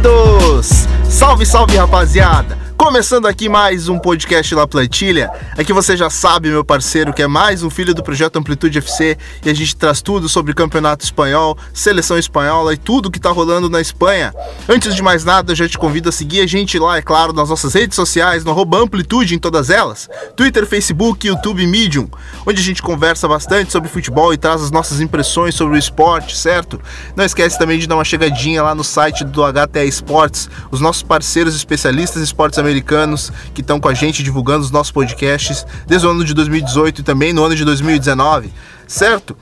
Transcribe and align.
Bem-vindos! 0.00 0.88
Salve, 1.08 1.44
salve, 1.44 1.76
rapaziada! 1.76 2.59
Começando 2.80 3.26
aqui 3.26 3.46
mais 3.46 3.90
um 3.90 3.98
podcast 3.98 4.54
La 4.54 4.66
Plantilha. 4.66 5.30
Aqui 5.56 5.70
você 5.70 5.98
já 5.98 6.08
sabe, 6.08 6.48
meu 6.48 6.64
parceiro, 6.64 7.12
que 7.12 7.20
é 7.20 7.26
mais 7.26 7.62
um 7.62 7.68
filho 7.68 7.94
do 7.94 8.02
projeto 8.02 8.38
Amplitude 8.38 8.78
FC 8.78 9.18
e 9.44 9.50
a 9.50 9.54
gente 9.54 9.76
traz 9.76 10.00
tudo 10.00 10.30
sobre 10.30 10.54
campeonato 10.54 11.04
espanhol, 11.04 11.58
seleção 11.74 12.18
espanhola 12.18 12.72
e 12.72 12.78
tudo 12.78 13.10
que 13.10 13.20
tá 13.20 13.30
rolando 13.30 13.68
na 13.68 13.82
Espanha. 13.82 14.32
Antes 14.66 14.94
de 14.94 15.02
mais 15.02 15.26
nada, 15.26 15.52
eu 15.52 15.56
já 15.56 15.68
te 15.68 15.76
convido 15.76 16.08
a 16.08 16.12
seguir 16.12 16.40
a 16.40 16.46
gente 16.46 16.78
lá, 16.78 16.96
é 16.96 17.02
claro, 17.02 17.34
nas 17.34 17.50
nossas 17.50 17.74
redes 17.74 17.94
sociais, 17.94 18.44
no 18.44 18.58
Amplitude 18.74 19.34
em 19.34 19.38
todas 19.38 19.68
elas: 19.68 20.08
Twitter, 20.34 20.66
Facebook, 20.66 21.28
YouTube 21.28 21.66
Medium, 21.66 22.08
onde 22.46 22.62
a 22.62 22.64
gente 22.64 22.82
conversa 22.82 23.28
bastante 23.28 23.70
sobre 23.70 23.90
futebol 23.90 24.32
e 24.32 24.38
traz 24.38 24.62
as 24.62 24.70
nossas 24.70 25.02
impressões 25.02 25.54
sobre 25.54 25.76
o 25.76 25.78
esporte, 25.78 26.34
certo? 26.34 26.80
Não 27.14 27.26
esquece 27.26 27.58
também 27.58 27.78
de 27.78 27.86
dar 27.86 27.96
uma 27.96 28.04
chegadinha 28.04 28.62
lá 28.62 28.74
no 28.74 28.82
site 28.82 29.22
do 29.22 29.42
HTA 29.42 29.84
Esportes, 29.84 30.48
os 30.70 30.80
nossos 30.80 31.02
parceiros 31.02 31.54
especialistas 31.54 32.22
em 32.22 32.24
esportes 32.24 32.58
americanos 32.58 32.69
americanos 32.70 33.32
que 33.52 33.60
estão 33.60 33.78
com 33.78 33.88
a 33.88 33.94
gente 33.94 34.22
divulgando 34.22 34.64
os 34.64 34.70
nossos 34.70 34.92
podcasts 34.92 35.66
desde 35.86 36.06
o 36.06 36.10
ano 36.10 36.24
de 36.24 36.32
2018 36.34 37.00
e 37.00 37.04
também 37.04 37.32
no 37.32 37.44
ano 37.44 37.54
de 37.54 37.64
2019, 37.64 38.52
certo? 38.86 39.36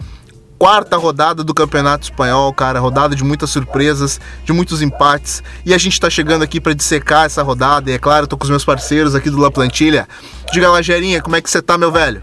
quarta 0.58 0.96
rodada 0.96 1.44
do 1.44 1.54
Campeonato 1.54 2.04
Espanhol, 2.04 2.52
cara, 2.52 2.80
rodada 2.80 3.14
de 3.14 3.22
muitas 3.22 3.48
surpresas, 3.48 4.20
de 4.44 4.52
muitos 4.52 4.82
empates, 4.82 5.42
e 5.64 5.72
a 5.72 5.78
gente 5.78 6.00
tá 6.00 6.10
chegando 6.10 6.42
aqui 6.42 6.60
para 6.60 6.74
dissecar 6.74 7.26
essa 7.26 7.42
rodada, 7.42 7.90
e 7.90 7.94
é 7.94 7.98
claro, 7.98 8.26
tô 8.26 8.36
com 8.36 8.42
os 8.42 8.50
meus 8.50 8.64
parceiros 8.64 9.14
aqui 9.14 9.30
do 9.30 9.38
La 9.38 9.50
Plantilha. 9.50 10.08
Diga 10.52 10.68
lá, 10.68 10.82
Gerinha, 10.82 11.22
como 11.22 11.36
é 11.36 11.40
que 11.40 11.48
você 11.48 11.62
tá, 11.62 11.78
meu 11.78 11.92
velho? 11.92 12.22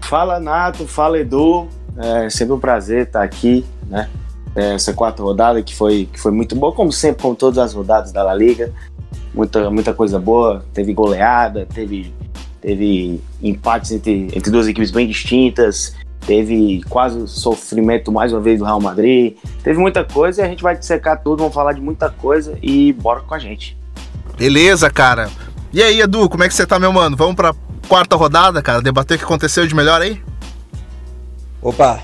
Fala, 0.00 0.40
Nato, 0.40 0.86
fala, 0.86 1.18
Edu, 1.18 1.68
é 1.98 2.30
sempre 2.30 2.54
um 2.54 2.58
prazer 2.58 3.06
estar 3.06 3.22
aqui, 3.22 3.64
né, 3.88 4.08
é, 4.56 4.74
essa 4.74 4.94
quarta 4.94 5.22
rodada 5.22 5.62
que 5.62 5.74
foi, 5.74 6.08
que 6.10 6.18
foi 6.18 6.32
muito 6.32 6.56
boa, 6.56 6.72
como 6.72 6.90
sempre, 6.92 7.22
como 7.22 7.34
todas 7.34 7.58
as 7.58 7.74
rodadas 7.74 8.10
da 8.10 8.22
La 8.22 8.34
Liga, 8.34 8.72
muita, 9.34 9.70
muita 9.70 9.92
coisa 9.92 10.18
boa. 10.18 10.64
Teve 10.72 10.94
goleada, 10.94 11.66
teve, 11.66 12.14
teve 12.60 13.20
empates 13.42 13.92
entre, 13.92 14.28
entre 14.34 14.50
duas 14.50 14.68
equipes 14.68 14.90
bem 14.90 15.06
distintas, 15.06 15.94
teve 16.26 16.82
quase 16.88 17.26
sofrimento 17.28 18.10
mais 18.10 18.32
uma 18.32 18.40
vez 18.40 18.58
do 18.58 18.64
Real 18.64 18.80
Madrid. 18.80 19.36
Teve 19.62 19.78
muita 19.78 20.04
coisa 20.04 20.40
e 20.40 20.44
a 20.44 20.48
gente 20.48 20.62
vai 20.62 20.76
dissecar 20.76 21.22
tudo, 21.22 21.38
vamos 21.38 21.54
falar 21.54 21.72
de 21.72 21.80
muita 21.80 22.08
coisa 22.08 22.56
e 22.62 22.92
bora 22.92 23.20
com 23.20 23.34
a 23.34 23.38
gente. 23.38 23.76
Beleza, 24.36 24.90
cara. 24.90 25.28
E 25.72 25.82
aí, 25.82 26.00
Edu, 26.00 26.28
como 26.28 26.44
é 26.44 26.48
que 26.48 26.54
você 26.54 26.66
tá, 26.66 26.78
meu 26.78 26.92
mano? 26.92 27.16
Vamos 27.16 27.34
pra 27.34 27.54
quarta 27.88 28.16
rodada, 28.16 28.62
cara, 28.62 28.80
debater 28.80 29.16
o 29.16 29.18
que 29.18 29.24
aconteceu 29.24 29.66
de 29.66 29.74
melhor 29.74 30.00
aí? 30.00 30.22
Opa, 31.60 32.00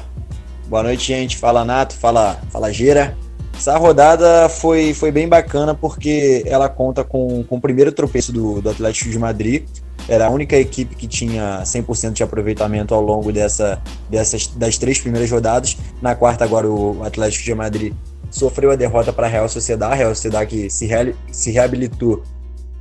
boa 0.66 0.82
noite, 0.82 1.04
gente. 1.04 1.36
Fala 1.36 1.64
Nato, 1.64 1.94
fala, 1.94 2.40
fala 2.50 2.72
Gira. 2.72 3.16
Essa 3.60 3.76
rodada 3.76 4.48
foi, 4.48 4.94
foi 4.94 5.12
bem 5.12 5.28
bacana 5.28 5.74
porque 5.74 6.42
ela 6.46 6.66
conta 6.66 7.04
com, 7.04 7.44
com 7.44 7.56
o 7.56 7.60
primeiro 7.60 7.92
tropeço 7.92 8.32
do, 8.32 8.62
do 8.62 8.70
Atlético 8.70 9.10
de 9.10 9.18
Madrid. 9.18 9.64
Era 10.08 10.28
a 10.28 10.30
única 10.30 10.56
equipe 10.56 10.96
que 10.96 11.06
tinha 11.06 11.60
100% 11.62 12.12
de 12.12 12.22
aproveitamento 12.22 12.94
ao 12.94 13.02
longo 13.02 13.30
dessa, 13.30 13.78
dessas, 14.08 14.46
das 14.46 14.78
três 14.78 14.98
primeiras 14.98 15.30
rodadas. 15.30 15.76
Na 16.00 16.14
quarta, 16.14 16.42
agora, 16.42 16.66
o 16.66 17.04
Atlético 17.04 17.44
de 17.44 17.54
Madrid 17.54 17.92
sofreu 18.30 18.70
a 18.70 18.76
derrota 18.76 19.12
para 19.12 19.26
a 19.26 19.30
Real 19.30 19.46
Sociedade. 19.46 19.92
A 19.92 19.96
Real 19.96 20.14
Sociedade 20.14 20.48
que 20.48 20.70
se, 20.70 20.86
re, 20.86 21.14
se 21.30 21.50
reabilitou 21.50 22.22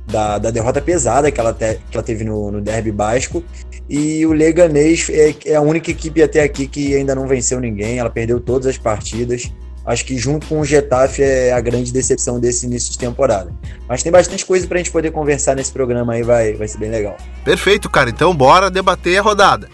da, 0.06 0.38
da 0.38 0.50
derrota 0.50 0.80
pesada 0.80 1.30
que 1.30 1.38
ela, 1.38 1.52
te, 1.52 1.74
que 1.90 1.94
ela 1.94 2.02
teve 2.02 2.24
no, 2.24 2.50
no 2.50 2.62
Derby 2.62 2.90
Basco. 2.90 3.44
E 3.86 4.24
o 4.24 4.32
Leganês 4.32 5.10
é, 5.10 5.34
é 5.44 5.56
a 5.56 5.60
única 5.60 5.90
equipe 5.90 6.22
até 6.22 6.42
aqui 6.42 6.66
que 6.66 6.96
ainda 6.96 7.14
não 7.14 7.28
venceu 7.28 7.60
ninguém. 7.60 7.98
Ela 7.98 8.08
perdeu 8.08 8.40
todas 8.40 8.66
as 8.66 8.78
partidas 8.78 9.52
acho 9.84 10.04
que 10.04 10.16
junto 10.16 10.46
com 10.46 10.60
o 10.60 10.64
Getafe 10.64 11.22
é 11.22 11.52
a 11.52 11.60
grande 11.60 11.92
decepção 11.92 12.38
desse 12.38 12.66
início 12.66 12.92
de 12.92 12.98
temporada. 12.98 13.52
Mas 13.88 14.02
tem 14.02 14.12
bastante 14.12 14.44
coisa 14.44 14.66
para 14.66 14.76
a 14.76 14.78
gente 14.78 14.90
poder 14.90 15.10
conversar 15.10 15.56
nesse 15.56 15.72
programa 15.72 16.14
aí, 16.14 16.22
vai, 16.22 16.52
vai 16.54 16.68
ser 16.68 16.78
bem 16.78 16.90
legal. 16.90 17.16
Perfeito, 17.44 17.88
cara. 17.88 18.10
Então 18.10 18.34
bora 18.34 18.70
debater 18.70 19.18
a 19.18 19.22
rodada. 19.22 19.68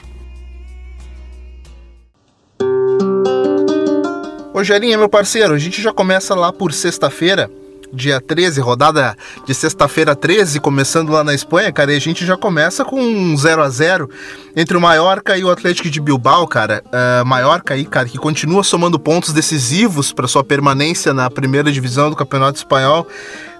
Rogerinho, 4.54 4.98
meu 4.98 5.08
parceiro, 5.08 5.52
a 5.52 5.58
gente 5.58 5.82
já 5.82 5.92
começa 5.92 6.34
lá 6.34 6.50
por 6.50 6.72
sexta-feira 6.72 7.50
dia 7.92 8.20
13, 8.20 8.60
rodada 8.60 9.16
de 9.46 9.54
sexta-feira 9.54 10.14
13, 10.14 10.60
começando 10.60 11.10
lá 11.10 11.22
na 11.22 11.34
Espanha, 11.34 11.72
cara, 11.72 11.92
e 11.92 11.96
a 11.96 12.00
gente 12.00 12.24
já 12.24 12.36
começa 12.36 12.84
com 12.84 13.00
um 13.00 13.36
0 13.36 13.62
a 13.62 13.68
0 13.68 14.10
entre 14.54 14.76
o 14.76 14.80
Mallorca 14.80 15.36
e 15.36 15.44
o 15.44 15.50
Atlético 15.50 15.88
de 15.90 16.00
Bilbao, 16.00 16.46
cara. 16.46 16.82
Uh, 16.86 17.24
Mallorca 17.24 17.74
aí, 17.74 17.84
cara, 17.84 18.08
que 18.08 18.18
continua 18.18 18.62
somando 18.62 18.98
pontos 18.98 19.32
decisivos 19.32 20.12
para 20.12 20.26
sua 20.26 20.42
permanência 20.42 21.12
na 21.12 21.30
primeira 21.30 21.70
divisão 21.70 22.10
do 22.10 22.16
Campeonato 22.16 22.58
Espanhol. 22.58 23.06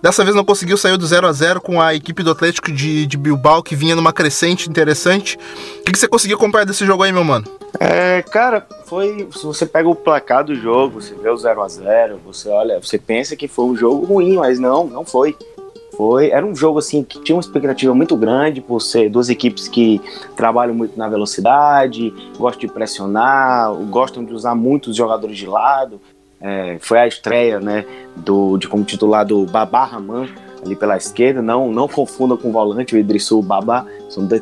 Dessa 0.02 0.22
vez 0.24 0.36
não 0.36 0.44
conseguiu 0.44 0.76
sair 0.76 0.96
do 0.96 1.06
0 1.06 1.26
a 1.26 1.32
0 1.32 1.60
com 1.60 1.80
a 1.80 1.94
equipe 1.94 2.22
do 2.22 2.30
Atlético 2.30 2.70
de, 2.70 3.06
de 3.06 3.16
Bilbao, 3.16 3.62
que 3.62 3.74
vinha 3.74 3.96
numa 3.96 4.12
crescente 4.12 4.68
interessante. 4.68 5.36
O 5.80 5.82
que, 5.82 5.92
que 5.92 5.98
você 5.98 6.08
conseguiu 6.08 6.36
acompanhar 6.36 6.64
desse 6.64 6.86
jogo 6.86 7.02
aí, 7.02 7.12
meu 7.12 7.24
mano? 7.24 7.44
É, 7.80 8.22
cara, 8.22 8.66
foi. 8.86 9.28
Se 9.32 9.44
você 9.44 9.66
pega 9.66 9.88
o 9.88 9.94
placar 9.94 10.44
do 10.44 10.54
jogo, 10.54 11.00
você 11.00 11.14
vê 11.14 11.28
o 11.28 11.36
0 11.36 11.62
a 11.62 11.68
0 11.68 12.20
você 12.24 12.48
olha, 12.48 12.80
você 12.80 12.98
pensa 12.98 13.36
que 13.36 13.48
foi 13.48 13.64
um 13.66 13.76
jogo 13.76 14.04
ruim, 14.06 14.36
mas 14.36 14.58
não, 14.58 14.86
não 14.86 15.04
foi. 15.04 15.36
Foi, 15.96 16.28
era 16.28 16.44
um 16.44 16.54
jogo 16.54 16.78
assim 16.78 17.02
que 17.02 17.22
tinha 17.22 17.34
uma 17.34 17.40
expectativa 17.40 17.94
muito 17.94 18.16
grande 18.16 18.60
por 18.60 18.80
ser 18.80 19.08
duas 19.08 19.30
equipes 19.30 19.66
que 19.66 19.98
trabalham 20.36 20.74
muito 20.74 20.98
na 20.98 21.08
velocidade, 21.08 22.12
gostam 22.36 22.60
de 22.60 22.68
pressionar, 22.68 23.72
gostam 23.88 24.22
de 24.22 24.34
usar 24.34 24.54
muitos 24.54 24.94
jogadores 24.94 25.38
de 25.38 25.46
lado. 25.46 25.98
É, 26.38 26.76
foi 26.80 26.98
a 26.98 27.06
estreia, 27.06 27.58
né, 27.60 27.86
do, 28.14 28.58
de 28.58 28.68
como 28.68 28.84
titular 28.84 29.24
do 29.24 29.46
Babá 29.46 29.84
Raman 29.84 30.28
ali 30.62 30.76
pela 30.76 30.98
esquerda. 30.98 31.40
Não, 31.40 31.72
não 31.72 31.88
confunda 31.88 32.36
com 32.36 32.50
o 32.50 32.52
volante, 32.52 32.94
o 32.94 32.98
Idrissu 32.98 33.40
Babá. 33.40 33.86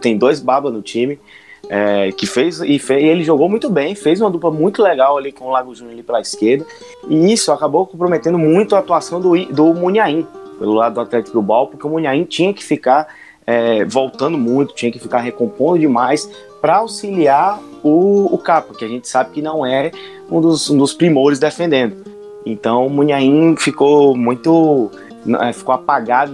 Tem 0.00 0.18
dois 0.18 0.40
Baba 0.40 0.70
no 0.70 0.82
time. 0.82 1.20
É, 1.68 2.12
que 2.12 2.26
fez 2.26 2.60
e, 2.60 2.78
fez 2.78 3.02
e, 3.02 3.06
ele 3.06 3.24
jogou 3.24 3.48
muito 3.48 3.70
bem, 3.70 3.94
fez 3.94 4.20
uma 4.20 4.30
dupla 4.30 4.50
muito 4.50 4.82
legal 4.82 5.16
ali 5.16 5.32
com 5.32 5.46
o 5.46 5.50
Lago 5.50 5.74
Júnior 5.74 5.94
ali 5.94 6.02
pela 6.02 6.20
esquerda, 6.20 6.66
e 7.08 7.32
isso 7.32 7.50
acabou 7.50 7.86
comprometendo 7.86 8.38
muito 8.38 8.76
a 8.76 8.80
atuação 8.80 9.20
do, 9.20 9.34
do 9.46 9.72
Munhaim 9.72 10.26
pelo 10.58 10.74
lado 10.74 10.94
do 10.94 11.00
Atlético 11.00 11.38
Bilbao, 11.38 11.68
porque 11.68 11.86
o 11.86 11.90
Munhaim 11.90 12.24
tinha 12.24 12.52
que 12.52 12.62
ficar 12.62 13.08
é, 13.46 13.84
voltando 13.84 14.38
muito, 14.38 14.74
tinha 14.74 14.90
que 14.92 14.98
ficar 14.98 15.20
recompondo 15.20 15.78
demais 15.78 16.28
para 16.60 16.76
auxiliar 16.76 17.60
o, 17.82 18.34
o 18.34 18.38
Capa, 18.38 18.74
que 18.74 18.84
a 18.84 18.88
gente 18.88 19.08
sabe 19.08 19.30
que 19.30 19.42
não 19.42 19.64
é 19.64 19.90
um 20.30 20.40
dos, 20.40 20.70
um 20.70 20.78
dos 20.78 20.94
primores 20.94 21.38
defendendo. 21.38 21.96
Então 22.46 22.86
o 22.86 22.90
Munhaim 22.90 23.56
ficou 23.56 24.16
muito 24.16 24.90
é, 25.40 25.52
ficou 25.52 25.74
apagado 25.74 26.32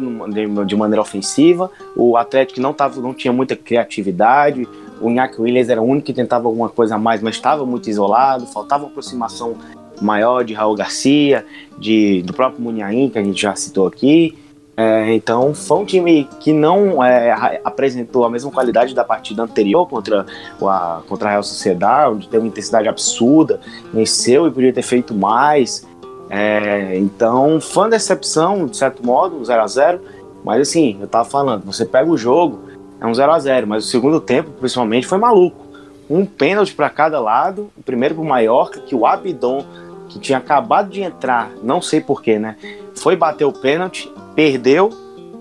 de 0.67 0.77
maneira 0.77 1.01
ofensiva. 1.01 1.71
O 1.97 2.17
Atlético 2.17 2.61
não, 2.61 2.73
tava, 2.73 3.01
não 3.01 3.15
tinha 3.15 3.33
muita 3.33 3.55
criatividade. 3.55 4.69
O 5.01 5.11
Iñaki 5.11 5.41
Williams 5.41 5.69
era 5.69 5.81
o 5.81 5.85
único 5.85 6.07
que 6.07 6.13
tentava 6.13 6.47
alguma 6.47 6.69
coisa 6.69 6.97
a 6.97 6.99
mais, 6.99 7.23
mas 7.23 7.37
estava 7.37 7.65
muito 7.65 7.89
isolado. 7.89 8.47
Faltava 8.47 8.87
aproximação 8.87 9.57
maior 10.01 10.45
de 10.45 10.55
Raul 10.55 10.75
Garcia, 10.75 11.45
de, 11.79 12.23
do 12.23 12.33
próprio 12.33 12.63
Munhaim, 12.63 13.09
que 13.09 13.19
a 13.19 13.23
gente 13.23 13.41
já 13.41 13.55
citou 13.55 13.87
aqui. 13.87 14.37
É, 14.77 15.13
então 15.13 15.53
foi 15.53 15.79
um 15.79 15.85
time 15.85 16.27
que 16.41 16.55
não 16.55 17.05
é, 17.05 17.61
apresentou 17.63 18.25
a 18.25 18.31
mesma 18.31 18.51
qualidade 18.51 18.95
da 18.95 19.05
partida 19.05 19.43
anterior 19.43 19.87
contra 19.87 20.25
a, 20.63 21.03
contra 21.07 21.29
a 21.29 21.33
Real 21.33 21.43
Sociedade, 21.43 22.15
onde 22.15 22.29
teve 22.29 22.43
uma 22.43 22.49
intensidade 22.49 22.89
absurda, 22.89 23.61
venceu 23.93 24.47
e 24.47 24.51
podia 24.51 24.73
ter 24.73 24.83
feito 24.83 25.15
mais. 25.15 25.87
É, 26.31 26.97
então 26.97 27.59
uma 27.77 27.89
decepção, 27.91 28.67
de 28.67 28.77
certo 28.77 29.05
modo, 29.05 29.45
0 29.45 29.63
a 29.63 29.67
0 29.67 30.01
Mas 30.45 30.61
assim, 30.63 30.97
eu 31.01 31.09
tava 31.09 31.29
falando, 31.29 31.65
você 31.65 31.85
pega 31.85 32.09
o 32.09 32.17
jogo, 32.17 32.70
é 33.01 33.07
um 33.07 33.15
0 33.15 33.33
a 33.33 33.39
0 33.39 33.67
mas 33.67 33.85
o 33.85 33.89
segundo 33.89 34.21
tempo, 34.21 34.51
principalmente, 34.51 35.07
foi 35.07 35.19
maluco. 35.19 35.67
Um 36.09 36.27
pênalti 36.27 36.75
para 36.75 36.91
cada 36.91 37.21
lado, 37.21 37.71
o 37.77 37.83
primeiro 37.83 38.15
pro 38.15 38.25
Mallorca, 38.25 38.81
que 38.81 38.95
o 38.95 39.07
Abidon, 39.07 39.65
que 40.09 40.19
tinha 40.19 40.39
acabado 40.39 40.91
de 40.91 41.01
entrar, 41.01 41.51
não 41.63 41.81
sei 41.81 42.01
porquê, 42.01 42.39
né? 42.39 42.57
Foi 42.97 43.17
bater 43.17 43.45
o 43.45 43.53
pênalti, 43.53 44.13
perdeu, 44.35 44.91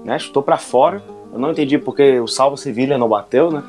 né? 0.06 0.18
Chutou 0.20 0.44
para 0.44 0.58
fora. 0.58 1.04
Eu 1.34 1.40
não 1.40 1.52
entendi 1.52 1.78
porque 1.78 2.20
o 2.20 2.28
Salvo 2.28 2.56
Sevilha 2.56 2.98
não 2.98 3.10
bateu, 3.10 3.52
né? 3.52 3.64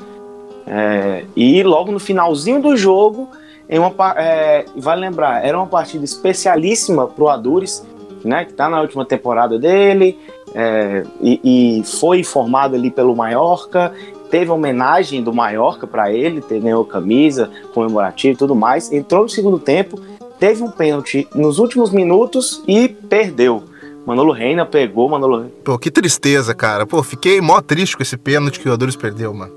É, 0.67 1.25
e 1.35 1.63
logo 1.63 1.91
no 1.91 1.99
finalzinho 1.99 2.61
do 2.61 2.77
jogo, 2.77 3.27
em 3.67 3.79
uma, 3.79 3.93
é, 4.17 4.65
vale 4.75 5.01
lembrar, 5.01 5.43
era 5.45 5.57
uma 5.57 5.67
partida 5.67 6.05
especialíssima 6.05 7.07
pro 7.07 7.29
Adures, 7.29 7.85
né, 8.23 8.45
que 8.45 8.51
está 8.51 8.69
na 8.69 8.79
última 8.81 9.05
temporada 9.05 9.57
dele, 9.57 10.19
é, 10.53 11.03
e, 11.21 11.79
e, 11.79 11.83
foi 11.83 12.23
formado 12.23 12.75
ali 12.75 12.91
pelo 12.91 13.15
Mallorca, 13.15 13.93
teve 14.29 14.51
homenagem 14.51 15.23
do 15.23 15.33
Mallorca 15.33 15.87
para 15.87 16.11
ele, 16.11 16.41
ganhou 16.41 16.83
camisa 16.85 17.49
comemorativa 17.73 18.33
e 18.33 18.37
tudo 18.37 18.55
mais, 18.55 18.91
entrou 18.91 19.23
no 19.23 19.29
segundo 19.29 19.59
tempo, 19.59 19.99
teve 20.39 20.63
um 20.63 20.71
pênalti 20.71 21.27
nos 21.33 21.59
últimos 21.59 21.91
minutos 21.91 22.63
e 22.67 22.87
perdeu. 22.89 23.63
Manolo 24.05 24.31
Reina 24.31 24.65
pegou, 24.65 25.07
Manolo 25.07 25.51
Pô, 25.63 25.77
que 25.77 25.91
tristeza, 25.91 26.55
cara. 26.55 26.87
Pô, 26.87 27.03
fiquei 27.03 27.39
mó 27.39 27.61
triste 27.61 27.95
com 27.95 28.01
esse 28.01 28.17
pênalti 28.17 28.59
que 28.59 28.67
o 28.67 28.73
Adores 28.73 28.95
perdeu, 28.95 29.33
mano. 29.33 29.53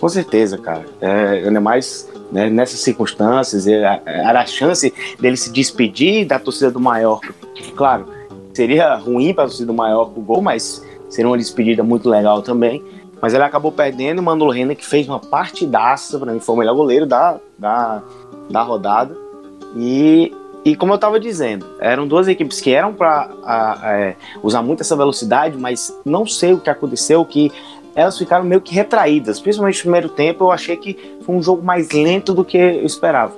Com 0.00 0.08
certeza, 0.08 0.56
cara. 0.56 0.84
É, 1.00 1.42
ainda 1.46 1.60
mais 1.60 2.08
né, 2.32 2.48
nessas 2.48 2.80
circunstâncias, 2.80 3.66
era 3.66 4.40
a 4.40 4.46
chance 4.46 4.92
dele 5.20 5.36
se 5.36 5.50
despedir 5.50 6.26
da 6.26 6.38
torcida 6.38 6.70
do 6.70 6.80
Mallorca. 6.80 7.34
Claro, 7.76 8.06
seria 8.56 8.94
ruim 8.96 9.34
para 9.34 9.44
a 9.44 9.46
torcida 9.46 9.66
do 9.66 9.74
Mallorca 9.74 10.18
o 10.18 10.22
gol, 10.22 10.40
mas 10.40 10.82
seria 11.10 11.28
uma 11.28 11.36
despedida 11.36 11.82
muito 11.82 12.08
legal 12.08 12.40
também. 12.40 12.82
Mas 13.20 13.34
ele 13.34 13.42
acabou 13.42 13.70
perdendo 13.70 14.18
o 14.18 14.22
Manolo 14.22 14.50
Rena, 14.50 14.74
que 14.74 14.84
fez 14.84 15.06
uma 15.08 15.20
partidaça, 15.20 16.18
para 16.18 16.32
mim 16.32 16.40
foi 16.40 16.54
o 16.54 16.58
melhor 16.58 16.74
goleiro 16.74 17.06
da, 17.06 17.38
da, 17.58 18.02
da 18.50 18.62
rodada. 18.62 19.16
E, 19.76 20.34
e 20.64 20.74
como 20.74 20.92
eu 20.92 20.96
estava 20.96 21.20
dizendo, 21.20 21.66
eram 21.80 22.06
duas 22.06 22.28
equipes 22.28 22.60
que 22.60 22.72
eram 22.72 22.94
para 22.94 23.30
é, 23.84 24.16
usar 24.42 24.62
muito 24.62 24.80
essa 24.80 24.96
velocidade, 24.96 25.56
mas 25.56 25.94
não 26.04 26.26
sei 26.26 26.52
o 26.52 26.60
que 26.60 26.70
aconteceu, 26.70 27.24
que 27.24 27.52
elas 27.94 28.18
ficaram 28.18 28.44
meio 28.44 28.60
que 28.60 28.74
retraídas. 28.74 29.40
Principalmente 29.40 29.78
no 29.78 29.82
primeiro 29.82 30.08
tempo, 30.08 30.44
eu 30.44 30.52
achei 30.52 30.76
que 30.76 30.98
foi 31.22 31.34
um 31.34 31.42
jogo 31.42 31.62
mais 31.62 31.90
lento 31.90 32.34
do 32.34 32.44
que 32.44 32.56
eu 32.56 32.84
esperava. 32.84 33.34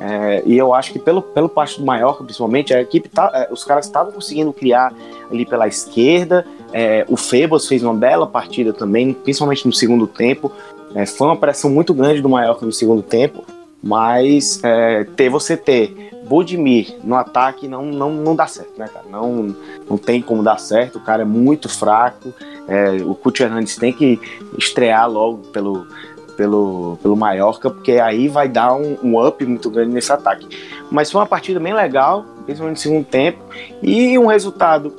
É, 0.00 0.42
e 0.46 0.56
eu 0.56 0.72
acho 0.72 0.92
que 0.92 0.98
pelo, 0.98 1.20
pelo 1.20 1.48
parte 1.48 1.78
do 1.80 1.84
Mallorca, 1.84 2.22
principalmente, 2.22 2.72
a 2.72 2.80
equipe 2.80 3.08
tá, 3.08 3.30
é, 3.34 3.52
os 3.52 3.64
caras 3.64 3.86
estavam 3.86 4.12
conseguindo 4.12 4.52
criar 4.52 4.92
ali 5.30 5.44
pela 5.44 5.66
esquerda. 5.66 6.46
É, 6.72 7.04
o 7.08 7.16
Febas 7.16 7.66
fez 7.66 7.82
uma 7.82 7.94
bela 7.94 8.26
partida 8.26 8.72
também, 8.72 9.12
principalmente 9.12 9.66
no 9.66 9.72
segundo 9.72 10.06
tempo. 10.06 10.52
É, 10.94 11.04
foi 11.04 11.26
uma 11.26 11.36
pressão 11.36 11.70
muito 11.70 11.92
grande 11.92 12.20
do 12.20 12.28
Mallorca 12.28 12.64
no 12.64 12.72
segundo 12.72 13.02
tempo, 13.02 13.44
mas 13.82 14.62
é, 14.62 15.04
ter 15.04 15.28
você 15.28 15.56
ter 15.56 16.08
Budimir 16.28 16.94
no 17.02 17.14
ataque 17.14 17.66
não, 17.66 17.86
não, 17.86 18.12
não 18.12 18.36
dá 18.36 18.46
certo, 18.46 18.78
né, 18.78 18.86
cara? 18.86 19.06
Não, 19.10 19.54
não 19.88 19.96
tem 19.96 20.20
como 20.20 20.42
dar 20.42 20.58
certo, 20.58 20.96
o 20.96 21.00
cara 21.00 21.22
é 21.22 21.24
muito 21.24 21.68
fraco. 21.68 22.34
É, 22.68 23.02
o 23.02 23.14
Couto 23.14 23.42
Hernandes 23.42 23.76
tem 23.76 23.92
que 23.92 24.20
estrear 24.58 25.10
logo 25.10 25.38
pelo, 25.52 25.86
pelo, 26.38 26.96
pelo 27.02 27.16
Mallorca, 27.16 27.68
porque 27.68 27.94
aí 27.94 28.28
vai 28.28 28.48
dar 28.48 28.72
um, 28.72 28.96
um, 29.02 29.26
up 29.26 29.44
muito 29.44 29.68
grande 29.68 29.92
nesse 29.92 30.12
ataque. 30.12 30.46
Mas 30.88 31.10
foi 31.10 31.20
uma 31.20 31.26
partida 31.26 31.58
bem 31.58 31.74
legal, 31.74 32.24
principalmente 32.46 32.76
no 32.76 32.82
segundo 32.82 33.04
tempo, 33.04 33.40
e 33.82 34.16
um 34.16 34.26
resultado 34.26 34.94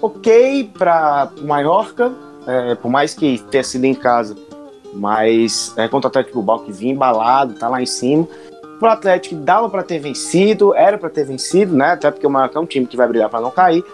ok 0.00 0.70
para 0.76 1.30
o 1.38 1.46
Mallorca, 1.46 2.10
é, 2.46 2.74
por 2.74 2.90
mais 2.90 3.12
que 3.12 3.38
tenha 3.50 3.62
sido 3.62 3.84
em 3.84 3.94
casa, 3.94 4.34
mas 4.94 5.74
é, 5.76 5.86
contra 5.88 6.08
o 6.08 6.10
Atlético 6.10 6.38
Bilbao 6.38 6.60
que 6.60 6.72
vinha 6.72 6.94
embalado, 6.94 7.52
tá 7.52 7.68
lá 7.68 7.82
em 7.82 7.86
cima. 7.86 8.26
Pro 8.78 8.88
Atlético 8.88 9.34
dava 9.36 9.68
para 9.68 9.82
ter 9.82 9.98
vencido, 9.98 10.74
era 10.74 10.96
para 10.96 11.10
ter 11.10 11.24
vencido, 11.24 11.76
né? 11.76 11.92
Até 11.92 12.10
porque 12.10 12.26
o 12.26 12.30
Mallorca 12.30 12.58
é 12.58 12.62
um 12.62 12.66
time 12.66 12.86
que 12.86 12.96
vai 12.96 13.06
brigar 13.06 13.28
para 13.28 13.40
não 13.40 13.50
cair 13.50 13.84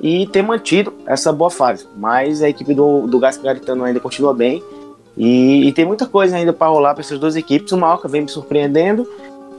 e 0.00 0.26
ter 0.26 0.42
mantido 0.42 0.94
essa 1.06 1.30
boa 1.30 1.50
fase. 1.50 1.86
Mas 1.96 2.42
a 2.42 2.48
equipe 2.48 2.74
do, 2.74 3.06
do 3.06 3.18
Garitano 3.18 3.84
ainda 3.84 4.00
continua 4.00 4.34
bem. 4.34 4.62
E, 5.16 5.68
e 5.68 5.72
tem 5.72 5.84
muita 5.84 6.06
coisa 6.06 6.36
ainda 6.36 6.52
para 6.52 6.68
rolar 6.68 6.94
para 6.94 7.02
essas 7.02 7.18
duas 7.18 7.36
equipes. 7.36 7.72
O 7.72 7.78
Malca 7.78 8.08
vem 8.08 8.22
me 8.22 8.28
surpreendendo 8.28 9.06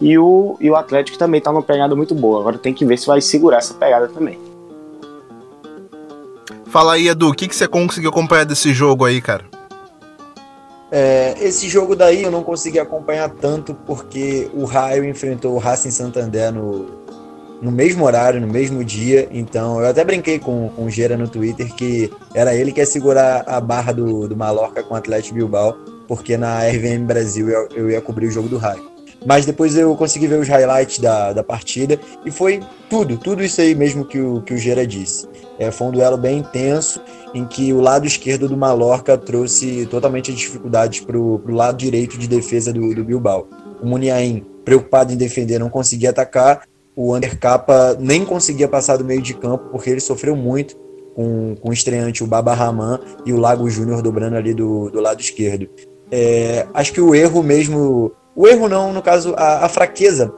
e 0.01 0.17
o, 0.17 0.57
e 0.59 0.69
o 0.69 0.75
Atlético 0.75 1.17
também 1.17 1.37
está 1.37 1.51
numa 1.51 1.61
pegada 1.61 1.95
muito 1.95 2.15
boa. 2.15 2.39
Agora 2.39 2.57
tem 2.57 2.73
que 2.73 2.85
ver 2.85 2.97
se 2.97 3.07
vai 3.07 3.21
segurar 3.21 3.57
essa 3.57 3.73
pegada 3.73 4.07
também. 4.07 4.39
Fala 6.65 6.93
aí, 6.93 7.07
Edu, 7.07 7.29
o 7.29 7.33
que, 7.33 7.47
que 7.47 7.55
você 7.55 7.67
conseguiu 7.67 8.09
acompanhar 8.09 8.45
desse 8.45 8.73
jogo 8.73 9.05
aí, 9.05 9.21
cara? 9.21 9.45
É, 10.91 11.35
esse 11.39 11.69
jogo 11.69 11.95
daí 11.95 12.23
eu 12.23 12.31
não 12.31 12.43
consegui 12.43 12.79
acompanhar 12.79 13.29
tanto 13.29 13.73
porque 13.73 14.49
o 14.53 14.63
Raio 14.65 15.05
enfrentou 15.05 15.53
o 15.53 15.57
Racing 15.57 15.91
Santander 15.91 16.51
no, 16.51 17.02
no 17.63 17.71
mesmo 17.71 18.03
horário, 18.03 18.41
no 18.41 18.47
mesmo 18.47 18.83
dia. 18.83 19.27
Então, 19.31 19.79
eu 19.79 19.87
até 19.87 20.03
brinquei 20.03 20.37
com, 20.37 20.69
com 20.69 20.85
o 20.85 20.89
Gera 20.89 21.15
no 21.15 21.27
Twitter 21.27 21.73
que 21.73 22.11
era 22.35 22.53
ele 22.53 22.71
que 22.71 22.81
ia 22.81 22.85
segurar 22.85 23.43
a 23.47 23.59
barra 23.61 23.93
do, 23.93 24.27
do 24.27 24.35
Mallorca 24.35 24.83
com 24.83 24.93
o 24.93 24.97
Atlético 24.97 25.35
Bilbao, 25.35 25.77
porque 26.07 26.35
na 26.35 26.59
RVM 26.67 27.05
Brasil 27.05 27.49
eu, 27.49 27.69
eu 27.73 27.89
ia 27.89 28.01
cobrir 28.01 28.27
o 28.27 28.31
jogo 28.31 28.49
do 28.49 28.57
Raio. 28.57 28.91
Mas 29.25 29.45
depois 29.45 29.77
eu 29.77 29.95
consegui 29.95 30.27
ver 30.27 30.39
os 30.39 30.49
highlights 30.49 30.99
da, 30.99 31.31
da 31.31 31.41
partida 31.41 31.97
e 32.25 32.31
foi 32.31 32.59
tudo, 32.89 33.17
tudo 33.17 33.41
isso 33.41 33.61
aí 33.61 33.73
mesmo 33.73 34.03
que 34.03 34.19
o, 34.19 34.41
que 34.41 34.53
o 34.53 34.57
Gera 34.57 34.85
disse. 34.85 35.25
É, 35.57 35.71
foi 35.71 35.87
um 35.87 35.91
duelo 35.91 36.17
bem 36.17 36.39
intenso, 36.39 37.01
em 37.33 37.45
que 37.45 37.71
o 37.71 37.79
lado 37.79 38.05
esquerdo 38.05 38.49
do 38.49 38.57
Mallorca 38.57 39.17
trouxe 39.17 39.85
totalmente 39.85 40.31
as 40.31 40.37
dificuldades 40.37 40.99
para 40.99 41.17
o 41.17 41.41
lado 41.47 41.77
direito 41.77 42.17
de 42.17 42.27
defesa 42.27 42.73
do, 42.73 42.93
do 42.93 43.03
Bilbao. 43.05 43.47
O 43.81 43.85
Muniain, 43.85 44.45
preocupado 44.65 45.13
em 45.13 45.17
defender, 45.17 45.59
não 45.59 45.69
conseguia 45.69 46.09
atacar, 46.09 46.63
o 46.95 47.15
Undercapa 47.15 47.97
nem 47.99 48.23
conseguia 48.23 48.67
passar 48.67 48.97
do 48.97 49.05
meio 49.05 49.21
de 49.21 49.33
campo 49.33 49.69
porque 49.71 49.89
ele 49.89 49.99
sofreu 49.99 50.35
muito 50.35 50.75
com, 51.15 51.55
com 51.59 51.69
o 51.69 51.73
estreante, 51.73 52.23
o 52.23 52.27
Baba 52.27 52.53
Raman 52.53 52.99
e 53.25 53.33
o 53.33 53.39
Lago 53.39 53.69
Júnior 53.69 54.01
dobrando 54.01 54.35
ali 54.35 54.53
do, 54.53 54.89
do 54.89 54.99
lado 54.99 55.21
esquerdo. 55.21 55.69
É, 56.11 56.67
acho 56.73 56.93
que 56.93 57.01
o 57.01 57.15
erro 57.15 57.41
mesmo, 57.41 58.11
o 58.35 58.47
erro 58.47 58.67
não, 58.67 58.93
no 58.93 59.01
caso, 59.01 59.33
a, 59.35 59.65
a 59.65 59.69
fraqueza, 59.69 60.33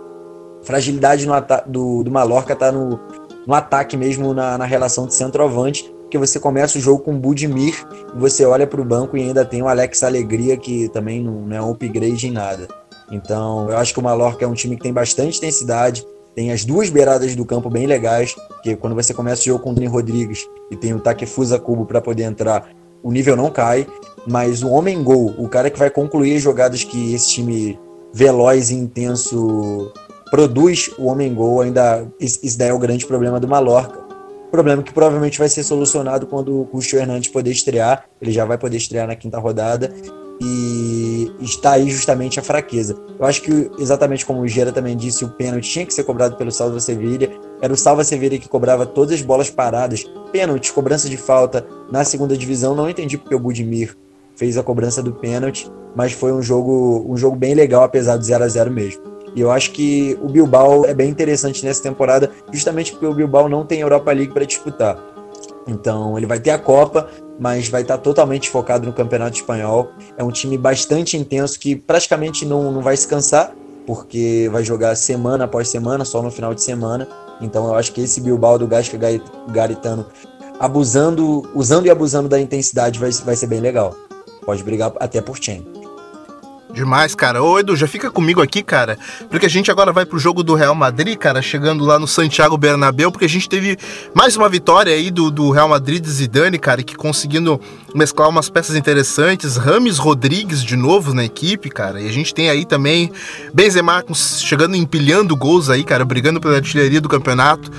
fragilidade 0.63 1.25
do, 1.67 2.03
do 2.03 2.11
Mallorca 2.11 2.53
está 2.53 2.71
no, 2.71 2.99
no 3.45 3.53
ataque 3.53 3.97
mesmo, 3.97 4.33
na, 4.33 4.57
na 4.57 4.65
relação 4.65 5.05
de 5.05 5.13
centroavante, 5.13 5.93
porque 6.01 6.17
você 6.17 6.39
começa 6.39 6.77
o 6.77 6.81
jogo 6.81 7.03
com 7.03 7.15
o 7.15 7.19
Budimir 7.19 7.85
você 8.15 8.45
olha 8.45 8.65
para 8.65 8.79
o 8.79 8.85
banco 8.85 9.17
e 9.17 9.21
ainda 9.21 9.43
tem 9.43 9.61
o 9.61 9.67
Alex 9.67 10.03
Alegria, 10.03 10.55
que 10.55 10.87
também 10.89 11.21
não, 11.21 11.41
não 11.41 11.55
é 11.55 11.61
um 11.61 11.71
upgrade 11.71 12.27
em 12.27 12.31
nada. 12.31 12.67
Então, 13.11 13.69
eu 13.69 13.77
acho 13.77 13.93
que 13.93 13.99
o 13.99 14.03
Mallorca 14.03 14.45
é 14.45 14.47
um 14.47 14.53
time 14.53 14.75
que 14.75 14.83
tem 14.83 14.93
bastante 14.93 15.37
intensidade, 15.37 16.05
tem 16.35 16.51
as 16.51 16.65
duas 16.65 16.89
beiradas 16.89 17.35
do 17.35 17.45
campo 17.45 17.69
bem 17.69 17.87
legais, 17.87 18.35
que 18.61 18.75
quando 18.75 18.93
você 18.93 19.13
começa 19.13 19.41
o 19.41 19.45
jogo 19.45 19.63
com 19.63 19.71
o 19.71 19.73
Dani 19.73 19.87
Rodrigues 19.87 20.45
e 20.69 20.75
tem 20.75 20.93
o 20.93 20.99
Takefusa 20.99 21.57
Cubo 21.57 21.85
para 21.85 22.01
poder 22.01 22.23
entrar, 22.23 22.69
o 23.01 23.11
nível 23.11 23.35
não 23.37 23.49
cai, 23.49 23.87
mas 24.27 24.61
o 24.61 24.69
homem 24.69 25.01
gol, 25.01 25.33
o 25.37 25.47
cara 25.47 25.69
que 25.69 25.79
vai 25.79 25.89
concluir 25.89 26.35
as 26.35 26.41
jogadas 26.41 26.83
que 26.83 27.13
esse 27.13 27.29
time 27.29 27.79
veloz 28.13 28.69
e 28.69 28.75
intenso 28.75 29.91
produz, 30.29 30.91
o 30.97 31.05
homem 31.05 31.33
gol 31.33 31.61
ainda 31.61 32.05
isso 32.19 32.57
daí 32.57 32.69
é 32.69 32.73
o 32.73 32.79
grande 32.79 33.05
problema 33.05 33.39
do 33.39 33.47
Mallorca. 33.47 34.03
Problema 34.51 34.83
que 34.83 34.93
provavelmente 34.93 35.39
vai 35.39 35.49
ser 35.49 35.63
solucionado 35.63 36.27
quando 36.27 36.61
o 36.61 36.65
Custo 36.65 36.95
Hernandes 36.95 37.29
poder 37.29 37.51
estrear. 37.51 38.05
Ele 38.21 38.31
já 38.31 38.45
vai 38.45 38.57
poder 38.57 38.77
estrear 38.77 39.05
na 39.05 39.15
quinta 39.15 39.37
rodada 39.37 39.93
e 40.39 41.31
está 41.39 41.71
aí 41.71 41.89
justamente 41.89 42.39
a 42.39 42.43
fraqueza. 42.43 42.95
Eu 43.17 43.25
acho 43.25 43.41
que, 43.41 43.71
exatamente 43.79 44.25
como 44.25 44.41
o 44.41 44.47
Gera 44.47 44.71
também 44.71 44.97
disse, 44.97 45.23
o 45.23 45.29
pênalti 45.29 45.69
tinha 45.69 45.85
que 45.85 45.93
ser 45.93 46.03
cobrado 46.03 46.35
pelo 46.35 46.51
Salva 46.51 46.79
Sevilha. 46.79 47.31
Era 47.61 47.73
o 47.73 47.77
Salva 47.77 48.03
Sevilha 48.03 48.37
que 48.37 48.49
cobrava 48.49 48.85
todas 48.85 49.15
as 49.15 49.21
bolas 49.21 49.49
paradas, 49.49 50.03
pênalti, 50.31 50.73
cobrança 50.73 51.07
de 51.09 51.17
falta 51.17 51.65
na 51.91 52.03
segunda 52.03 52.37
divisão. 52.37 52.75
Não 52.75 52.89
entendi 52.89 53.17
porque 53.17 53.35
o 53.35 53.39
Budimir 53.39 53.95
fez 54.35 54.57
a 54.57 54.63
cobrança 54.63 55.01
do 55.01 55.13
pênalti, 55.13 55.71
mas 55.95 56.11
foi 56.11 56.33
um 56.33 56.41
jogo, 56.41 57.05
um 57.07 57.15
jogo 57.15 57.37
bem 57.37 57.53
legal, 57.53 57.83
apesar 57.83 58.17
do 58.17 58.23
0 58.23 58.43
a 58.43 58.47
0 58.47 58.71
mesmo. 58.71 59.01
E 59.33 59.41
eu 59.41 59.51
acho 59.51 59.71
que 59.71 60.17
o 60.21 60.29
Bilbao 60.29 60.85
é 60.85 60.93
bem 60.93 61.09
interessante 61.09 61.65
nessa 61.65 61.83
temporada, 61.83 62.31
justamente 62.51 62.91
porque 62.91 63.05
o 63.05 63.13
Bilbao 63.13 63.49
não 63.49 63.65
tem 63.65 63.81
Europa 63.81 64.11
League 64.11 64.33
para 64.33 64.45
disputar. 64.45 64.97
Então, 65.67 66.17
ele 66.17 66.25
vai 66.25 66.39
ter 66.39 66.51
a 66.51 66.59
Copa, 66.59 67.09
mas 67.39 67.67
vai 67.67 67.81
estar 67.81 67.97
totalmente 67.97 68.49
focado 68.49 68.85
no 68.85 68.93
Campeonato 68.93 69.35
Espanhol. 69.35 69.89
É 70.17 70.23
um 70.23 70.31
time 70.31 70.57
bastante 70.57 71.17
intenso 71.17 71.59
que 71.59 71.75
praticamente 71.75 72.45
não, 72.45 72.71
não 72.71 72.81
vai 72.81 72.95
se 72.95 73.07
cansar, 73.07 73.53
porque 73.85 74.49
vai 74.51 74.63
jogar 74.63 74.95
semana 74.95 75.45
após 75.45 75.67
semana, 75.67 76.05
só 76.05 76.21
no 76.21 76.31
final 76.31 76.53
de 76.53 76.61
semana. 76.61 77.07
Então 77.41 77.67
eu 77.67 77.75
acho 77.75 77.91
que 77.91 78.01
esse 78.01 78.21
Bilbao 78.21 78.57
do 78.57 78.67
Gasca 78.67 78.97
Garitano 79.49 80.05
abusando, 80.59 81.49
usando 81.53 81.85
e 81.85 81.89
abusando 81.89 82.29
da 82.29 82.39
intensidade 82.39 82.99
vai, 82.99 83.11
vai 83.11 83.35
ser 83.35 83.47
bem 83.47 83.59
legal. 83.59 83.95
Pode 84.45 84.63
brigar 84.63 84.93
até 84.99 85.21
por 85.21 85.37
Chen. 85.37 85.74
Demais, 86.75 87.15
cara. 87.15 87.41
Ô, 87.41 87.57
Edu, 87.57 87.73
já 87.73 87.87
fica 87.87 88.11
comigo 88.11 88.41
aqui, 88.41 88.61
cara, 88.61 88.99
porque 89.29 89.45
a 89.45 89.49
gente 89.49 89.71
agora 89.71 89.93
vai 89.93 90.05
pro 90.05 90.19
jogo 90.19 90.43
do 90.43 90.55
Real 90.55 90.75
Madrid, 90.75 91.17
cara, 91.17 91.41
chegando 91.41 91.85
lá 91.85 91.97
no 91.97 92.05
Santiago 92.05 92.57
Bernabéu, 92.57 93.09
porque 93.09 93.23
a 93.23 93.29
gente 93.29 93.47
teve 93.47 93.77
mais 94.13 94.35
uma 94.35 94.49
vitória 94.49 94.93
aí 94.93 95.09
do, 95.09 95.31
do 95.31 95.51
Real 95.51 95.69
Madrid 95.69 96.03
de 96.03 96.11
Zidane, 96.11 96.59
cara, 96.59 96.83
que 96.83 96.93
conseguindo 96.93 97.61
mesclar 97.95 98.27
umas 98.27 98.49
peças 98.49 98.75
interessantes. 98.75 99.55
Rames 99.55 99.97
Rodrigues 99.97 100.61
de 100.61 100.75
novo 100.75 101.13
na 101.13 101.23
equipe, 101.23 101.69
cara, 101.69 102.01
e 102.01 102.09
a 102.09 102.11
gente 102.11 102.33
tem 102.33 102.49
aí 102.49 102.65
também 102.65 103.09
Benzema 103.53 104.03
chegando 104.13 104.75
empilhando 104.75 105.33
gols 105.33 105.69
aí, 105.69 105.81
cara, 105.81 106.03
brigando 106.03 106.41
pela 106.41 106.57
artilharia 106.57 106.99
do 106.99 107.07
campeonato 107.07 107.71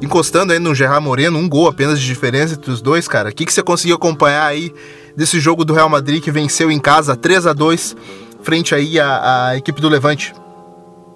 encostando 0.00 0.52
aí 0.52 0.58
no 0.58 0.74
Gerard 0.74 1.02
Moreno, 1.02 1.38
um 1.38 1.48
gol 1.48 1.66
apenas 1.66 1.98
de 1.98 2.06
diferença 2.06 2.54
entre 2.54 2.70
os 2.70 2.82
dois, 2.82 3.08
cara. 3.08 3.30
O 3.30 3.32
que, 3.32 3.46
que 3.46 3.52
você 3.52 3.62
conseguiu 3.62 3.96
acompanhar 3.96 4.46
aí 4.46 4.72
desse 5.16 5.40
jogo 5.40 5.64
do 5.64 5.72
Real 5.72 5.88
Madrid 5.88 6.22
que 6.22 6.30
venceu 6.30 6.70
em 6.70 6.78
casa 6.78 7.16
3 7.16 7.46
a 7.46 7.52
2 7.52 7.96
frente 8.44 8.74
aí 8.74 9.00
à, 9.00 9.48
à 9.48 9.56
equipe 9.56 9.80
do 9.80 9.88
Levante? 9.88 10.34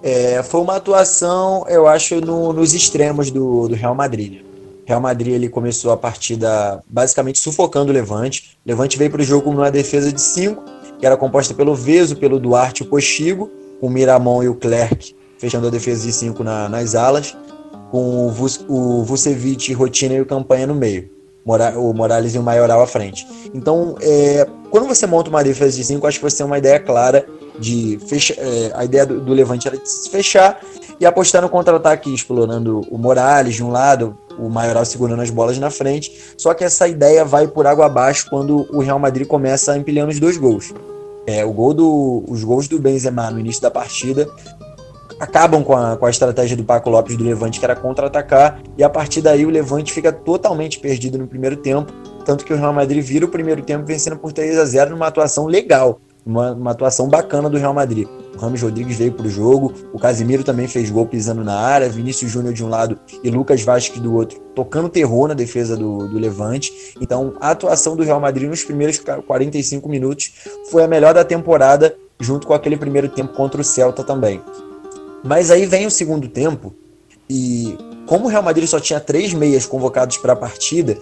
É, 0.01 0.41
foi 0.43 0.61
uma 0.61 0.75
atuação, 0.75 1.65
eu 1.67 1.87
acho, 1.87 2.19
no, 2.21 2.51
nos 2.53 2.73
extremos 2.73 3.29
do, 3.31 3.67
do 3.67 3.75
Real 3.75 3.93
Madrid. 3.93 4.41
Real 4.85 5.01
Madrid 5.01 5.33
ele 5.33 5.49
começou 5.49 5.91
a 5.91 5.97
partida 5.97 6.81
basicamente 6.89 7.39
sufocando 7.39 7.91
o 7.91 7.93
Levante. 7.93 8.57
O 8.65 8.69
Levante 8.69 8.97
veio 8.97 9.11
para 9.11 9.21
o 9.21 9.23
jogo 9.23 9.51
numa 9.51 9.69
defesa 9.69 10.11
de 10.11 10.21
5, 10.21 10.63
que 10.99 11.05
era 11.05 11.15
composta 11.15 11.53
pelo 11.53 11.75
Veso, 11.75 12.15
pelo 12.15 12.39
Duarte 12.39 12.83
e 12.83 12.85
o 12.85 12.89
Postigo, 12.89 13.51
com 13.79 13.87
o 13.87 13.89
Miramon 13.89 14.41
e 14.41 14.49
o 14.49 14.55
Clerc 14.55 15.15
fechando 15.39 15.67
a 15.67 15.69
defesa 15.69 16.05
de 16.05 16.11
5 16.11 16.43
na, 16.43 16.69
nas 16.69 16.93
alas, 16.93 17.35
com 17.89 18.27
o, 18.27 18.29
Vus, 18.29 18.63
o 18.67 19.03
Vucevic, 19.03 19.73
Rotina 19.73 20.13
e 20.13 20.21
o 20.21 20.25
Campanha 20.25 20.67
no 20.67 20.75
meio. 20.75 21.09
O 21.77 21.93
Morales 21.93 22.35
e 22.35 22.37
o 22.37 22.43
Maioral 22.43 22.81
à 22.81 22.87
frente. 22.87 23.27
Então, 23.53 23.95
é, 24.01 24.47
quando 24.69 24.87
você 24.87 25.07
monta 25.07 25.29
uma 25.29 25.43
defesa 25.43 25.75
de 25.75 25.83
5, 25.83 26.05
acho 26.05 26.19
que 26.19 26.23
você 26.23 26.37
tem 26.37 26.45
uma 26.45 26.57
ideia 26.57 26.79
clara 26.79 27.25
de 27.59 27.99
fechar. 28.07 28.35
É, 28.37 28.71
a 28.73 28.85
ideia 28.85 29.05
do, 29.05 29.19
do, 29.19 29.33
Levante 29.33 29.67
era 29.67 29.77
de 29.77 29.89
se 29.89 30.09
fechar 30.09 30.61
e 30.99 31.05
apostar 31.05 31.41
no 31.41 31.49
contra-ataque, 31.49 32.13
explorando 32.13 32.81
o 32.89 32.97
Morales 32.97 33.55
de 33.55 33.63
um 33.63 33.71
lado, 33.71 34.17
o 34.37 34.49
Maioral 34.49 34.85
segurando 34.85 35.21
as 35.21 35.29
bolas 35.29 35.57
na 35.57 35.69
frente. 35.69 36.33
Só 36.37 36.53
que 36.53 36.63
essa 36.63 36.87
ideia 36.87 37.25
vai 37.25 37.47
por 37.47 37.65
água 37.67 37.85
abaixo 37.85 38.27
quando 38.29 38.67
o 38.71 38.79
Real 38.79 38.99
Madrid 38.99 39.27
começa 39.27 39.77
empilhando 39.77 40.11
os 40.11 40.19
dois 40.19 40.37
gols. 40.37 40.73
É, 41.27 41.45
o 41.45 41.51
gol 41.51 41.73
do, 41.73 42.23
os 42.27 42.43
gols 42.43 42.67
do 42.67 42.79
Benzema 42.79 43.29
no 43.29 43.39
início 43.39 43.61
da 43.61 43.69
partida 43.69 44.27
acabam 45.19 45.63
com 45.63 45.75
a, 45.75 45.97
com 45.97 46.05
a 46.05 46.09
estratégia 46.09 46.55
do 46.55 46.63
Paco 46.63 46.89
Lopes 46.89 47.17
do 47.17 47.23
Levante, 47.23 47.59
que 47.59 47.65
era 47.65 47.75
contra-atacar, 47.75 48.61
e 48.77 48.83
a 48.83 48.89
partir 48.89 49.21
daí 49.21 49.45
o 49.45 49.49
Levante 49.49 49.91
fica 49.91 50.11
totalmente 50.11 50.79
perdido 50.79 51.17
no 51.17 51.27
primeiro 51.27 51.57
tempo, 51.57 51.91
tanto 52.23 52.45
que 52.45 52.53
o 52.53 52.57
Real 52.57 52.73
Madrid 52.73 53.03
vira 53.03 53.25
o 53.25 53.29
primeiro 53.29 53.61
tempo 53.61 53.85
vencendo 53.85 54.17
por 54.17 54.31
3 54.31 54.57
a 54.57 54.65
0 54.65 54.91
numa 54.91 55.07
atuação 55.07 55.45
legal, 55.45 55.99
uma, 56.25 56.53
uma 56.53 56.71
atuação 56.71 57.09
bacana 57.09 57.49
do 57.49 57.57
Real 57.57 57.73
Madrid. 57.73 58.07
O 58.35 58.37
Ramos 58.37 58.61
Rodrigues 58.61 58.97
veio 58.97 59.11
para 59.11 59.25
o 59.25 59.29
jogo, 59.29 59.73
o 59.91 59.99
Casimiro 59.99 60.43
também 60.43 60.67
fez 60.67 60.89
gol 60.89 61.05
pisando 61.05 61.43
na 61.43 61.55
área, 61.55 61.89
Vinícius 61.89 62.31
Júnior 62.31 62.53
de 62.53 62.63
um 62.63 62.69
lado 62.69 62.99
e 63.23 63.29
Lucas 63.29 63.61
Vasquez 63.61 63.99
do 63.99 64.13
outro, 64.13 64.39
tocando 64.55 64.87
terror 64.87 65.27
na 65.27 65.33
defesa 65.33 65.75
do, 65.75 66.07
do 66.07 66.19
Levante. 66.19 66.71
Então, 67.01 67.33
a 67.41 67.51
atuação 67.51 67.95
do 67.95 68.03
Real 68.03 68.19
Madrid 68.19 68.47
nos 68.47 68.63
primeiros 68.63 68.99
45 68.99 69.89
minutos 69.89 70.31
foi 70.69 70.83
a 70.83 70.87
melhor 70.87 71.13
da 71.13 71.25
temporada, 71.25 71.95
junto 72.19 72.47
com 72.47 72.53
aquele 72.53 72.77
primeiro 72.77 73.09
tempo 73.09 73.33
contra 73.33 73.59
o 73.59 73.63
Celta 73.63 74.03
também. 74.03 74.41
Mas 75.23 75.51
aí 75.51 75.65
vem 75.65 75.85
o 75.85 75.91
segundo 75.91 76.27
tempo 76.27 76.73
e 77.29 77.77
como 78.07 78.25
o 78.25 78.27
Real 78.27 78.41
Madrid 78.41 78.67
só 78.67 78.79
tinha 78.79 78.99
três 78.99 79.33
meias 79.33 79.65
convocados 79.65 80.17
para 80.17 80.33
a 80.33 80.35
partida, 80.35 80.97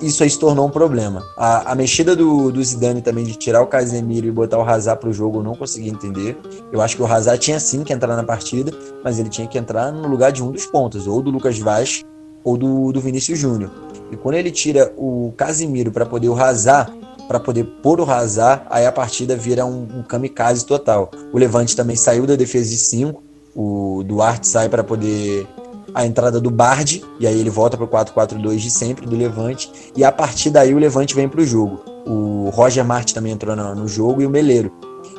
isso 0.00 0.22
aí 0.22 0.30
se 0.30 0.38
tornou 0.38 0.66
um 0.66 0.70
problema. 0.70 1.22
A, 1.36 1.72
a 1.72 1.74
mexida 1.74 2.16
do, 2.16 2.50
do 2.50 2.64
Zidane 2.64 3.02
também 3.02 3.24
de 3.24 3.36
tirar 3.36 3.62
o 3.62 3.66
Casemiro 3.66 4.26
e 4.26 4.30
botar 4.30 4.58
o 4.58 4.62
Hazard 4.62 5.00
para 5.00 5.10
o 5.10 5.12
jogo 5.12 5.38
eu 5.38 5.42
não 5.42 5.54
consegui 5.54 5.88
entender. 5.88 6.36
Eu 6.72 6.80
acho 6.80 6.96
que 6.96 7.02
o 7.02 7.06
Hazard 7.06 7.38
tinha 7.38 7.60
sim 7.60 7.84
que 7.84 7.92
entrar 7.92 8.16
na 8.16 8.24
partida, 8.24 8.72
mas 9.04 9.18
ele 9.18 9.28
tinha 9.28 9.46
que 9.46 9.58
entrar 9.58 9.92
no 9.92 10.08
lugar 10.08 10.32
de 10.32 10.42
um 10.42 10.50
dos 10.50 10.66
pontos, 10.66 11.06
ou 11.06 11.22
do 11.22 11.30
Lucas 11.30 11.58
Vaz 11.58 12.02
ou 12.42 12.56
do, 12.56 12.90
do 12.90 13.00
Vinícius 13.00 13.38
Júnior. 13.38 13.70
E 14.10 14.16
quando 14.16 14.34
ele 14.34 14.50
tira 14.50 14.92
o 14.96 15.32
Casemiro 15.36 15.92
para 15.92 16.04
poder 16.04 16.28
o 16.28 16.34
Hazard, 16.34 16.92
para 17.28 17.38
poder 17.38 17.64
pôr 17.82 18.00
o 18.00 18.10
Hazard, 18.10 18.64
aí 18.68 18.84
a 18.84 18.92
partida 18.92 19.36
vira 19.36 19.64
um, 19.64 19.86
um 19.98 20.02
kamikaze 20.02 20.66
total. 20.66 21.10
O 21.32 21.38
Levante 21.38 21.76
também 21.76 21.94
saiu 21.94 22.26
da 22.26 22.34
defesa 22.34 22.68
de 22.68 22.76
5, 22.76 23.22
o 23.54 24.02
Duarte 24.04 24.46
sai 24.46 24.68
para 24.68 24.82
poder 24.82 25.46
a 25.94 26.06
entrada 26.06 26.40
do 26.40 26.50
Bard, 26.50 27.04
e 27.20 27.26
aí 27.26 27.38
ele 27.38 27.50
volta 27.50 27.76
para 27.76 27.84
o 27.84 27.88
4-4-2 27.88 28.56
de 28.56 28.70
sempre, 28.70 29.06
do 29.06 29.16
Levante, 29.16 29.70
e 29.96 30.04
a 30.04 30.10
partir 30.10 30.50
daí 30.50 30.74
o 30.74 30.78
Levante 30.78 31.14
vem 31.14 31.28
para 31.28 31.40
o 31.40 31.44
jogo. 31.44 31.80
O 32.06 32.50
Roger 32.50 32.84
Martin 32.84 33.14
também 33.14 33.32
entrou 33.32 33.54
no, 33.54 33.74
no, 33.74 33.86
jogo 33.86 34.22
e 34.22 34.26
o 34.26 34.30
Meleiro. 34.30 34.72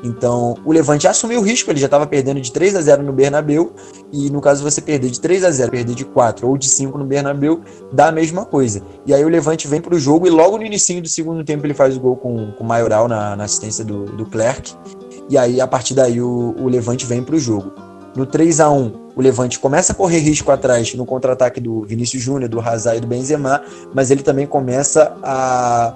Então, 0.03 0.55
o 0.65 0.73
Levante 0.73 1.07
assumiu 1.07 1.39
o 1.39 1.43
risco, 1.43 1.71
ele 1.71 1.79
já 1.79 1.85
estava 1.85 2.05
perdendo 2.05 2.41
de 2.41 2.51
3 2.51 2.75
a 2.75 2.81
0 2.81 3.03
no 3.03 3.13
Bernabeu, 3.13 3.73
e 4.11 4.29
no 4.29 4.41
caso 4.41 4.63
você 4.63 4.81
perder 4.81 5.09
de 5.09 5.19
3 5.19 5.45
a 5.45 5.51
0, 5.51 5.71
perder 5.71 5.95
de 5.95 6.03
4 6.03 6.47
ou 6.47 6.57
de 6.57 6.67
5 6.67 6.97
no 6.97 7.05
Bernabeu, 7.05 7.61
dá 7.91 8.07
a 8.07 8.11
mesma 8.11 8.45
coisa. 8.45 8.81
E 9.05 9.13
aí 9.13 9.23
o 9.23 9.29
Levante 9.29 9.67
vem 9.67 9.79
para 9.79 9.95
o 9.95 9.99
jogo 9.99 10.27
e 10.27 10.29
logo 10.29 10.57
no 10.57 10.65
início 10.65 11.01
do 11.01 11.07
segundo 11.07 11.43
tempo 11.43 11.65
ele 11.65 11.73
faz 11.73 11.95
o 11.95 11.99
gol 11.99 12.17
com, 12.17 12.51
com 12.51 12.63
o 12.63 12.67
Maioral 12.67 13.07
na, 13.07 13.35
na 13.35 13.45
assistência 13.45 13.85
do, 13.85 14.05
do 14.05 14.25
Clerc, 14.25 14.73
e 15.29 15.37
aí 15.37 15.61
a 15.61 15.67
partir 15.67 15.93
daí 15.93 16.19
o, 16.19 16.55
o 16.59 16.67
Levante 16.67 17.05
vem 17.05 17.23
para 17.23 17.35
o 17.35 17.39
jogo. 17.39 17.71
No 18.15 18.25
3 18.25 18.59
a 18.59 18.69
1 18.69 19.03
o 19.15 19.21
Levante 19.21 19.59
começa 19.59 19.93
a 19.93 19.95
correr 19.95 20.19
risco 20.19 20.51
atrás 20.51 20.93
no 20.95 21.05
contra-ataque 21.05 21.59
do 21.59 21.83
Vinícius 21.83 22.21
Júnior, 22.21 22.49
do 22.49 22.59
Hazard 22.59 22.97
e 22.97 23.01
do 23.01 23.07
Benzema, 23.07 23.61
mas 23.93 24.09
ele 24.09 24.23
também 24.23 24.47
começa 24.47 25.15
a 25.21 25.95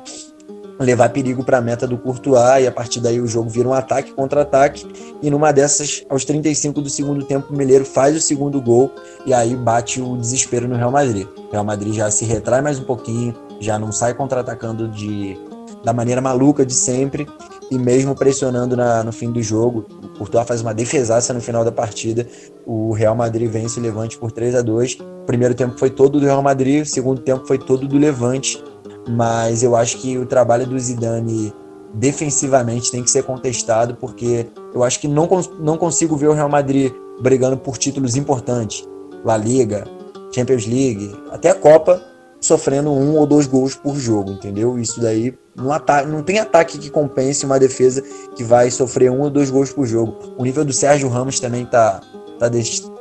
levar 0.80 1.10
perigo 1.10 1.44
para 1.44 1.58
a 1.58 1.62
meta 1.62 1.88
do 1.88 1.98
Courtois 1.98 2.64
e 2.64 2.68
a 2.68 2.72
partir 2.72 3.00
daí 3.00 3.20
o 3.20 3.28
jogo 3.28 3.50
vira 3.50 3.68
um 3.68 3.74
ataque 3.74 4.12
contra-ataque 4.12 4.86
e 5.22 5.30
numa 5.30 5.52
dessas 5.52 6.06
aos 6.08 6.24
35 6.24 6.82
do 6.82 6.90
segundo 6.90 7.26
tempo 7.26 7.52
o 7.52 7.58
Mineiro 7.58 7.84
faz 7.84 8.16
o 8.16 8.22
segundo 8.22 8.62
gol 8.62 8.92
e 9.26 9.34
aí 9.34 9.56
bate 9.56 10.00
o 10.00 10.16
desespero 10.16 10.68
no 10.68 10.76
Real 10.76 10.92
Madrid. 10.92 11.28
O 11.50 11.52
Real 11.52 11.64
Madrid 11.64 11.96
já 11.96 12.12
se 12.12 12.26
retrai 12.26 12.62
mais 12.62 12.78
um 12.80 12.84
pouquinho, 12.84 13.34
já 13.60 13.80
não 13.80 13.92
sai 13.92 14.14
contra-atacando 14.14 14.88
de 14.88 15.38
da 15.84 15.94
maneira 15.94 16.22
maluca 16.22 16.66
de 16.66 16.74
sempre 16.74 17.28
e 17.70 17.78
mesmo 17.78 18.16
pressionando 18.16 18.76
na, 18.76 19.04
no 19.04 19.12
fim 19.12 19.32
do 19.32 19.42
jogo, 19.42 19.86
o 20.04 20.18
Courtois 20.18 20.48
faz 20.48 20.62
uma 20.62 20.74
defesaça 20.74 21.34
no 21.34 21.42
final 21.42 21.66
da 21.66 21.72
partida, 21.72 22.28
o 22.66 22.94
Real 22.94 23.16
Madrid 23.16 23.50
vence 23.50 23.80
o 23.80 23.84
Levante 23.84 24.18
por 24.18 24.32
3 24.32 24.56
a 24.56 24.62
2 24.62 24.98
o 25.00 25.26
primeiro 25.26 25.54
tempo 25.54 25.78
foi 25.78 25.90
todo 25.90 26.20
do 26.20 26.26
Real 26.26 26.42
Madrid, 26.42 26.84
o 26.84 26.86
segundo 26.86 27.22
tempo 27.22 27.46
foi 27.46 27.58
todo 27.58 27.88
do 27.88 27.98
Levante, 27.98 28.64
mas 29.10 29.64
eu 29.64 29.76
acho 29.76 29.98
que 29.98 30.18
o 30.18 30.26
trabalho 30.26 30.66
do 30.66 30.80
Zidane 30.80 31.54
defensivamente 31.94 32.92
tem 32.92 33.04
que 33.04 33.10
ser 33.10 33.24
contestado, 33.24 33.96
porque 33.96 34.48
eu 34.74 34.84
acho 34.84 35.00
que 35.00 35.08
não, 35.08 35.28
não 35.60 35.78
consigo 35.78 36.16
ver 36.16 36.28
o 36.28 36.34
Real 36.34 36.50
Madrid 36.50 36.94
brigando 37.22 37.58
por 37.58 37.78
títulos 37.78 38.16
importantes, 38.16 38.88
La 39.26 39.36
Liga, 39.36 39.86
Champions 40.34 40.66
League, 40.66 41.14
até 41.32 41.50
a 41.50 41.56
Copa, 41.56 42.02
sofrendo 42.40 42.92
um 42.92 43.18
ou 43.18 43.26
dois 43.26 43.48
gols 43.48 43.76
por 43.76 43.96
jogo, 43.98 44.32
entendeu? 44.32 44.78
Isso 44.78 45.00
daí 45.00 45.38
não, 45.56 45.72
ataque, 45.72 46.08
não 46.08 46.22
tem 46.22 46.40
ataque 46.40 46.78
que 46.78 46.90
compense 46.90 47.46
uma 47.46 47.60
defesa 47.60 48.04
que 48.36 48.44
vai 48.44 48.70
sofrer 48.70 49.10
um 49.10 49.22
ou 49.22 49.30
dois 49.30 49.50
gols 49.50 49.72
por 49.72 49.86
jogo. 49.86 50.16
O 50.38 50.44
nível 50.44 50.64
do 50.64 50.72
Sérgio 50.72 51.10
Ramos 51.10 51.40
também 51.40 51.66
tá, 51.66 52.00
tá, 52.40 52.50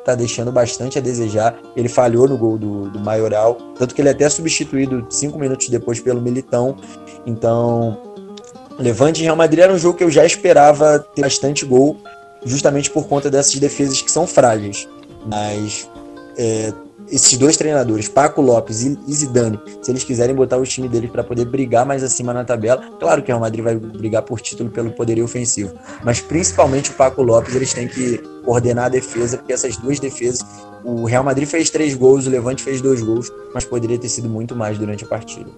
tá 0.05 0.15
deixando 0.15 0.51
bastante 0.51 0.99
a 0.99 1.03
desejar. 1.03 1.59
Ele 1.77 1.89
falhou 1.89 2.27
no 2.27 2.39
gol 2.39 2.57
do, 2.57 2.89
do 2.91 2.99
Maioral, 2.99 3.59
tanto 3.79 3.95
que 3.95 4.01
ele 4.01 4.09
é 4.09 4.13
até 4.13 4.29
substituído 4.29 5.07
cinco 5.11 5.39
minutos 5.39 5.69
depois 5.69 6.01
pelo 6.01 6.21
Militão. 6.21 6.77
Então, 7.27 8.01
Levante 8.79 9.21
e 9.21 9.25
Real 9.25 9.37
Madrid 9.37 9.61
era 9.61 9.73
um 9.73 9.79
jogo 9.79 9.99
que 9.99 10.05
eu 10.05 10.11
já 10.11 10.25
esperava 10.25 10.99
ter 10.99 11.23
bastante 11.23 11.65
gol, 11.65 11.99
justamente 12.45 12.91
por 12.91 13.07
conta 13.07 13.31
dessas 13.31 13.55
defesas 13.57 14.01
que 14.01 14.11
são 14.11 14.27
frágeis. 14.27 14.89
Mas 15.27 15.91
é, 16.39 16.73
esses 17.11 17.37
dois 17.39 17.57
treinadores, 17.57 18.09
Paco 18.09 18.41
Lopes 18.41 18.83
e 18.83 18.99
Zidane, 19.13 19.61
se 19.83 19.91
eles 19.91 20.05
quiserem 20.05 20.35
botar 20.35 20.57
o 20.57 20.65
time 20.65 20.89
deles 20.89 21.11
para 21.11 21.23
poder 21.23 21.45
brigar 21.45 21.87
mais 21.87 22.03
acima 22.03 22.33
na 22.33 22.45
tabela, 22.45 22.83
claro 22.99 23.23
que 23.23 23.31
o 23.31 23.35
Real 23.35 23.41
Madrid 23.41 23.65
vai 23.65 23.77
brigar 23.77 24.23
por 24.23 24.41
título 24.41 24.71
pelo 24.71 24.91
poderio 24.91 25.25
ofensivo, 25.25 25.73
mas 26.05 26.21
principalmente 26.21 26.91
o 26.91 26.95
Paco 26.95 27.23
Lopes, 27.23 27.55
eles 27.55 27.73
têm 27.73 27.89
que 27.89 28.21
ordenar 28.45 28.87
a 28.87 28.89
defesa, 28.89 29.37
porque 29.39 29.53
essas 29.53 29.77
duas 29.77 29.99
defesas, 29.99 30.45
o 30.85 31.05
Real 31.05 31.25
Madrid 31.25 31.49
fez 31.49 31.71
três 31.71 31.95
gols, 31.95 32.27
o 32.27 32.31
Levante 32.31 32.63
fez 32.63 32.81
dois 32.81 33.03
gols, 33.03 33.33
mas 33.53 33.65
poderia 33.65 33.99
ter 33.99 34.09
sido 34.09 34.29
muito 34.29 34.55
mais 34.55 34.79
durante 34.79 35.05
a 35.05 35.07
partida. 35.09 35.51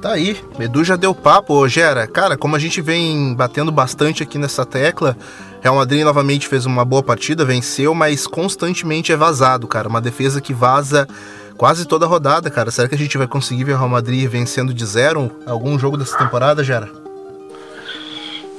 Tá 0.00 0.12
aí, 0.12 0.36
Edu 0.58 0.84
já 0.84 0.94
deu 0.94 1.14
papo, 1.14 1.66
Gera. 1.68 2.06
Cara, 2.06 2.36
como 2.36 2.54
a 2.54 2.58
gente 2.58 2.80
vem 2.80 3.34
batendo 3.34 3.72
bastante 3.72 4.22
aqui 4.22 4.38
nessa 4.38 4.64
tecla, 4.64 5.16
Real 5.60 5.74
Madrid 5.74 6.04
novamente 6.04 6.46
fez 6.46 6.66
uma 6.66 6.84
boa 6.84 7.02
partida, 7.02 7.44
venceu, 7.44 7.94
mas 7.94 8.26
constantemente 8.26 9.12
é 9.12 9.16
vazado, 9.16 9.66
cara. 9.66 9.88
Uma 9.88 10.00
defesa 10.00 10.40
que 10.40 10.52
vaza 10.52 11.08
quase 11.56 11.86
toda 11.86 12.04
a 12.04 12.08
rodada, 12.08 12.50
cara. 12.50 12.70
Será 12.70 12.88
que 12.88 12.94
a 12.94 12.98
gente 12.98 13.16
vai 13.16 13.26
conseguir 13.26 13.64
ver 13.64 13.72
o 13.72 13.78
Real 13.78 13.88
Madrid 13.88 14.28
vencendo 14.28 14.74
de 14.74 14.84
zero 14.84 15.30
algum 15.46 15.78
jogo 15.78 15.96
dessa 15.96 16.16
temporada, 16.18 16.62
Gera? 16.62 16.88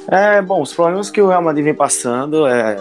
É, 0.10 0.42
bom, 0.42 0.62
os 0.62 0.74
problemas 0.74 1.10
que 1.10 1.22
o 1.22 1.28
Real 1.28 1.42
Madrid 1.42 1.66
vem 1.66 1.76
passando 1.76 2.48
é 2.48 2.78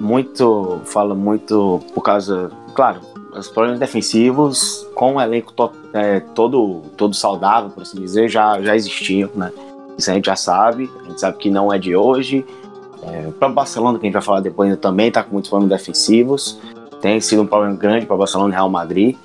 muito, 0.00 0.80
fala 0.86 1.14
muito 1.14 1.80
por 1.94 2.02
causa, 2.02 2.50
claro, 2.74 3.00
os 3.34 3.48
problemas 3.48 3.80
defensivos 3.80 4.86
com 4.94 5.14
o 5.16 5.20
elenco 5.20 5.52
to, 5.52 5.72
é, 5.92 6.20
todo, 6.20 6.82
todo 6.96 7.14
saudável, 7.14 7.70
por 7.70 7.82
assim 7.82 8.00
dizer, 8.00 8.28
já, 8.28 8.60
já 8.60 8.76
existiam, 8.76 9.30
né? 9.34 9.50
Isso 9.96 10.10
a 10.10 10.14
gente 10.14 10.26
já 10.26 10.36
sabe, 10.36 10.90
a 11.00 11.08
gente 11.08 11.20
sabe 11.20 11.38
que 11.38 11.50
não 11.50 11.72
é 11.72 11.78
de 11.78 11.94
hoje. 11.96 12.44
É, 13.02 13.30
para 13.38 13.48
o 13.48 13.52
Barcelona, 13.52 13.98
que 13.98 14.06
a 14.06 14.08
gente 14.08 14.14
vai 14.14 14.22
falar 14.22 14.40
depois, 14.40 14.68
ainda 14.68 14.80
também 14.80 15.08
está 15.08 15.22
com 15.22 15.32
muitos 15.32 15.50
problemas 15.50 15.78
defensivos. 15.78 16.58
Tem 17.00 17.20
sido 17.20 17.42
um 17.42 17.46
problema 17.46 17.74
grande 17.74 18.06
para 18.06 18.14
o 18.14 18.18
Barcelona 18.18 18.52
e 18.52 18.56
Real 18.56 18.68
Madrid. 18.70 19.16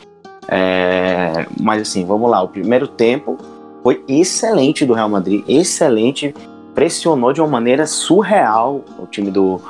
É, 0.48 1.46
mas 1.60 1.82
assim, 1.82 2.06
vamos 2.06 2.30
lá. 2.30 2.42
O 2.42 2.48
primeiro 2.48 2.88
tempo 2.88 3.38
foi 3.84 4.04
excelente 4.08 4.86
do 4.86 4.94
Real 4.94 5.10
Madrid, 5.10 5.44
excelente. 5.48 6.34
Pressionou 6.74 7.34
de 7.34 7.42
uma 7.42 7.48
maneira 7.48 7.86
surreal 7.86 8.84
o 9.00 9.06
time 9.06 9.32
do, 9.32 9.62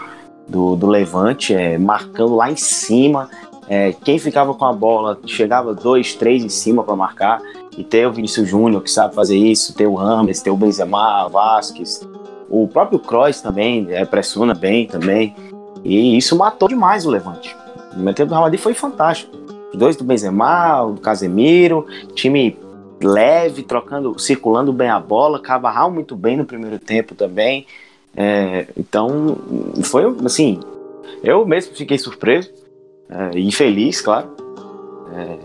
do, 0.48 0.76
do 0.76 0.88
Levante, 0.88 1.54
é, 1.54 1.78
marcando 1.78 2.36
lá 2.36 2.50
em 2.50 2.56
cima. 2.56 3.30
É, 3.68 3.92
quem 3.92 4.18
ficava 4.18 4.54
com 4.54 4.66
a 4.66 4.74
bola 4.74 5.20
chegava 5.26 5.74
dois, 5.74 6.16
três 6.16 6.44
em 6.44 6.50
cima 6.50 6.84
para 6.84 6.96
marcar. 6.96 7.42
E 7.78 7.84
ter 7.84 8.08
o 8.08 8.12
Vinícius 8.12 8.50
Júnior 8.50 8.82
que 8.82 8.90
sabe 8.90 9.14
fazer 9.14 9.38
isso, 9.38 9.76
ter 9.76 9.86
o 9.86 9.94
Rames, 9.94 10.42
ter 10.42 10.50
o 10.50 10.58
Benzema, 10.58 11.28
Vasquez, 11.28 12.02
o 12.50 12.68
próprio 12.68 12.98
Kroos 12.98 13.40
também 13.40 13.86
é, 13.90 14.04
pressiona 14.06 14.54
bem 14.54 14.88
também. 14.88 15.36
E 15.84 16.18
isso 16.18 16.36
matou 16.36 16.68
demais 16.68 17.06
o 17.06 17.10
Levante. 17.10 17.56
O 17.76 17.90
primeiro 17.90 18.16
tempo 18.16 18.30
do 18.30 18.32
Real 18.32 18.44
Madrid 18.44 18.60
foi 18.60 18.74
fantástico. 18.74 19.36
Dois 19.76 19.96
do 19.96 20.04
Benzema, 20.04 20.84
o 20.84 20.96
Casemiro, 20.96 21.86
time 22.16 22.58
leve, 23.02 23.62
trocando, 23.62 24.18
circulando 24.18 24.74
bem 24.74 24.90
a 24.90 25.00
bola. 25.00 25.40
Cavarral 25.40 25.92
muito 25.92 26.16
bem 26.16 26.36
no 26.36 26.46
primeiro 26.46 26.80
tempo 26.80 27.14
também. 27.14 27.68
É, 28.16 28.68
então, 28.76 29.38
foi 29.84 30.04
assim. 30.26 30.60
Eu 31.24 31.46
mesmo 31.46 31.76
fiquei 31.76 31.98
surpreso 31.98 32.52
é, 33.10 33.38
e 33.38 33.52
feliz, 33.52 34.02
claro. 34.02 34.30
É, 35.14 35.38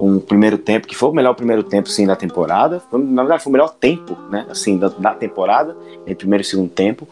um 0.00 0.20
primeiro 0.20 0.56
tempo, 0.56 0.86
que 0.86 0.96
foi 0.96 1.08
o 1.08 1.12
melhor 1.12 1.34
primeiro 1.34 1.62
tempo, 1.62 1.88
sim, 1.88 2.06
da 2.06 2.14
temporada. 2.14 2.80
Foi, 2.90 3.02
na 3.02 3.22
verdade, 3.22 3.42
foi 3.42 3.50
o 3.50 3.52
melhor 3.52 3.74
tempo, 3.74 4.16
né, 4.30 4.46
assim, 4.48 4.78
da, 4.78 4.88
da 4.88 5.14
temporada, 5.14 5.76
entre 6.02 6.16
primeiro 6.16 6.42
e 6.42 6.44
segundo 6.44 6.70
tempo. 6.70 7.06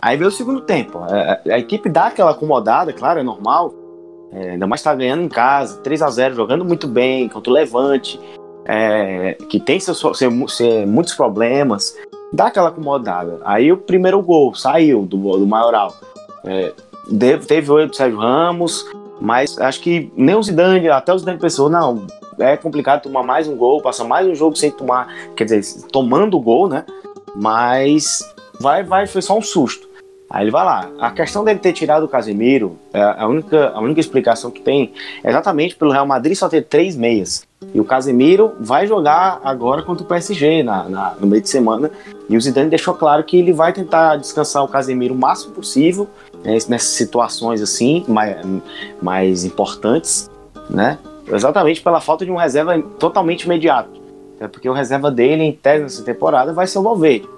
Aí 0.00 0.16
veio 0.16 0.28
o 0.28 0.32
segundo 0.32 0.60
tempo. 0.60 0.98
A, 0.98 1.16
é, 1.16 1.52
a, 1.52 1.54
a 1.54 1.58
equipe 1.58 1.88
dá 1.88 2.06
aquela 2.06 2.32
acomodada, 2.32 2.92
claro, 2.92 3.20
é 3.20 3.22
normal. 3.22 3.72
É, 4.32 4.50
ainda 4.50 4.66
mais 4.66 4.82
tá 4.82 4.94
ganhando 4.94 5.22
em 5.22 5.28
casa, 5.28 5.78
3 5.78 6.02
a 6.02 6.10
0 6.10 6.34
jogando 6.34 6.64
muito 6.64 6.88
bem 6.88 7.28
contra 7.28 7.50
o 7.50 7.54
Levante, 7.54 8.20
é, 8.64 9.34
que 9.48 9.60
tem 9.60 9.78
seus, 9.78 9.98
seus, 9.98 10.18
seus, 10.18 10.86
muitos 10.86 11.14
problemas. 11.14 11.96
Dá 12.32 12.48
aquela 12.48 12.68
acomodada. 12.68 13.40
Aí 13.44 13.70
o 13.70 13.76
primeiro 13.76 14.20
gol 14.20 14.52
saiu 14.54 15.06
do, 15.06 15.16
do 15.16 15.46
Maioral. 15.46 15.94
É, 16.44 16.72
teve 17.46 17.70
o 17.70 17.94
Sérgio 17.94 18.18
Ramos, 18.18 18.84
mas 19.20 19.58
acho 19.58 19.80
que 19.80 20.12
nem 20.16 20.34
o 20.34 20.42
Zidane, 20.42 20.88
até 20.88 21.12
o 21.12 21.18
Zidane 21.18 21.38
pensou, 21.38 21.68
não, 21.68 22.06
é 22.38 22.56
complicado 22.56 23.02
tomar 23.02 23.22
mais 23.22 23.48
um 23.48 23.56
gol, 23.56 23.80
passar 23.80 24.04
mais 24.04 24.26
um 24.26 24.34
jogo 24.34 24.56
sem 24.56 24.70
tomar, 24.70 25.08
quer 25.36 25.44
dizer, 25.44 25.82
tomando 25.90 26.36
o 26.36 26.40
gol, 26.40 26.68
né? 26.68 26.84
Mas 27.34 28.20
vai, 28.60 28.82
vai, 28.82 29.06
foi 29.06 29.22
só 29.22 29.36
um 29.36 29.42
susto. 29.42 29.88
Aí 30.28 30.44
ele 30.44 30.50
vai 30.50 30.64
lá. 30.64 30.90
A 30.98 31.10
questão 31.10 31.44
dele 31.44 31.60
ter 31.60 31.72
tirado 31.72 32.04
o 32.04 32.08
Casemiro, 32.08 32.76
é 32.92 33.00
a 33.00 33.26
única, 33.28 33.68
a 33.68 33.80
única 33.80 34.00
explicação 34.00 34.50
que 34.50 34.60
tem 34.60 34.92
é 35.22 35.30
exatamente 35.30 35.76
pelo 35.76 35.92
Real 35.92 36.06
Madrid 36.06 36.36
só 36.36 36.48
ter 36.48 36.62
três 36.62 36.96
meias. 36.96 37.46
E 37.72 37.80
o 37.80 37.84
Casemiro 37.84 38.52
vai 38.60 38.86
jogar 38.86 39.40
agora 39.44 39.82
contra 39.82 40.04
o 40.04 40.06
PSG 40.06 40.62
na, 40.62 40.88
na, 40.88 41.14
no 41.20 41.26
meio 41.26 41.42
de 41.42 41.48
semana. 41.48 41.90
E 42.28 42.36
o 42.36 42.40
Zidane 42.40 42.68
deixou 42.68 42.94
claro 42.94 43.22
que 43.22 43.38
ele 43.38 43.52
vai 43.52 43.72
tentar 43.72 44.16
descansar 44.16 44.64
o 44.64 44.68
Casemiro 44.68 45.14
o 45.14 45.18
máximo 45.18 45.54
possível 45.54 46.08
né, 46.44 46.58
nessas 46.68 46.90
situações 46.90 47.62
assim 47.62 48.04
mais, 48.08 48.36
mais 49.00 49.44
importantes, 49.44 50.28
né? 50.68 50.98
Exatamente 51.28 51.80
pela 51.80 52.00
falta 52.00 52.24
de 52.24 52.30
um 52.30 52.36
reserva 52.36 52.80
totalmente 52.98 53.44
imediato. 53.44 53.90
É 54.38 54.46
porque 54.46 54.68
o 54.68 54.72
reserva 54.72 55.10
dele 55.10 55.42
em 55.42 55.52
tese 55.52 55.82
nessa 55.82 56.02
temporada 56.02 56.52
vai 56.52 56.66
ser 56.66 56.78
o 56.78 56.82
Valverde. 56.82 57.28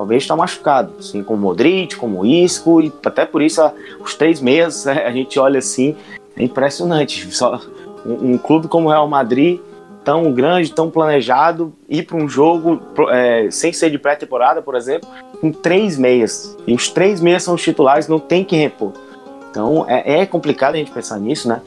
Valverde 0.00 0.24
está 0.24 0.34
machucado, 0.34 0.94
assim 0.98 1.22
como 1.22 1.42
Modric, 1.42 1.94
como 1.96 2.24
Isco, 2.24 2.80
e 2.80 2.90
até 3.04 3.26
por 3.26 3.42
isso 3.42 3.60
os 4.00 4.14
três 4.14 4.40
meias 4.40 4.86
a 4.88 5.10
gente 5.10 5.38
olha 5.38 5.58
assim, 5.58 5.94
é 6.34 6.42
impressionante. 6.42 7.30
Só 7.34 7.60
um, 8.06 8.32
um 8.32 8.38
clube 8.38 8.66
como 8.66 8.88
o 8.88 8.90
Real 8.90 9.06
Madrid 9.06 9.60
tão 10.02 10.32
grande, 10.32 10.72
tão 10.72 10.90
planejado, 10.90 11.74
ir 11.86 12.04
para 12.04 12.16
um 12.16 12.26
jogo 12.26 12.80
é, 13.10 13.48
sem 13.50 13.74
ser 13.74 13.90
de 13.90 13.98
pré-temporada, 13.98 14.62
por 14.62 14.74
exemplo, 14.74 15.06
com 15.38 15.52
três 15.52 15.98
meias. 15.98 16.56
E 16.66 16.72
os 16.72 16.88
três 16.88 17.20
meias 17.20 17.42
são 17.42 17.54
os 17.54 17.62
titulares, 17.62 18.08
não 18.08 18.18
tem 18.18 18.42
que 18.42 18.56
repor. 18.56 18.92
Então 19.50 19.84
é, 19.86 20.20
é, 20.20 20.26
complicado 20.26 20.76
a 20.76 20.78
gente 20.78 20.90
pensar 20.90 21.18
nisso, 21.18 21.46
né? 21.46 21.60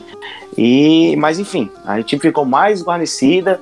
E, 0.58 1.16
mas 1.18 1.38
enfim, 1.38 1.70
a 1.86 1.98
gente 1.98 2.18
ficou 2.18 2.46
mais 2.46 2.84
guarnecida. 2.84 3.62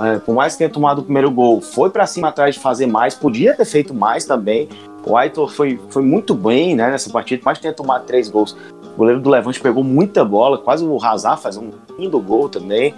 É, 0.00 0.18
por 0.18 0.34
mais 0.34 0.52
que 0.52 0.58
tenha 0.58 0.70
tomado 0.70 1.00
o 1.00 1.02
primeiro 1.02 1.30
gol, 1.30 1.60
foi 1.60 1.90
para 1.90 2.06
cima 2.06 2.28
atrás 2.28 2.54
de 2.54 2.60
fazer 2.60 2.86
mais, 2.86 3.14
podia 3.14 3.54
ter 3.54 3.64
feito 3.64 3.92
mais 3.92 4.24
também. 4.24 4.68
O 5.04 5.16
Aitor 5.16 5.50
foi, 5.50 5.80
foi 5.90 6.02
muito 6.02 6.34
bem 6.34 6.76
né, 6.76 6.90
nessa 6.90 7.10
partida, 7.10 7.42
mas 7.44 7.58
tenha 7.58 7.72
tomado 7.72 8.04
três 8.04 8.28
gols. 8.28 8.56
O 8.94 8.96
goleiro 8.96 9.20
do 9.20 9.30
Levante 9.30 9.60
pegou 9.60 9.82
muita 9.82 10.24
bola, 10.24 10.58
quase 10.58 10.84
o 10.84 11.02
Hazard 11.02 11.40
faz 11.42 11.56
um 11.56 11.70
lindo 11.98 12.20
gol 12.20 12.48
também. 12.48 12.94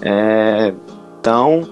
É, 0.00 0.72
então, 1.20 1.68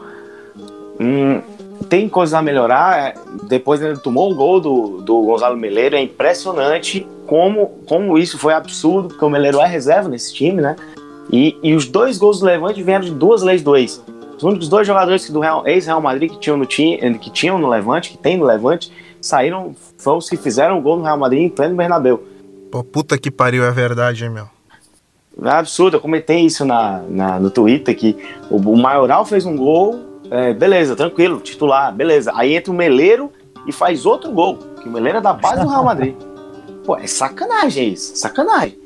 hum, 1.01 1.41
tem 1.89 2.09
coisas 2.09 2.35
a 2.35 2.43
melhorar. 2.43 2.99
É, 2.99 3.15
depois 3.49 3.81
ele 3.81 3.97
tomou 3.97 4.31
um 4.31 4.35
gol 4.35 4.61
do, 4.61 5.03
do 5.03 5.21
Gonzalo 5.23 5.57
Meleiro. 5.57 5.97
É 5.97 6.03
impressionante 6.03 7.07
como, 7.27 7.69
como 7.87 8.19
isso 8.19 8.39
foi 8.39 8.53
absurdo, 8.53 9.09
porque 9.09 9.25
o 9.25 9.31
Meleiro 9.31 9.61
é 9.61 9.67
reserva 9.67 10.09
nesse 10.09 10.35
time, 10.35 10.61
né? 10.61 10.77
E, 11.33 11.57
e 11.63 11.75
os 11.75 11.87
dois 11.87 12.19
gols 12.19 12.41
do 12.41 12.47
Levante 12.47 12.83
vieram 12.83 13.05
de 13.05 13.13
duas 13.13 13.43
leis 13.43 13.63
do 13.63 13.77
ex. 13.77 14.03
Os 14.41 14.45
únicos 14.45 14.69
dois 14.71 14.87
jogadores 14.87 15.29
do 15.29 15.43
ex-Real 15.67 16.01
Madrid 16.01 16.31
que 16.31 16.39
tinham, 16.39 16.57
no 16.57 16.65
time, 16.65 16.97
que 17.19 17.31
tinham 17.31 17.59
no 17.59 17.69
Levante, 17.69 18.09
que 18.09 18.17
tem 18.17 18.39
no 18.39 18.47
Levante, 18.47 18.91
saíram, 19.21 19.77
foram 19.99 20.17
os 20.17 20.31
que 20.31 20.37
fizeram 20.39 20.79
o 20.79 20.81
gol 20.81 20.97
no 20.97 21.03
Real 21.03 21.19
Madrid 21.19 21.43
em 21.43 21.49
pleno 21.51 21.77
Bernabéu. 21.77 22.25
Pô, 22.71 22.83
puta 22.83 23.19
que 23.19 23.31
pariu, 23.31 23.63
é 23.63 23.71
verdade, 23.71 24.25
hein, 24.25 24.31
meu? 24.31 24.49
É 25.43 25.51
absurdo, 25.51 25.99
eu 25.99 26.01
comentei 26.01 26.41
isso 26.41 26.65
na, 26.65 27.03
na 27.07 27.39
no 27.39 27.51
Twitter, 27.51 27.95
que 27.95 28.17
o, 28.51 28.57
o 28.57 28.79
Maioral 28.79 29.27
fez 29.27 29.45
um 29.45 29.55
gol, 29.55 30.01
é, 30.31 30.55
beleza, 30.55 30.97
tranquilo, 30.97 31.39
titular, 31.41 31.95
beleza. 31.95 32.33
Aí 32.35 32.57
entra 32.57 32.73
o 32.73 32.75
Meleiro 32.75 33.31
e 33.67 33.73
faz 33.73 34.07
outro 34.07 34.33
gol, 34.33 34.57
que 34.57 34.89
o 34.89 34.91
Meleiro 34.91 35.19
é 35.19 35.21
da 35.21 35.35
base 35.35 35.61
do 35.61 35.69
Real 35.69 35.85
Madrid. 35.85 36.15
Pô, 36.87 36.97
é 36.97 37.07
sacanagem 37.07 37.93
isso, 37.93 38.17
sacanagem. 38.17 38.79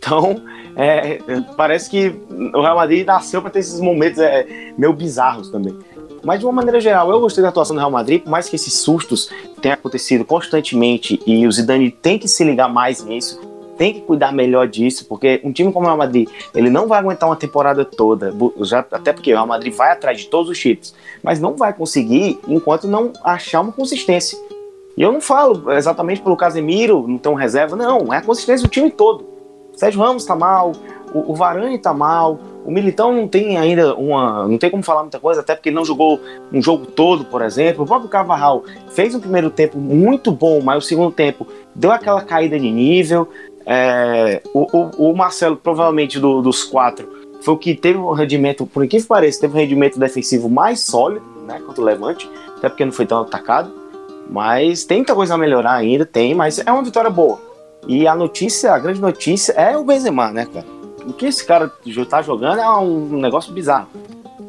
Então, 0.00 0.42
é, 0.76 1.18
parece 1.58 1.90
que 1.90 2.08
o 2.54 2.62
Real 2.62 2.76
Madrid 2.76 3.06
nasceu 3.06 3.42
para 3.42 3.50
ter 3.50 3.58
esses 3.58 3.80
momentos 3.80 4.18
é, 4.18 4.72
meio 4.76 4.94
bizarros 4.94 5.50
também. 5.50 5.78
Mas 6.24 6.40
de 6.40 6.46
uma 6.46 6.52
maneira 6.52 6.80
geral, 6.80 7.10
eu 7.10 7.20
gostei 7.20 7.42
da 7.42 7.50
atuação 7.50 7.76
do 7.76 7.78
Real 7.78 7.90
Madrid, 7.90 8.22
por 8.22 8.30
mais 8.30 8.48
que 8.48 8.56
esses 8.56 8.72
sustos 8.74 9.30
tenham 9.60 9.74
acontecido 9.74 10.24
constantemente 10.24 11.20
e 11.26 11.46
o 11.46 11.52
Zidane 11.52 11.90
tem 11.90 12.18
que 12.18 12.26
se 12.26 12.42
ligar 12.44 12.68
mais 12.68 13.04
nisso 13.04 13.38
tem 13.80 13.94
que 13.94 14.02
cuidar 14.02 14.30
melhor 14.30 14.68
disso, 14.68 15.06
porque 15.06 15.40
um 15.42 15.50
time 15.50 15.72
como 15.72 15.86
o 15.86 15.88
Real 15.88 15.96
Madrid, 15.96 16.28
ele 16.54 16.68
não 16.68 16.86
vai 16.86 16.98
aguentar 16.98 17.26
uma 17.26 17.34
temporada 17.34 17.82
toda, 17.82 18.30
já, 18.60 18.80
até 18.80 19.10
porque 19.10 19.32
o 19.32 19.36
Real 19.36 19.46
Madrid 19.46 19.72
vai 19.72 19.90
atrás 19.90 20.20
de 20.20 20.26
todos 20.26 20.50
os 20.50 20.58
títulos, 20.58 20.94
mas 21.22 21.40
não 21.40 21.56
vai 21.56 21.72
conseguir 21.72 22.38
enquanto 22.46 22.86
não 22.86 23.10
achar 23.24 23.62
uma 23.62 23.72
consistência. 23.72 24.38
E 24.98 25.02
eu 25.02 25.10
não 25.10 25.22
falo 25.22 25.72
exatamente 25.72 26.20
pelo 26.20 26.36
Casemiro, 26.36 27.08
não 27.08 27.16
tem 27.16 27.32
um 27.32 27.34
reserva, 27.34 27.74
não, 27.74 28.12
é 28.12 28.18
a 28.18 28.20
consistência 28.20 28.68
do 28.68 28.70
time 28.70 28.90
todo. 28.90 29.29
Sérgio 29.80 30.02
Ramos 30.02 30.26
tá 30.26 30.36
mal, 30.36 30.72
o, 31.14 31.32
o 31.32 31.34
Varane 31.34 31.78
tá 31.78 31.94
mal, 31.94 32.38
o 32.66 32.70
Militão 32.70 33.14
não 33.14 33.26
tem 33.26 33.56
ainda 33.56 33.94
uma. 33.94 34.46
não 34.46 34.58
tem 34.58 34.68
como 34.68 34.82
falar 34.82 35.00
muita 35.00 35.18
coisa, 35.18 35.40
até 35.40 35.54
porque 35.54 35.70
ele 35.70 35.76
não 35.76 35.86
jogou 35.86 36.20
um 36.52 36.60
jogo 36.60 36.84
todo, 36.84 37.24
por 37.24 37.40
exemplo. 37.40 37.84
O 37.84 37.86
próprio 37.86 38.10
Carvajal 38.10 38.62
fez 38.90 39.14
um 39.14 39.20
primeiro 39.20 39.48
tempo 39.48 39.78
muito 39.78 40.30
bom, 40.30 40.60
mas 40.60 40.84
o 40.84 40.86
segundo 40.86 41.10
tempo 41.10 41.46
deu 41.74 41.90
aquela 41.90 42.20
caída 42.20 42.60
de 42.60 42.70
nível. 42.70 43.26
É, 43.64 44.42
o, 44.52 44.66
o, 44.70 45.10
o, 45.10 45.16
Marcelo, 45.16 45.56
provavelmente 45.56 46.20
do, 46.20 46.42
dos 46.42 46.62
quatro, 46.62 47.08
foi 47.40 47.54
o 47.54 47.56
que 47.56 47.74
teve 47.74 47.98
um 47.98 48.12
rendimento, 48.12 48.66
por 48.66 48.86
que 48.86 49.02
pareça, 49.02 49.40
teve 49.40 49.54
um 49.54 49.60
rendimento 49.60 49.98
defensivo 49.98 50.50
mais 50.50 50.80
sólido, 50.80 51.24
né, 51.46 51.58
contra 51.64 51.80
o 51.80 51.84
Levante, 51.86 52.30
até 52.58 52.68
porque 52.68 52.84
não 52.84 52.92
foi 52.92 53.06
tão 53.06 53.22
atacado. 53.22 53.72
Mas 54.28 54.84
tem 54.84 54.98
muita 54.98 55.14
coisa 55.14 55.36
a 55.36 55.38
melhorar 55.38 55.72
ainda, 55.72 56.04
tem, 56.04 56.34
mas 56.34 56.58
é 56.58 56.70
uma 56.70 56.82
vitória 56.82 57.08
boa. 57.08 57.49
E 57.88 58.06
a 58.06 58.14
notícia, 58.14 58.72
a 58.72 58.78
grande 58.78 59.00
notícia 59.00 59.52
é 59.52 59.76
o 59.76 59.84
Benzema, 59.84 60.30
né, 60.30 60.46
cara? 60.46 60.66
O 61.06 61.12
que 61.12 61.26
esse 61.26 61.44
cara 61.44 61.72
tá 62.08 62.22
jogando 62.22 62.60
é 62.60 62.68
um 62.78 63.18
negócio 63.20 63.52
bizarro. 63.52 63.88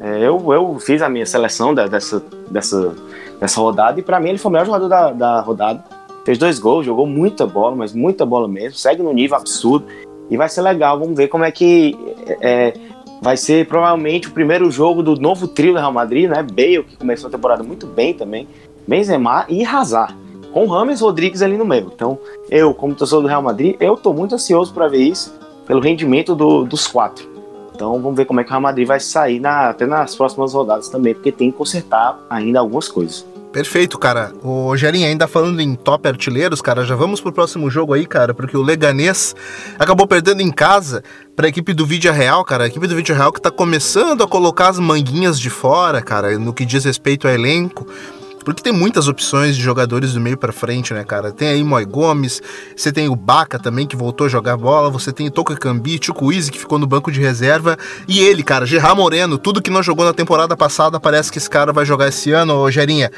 É, 0.00 0.18
eu, 0.18 0.52
eu 0.52 0.78
fiz 0.78 1.00
a 1.00 1.08
minha 1.08 1.24
seleção 1.24 1.74
dessa, 1.74 2.22
dessa, 2.50 2.94
dessa 3.40 3.60
rodada 3.60 4.00
e 4.00 4.02
para 4.02 4.20
mim 4.20 4.30
ele 4.30 4.38
foi 4.38 4.50
o 4.50 4.52
melhor 4.52 4.66
jogador 4.66 4.88
da, 4.88 5.12
da 5.12 5.40
rodada 5.40 5.82
Fez 6.24 6.38
dois 6.38 6.58
gols, 6.58 6.86
jogou 6.86 7.06
muita 7.06 7.46
bola, 7.46 7.74
mas 7.74 7.92
muita 7.92 8.24
bola 8.24 8.46
mesmo. 8.46 8.78
Segue 8.78 9.02
no 9.02 9.12
nível 9.12 9.36
absurdo. 9.36 9.86
E 10.30 10.36
vai 10.36 10.48
ser 10.48 10.62
legal. 10.62 10.98
Vamos 10.98 11.16
ver 11.16 11.28
como 11.28 11.44
é 11.44 11.50
que 11.50 11.96
é, 12.40 12.74
vai 13.20 13.36
ser 13.36 13.66
provavelmente 13.66 14.28
o 14.28 14.30
primeiro 14.30 14.70
jogo 14.70 15.02
do 15.02 15.16
novo 15.16 15.48
trio 15.48 15.72
do 15.72 15.78
Real 15.78 15.92
Madrid, 15.92 16.28
né? 16.28 16.42
Bale, 16.42 16.84
que 16.84 16.96
começou 16.96 17.28
a 17.28 17.30
temporada 17.30 17.62
muito 17.62 17.86
bem 17.86 18.14
também. 18.14 18.46
Benzema 18.86 19.46
e 19.48 19.64
Hazard. 19.64 20.14
Com 20.52 20.66
Rames 20.66 21.00
Rodrigues 21.00 21.42
ali 21.42 21.56
no 21.56 21.64
meio. 21.64 21.90
Então, 21.94 22.18
eu, 22.50 22.74
como 22.74 22.94
torcedor 22.94 23.22
do 23.22 23.28
Real 23.28 23.42
Madrid, 23.42 23.76
eu 23.80 23.96
tô 23.96 24.12
muito 24.12 24.34
ansioso 24.34 24.72
para 24.72 24.88
ver 24.88 25.02
isso, 25.02 25.34
pelo 25.66 25.80
rendimento 25.80 26.34
do, 26.34 26.64
dos 26.64 26.86
quatro. 26.86 27.30
Então, 27.74 28.00
vamos 28.00 28.16
ver 28.16 28.26
como 28.26 28.40
é 28.40 28.44
que 28.44 28.50
o 28.50 28.52
Real 28.52 28.60
Madrid 28.60 28.86
vai 28.86 29.00
sair 29.00 29.40
na, 29.40 29.70
até 29.70 29.86
nas 29.86 30.14
próximas 30.14 30.52
rodadas 30.52 30.88
também, 30.88 31.14
porque 31.14 31.32
tem 31.32 31.50
que 31.50 31.56
consertar 31.56 32.18
ainda 32.28 32.60
algumas 32.60 32.88
coisas. 32.88 33.24
Perfeito, 33.52 33.98
cara. 33.98 34.32
O 34.42 34.74
Gerinha, 34.78 35.08
ainda 35.08 35.28
falando 35.28 35.60
em 35.60 35.74
top 35.74 36.08
artilheiros, 36.08 36.62
cara, 36.62 36.86
já 36.86 36.96
vamos 36.96 37.20
pro 37.20 37.30
próximo 37.30 37.68
jogo 37.70 37.92
aí, 37.92 38.06
cara, 38.06 38.32
porque 38.32 38.56
o 38.56 38.62
Leganês 38.62 39.36
acabou 39.78 40.06
perdendo 40.06 40.40
em 40.40 40.50
casa 40.50 41.04
para 41.36 41.46
a 41.46 41.48
equipe 41.50 41.74
do 41.74 41.84
Vídeo 41.84 42.10
Real, 42.12 42.42
cara. 42.46 42.64
A 42.64 42.66
equipe 42.66 42.86
do 42.86 42.96
Vídeo 42.96 43.14
Real 43.14 43.30
que 43.30 43.42
tá 43.42 43.50
começando 43.50 44.24
a 44.24 44.26
colocar 44.26 44.70
as 44.70 44.78
manguinhas 44.78 45.38
de 45.38 45.50
fora, 45.50 46.00
cara, 46.00 46.38
no 46.38 46.54
que 46.54 46.64
diz 46.64 46.84
respeito 46.84 47.28
ao 47.28 47.34
elenco. 47.34 47.86
Porque 48.42 48.62
tem 48.62 48.72
muitas 48.72 49.08
opções 49.08 49.56
de 49.56 49.62
jogadores 49.62 50.12
do 50.12 50.20
meio 50.20 50.36
para 50.36 50.52
frente, 50.52 50.92
né, 50.92 51.04
cara? 51.04 51.32
Tem 51.32 51.48
aí 51.48 51.64
Moy 51.64 51.84
Gomes, 51.84 52.42
você 52.76 52.92
tem 52.92 53.08
o 53.08 53.16
Baca 53.16 53.58
também, 53.58 53.86
que 53.86 53.96
voltou 53.96 54.26
a 54.26 54.28
jogar 54.28 54.56
bola, 54.56 54.90
você 54.90 55.12
tem 55.12 55.28
o 55.28 55.30
Toca 55.30 55.56
Cambi, 55.56 56.00
Easy, 56.32 56.50
que 56.50 56.58
ficou 56.58 56.78
no 56.78 56.86
banco 56.86 57.10
de 57.10 57.20
reserva, 57.20 57.76
e 58.06 58.20
ele, 58.20 58.42
cara, 58.42 58.66
Gerard 58.66 58.96
Moreno, 58.96 59.38
tudo 59.38 59.62
que 59.62 59.70
não 59.70 59.82
jogou 59.82 60.04
na 60.04 60.12
temporada 60.12 60.56
passada, 60.56 60.98
parece 61.00 61.30
que 61.30 61.38
esse 61.38 61.48
cara 61.48 61.72
vai 61.72 61.84
jogar 61.84 62.08
esse 62.08 62.32
ano, 62.32 62.54
ô 62.54 62.70
Gerinha. 62.70 63.10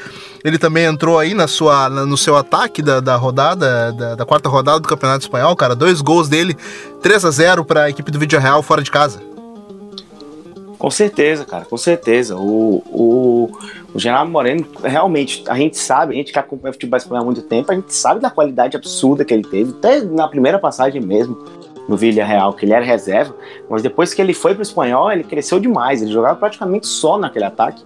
Ele 0.43 0.57
também 0.57 0.85
entrou 0.85 1.19
aí 1.19 1.33
na 1.33 1.47
sua, 1.47 1.89
no 1.89 2.17
seu 2.17 2.35
ataque 2.35 2.81
da, 2.81 2.99
da 2.99 3.15
rodada, 3.15 3.91
da, 3.91 4.15
da 4.15 4.25
quarta 4.25 4.49
rodada 4.49 4.79
do 4.79 4.87
Campeonato 4.87 5.25
Espanhol, 5.25 5.55
cara, 5.55 5.75
dois 5.75 6.01
gols 6.01 6.29
dele, 6.29 6.55
3 7.01 7.25
a 7.25 7.31
0 7.31 7.65
para 7.65 7.83
a 7.83 7.89
equipe 7.89 8.11
do 8.11 8.19
Vídeo 8.19 8.39
Real 8.39 8.61
fora 8.63 8.81
de 8.81 8.91
casa. 8.91 9.34
Com 10.85 10.91
certeza, 10.91 11.43
cara, 11.45 11.65
com 11.65 11.77
certeza. 11.77 12.35
O, 12.37 12.83
o, 12.85 13.49
o 13.91 14.25
Moreno, 14.27 14.63
realmente, 14.83 15.43
a 15.47 15.55
gente 15.55 15.79
sabe, 15.79 16.13
a 16.13 16.15
gente 16.15 16.31
que 16.31 16.37
acompanha 16.37 16.69
o 16.69 16.73
futebol 16.73 16.95
espanhol 16.95 17.23
há 17.23 17.25
muito 17.25 17.41
tempo, 17.41 17.71
a 17.71 17.75
gente 17.75 17.91
sabe 17.91 18.19
da 18.19 18.29
qualidade 18.29 18.77
absurda 18.77 19.25
que 19.25 19.33
ele 19.33 19.41
teve, 19.41 19.71
até 19.71 20.01
na 20.01 20.27
primeira 20.27 20.59
passagem 20.59 21.01
mesmo. 21.01 21.43
no 21.89 21.97
Villarreal, 21.97 22.53
que 22.53 22.65
ele 22.65 22.73
era 22.73 22.85
reserva, 22.85 23.35
mas 23.67 23.81
depois 23.81 24.13
que 24.13 24.21
ele 24.21 24.31
foi 24.31 24.53
para 24.53 24.59
o 24.59 24.61
espanhol, 24.61 25.11
ele 25.11 25.23
cresceu 25.23 25.59
demais, 25.59 26.03
ele 26.03 26.11
jogava 26.11 26.35
praticamente 26.35 26.85
só 26.85 27.17
naquele 27.17 27.45
ataque. 27.45 27.83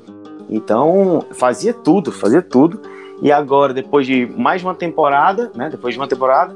Então, 0.50 1.24
fazia 1.32 1.74
tudo, 1.74 2.12
fazia 2.12 2.42
tudo. 2.42 2.82
E 3.22 3.32
agora, 3.32 3.74
depois 3.74 4.06
de 4.06 4.26
mais 4.26 4.62
uma 4.62 4.76
temporada, 4.76 5.50
né, 5.56 5.70
depois 5.70 5.94
de 5.94 6.00
uma 6.02 6.08
temporada, 6.08 6.54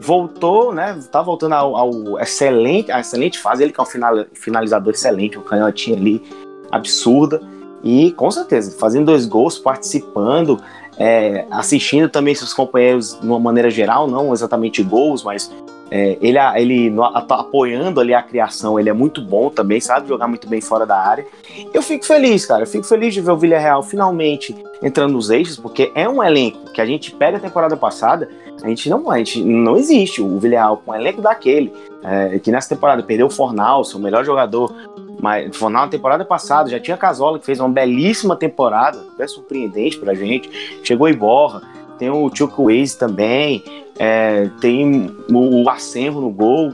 voltou, 0.00 0.72
né, 0.74 0.98
tá 1.10 1.20
voltando 1.20 1.54
ao, 1.54 1.76
ao 1.76 2.18
excelente, 2.18 2.90
a 2.90 3.00
excelente 3.00 3.38
fase, 3.38 3.62
ele 3.62 3.72
que 3.72 3.80
é 3.80 3.82
um 3.82 4.26
finalizador 4.34 4.94
excelente, 4.94 5.38
um 5.38 5.42
canhotinho 5.42 5.96
ali 5.96 6.22
absurda. 6.70 7.40
E 7.82 8.12
com 8.12 8.30
certeza, 8.30 8.76
fazendo 8.78 9.06
dois 9.06 9.26
gols, 9.26 9.58
participando, 9.58 10.60
é, 10.98 11.46
assistindo 11.50 12.08
também 12.08 12.34
seus 12.34 12.52
companheiros 12.52 13.18
de 13.18 13.26
uma 13.26 13.38
maneira 13.38 13.70
geral, 13.70 14.06
não 14.06 14.32
exatamente 14.32 14.82
gols, 14.82 15.22
mas 15.22 15.50
é, 15.90 16.16
ele, 16.20 16.38
ele 16.56 16.96
tá 17.26 17.40
apoiando 17.40 18.00
ali 18.00 18.14
a 18.14 18.22
criação, 18.22 18.78
ele 18.78 18.88
é 18.88 18.92
muito 18.92 19.20
bom 19.20 19.50
também, 19.50 19.80
sabe 19.80 20.08
jogar 20.08 20.28
muito 20.28 20.48
bem 20.48 20.60
fora 20.60 20.86
da 20.86 20.96
área. 20.96 21.26
Eu 21.74 21.82
fico 21.82 22.06
feliz, 22.06 22.46
cara, 22.46 22.62
eu 22.62 22.66
fico 22.66 22.84
feliz 22.84 23.12
de 23.12 23.20
ver 23.20 23.32
o 23.32 23.36
Villarreal 23.36 23.82
finalmente 23.82 24.54
entrando 24.80 25.12
nos 25.12 25.30
eixos, 25.30 25.56
porque 25.56 25.90
é 25.94 26.08
um 26.08 26.22
elenco 26.22 26.70
que 26.72 26.80
a 26.80 26.86
gente 26.86 27.10
pega 27.10 27.38
a 27.38 27.40
temporada 27.40 27.76
passada, 27.76 28.28
a 28.62 28.68
gente 28.68 28.88
não, 28.88 29.10
a 29.10 29.18
gente 29.18 29.42
não 29.42 29.76
existe 29.76 30.22
o 30.22 30.38
Villarreal 30.38 30.76
com 30.76 30.92
um 30.92 30.94
elenco 30.94 31.20
daquele, 31.20 31.72
é, 32.04 32.38
que 32.38 32.52
nessa 32.52 32.68
temporada 32.68 33.02
perdeu 33.02 33.26
o 33.26 33.30
Fornal, 33.30 33.82
seu 33.84 33.98
melhor 33.98 34.24
jogador, 34.24 34.72
mas 35.20 35.54
foi 35.56 35.70
na 35.70 35.88
temporada 35.88 36.24
passada, 36.24 36.70
já 36.70 36.78
tinha 36.78 36.96
Casola 36.96 37.38
que 37.38 37.44
fez 37.44 37.58
uma 37.58 37.68
belíssima 37.68 38.36
temporada, 38.36 38.98
até 39.14 39.26
surpreendente 39.26 39.98
pra 39.98 40.14
gente. 40.14 40.48
Chegou 40.82 41.08
Iborra, 41.08 41.62
tem 41.98 42.08
o 42.08 42.30
Chuck 42.34 42.54
Waze 42.56 42.96
também, 42.96 43.62
é, 44.02 44.48
tem 44.62 45.14
o, 45.30 45.68
Acervo 45.68 46.22
no 46.22 46.30
gol, 46.30 46.72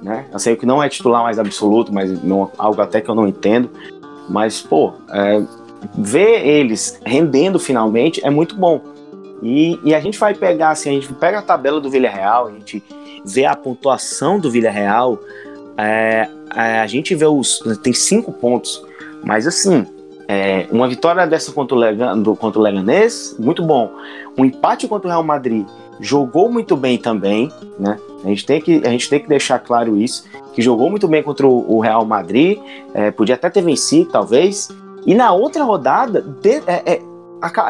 né? 0.00 0.24
Sei 0.38 0.56
que 0.56 0.64
não 0.64 0.82
é 0.82 0.88
titular 0.88 1.22
mais 1.22 1.38
absoluto, 1.38 1.92
mas 1.92 2.22
não, 2.24 2.50
algo 2.56 2.80
até 2.80 3.02
que 3.02 3.10
eu 3.10 3.14
não 3.14 3.28
entendo. 3.28 3.68
Mas, 4.30 4.62
pô, 4.62 4.94
é, 5.10 5.42
ver 5.94 6.46
eles 6.46 6.98
rendendo 7.04 7.58
finalmente 7.58 8.24
é 8.24 8.30
muito 8.30 8.56
bom. 8.56 8.80
E, 9.42 9.78
e, 9.84 9.94
a 9.94 10.00
gente 10.00 10.18
vai 10.18 10.32
pegar, 10.32 10.70
assim, 10.70 10.88
a 10.88 10.92
gente 10.94 11.12
pega 11.12 11.40
a 11.40 11.42
tabela 11.42 11.78
do 11.82 11.90
Villarreal, 11.90 12.46
a 12.46 12.52
gente 12.52 12.82
vê 13.26 13.44
a 13.44 13.54
pontuação 13.54 14.40
do 14.40 14.50
Villarreal, 14.50 15.20
é, 15.76 16.30
é, 16.56 16.80
a 16.80 16.86
gente 16.86 17.14
vê 17.14 17.26
os. 17.26 17.58
Tem 17.82 17.92
cinco 17.92 18.32
pontos, 18.32 18.82
mas 19.22 19.46
assim, 19.46 19.86
é, 20.26 20.66
uma 20.70 20.88
vitória 20.88 21.26
dessa 21.26 21.52
contra 21.52 21.76
o, 21.76 21.78
Legan, 21.78 22.18
do, 22.18 22.34
contra 22.34 22.58
o 22.58 22.62
Leganês, 22.62 23.36
muito 23.38 23.62
bom. 23.62 23.92
Um 24.38 24.46
empate 24.46 24.88
contra 24.88 25.08
o 25.08 25.10
Real 25.10 25.22
Madrid, 25.22 25.66
jogou 26.00 26.50
muito 26.50 26.76
bem 26.76 26.98
também, 26.98 27.50
né? 27.78 27.98
A 28.24 28.28
gente 28.28 28.46
tem 28.46 28.60
que, 28.60 28.82
a 28.84 28.90
gente 28.90 29.08
tem 29.08 29.20
que 29.20 29.28
deixar 29.28 29.58
claro 29.58 29.96
isso, 29.96 30.24
que 30.52 30.62
jogou 30.62 30.88
muito 30.90 31.06
bem 31.06 31.22
contra 31.22 31.46
o, 31.46 31.80
Real 31.80 32.04
Madrid, 32.04 32.58
é, 32.94 33.10
podia 33.10 33.34
até 33.34 33.50
ter 33.50 33.62
vencido, 33.62 34.10
talvez. 34.10 34.70
E 35.04 35.14
na 35.14 35.32
outra 35.32 35.64
rodada, 35.64 36.22
de, 36.22 36.62
é, 36.66 36.82
é, 36.86 37.02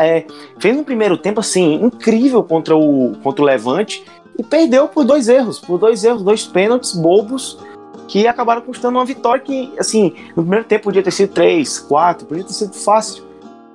é, 0.00 0.26
fez 0.58 0.76
um 0.76 0.84
primeiro 0.84 1.16
tempo 1.16 1.40
assim 1.40 1.82
incrível 1.82 2.42
contra 2.42 2.76
o, 2.76 3.14
contra 3.22 3.42
o 3.42 3.44
Levante 3.44 4.04
e 4.38 4.42
perdeu 4.42 4.86
por 4.88 5.04
dois 5.04 5.28
erros, 5.28 5.58
por 5.58 5.78
dois 5.78 6.04
erros, 6.04 6.22
dois 6.22 6.46
pênaltis 6.46 6.92
bobos 6.92 7.58
que 8.06 8.26
acabaram 8.26 8.60
custando 8.60 8.98
uma 8.98 9.04
vitória 9.04 9.42
que, 9.42 9.72
assim, 9.78 10.14
no 10.36 10.42
primeiro 10.42 10.64
tempo 10.64 10.84
podia 10.84 11.02
ter 11.02 11.10
sido 11.10 11.32
3, 11.32 11.78
4, 11.80 12.26
podia 12.26 12.44
ter 12.44 12.52
sido 12.52 12.74
fácil. 12.74 13.24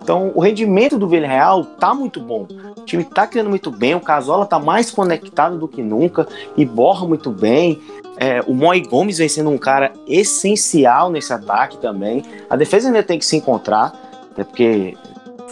Então, 0.01 0.31
o 0.33 0.39
rendimento 0.39 0.97
do 0.97 1.07
Villarreal 1.07 1.63
tá 1.63 1.93
muito 1.93 2.19
bom. 2.19 2.47
O 2.77 2.85
time 2.85 3.03
tá 3.03 3.27
criando 3.27 3.49
muito 3.49 3.69
bem, 3.69 3.95
o 3.95 4.01
Casola 4.01 4.45
tá 4.45 4.57
mais 4.57 4.89
conectado 4.89 5.57
do 5.57 5.67
que 5.67 5.81
nunca 5.81 6.27
e 6.57 6.65
borra 6.65 7.07
muito 7.07 7.29
bem. 7.29 7.79
É, 8.17 8.41
o 8.47 8.53
Moi 8.53 8.81
Gomes 8.81 9.17
vem 9.17 9.29
sendo 9.29 9.49
um 9.49 9.57
cara 9.57 9.93
essencial 10.07 11.09
nesse 11.09 11.31
ataque 11.31 11.77
também. 11.77 12.23
A 12.49 12.55
defesa 12.55 12.87
ainda 12.87 13.03
tem 13.03 13.19
que 13.19 13.25
se 13.25 13.37
encontrar, 13.37 13.93
até 14.31 14.43
porque 14.43 14.97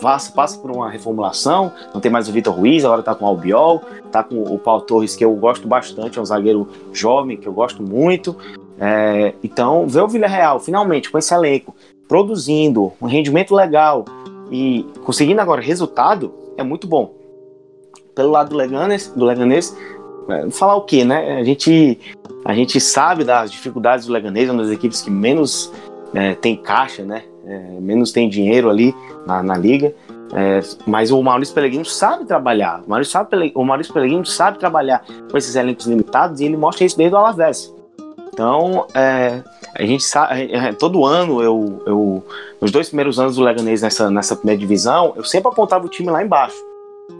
passa, 0.01 0.31
passa 0.31 0.59
por 0.59 0.71
uma 0.71 0.89
reformulação, 0.89 1.71
não 1.93 2.01
tem 2.01 2.11
mais 2.11 2.27
o 2.27 2.31
Vitor 2.31 2.53
Ruiz, 2.53 2.83
agora 2.83 3.03
tá 3.03 3.15
com 3.15 3.25
o 3.25 3.27
Albiol, 3.27 3.81
tá 4.11 4.23
com 4.23 4.41
o 4.41 4.57
Paulo 4.57 4.81
Torres, 4.81 5.15
que 5.15 5.23
eu 5.23 5.33
gosto 5.35 5.67
bastante, 5.67 6.19
é 6.19 6.21
um 6.21 6.25
zagueiro 6.25 6.67
jovem 6.91 7.37
que 7.37 7.47
eu 7.47 7.53
gosto 7.53 7.81
muito. 7.81 8.35
É, 8.79 9.33
então, 9.43 9.87
ver 9.87 10.01
o 10.01 10.07
Villarreal 10.07 10.59
finalmente 10.59 11.09
com 11.09 11.17
esse 11.17 11.33
elenco 11.33 11.75
produzindo 12.07 12.93
um 13.01 13.07
rendimento 13.07 13.53
legal 13.53 14.05
e 14.51 14.85
conseguindo 15.03 15.41
agora 15.41 15.61
resultado 15.61 16.33
é 16.57 16.63
muito 16.63 16.87
bom. 16.87 17.13
Pelo 18.15 18.31
lado 18.31 18.49
do 18.49 18.55
Leganês, 18.55 19.07
do 19.15 19.25
Leganês 19.25 19.75
é, 20.29 20.49
falar 20.49 20.75
o 20.75 20.81
que, 20.81 21.03
né? 21.03 21.37
A 21.37 21.43
gente, 21.43 21.99
a 22.43 22.53
gente 22.53 22.79
sabe 22.79 23.23
das 23.23 23.51
dificuldades 23.51 24.05
do 24.07 24.13
Leganês, 24.13 24.49
uma 24.49 24.63
das 24.63 24.71
equipes 24.71 25.01
que 25.01 25.09
menos 25.09 25.71
é, 26.13 26.33
tem 26.35 26.55
caixa, 26.55 27.03
né? 27.03 27.23
É, 27.45 27.79
menos 27.79 28.11
tem 28.11 28.27
dinheiro 28.27 28.69
ali 28.69 28.93
na, 29.25 29.41
na 29.41 29.57
liga. 29.57 29.93
É, 30.33 30.59
mas 30.85 31.11
o 31.11 31.21
Maurício 31.23 31.53
Pellegrino 31.53 31.85
sabe 31.85 32.25
trabalhar. 32.25 32.83
O 32.85 32.89
Maurício, 32.89 33.13
sabe, 33.13 33.51
o 33.55 33.63
Maurício 33.63 33.93
Pellegrino 33.93 34.25
sabe 34.25 34.59
trabalhar 34.59 35.05
com 35.31 35.37
esses 35.37 35.55
elencos 35.55 35.87
limitados 35.87 36.41
e 36.41 36.45
ele 36.45 36.57
mostra 36.57 36.85
isso 36.85 36.97
desde 36.97 37.15
o 37.15 37.17
Alavés. 37.17 37.73
Então, 38.37 38.85
é, 38.93 39.41
a 39.73 39.83
gente 39.83 40.03
sabe, 40.03 40.53
é, 40.53 40.71
todo 40.71 41.03
ano, 41.03 41.41
eu, 41.41 41.81
eu, 41.87 42.23
nos 42.61 42.69
dois 42.69 42.87
primeiros 42.87 43.19
anos 43.19 43.35
do 43.35 43.41
Leganês 43.41 43.81
nessa, 43.81 44.11
nessa 44.11 44.35
primeira 44.35 44.59
divisão, 44.59 45.13
eu 45.15 45.23
sempre 45.23 45.49
apontava 45.49 45.87
o 45.87 45.89
time 45.89 46.11
lá 46.11 46.23
embaixo. 46.23 46.55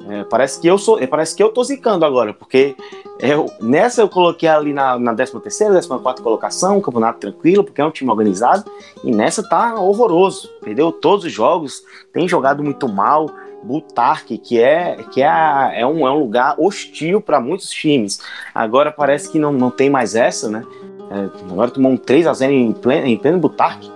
É, 0.07 0.23
parece 0.25 0.61
que 0.61 0.67
eu 0.67 0.77
sou, 0.77 0.99
é, 0.99 1.07
parece 1.07 1.35
que 1.35 1.41
eu 1.41 1.49
tô 1.49 1.63
zicando 1.63 2.05
agora, 2.05 2.35
porque 2.35 2.75
eu, 3.19 3.51
nessa 3.59 4.01
eu 4.01 4.07
coloquei 4.07 4.47
ali 4.47 4.73
na, 4.73 4.99
na 4.99 5.15
13 5.15 5.39
terceira, 5.39 5.73
14 5.73 6.03
quarta 6.03 6.21
colocação, 6.21 6.77
um 6.77 6.81
campeonato 6.81 7.19
tranquilo, 7.19 7.63
porque 7.63 7.81
é 7.81 7.85
um 7.85 7.89
time 7.89 8.11
organizado, 8.11 8.69
e 9.03 9.11
nessa 9.11 9.41
tá 9.41 9.73
horroroso, 9.73 10.51
perdeu 10.61 10.91
todos 10.91 11.25
os 11.25 11.33
jogos, 11.33 11.81
tem 12.13 12.27
jogado 12.27 12.63
muito 12.63 12.87
mal, 12.87 13.27
Butarque, 13.63 14.37
que 14.37 14.59
é 14.59 14.97
que 15.11 15.23
é, 15.23 15.81
é, 15.81 15.87
um, 15.87 16.07
é 16.07 16.11
um 16.11 16.19
lugar 16.19 16.53
hostil 16.59 17.19
para 17.19 17.41
muitos 17.41 17.71
times. 17.71 18.19
Agora 18.53 18.91
parece 18.91 19.31
que 19.31 19.39
não, 19.39 19.51
não 19.51 19.71
tem 19.71 19.89
mais 19.89 20.13
essa, 20.13 20.47
né? 20.47 20.63
É, 21.09 21.51
agora 21.51 21.71
tomou 21.71 21.91
um 21.91 21.97
3 21.97 22.27
a 22.27 22.33
0 22.33 22.51
em 22.51 22.71
pleno, 22.71 23.07
em 23.07 23.17
pleno 23.17 23.39
Butarque. 23.39 23.91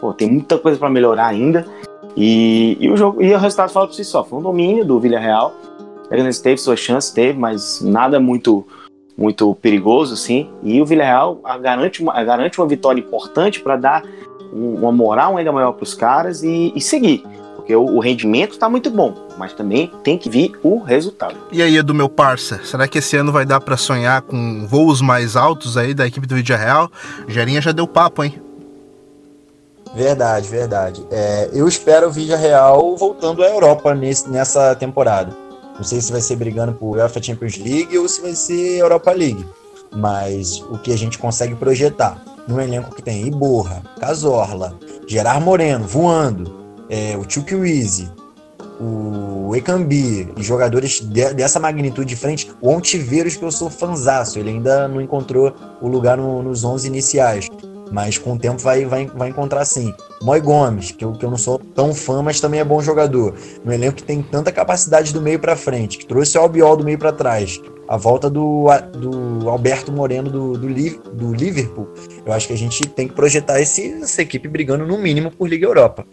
Pô, 0.00 0.12
tem 0.12 0.30
muita 0.30 0.58
coisa 0.58 0.78
para 0.78 0.90
melhorar 0.90 1.26
ainda. 1.26 1.66
E, 2.16 2.76
e, 2.80 2.90
o 2.90 2.96
jogo 2.96 3.22
e 3.22 3.32
o 3.32 3.38
resultado 3.38 3.70
fala 3.70 3.86
por 3.86 3.94
si 3.94 4.04
só. 4.04 4.24
Foi 4.24 4.38
um 4.38 4.42
domínio 4.42 4.84
do 4.84 4.98
Villarreal. 4.98 5.54
O 6.04 6.42
teve 6.42 6.56
sua 6.58 6.76
chance, 6.76 7.12
teve, 7.12 7.38
mas 7.38 7.80
nada 7.80 8.20
muito 8.20 8.66
muito 9.16 9.54
perigoso 9.54 10.14
assim. 10.14 10.50
E 10.62 10.80
o 10.80 10.86
Villarreal 10.86 11.40
garante 11.60 12.02
uma, 12.02 12.22
garante 12.22 12.60
uma 12.60 12.66
vitória 12.66 13.00
importante 13.00 13.60
para 13.60 13.76
dar 13.76 14.04
uma 14.52 14.92
moral 14.92 15.36
ainda 15.36 15.50
maior 15.50 15.72
para 15.72 15.84
os 15.84 15.94
caras 15.94 16.42
e, 16.42 16.72
e 16.74 16.80
seguir 16.80 17.24
porque 17.66 17.74
o, 17.74 17.96
o 17.96 17.98
rendimento 17.98 18.52
está 18.52 18.68
muito 18.68 18.88
bom, 18.88 19.12
mas 19.36 19.52
também 19.52 19.90
tem 20.04 20.16
que 20.16 20.30
vir 20.30 20.52
o 20.62 20.78
resultado. 20.78 21.34
E 21.50 21.60
aí, 21.60 21.82
do 21.82 21.92
meu 21.92 22.08
parça, 22.08 22.60
será 22.62 22.86
que 22.86 22.98
esse 22.98 23.16
ano 23.16 23.32
vai 23.32 23.44
dar 23.44 23.60
para 23.60 23.76
sonhar 23.76 24.22
com 24.22 24.64
voos 24.68 25.00
mais 25.00 25.34
altos 25.34 25.76
aí 25.76 25.92
da 25.92 26.06
equipe 26.06 26.28
do 26.28 26.36
Vídeo 26.36 26.56
Real? 26.56 26.88
Gerinha 27.26 27.60
já 27.60 27.72
deu 27.72 27.88
papo, 27.88 28.22
hein? 28.22 28.40
Verdade, 29.96 30.48
verdade. 30.48 31.04
É, 31.10 31.50
eu 31.52 31.66
espero 31.66 32.06
o 32.06 32.12
Vídeo 32.12 32.36
Real 32.36 32.96
voltando 32.96 33.42
à 33.42 33.48
Europa 33.48 33.92
nesse, 33.96 34.30
nessa 34.30 34.76
temporada. 34.76 35.36
Não 35.74 35.82
sei 35.82 36.00
se 36.00 36.12
vai 36.12 36.20
ser 36.20 36.36
brigando 36.36 36.72
por 36.72 36.96
UEFA 36.96 37.20
Champions 37.20 37.58
League 37.58 37.98
ou 37.98 38.08
se 38.08 38.22
vai 38.22 38.34
ser 38.34 38.78
Europa 38.78 39.10
League. 39.10 39.44
Mas 39.92 40.60
o 40.70 40.78
que 40.78 40.92
a 40.92 40.96
gente 40.96 41.18
consegue 41.18 41.56
projetar 41.56 42.22
no 42.46 42.60
elenco 42.60 42.94
que 42.94 43.02
tem 43.02 43.26
Iborra, 43.26 43.82
Casorla, 43.98 44.78
Gerard 45.08 45.44
Moreno 45.44 45.84
voando, 45.84 46.65
é, 46.88 47.16
o 47.16 47.28
Chuck 47.28 47.54
Weezy, 47.54 48.10
o 48.80 49.54
Ekambi 49.54 50.28
e 50.36 50.42
jogadores 50.42 51.00
de, 51.00 51.32
dessa 51.34 51.58
magnitude 51.58 52.08
de 52.08 52.16
frente, 52.16 52.50
o 52.60 52.70
Ontiveros, 52.70 53.36
que 53.36 53.44
eu 53.44 53.50
sou 53.50 53.70
fanzaço, 53.70 54.38
ele 54.38 54.50
ainda 54.50 54.86
não 54.88 55.00
encontrou 55.00 55.54
o 55.80 55.88
lugar 55.88 56.16
no, 56.16 56.42
nos 56.42 56.64
11 56.64 56.86
iniciais, 56.86 57.48
mas 57.90 58.18
com 58.18 58.34
o 58.34 58.38
tempo 58.38 58.58
vai, 58.58 58.84
vai, 58.84 59.06
vai 59.06 59.28
encontrar 59.28 59.64
sim. 59.64 59.94
Moi 60.20 60.40
Gomes, 60.40 60.90
que 60.90 61.04
eu, 61.04 61.12
que 61.12 61.24
eu 61.24 61.30
não 61.30 61.36
sou 61.36 61.58
tão 61.58 61.94
fã, 61.94 62.22
mas 62.22 62.40
também 62.40 62.60
é 62.60 62.64
bom 62.64 62.80
jogador. 62.80 63.34
No 63.64 63.72
elenco 63.72 63.96
que 63.96 64.02
tem 64.02 64.22
tanta 64.22 64.50
capacidade 64.50 65.12
do 65.12 65.20
meio 65.20 65.38
para 65.38 65.54
frente, 65.54 65.98
que 65.98 66.06
trouxe 66.06 66.36
o 66.36 66.40
Albiol 66.40 66.76
do 66.76 66.84
meio 66.84 66.98
para 66.98 67.12
trás, 67.12 67.60
a 67.88 67.96
volta 67.96 68.28
do, 68.28 68.66
do 68.98 69.48
Alberto 69.48 69.92
Moreno 69.92 70.28
do, 70.28 70.52
do, 70.54 70.68
do, 71.12 71.34
Liverpool, 71.34 71.88
eu 72.24 72.32
acho 72.32 72.48
que 72.48 72.52
a 72.52 72.58
gente 72.58 72.86
tem 72.88 73.06
que 73.06 73.14
projetar 73.14 73.60
esse, 73.60 73.92
essa 74.02 74.22
equipe 74.22 74.48
brigando 74.48 74.84
no 74.84 74.98
mínimo 74.98 75.30
por 75.30 75.48
Liga 75.48 75.66
Europa. 75.66 76.04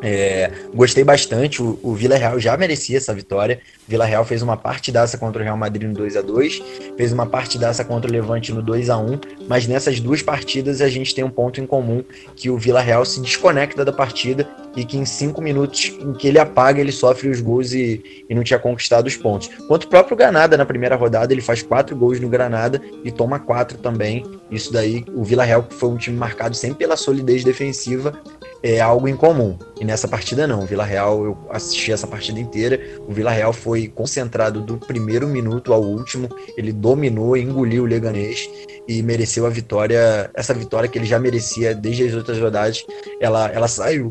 É, 0.00 0.50
gostei 0.74 1.02
bastante, 1.02 1.62
o, 1.62 1.78
o 1.82 1.94
Vila 1.94 2.16
Real 2.16 2.38
já 2.38 2.56
merecia 2.56 2.96
essa 2.96 3.12
vitória. 3.14 3.60
Vila 3.86 4.04
Real 4.04 4.24
fez 4.24 4.42
uma 4.42 4.56
partidaça 4.56 5.18
contra 5.18 5.40
o 5.40 5.44
Real 5.44 5.56
Madrid 5.56 5.88
no 5.88 5.94
2 5.94 6.16
a 6.16 6.22
2 6.22 6.62
fez 6.96 7.12
uma 7.12 7.26
partidaça 7.26 7.84
contra 7.84 8.10
o 8.10 8.12
Levante 8.12 8.52
no 8.52 8.62
2 8.62 8.90
a 8.90 8.98
1 8.98 9.18
mas 9.48 9.66
nessas 9.66 9.98
duas 9.98 10.20
partidas 10.20 10.80
a 10.80 10.88
gente 10.88 11.14
tem 11.14 11.24
um 11.24 11.30
ponto 11.30 11.60
em 11.60 11.66
comum, 11.66 12.04
que 12.36 12.50
o 12.50 12.58
Vila 12.58 12.80
Real 12.80 13.04
se 13.04 13.20
desconecta 13.20 13.84
da 13.84 13.92
partida 13.92 14.46
e 14.76 14.84
que 14.84 14.96
em 14.96 15.04
cinco 15.04 15.40
minutos 15.40 15.96
em 15.98 16.12
que 16.12 16.28
ele 16.28 16.38
apaga, 16.38 16.80
ele 16.80 16.92
sofre 16.92 17.28
os 17.28 17.40
gols 17.40 17.72
e, 17.72 18.24
e 18.28 18.34
não 18.34 18.44
tinha 18.44 18.58
conquistado 18.58 19.06
os 19.06 19.16
pontos. 19.16 19.48
Quanto 19.66 19.84
o 19.84 19.88
próprio 19.88 20.16
Granada 20.16 20.56
na 20.56 20.66
primeira 20.66 20.96
rodada, 20.96 21.32
ele 21.32 21.40
faz 21.40 21.62
quatro 21.62 21.96
gols 21.96 22.20
no 22.20 22.28
Granada 22.28 22.80
e 23.02 23.10
toma 23.10 23.38
quatro 23.38 23.78
também. 23.78 24.24
Isso 24.50 24.72
daí, 24.72 25.04
o 25.14 25.24
Vila 25.24 25.44
Real, 25.44 25.66
foi 25.70 25.88
um 25.88 25.96
time 25.96 26.16
marcado 26.16 26.54
sempre 26.54 26.78
pela 26.78 26.96
solidez 26.96 27.42
defensiva, 27.42 28.20
é 28.62 28.80
algo 28.80 29.08
incomum. 29.08 29.56
E 29.80 29.84
nessa 29.84 30.08
partida 30.08 30.46
não. 30.46 30.62
O 30.62 30.66
Vila 30.66 30.84
Real, 30.84 31.24
eu 31.24 31.38
assisti 31.50 31.92
essa 31.92 32.06
partida 32.06 32.40
inteira. 32.40 32.80
O 33.06 33.12
Vila 33.12 33.30
Real 33.30 33.52
foi 33.52 33.88
concentrado 33.88 34.60
do 34.60 34.76
primeiro 34.76 35.26
minuto 35.26 35.72
ao 35.72 35.82
último. 35.82 36.28
Ele 36.56 36.72
dominou, 36.72 37.36
engoliu 37.36 37.84
o 37.84 37.86
Leganês 37.86 38.48
e 38.86 39.02
mereceu 39.02 39.46
a 39.46 39.50
vitória. 39.50 40.30
Essa 40.34 40.54
vitória 40.54 40.88
que 40.88 40.98
ele 40.98 41.06
já 41.06 41.18
merecia 41.18 41.74
desde 41.74 42.08
as 42.08 42.14
outras 42.14 42.38
rodadas, 42.38 42.84
ela, 43.20 43.48
ela 43.48 43.68
saiu. 43.68 44.08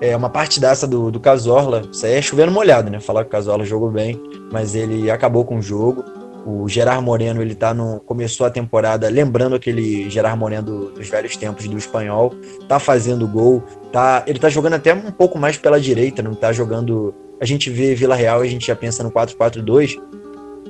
É 0.00 0.14
uma 0.14 0.28
partidaça 0.28 0.86
do, 0.86 1.10
do 1.10 1.18
Casorla. 1.18 1.82
Isso 1.90 2.04
aí 2.04 2.14
é 2.14 2.22
chovendo 2.22 2.52
molhado, 2.52 2.90
né? 2.90 3.00
Falar 3.00 3.24
que 3.24 3.28
o 3.28 3.32
Casorla 3.32 3.64
jogou 3.64 3.90
bem, 3.90 4.20
mas 4.52 4.74
ele 4.74 5.10
acabou 5.10 5.44
com 5.44 5.58
o 5.58 5.62
jogo. 5.62 6.04
O 6.46 6.68
Gerard 6.68 7.02
Moreno, 7.04 7.42
ele 7.42 7.56
tá 7.56 7.74
no. 7.74 7.98
Começou 7.98 8.46
a 8.46 8.50
temporada 8.50 9.08
lembrando 9.08 9.56
aquele 9.56 10.08
Gerard 10.08 10.38
Moreno 10.38 10.62
do, 10.62 10.90
dos 10.92 11.08
velhos 11.08 11.36
tempos 11.36 11.66
do 11.66 11.76
espanhol. 11.76 12.32
Tá 12.68 12.78
fazendo 12.78 13.26
gol. 13.26 13.64
Tá, 13.90 14.22
ele 14.28 14.38
tá 14.38 14.48
jogando 14.48 14.74
até 14.74 14.94
um 14.94 15.10
pouco 15.10 15.36
mais 15.36 15.56
pela 15.56 15.80
direita, 15.80 16.22
não 16.22 16.36
tá 16.36 16.52
jogando. 16.52 17.12
A 17.40 17.44
gente 17.44 17.68
vê 17.68 17.96
Vila 17.96 18.14
Real 18.14 18.40
a 18.40 18.46
gente 18.46 18.68
já 18.68 18.76
pensa 18.76 19.02
no 19.02 19.10
4-4-2. 19.10 20.00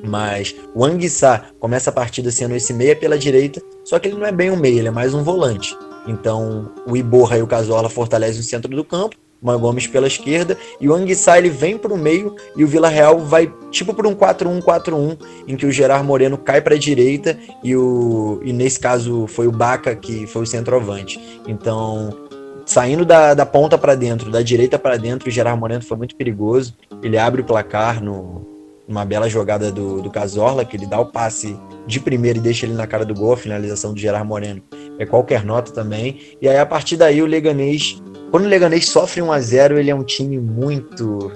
Mas 0.02 0.54
o 0.74 0.82
Anguissá 0.82 1.44
começa 1.60 1.90
a 1.90 1.92
partida 1.92 2.30
sendo 2.30 2.54
esse 2.54 2.72
meia 2.72 2.96
pela 2.96 3.18
direita, 3.18 3.60
só 3.84 3.98
que 3.98 4.08
ele 4.08 4.16
não 4.16 4.26
é 4.26 4.32
bem 4.32 4.50
um 4.50 4.56
meia, 4.56 4.78
ele 4.78 4.88
é 4.88 4.90
mais 4.90 5.12
um 5.12 5.22
volante. 5.22 5.76
Então 6.06 6.72
o 6.86 6.96
Iborra 6.96 7.38
e 7.38 7.42
o 7.42 7.46
Casola 7.46 7.88
fortalecem 7.88 8.40
o 8.40 8.44
centro 8.44 8.70
do 8.74 8.84
campo 8.84 9.16
Man 9.46 9.58
Gomes 9.58 9.86
pela 9.86 10.06
esquerda 10.06 10.58
e 10.80 10.88
o 10.88 10.94
Anguissá 10.94 11.38
ele 11.38 11.48
vem 11.48 11.78
para 11.78 11.94
o 11.94 11.96
meio 11.96 12.34
e 12.56 12.64
o 12.64 12.66
Vila 12.66 12.88
Real 12.88 13.18
vai 13.20 13.52
tipo 13.70 13.94
para 13.94 14.08
um 14.08 14.14
4-1-4-1 14.14 15.18
em 15.46 15.56
que 15.56 15.64
o 15.64 15.72
Gerard 15.72 16.04
Moreno 16.04 16.36
cai 16.36 16.60
para 16.60 16.74
a 16.74 16.78
direita 16.78 17.38
e 17.62 17.76
o 17.76 18.40
e 18.42 18.52
nesse 18.52 18.80
caso 18.80 19.26
foi 19.26 19.46
o 19.46 19.52
Baca 19.52 19.94
que 19.94 20.26
foi 20.26 20.42
o 20.42 20.46
centroavante. 20.46 21.20
Então 21.46 22.26
saindo 22.66 23.04
da, 23.04 23.32
da 23.32 23.46
ponta 23.46 23.78
para 23.78 23.94
dentro, 23.94 24.30
da 24.30 24.42
direita 24.42 24.76
para 24.76 24.96
dentro, 24.96 25.28
o 25.28 25.30
Gerard 25.30 25.58
Moreno 25.58 25.82
foi 25.82 25.96
muito 25.96 26.16
perigoso. 26.16 26.74
Ele 27.00 27.16
abre 27.16 27.40
o 27.40 27.44
placar 27.44 28.02
no 28.02 28.55
numa 28.88 29.04
bela 29.04 29.28
jogada 29.28 29.70
do, 29.70 30.00
do 30.00 30.10
Casorla, 30.10 30.64
que 30.64 30.76
ele 30.76 30.86
dá 30.86 31.00
o 31.00 31.06
passe 31.06 31.58
de 31.86 32.00
primeiro 32.00 32.38
e 32.38 32.42
deixa 32.42 32.66
ele 32.66 32.74
na 32.74 32.86
cara 32.86 33.04
do 33.04 33.14
gol, 33.14 33.32
a 33.32 33.36
finalização 33.36 33.92
do 33.92 33.98
Gerard 33.98 34.26
Moreno 34.26 34.62
é 34.98 35.04
qualquer 35.04 35.44
nota 35.44 35.72
também. 35.72 36.20
E 36.40 36.48
aí, 36.48 36.58
a 36.58 36.66
partir 36.66 36.96
daí, 36.96 37.20
o 37.20 37.26
Leganês 37.26 38.00
quando 38.30 38.44
o 38.44 38.48
Leganês 38.48 38.88
sofre 38.88 39.22
1 39.22 39.32
a 39.32 39.40
0 39.40 39.78
ele 39.78 39.90
é 39.90 39.94
um 39.94 40.02
time 40.02 40.38
muito 40.38 41.32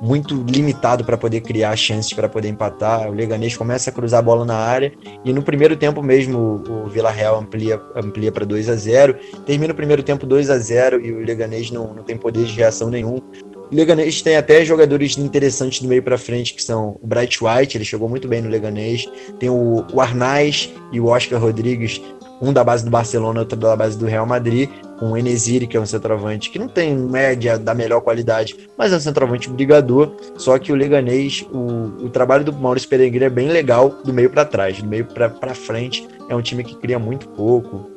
muito 0.00 0.44
limitado 0.48 1.04
para 1.04 1.16
poder 1.16 1.40
criar 1.40 1.74
chances 1.74 2.12
para 2.12 2.28
poder 2.28 2.48
empatar. 2.48 3.08
O 3.08 3.12
Leganês 3.12 3.56
começa 3.56 3.88
a 3.90 3.92
cruzar 3.92 4.20
a 4.20 4.22
bola 4.22 4.44
na 4.44 4.56
área 4.56 4.92
e 5.24 5.32
no 5.32 5.42
primeiro 5.42 5.76
tempo 5.76 6.02
mesmo 6.02 6.62
o 6.68 6.86
Vila 6.86 7.10
Real 7.10 7.38
amplia, 7.38 7.80
amplia 7.94 8.30
para 8.30 8.44
2 8.44 8.68
a 8.68 8.76
0 8.76 9.16
Termina 9.46 9.72
o 9.72 9.76
primeiro 9.76 10.02
tempo 10.02 10.26
2 10.26 10.50
a 10.50 10.58
0 10.58 11.00
e 11.00 11.12
o 11.12 11.20
Leganês 11.20 11.70
não, 11.70 11.94
não 11.94 12.02
tem 12.02 12.16
poder 12.16 12.44
de 12.44 12.52
reação 12.54 12.90
nenhum. 12.90 13.20
O 13.70 13.74
Leganês 13.74 14.22
tem 14.22 14.36
até 14.36 14.64
jogadores 14.64 15.18
interessantes 15.18 15.82
do 15.82 15.88
meio 15.88 16.02
para 16.02 16.16
frente, 16.16 16.54
que 16.54 16.62
são 16.62 16.98
o 17.02 17.06
Bright 17.06 17.42
White, 17.42 17.76
ele 17.76 17.84
chegou 17.84 18.08
muito 18.08 18.28
bem 18.28 18.40
no 18.40 18.48
Leganês. 18.48 19.06
Tem 19.40 19.50
o, 19.50 19.84
o 19.92 20.00
Arnaz 20.00 20.72
e 20.92 21.00
o 21.00 21.06
Oscar 21.06 21.40
Rodrigues, 21.40 22.00
um 22.40 22.52
da 22.52 22.62
base 22.62 22.84
do 22.84 22.90
Barcelona, 22.90 23.40
outro 23.40 23.58
da 23.58 23.74
base 23.74 23.98
do 23.98 24.06
Real 24.06 24.24
Madrid, 24.24 24.70
com 25.00 25.12
o 25.12 25.16
Enesiri, 25.16 25.66
que 25.66 25.76
é 25.76 25.80
um 25.80 25.86
centroavante 25.86 26.50
que 26.50 26.58
não 26.58 26.68
tem 26.68 26.94
média 26.94 27.58
da 27.58 27.74
melhor 27.74 28.00
qualidade, 28.02 28.56
mas 28.78 28.92
é 28.92 28.96
um 28.96 29.00
centroavante 29.00 29.50
brigador. 29.50 30.12
Só 30.36 30.58
que 30.58 30.70
o 30.70 30.76
Leganês, 30.76 31.44
o, 31.50 32.04
o 32.04 32.08
trabalho 32.08 32.44
do 32.44 32.52
Maurício 32.52 32.88
Peregrino 32.88 33.24
é 33.24 33.30
bem 33.30 33.48
legal 33.48 33.88
do 34.04 34.12
meio 34.12 34.30
para 34.30 34.44
trás, 34.44 34.80
do 34.80 34.88
meio 34.88 35.06
para 35.06 35.54
frente. 35.54 36.06
É 36.28 36.36
um 36.36 36.42
time 36.42 36.62
que 36.62 36.76
cria 36.76 36.98
muito 36.98 37.28
pouco, 37.30 37.95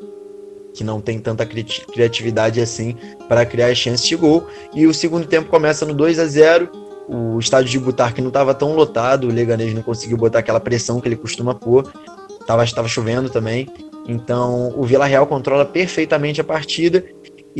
que 0.74 0.84
não 0.84 1.02
tem 1.02 1.20
tanta 1.20 1.46
criatividade 1.46 2.62
assim 2.62 2.96
para 3.28 3.46
criar 3.46 3.74
chances 3.76 4.08
de 4.08 4.16
gol. 4.16 4.48
E 4.74 4.86
o 4.88 4.94
segundo 4.94 5.28
tempo 5.28 5.50
começa 5.50 5.86
no 5.86 5.94
2 5.94 6.20
a 6.20 6.26
0 6.26 6.70
o 7.12 7.40
estádio 7.40 7.72
de 7.72 7.80
Butarque 7.80 8.22
não 8.22 8.28
estava 8.28 8.54
tão 8.54 8.76
lotado, 8.76 9.28
o 9.28 9.32
Leganês 9.32 9.74
não 9.74 9.82
conseguiu 9.82 10.16
botar 10.16 10.40
aquela 10.40 10.60
pressão 10.60 11.02
que 11.02 11.08
ele 11.08 11.16
costuma 11.16 11.56
pôr, 11.56 11.92
estava 12.40 12.88
chovendo 12.88 13.32
também, 13.32 13.68
então, 14.10 14.74
o 14.76 14.84
Vila 14.84 15.06
Real 15.06 15.28
controla 15.28 15.64
perfeitamente 15.64 16.42
a 16.42 16.44
partida 16.44 17.06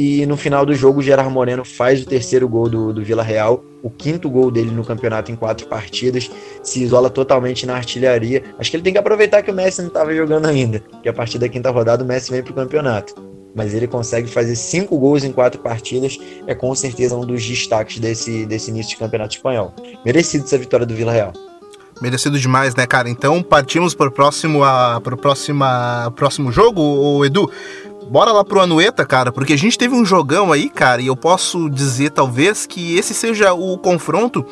e 0.02 0.26
no 0.26 0.38
final 0.38 0.66
do 0.66 0.74
jogo 0.74 1.02
Gerard 1.02 1.30
Moreno 1.30 1.66
faz 1.66 2.02
o 2.02 2.06
terceiro 2.06 2.48
gol 2.48 2.70
do, 2.70 2.94
do 2.94 3.04
Vila 3.04 3.22
Real, 3.22 3.62
o 3.84 3.90
quinto 3.90 4.30
gol 4.30 4.50
dele 4.50 4.72
no 4.72 4.86
campeonato 4.86 5.30
em 5.30 5.36
quatro 5.36 5.68
partidas, 5.68 6.32
se 6.64 6.82
isola 6.82 7.10
totalmente 7.10 7.66
na 7.66 7.76
artilharia. 7.76 8.42
Acho 8.58 8.72
que 8.72 8.78
ele 8.78 8.84
tem 8.84 8.94
que 8.94 9.00
aproveitar 9.00 9.44
que 9.44 9.52
o 9.52 9.54
Messi 9.54 9.82
não 9.82 9.90
estava 9.90 10.16
jogando 10.16 10.46
ainda, 10.46 10.82
que 11.04 11.10
a 11.10 11.12
partir 11.12 11.38
da 11.38 11.50
quinta 11.50 11.70
rodada 11.70 12.02
o 12.02 12.08
Messi 12.08 12.32
vem 12.32 12.42
para 12.42 12.54
o 12.54 12.56
campeonato. 12.56 13.14
Mas 13.54 13.74
ele 13.74 13.88
consegue 13.88 14.30
fazer 14.30 14.56
cinco 14.56 14.98
gols 14.98 15.26
em 15.26 15.34
quatro 15.34 15.60
partidas, 15.60 16.18
é 16.48 16.56
com 16.56 16.74
certeza 16.74 17.18
um 17.18 17.26
dos 17.26 17.46
destaques 17.46 18.00
desse, 18.00 18.46
desse 18.46 18.72
início 18.72 18.92
de 18.92 18.98
campeonato 18.98 19.36
espanhol. 19.36 19.74
Merecido 20.06 20.46
essa 20.46 20.58
vitória 20.58 20.86
do 20.86 20.96
Vila 20.96 21.12
Real. 21.12 21.34
Merecido 22.02 22.40
demais, 22.40 22.74
né, 22.74 22.88
cara? 22.88 23.10
Então 23.10 23.44
partimos 23.44 23.94
para 23.94 24.08
o 24.08 24.12
próximo, 24.12 24.62
para 25.04 25.14
o 26.08 26.12
próximo 26.12 26.50
jogo, 26.54 26.82
o 26.82 27.26
Edu. 27.26 27.52
Bora 28.08 28.32
lá 28.32 28.44
pro 28.44 28.60
Anueta, 28.60 29.06
cara, 29.06 29.32
porque 29.32 29.54
a 29.54 29.58
gente 29.58 29.78
teve 29.78 29.94
um 29.94 30.06
jogão 30.06 30.52
aí, 30.52 30.70
cara, 30.70 31.02
e 31.02 31.08
eu 31.08 31.16
posso 31.16 31.70
dizer 31.70 32.10
talvez 32.12 32.66
que 32.66 32.98
esse 32.98 33.14
seja 33.14 33.54
o 33.54 33.78
confronto 33.78 34.46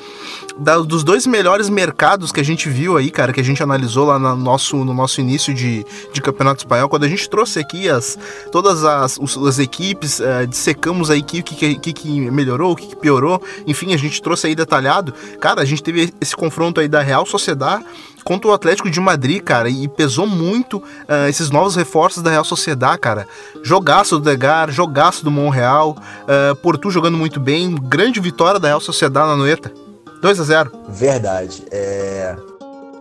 da, 0.60 0.78
dos 0.80 1.04
dois 1.04 1.26
melhores 1.26 1.70
mercados 1.70 2.32
que 2.32 2.40
a 2.40 2.44
gente 2.44 2.70
viu 2.70 2.98
aí, 2.98 3.12
cara, 3.12 3.32
que 3.32 3.40
a 3.40 3.44
gente 3.44 3.62
analisou 3.62 4.06
lá 4.06 4.18
no 4.18 4.36
nosso, 4.36 4.78
no 4.78 4.94
nosso 4.94 5.22
início 5.22 5.54
de, 5.54 5.86
de 6.12 6.22
campeonato 6.22 6.60
espanhol, 6.60 6.90
quando 6.90 7.04
a 7.04 7.08
gente 7.08 7.30
trouxe 7.30 7.60
aqui 7.60 7.90
as, 7.90 8.18
todas 8.52 8.84
as, 8.84 9.20
as 9.20 9.60
equipes, 9.60 10.20
uh, 10.20 10.48
dissecamos 10.48 11.10
aí 11.10 11.20
o 11.20 11.24
que, 11.24 11.42
que, 11.42 11.94
que, 11.94 12.32
melhorou, 12.32 12.72
o 12.72 12.76
que, 12.76 12.88
que 12.88 12.96
piorou, 12.96 13.42
enfim, 13.66 13.94
a 13.94 13.98
gente 13.98 14.22
trouxe 14.22 14.48
aí 14.48 14.56
detalhado. 14.56 15.14
Cara, 15.40 15.62
a 15.62 15.66
gente 15.66 15.84
teve 15.84 16.14
esse 16.20 16.36
confronto 16.36 16.80
aí 16.80 16.88
da 16.88 17.02
Real 17.02 17.26
Sociedade 17.26 17.86
contra 18.24 18.50
o 18.50 18.54
Atlético 18.54 18.90
de 18.90 19.00
Madrid, 19.00 19.42
cara, 19.42 19.70
e 19.70 19.88
pesou 19.88 20.28
muito 20.28 20.80
uh, 20.80 21.30
esses 21.30 21.50
novos 21.50 21.78
reforços 21.78 22.22
da 22.22 22.30
Real 22.30 22.44
Sociedade, 22.44 23.00
cara. 23.00 23.26
Jogaço 23.64 24.20
do 24.20 24.26
Degar, 24.26 24.70
jogaço 24.70 25.24
do 25.24 25.32
Monreal, 25.32 25.96
uh, 26.24 26.92
jogando 26.92 27.18
muito 27.18 27.40
bem, 27.40 27.74
grande 27.76 28.20
vitória 28.20 28.60
da 28.60 28.68
Real 28.68 28.82
Sociedade 28.82 29.28
na 29.28 29.38
noeta. 29.38 29.87
2 30.28 30.42
a 30.42 30.44
0 30.44 30.72
Verdade. 30.90 31.64
É... 31.72 32.36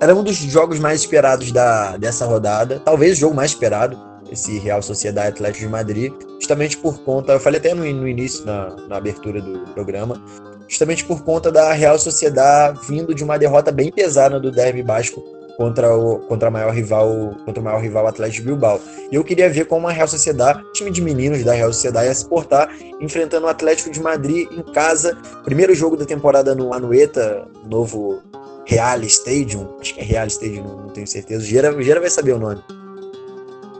Era 0.00 0.14
um 0.14 0.22
dos 0.22 0.36
jogos 0.36 0.78
mais 0.78 1.00
esperados 1.00 1.50
da, 1.50 1.96
dessa 1.96 2.24
rodada, 2.24 2.80
talvez 2.84 3.16
o 3.16 3.20
jogo 3.20 3.34
mais 3.34 3.50
esperado, 3.50 3.98
esse 4.30 4.58
Real 4.58 4.82
Sociedade 4.82 5.28
Atlético 5.28 5.64
de 5.64 5.70
Madrid, 5.70 6.12
justamente 6.38 6.76
por 6.76 7.00
conta, 7.00 7.32
eu 7.32 7.40
falei 7.40 7.58
até 7.58 7.74
no, 7.74 7.82
no 7.82 8.06
início, 8.06 8.44
na, 8.44 8.76
na 8.88 8.96
abertura 8.96 9.40
do 9.40 9.60
programa, 9.72 10.22
justamente 10.68 11.04
por 11.04 11.24
conta 11.24 11.50
da 11.50 11.72
Real 11.72 11.98
Sociedade 11.98 12.78
vindo 12.86 13.14
de 13.14 13.24
uma 13.24 13.38
derrota 13.38 13.72
bem 13.72 13.90
pesada 13.90 14.38
do 14.38 14.52
Derby 14.52 14.82
Basco 14.82 15.24
contra 15.56 15.96
o 15.96 16.18
contra 16.20 16.48
a 16.48 16.50
maior 16.50 16.72
rival 16.72 17.34
contra 17.44 17.60
o 17.60 17.64
maior 17.64 17.80
rival 17.80 18.06
Atlético 18.06 18.46
Bilbao. 18.46 18.80
E 19.10 19.14
eu 19.14 19.24
queria 19.24 19.48
ver 19.48 19.66
como 19.66 19.88
a 19.88 19.92
Real 19.92 20.08
Sociedade, 20.08 20.62
time 20.72 20.90
de 20.90 21.00
meninos 21.00 21.42
da 21.44 21.52
Real 21.52 21.72
Sociedade 21.72 22.06
ia 22.06 22.14
se 22.14 22.28
portar 22.28 22.68
enfrentando 23.00 23.46
o 23.46 23.48
Atlético 23.48 23.90
de 23.90 24.00
Madrid 24.00 24.48
em 24.50 24.62
casa, 24.72 25.16
primeiro 25.44 25.74
jogo 25.74 25.96
da 25.96 26.04
temporada 26.04 26.54
no 26.54 26.72
Anueta, 26.72 27.46
novo 27.64 28.22
Real 28.64 29.00
Stadium, 29.02 29.68
acho 29.80 29.94
que 29.94 30.00
é 30.00 30.04
Real 30.04 30.26
Stadium, 30.26 30.64
não, 30.64 30.88
tenho 30.88 31.06
certeza. 31.06 31.42
O 31.42 31.46
Gera, 31.46 31.74
o 31.74 31.82
Gera 31.82 32.00
vai 32.00 32.10
saber 32.10 32.32
o 32.32 32.38
nome. 32.38 32.60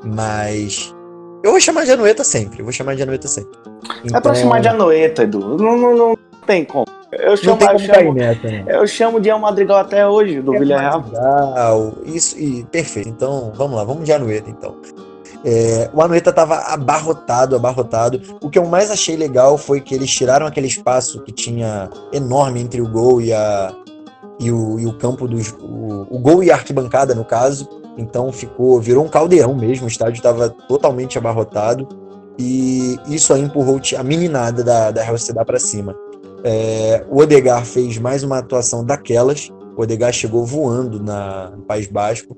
Mas 0.05 0.95
eu 1.43 1.51
vou 1.51 1.61
chamar 1.61 1.85
de 1.85 1.93
Anueta 1.93 2.23
sempre, 2.25 2.61
eu 2.61 2.65
vou 2.65 2.73
chamar 2.73 2.95
de 2.95 3.03
Anueta 3.03 3.29
sempre. 3.29 3.59
Então... 4.05 4.19
É 4.19 4.21
pra 4.21 4.35
chamar 4.35 4.61
de 4.61 4.69
Anueta, 4.69 5.25
Edu. 5.25 5.59
Não, 5.59 5.77
não, 5.77 5.97
não, 5.97 6.19
tem 6.47 6.65
como. 6.65 6.87
Eu 7.19 7.37
chamo, 7.37 7.59
eu 7.63 7.79
chamo, 7.79 8.15
nessa, 8.15 8.47
né? 8.47 8.65
eu 8.67 8.87
chamo 8.87 9.21
de 9.21 9.29
El 9.29 9.39
Madrigal 9.39 9.79
até 9.79 10.07
hoje, 10.07 10.41
do 10.41 10.55
é 10.55 10.59
Villarreal. 10.59 11.05
Isso, 12.05 12.39
e 12.39 12.65
perfeito. 12.65 13.09
Então, 13.09 13.53
vamos 13.55 13.77
lá, 13.77 13.85
vamos 13.85 14.05
de 14.05 14.13
Anueta, 14.13 14.51
então. 14.51 14.77
É, 15.45 15.89
o 15.95 16.03
Anueta 16.03 16.31
estava 16.31 16.57
abarrotado, 16.57 17.55
abarrotado. 17.55 18.21
O 18.41 18.51
que 18.51 18.59
eu 18.59 18.67
mais 18.67 18.91
achei 18.91 19.17
legal 19.17 19.57
foi 19.57 19.81
que 19.81 19.95
eles 19.95 20.11
tiraram 20.11 20.47
aquele 20.47 20.67
espaço 20.67 21.23
que 21.23 21.33
tinha 21.33 21.89
enorme 22.13 22.61
entre 22.61 22.81
o 22.81 22.89
gol 22.89 23.21
e, 23.21 23.33
a, 23.33 23.73
e, 24.41 24.51
o, 24.51 24.79
e 24.81 24.87
o 24.87 24.93
campo 24.95 25.29
dos. 25.29 25.53
O, 25.53 26.07
o 26.11 26.19
gol 26.19 26.43
e 26.43 26.51
a 26.51 26.55
arquibancada, 26.55 27.15
no 27.15 27.25
caso. 27.25 27.69
Então 27.97 28.31
ficou, 28.33 28.81
virou 28.81 29.05
um 29.05 29.09
caldeirão 29.09 29.55
mesmo. 29.55 29.87
O 29.87 29.89
estádio 29.89 30.17
estava 30.17 30.51
totalmente 30.51 31.17
abarrotado. 31.17 31.89
E 32.39 32.99
isso 33.09 33.33
aí 33.33 33.41
empurrou 33.41 33.81
a 33.97 34.03
meninada 34.03 34.63
da, 34.63 34.91
da 34.91 35.03
Real 35.03 35.17
Sociedade 35.17 35.47
para 35.47 35.59
cima. 35.59 35.97
É, 36.45 37.05
o 37.09 37.19
Odegar 37.21 37.65
fez 37.65 37.99
mais 37.99 38.23
uma 38.23 38.39
atuação 38.39 38.85
daquelas. 38.85 39.49
O 39.77 39.83
Odegar 39.83 40.13
chegou 40.13 40.45
voando 40.45 41.03
na, 41.03 41.51
no 41.51 41.63
País 41.63 41.87
Basco. 41.87 42.37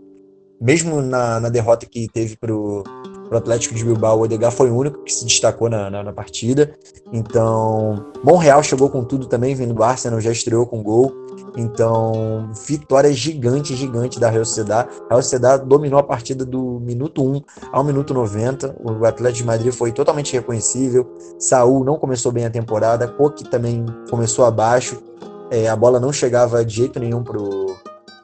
Mesmo 0.61 1.01
na, 1.01 1.39
na 1.41 1.49
derrota 1.49 1.87
que 1.87 2.09
teve 2.13 2.37
para 2.37 2.55
o 2.55 2.83
o 3.31 3.37
Atlético 3.37 3.75
de 3.75 3.85
Bilbao, 3.85 4.19
o 4.19 4.23
Odegar 4.23 4.51
foi 4.51 4.71
o 4.71 4.77
único 4.77 5.03
que 5.05 5.12
se 5.12 5.25
destacou 5.25 5.69
na, 5.69 5.91
na, 5.91 6.03
na 6.03 6.12
partida. 6.12 6.75
Então, 7.12 8.07
Monreal 8.25 8.62
chegou 8.62 8.88
com 8.88 9.05
tudo 9.05 9.27
também, 9.27 9.55
vindo 9.55 9.75
do 9.75 9.83
Arsenal, 9.83 10.21
já 10.21 10.33
estreou 10.33 10.67
com 10.67 10.83
gol. 10.83 11.12
Então, 11.57 12.51
vitória 12.67 13.12
gigante, 13.12 13.75
gigante 13.75 14.21
da 14.21 14.31
Real 14.31 14.45
Sociedad. 14.45 14.87
A 15.07 15.14
Real 15.14 15.23
Sociedad 15.23 15.64
dominou 15.64 15.99
a 15.99 16.03
partida 16.03 16.45
do 16.45 16.81
minuto 16.81 17.23
1 17.23 17.43
ao 17.73 17.83
minuto 17.83 18.14
90. 18.14 18.77
O 18.81 19.05
Atlético 19.05 19.38
de 19.38 19.45
Madrid 19.45 19.73
foi 19.73 19.93
totalmente 19.93 20.33
reconhecível. 20.33 21.09
Saul 21.38 21.85
não 21.85 21.99
começou 21.99 22.31
bem 22.31 22.47
a 22.47 22.51
temporada. 22.51 23.09
Coque 23.09 23.45
também 23.45 23.85
começou 24.11 24.45
abaixo. 24.45 25.03
É, 25.51 25.69
a 25.69 25.75
bola 25.75 25.99
não 25.99 26.12
chegava 26.12 26.64
de 26.64 26.77
jeito 26.77 27.01
nenhum 27.01 27.25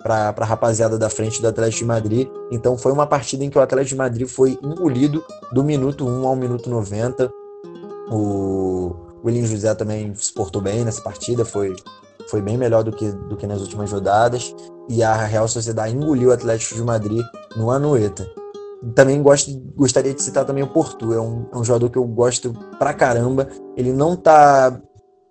para 0.04 0.34
a 0.36 0.44
rapaziada 0.44 0.98
da 0.98 1.08
frente 1.08 1.40
do 1.40 1.48
Atlético 1.48 1.78
de 1.78 1.84
Madrid. 1.86 2.28
Então 2.52 2.76
foi 2.76 2.92
uma 2.92 3.06
partida 3.06 3.42
em 3.42 3.48
que 3.48 3.56
o 3.56 3.62
Atlético 3.62 3.94
de 3.94 3.96
Madrid 3.96 4.28
foi 4.28 4.58
engolido 4.62 5.24
do 5.50 5.64
minuto 5.64 6.06
1 6.06 6.28
ao 6.28 6.36
minuto 6.36 6.68
90. 6.68 7.32
O 8.10 8.94
William 9.24 9.46
José 9.46 9.74
também 9.74 10.14
se 10.14 10.30
portou 10.30 10.60
bem 10.60 10.84
nessa 10.84 11.00
partida, 11.00 11.42
foi, 11.42 11.74
foi 12.28 12.42
bem 12.42 12.58
melhor 12.58 12.84
do 12.84 12.92
que, 12.92 13.10
do 13.10 13.34
que 13.34 13.46
nas 13.46 13.62
últimas 13.62 13.90
rodadas. 13.90 14.54
E 14.90 15.02
a 15.02 15.14
Real 15.14 15.48
Sociedade 15.48 15.96
engoliu 15.96 16.28
o 16.28 16.32
Atlético 16.32 16.74
de 16.74 16.82
Madrid 16.82 17.24
no 17.56 17.70
Anoeta. 17.70 18.30
Também 18.94 19.22
gosto, 19.22 19.58
gostaria 19.74 20.12
de 20.12 20.20
citar 20.20 20.44
também 20.44 20.62
o 20.62 20.68
Porto, 20.68 21.14
é 21.14 21.18
um, 21.18 21.46
é 21.50 21.56
um 21.56 21.64
jogador 21.64 21.88
que 21.88 21.96
eu 21.96 22.04
gosto 22.04 22.52
pra 22.78 22.92
caramba. 22.92 23.48
Ele 23.74 23.94
não 23.94 24.14
tá 24.14 24.78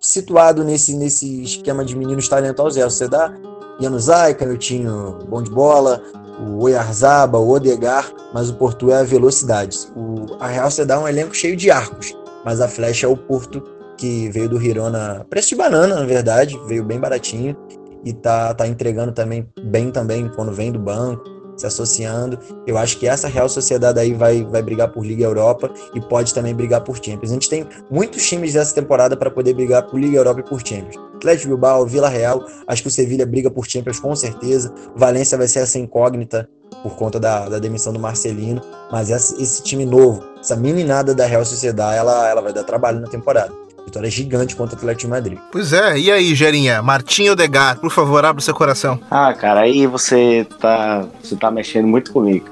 situado 0.00 0.64
nesse, 0.64 0.96
nesse 0.96 1.44
esquema 1.44 1.84
de 1.84 1.96
meninos 1.96 2.28
talentosos, 2.28 2.76
é, 2.76 2.84
você 2.84 3.06
dá 3.06 3.32
Januzaj, 3.80 4.34
Canhotinho 4.34 5.18
bom 5.28 5.42
de 5.42 5.50
bola, 5.50 6.02
o 6.40 6.64
Oyarzaba, 6.64 7.38
o 7.38 7.50
Odegar, 7.50 8.10
mas 8.32 8.50
o 8.50 8.54
Porto 8.54 8.90
é 8.90 9.00
a 9.00 9.04
velocidade. 9.04 9.78
O, 9.96 10.36
a 10.40 10.46
Real 10.46 10.68
dá 10.86 11.00
um 11.00 11.08
elenco 11.08 11.34
cheio 11.34 11.56
de 11.56 11.70
arcos, 11.70 12.16
mas 12.44 12.60
a 12.60 12.68
flecha 12.68 13.06
é 13.06 13.08
o 13.08 13.16
Porto 13.16 13.62
que 13.96 14.28
veio 14.30 14.48
do 14.48 14.60
Hirona, 14.60 15.24
preço 15.30 15.50
de 15.50 15.56
banana, 15.56 15.94
na 15.94 16.04
verdade, 16.04 16.58
veio 16.66 16.84
bem 16.84 16.98
baratinho 16.98 17.56
e 18.04 18.12
tá, 18.12 18.52
tá 18.52 18.66
entregando 18.66 19.12
também 19.12 19.48
bem 19.64 19.90
também 19.90 20.28
quando 20.28 20.52
vem 20.52 20.70
do 20.70 20.78
banco 20.78 21.33
se 21.56 21.66
associando. 21.66 22.38
Eu 22.66 22.78
acho 22.78 22.98
que 22.98 23.06
essa 23.06 23.28
Real 23.28 23.48
Sociedade 23.48 23.98
aí 23.98 24.12
vai, 24.14 24.44
vai 24.44 24.62
brigar 24.62 24.88
por 24.92 25.04
Liga 25.04 25.24
Europa 25.24 25.70
e 25.94 26.00
pode 26.00 26.32
também 26.34 26.54
brigar 26.54 26.82
por 26.82 26.96
Champions. 26.96 27.30
A 27.30 27.34
gente 27.34 27.48
tem 27.48 27.66
muitos 27.90 28.26
times 28.26 28.54
dessa 28.54 28.74
temporada 28.74 29.16
para 29.16 29.30
poder 29.30 29.54
brigar 29.54 29.84
por 29.84 29.98
Liga 29.98 30.16
Europa 30.16 30.40
e 30.40 30.42
por 30.42 30.66
Champions. 30.66 30.96
Atlético 31.16 31.48
Bilbao, 31.48 31.86
Vila 31.86 32.08
Real, 32.08 32.44
acho 32.66 32.82
que 32.82 32.88
o 32.88 32.90
Sevilha 32.90 33.24
briga 33.24 33.50
por 33.50 33.66
Champions 33.66 33.98
com 33.98 34.14
certeza. 34.14 34.72
Valência 34.94 35.38
vai 35.38 35.48
ser 35.48 35.60
essa 35.60 35.78
incógnita 35.78 36.48
por 36.82 36.96
conta 36.96 37.18
da, 37.18 37.48
da 37.48 37.58
demissão 37.58 37.92
do 37.92 37.98
Marcelino, 37.98 38.60
mas 38.90 39.10
esse, 39.10 39.40
esse 39.42 39.62
time 39.62 39.86
novo, 39.86 40.22
essa 40.38 40.54
meninada 40.54 41.14
da 41.14 41.24
Real 41.24 41.44
Sociedade, 41.44 41.96
ela, 41.96 42.28
ela 42.28 42.42
vai 42.42 42.52
dar 42.52 42.64
trabalho 42.64 43.00
na 43.00 43.08
temporada. 43.08 43.63
Vitória 43.84 44.10
gigante 44.10 44.56
contra 44.56 44.74
o 44.74 44.78
Atlético 44.78 45.02
de 45.02 45.08
Madrid. 45.08 45.38
Pois 45.52 45.72
é, 45.72 45.98
e 45.98 46.10
aí, 46.10 46.34
Gerinha? 46.34 46.82
Martinho 46.82 47.32
Odegar, 47.32 47.78
por 47.78 47.90
favor, 47.90 48.24
abra 48.24 48.40
seu 48.40 48.54
coração. 48.54 48.98
Ah, 49.10 49.32
cara, 49.34 49.60
aí 49.60 49.86
você 49.86 50.46
tá, 50.58 51.06
você 51.22 51.36
tá 51.36 51.50
mexendo 51.50 51.86
muito 51.86 52.12
comigo. 52.12 52.46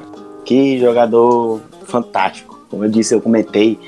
Que 0.45 0.79
jogador 0.79 1.61
fantástico. 1.87 2.61
Como 2.69 2.85
eu 2.85 2.91
disse, 2.91 3.15
eu 3.15 3.21
comentei 3.21 3.79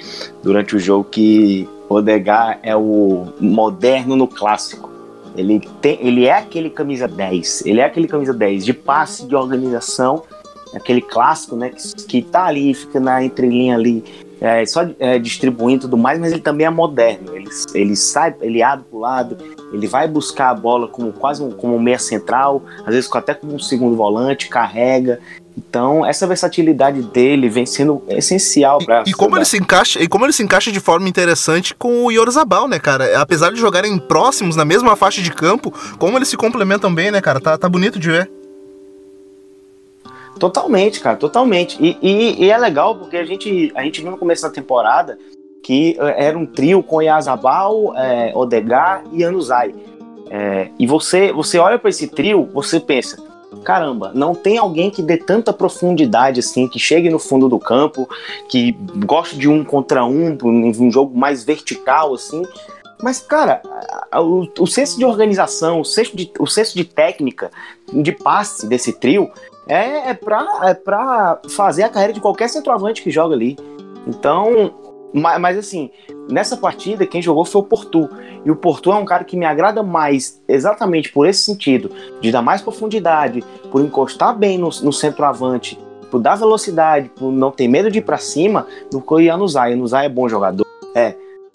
durante 0.43 0.77
o 0.77 0.79
jogo 0.79 1.05
que 1.05 1.69
Odegar 1.89 2.59
é 2.63 2.75
o 2.75 3.29
moderno 3.41 4.17
no 4.17 4.27
clássico. 4.27 4.91
Ele, 5.37 5.61
tem, 5.81 5.99
ele 6.01 6.27
é 6.27 6.39
aquele 6.39 6.71
camisa 6.71 7.09
10, 7.09 7.67
ele 7.67 7.81
é 7.81 7.85
aquele 7.85 8.07
camisa 8.07 8.33
10 8.33 8.65
de 8.65 8.73
passe, 8.73 9.27
de 9.27 9.35
organização, 9.35 10.23
aquele 10.75 11.01
clássico, 11.01 11.57
né, 11.57 11.71
que, 11.71 12.05
que 12.07 12.23
tá 12.23 12.45
ali, 12.45 12.73
fica 12.73 13.01
na 13.01 13.25
entrelinha 13.25 13.75
ali, 13.75 14.05
é, 14.41 14.65
só 14.67 14.87
é, 14.99 15.19
distribuindo 15.19 15.83
tudo 15.83 15.97
mais, 15.97 16.19
mas 16.19 16.33
ele 16.33 16.41
também 16.41 16.67
é 16.67 16.71
moderno. 16.71 17.35
Ele, 17.35 17.49
ele 17.75 17.97
sai, 17.97 18.35
ele 18.41 18.63
abre 18.63 18.85
para 18.89 18.97
o 18.97 19.01
lado, 19.01 19.39
ele 19.73 19.87
vai 19.87 20.07
buscar 20.07 20.51
a 20.51 20.55
bola 20.55 20.89
como 20.89 21.13
quase 21.13 21.43
um, 21.43 21.51
como 21.51 21.75
um 21.75 21.81
meia 21.81 21.99
central, 21.99 22.63
às 22.85 22.95
vezes 22.95 23.11
até 23.15 23.35
como 23.35 23.55
um 23.55 23.59
segundo 23.59 23.97
volante, 23.97 24.49
carrega. 24.49 25.21
Então, 25.57 26.05
essa 26.05 26.27
versatilidade 26.27 27.01
dele 27.01 27.49
vem 27.49 27.65
sendo 27.65 28.03
essencial 28.09 28.79
para 28.85 29.05
e, 29.07 29.11
e 29.11 29.13
como 29.13 29.37
ele 29.37 29.45
se 29.45 29.57
encaixa 29.57 30.03
E 30.03 30.09
como 30.09 30.25
ele 30.27 30.33
se 30.33 30.43
encaixa 30.43 30.73
de 30.73 30.81
forma 30.81 31.09
interessante 31.09 31.75
com 31.75 32.05
o 32.05 32.11
Yorzabal, 32.11 32.67
né, 32.67 32.81
cara? 32.81 33.21
Apesar 33.21 33.53
de 33.53 33.61
jogarem 33.61 33.97
próximos 33.99 34.57
na 34.57 34.65
mesma 34.65 34.97
faixa 34.97 35.23
de 35.23 35.31
campo, 35.31 35.73
como 35.97 36.19
eles 36.19 36.29
se 36.29 36.37
complementam 36.37 36.93
bem, 36.93 37.13
né, 37.13 37.21
cara? 37.21 37.41
Tá, 37.41 37.57
tá 37.57 37.69
bonito 37.69 38.01
de 38.01 38.11
ver. 38.11 38.31
Totalmente, 40.39 41.01
cara, 41.01 41.17
totalmente. 41.17 41.77
E, 41.81 41.97
e, 42.03 42.45
e, 42.45 42.51
é 42.51 42.59
legal 42.59 42.97
porque 42.97 43.17
a 43.17 43.25
gente, 43.25 43.73
a 43.75 43.83
gente 43.83 44.01
viu 44.01 44.11
no 44.11 44.19
começo 44.19 44.43
da 44.43 44.51
temporada 44.51 45.19
que 45.63 45.97
eh, 45.99 46.27
era 46.27 46.39
um 46.39 46.45
trio 46.45 46.83
com 46.83 47.01
Yazabal, 47.01 47.97
é, 47.97 48.33
Odegar 48.35 49.05
e 49.13 49.25
Anuzai. 49.25 49.75
É, 50.31 50.69
e 50.79 50.87
você, 50.87 51.33
você 51.33 51.59
olha 51.59 51.79
para 51.79 51.91
esse 51.91 52.09
trio, 52.09 52.49
você 52.53 52.81
pensa, 52.81 53.23
caramba, 53.63 54.13
não 54.15 54.35
tem 54.35 54.59
alguém 54.59 54.91
que 54.91 55.03
dê 55.03 55.17
tanta 55.17 55.53
profundidade 55.53 56.41
assim, 56.41 56.67
que 56.67 56.79
chegue 56.79 57.09
no 57.09 57.19
fundo 57.19 57.49
do 57.49 57.59
campo, 57.59 58.09
que 58.49 58.73
goste 59.07 59.39
de 59.39 59.49
um 59.49 59.65
contra 59.65 60.05
um, 60.05 60.37
um 60.43 60.91
jogo 60.91 61.17
mais 61.17 61.45
vertical 61.45 62.15
assim. 62.15 62.43
Mas, 63.03 63.21
cara, 63.21 63.61
o, 64.15 64.49
o 64.59 64.67
senso 64.67 64.99
de 64.99 65.05
organização, 65.05 65.81
o 65.81 65.85
senso 65.85 66.17
de, 66.17 66.31
o 66.39 66.47
senso 66.47 66.75
de 66.75 66.85
técnica, 66.85 67.51
de 67.93 68.13
passe 68.13 68.67
desse 68.67 68.93
trio 68.93 69.31
é, 69.67 70.11
é, 70.11 70.15
pra, 70.15 70.47
é 70.65 70.75
pra 70.75 71.41
fazer 71.49 71.83
a 71.85 71.89
carreira 71.89 72.13
de 72.13 72.21
qualquer 72.21 72.49
centroavante 72.49 73.03
que 73.03 73.11
joga 73.11 73.35
ali. 73.35 73.57
Então, 74.07 74.75
mas, 75.13 75.41
mas, 75.41 75.59
assim, 75.59 75.91
nessa 76.29 76.57
partida 76.57 77.07
quem 77.07 77.23
jogou 77.23 77.45
foi 77.45 77.61
o 77.61 77.65
Portu. 77.65 78.09
E 78.45 78.51
o 78.51 78.57
Portu 78.57 78.91
é 78.91 78.97
um 78.97 79.05
cara 79.05 79.25
que 79.25 79.37
me 79.37 79.47
agrada 79.47 79.83
mais 79.83 80.43
exatamente 80.47 81.11
por 81.11 81.27
esse 81.27 81.43
sentido, 81.43 81.91
de 82.21 82.31
dar 82.31 82.43
mais 82.43 82.61
profundidade, 82.61 83.43
por 83.71 83.81
encostar 83.81 84.37
bem 84.37 84.59
no, 84.59 84.69
no 84.83 84.93
centroavante, 84.93 85.79
por 86.11 86.21
dar 86.21 86.37
velocidade, 86.37 87.09
por 87.09 87.33
não 87.33 87.51
ter 87.51 87.69
medo 87.69 87.91
de 87.91 88.01
ir 88.01 88.03
para 88.03 88.19
cima, 88.19 88.67
do 88.91 89.01
que 89.01 89.15
o 89.15 89.21
Yanuzai. 89.21 89.71
Yanuzai 89.71 90.07
é 90.07 90.09
bom 90.09 90.29
jogador, 90.29 90.67
é, 90.95 91.15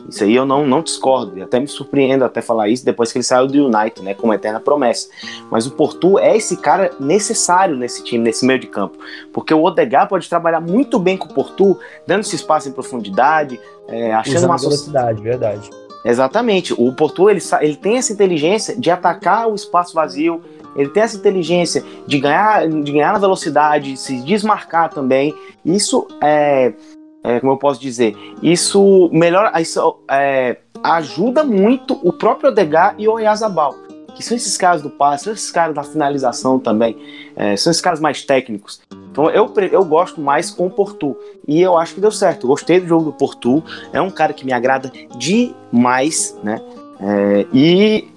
isso 0.10 0.24
aí 0.24 0.36
eu 0.36 0.46
não, 0.46 0.66
não 0.66 0.82
discordo, 0.82 1.38
e 1.38 1.42
até 1.42 1.60
me 1.60 1.68
surpreendo 1.68 2.26
até 2.26 2.42
falar 2.42 2.68
isso 2.68 2.84
depois 2.84 3.12
que 3.12 3.18
ele 3.18 3.24
saiu 3.24 3.48
do 3.48 3.68
United, 3.68 4.02
né, 4.02 4.14
como 4.14 4.34
eterna 4.34 4.60
promessa. 4.60 5.10
Mas 5.50 5.66
o 5.66 5.72
Portu 5.72 6.18
é 6.20 6.36
esse 6.36 6.58
cara 6.58 6.92
necessário 7.00 7.76
nesse 7.76 8.04
time, 8.04 8.24
nesse 8.24 8.46
meio 8.46 8.60
de 8.60 8.68
campo, 8.68 8.98
porque 9.32 9.54
o 9.54 9.64
Odegar 9.64 10.08
pode 10.08 10.28
trabalhar 10.28 10.60
muito 10.60 11.00
bem 11.00 11.18
com 11.18 11.28
o 11.28 11.34
Portu, 11.34 11.78
dando 12.06 12.22
esse 12.22 12.36
espaço 12.36 12.68
em 12.68 12.72
profundidade, 12.72 13.60
é, 13.88 14.14
achando 14.14 14.38
Usando 14.38 14.50
uma 14.50 14.58
velocidade, 14.58 15.22
verdade. 15.22 15.70
Exatamente. 16.04 16.74
O 16.74 16.94
Portu 16.94 17.30
ele, 17.30 17.42
ele 17.62 17.76
tem 17.76 17.98
essa 17.98 18.14
inteligência 18.14 18.76
de 18.76 18.90
atacar 18.90 19.48
o 19.50 19.56
espaço 19.56 19.94
vazio, 19.94 20.42
ele 20.76 20.90
tem 20.90 21.04
essa 21.04 21.18
inteligência 21.18 21.84
de 22.08 22.20
ganhar, 22.20 22.68
de 22.68 22.92
ganhar 22.92 23.14
na 23.14 23.20
velocidade, 23.20 23.98
se 23.98 24.22
desmarcar 24.22 24.90
também. 24.90 25.36
Isso 25.66 26.08
é, 26.22 26.74
é, 27.24 27.40
como 27.40 27.54
eu 27.54 27.58
posso 27.58 27.80
dizer, 27.80 28.16
isso 28.42 29.10
melhora, 29.12 29.60
isso 29.62 30.00
é, 30.10 30.58
ajuda 30.84 31.44
muito 31.44 32.00
o 32.04 32.14
próprio 32.14 32.50
Odegar 32.50 32.96
e 32.98 33.08
o 33.08 33.14
Oyazabal, 33.14 33.76
que 34.16 34.24
são 34.24 34.36
esses 34.36 34.58
caras 34.58 34.82
do 34.82 34.90
passe, 34.90 35.26
são 35.26 35.34
esses 35.34 35.52
caras 35.52 35.76
da 35.76 35.84
finalização 35.84 36.60
também, 36.60 36.98
é, 37.36 37.56
são 37.56 37.72
esses 37.72 37.82
caras 37.82 38.00
mais 38.00 38.24
técnicos. 38.24 38.82
Então 39.12 39.30
eu, 39.30 39.52
eu 39.72 39.84
gosto 39.84 40.22
mais 40.22 40.52
com 40.52 40.68
o 40.68 40.70
Portu. 40.70 41.18
E 41.48 41.62
eu 41.62 41.78
acho 41.78 41.96
que 41.96 42.02
deu 42.02 42.12
certo. 42.12 42.48
Gostei 42.48 42.80
do 42.80 42.88
jogo 42.88 43.06
do 43.06 43.14
Portu. 43.14 43.64
É 43.92 44.00
um 44.00 44.10
cara 44.10 44.34
que 44.34 44.46
me 44.46 44.54
agrada 44.54 44.92
demais, 45.18 46.38
né? 46.44 46.62
É, 47.02 47.46
e 47.52 48.08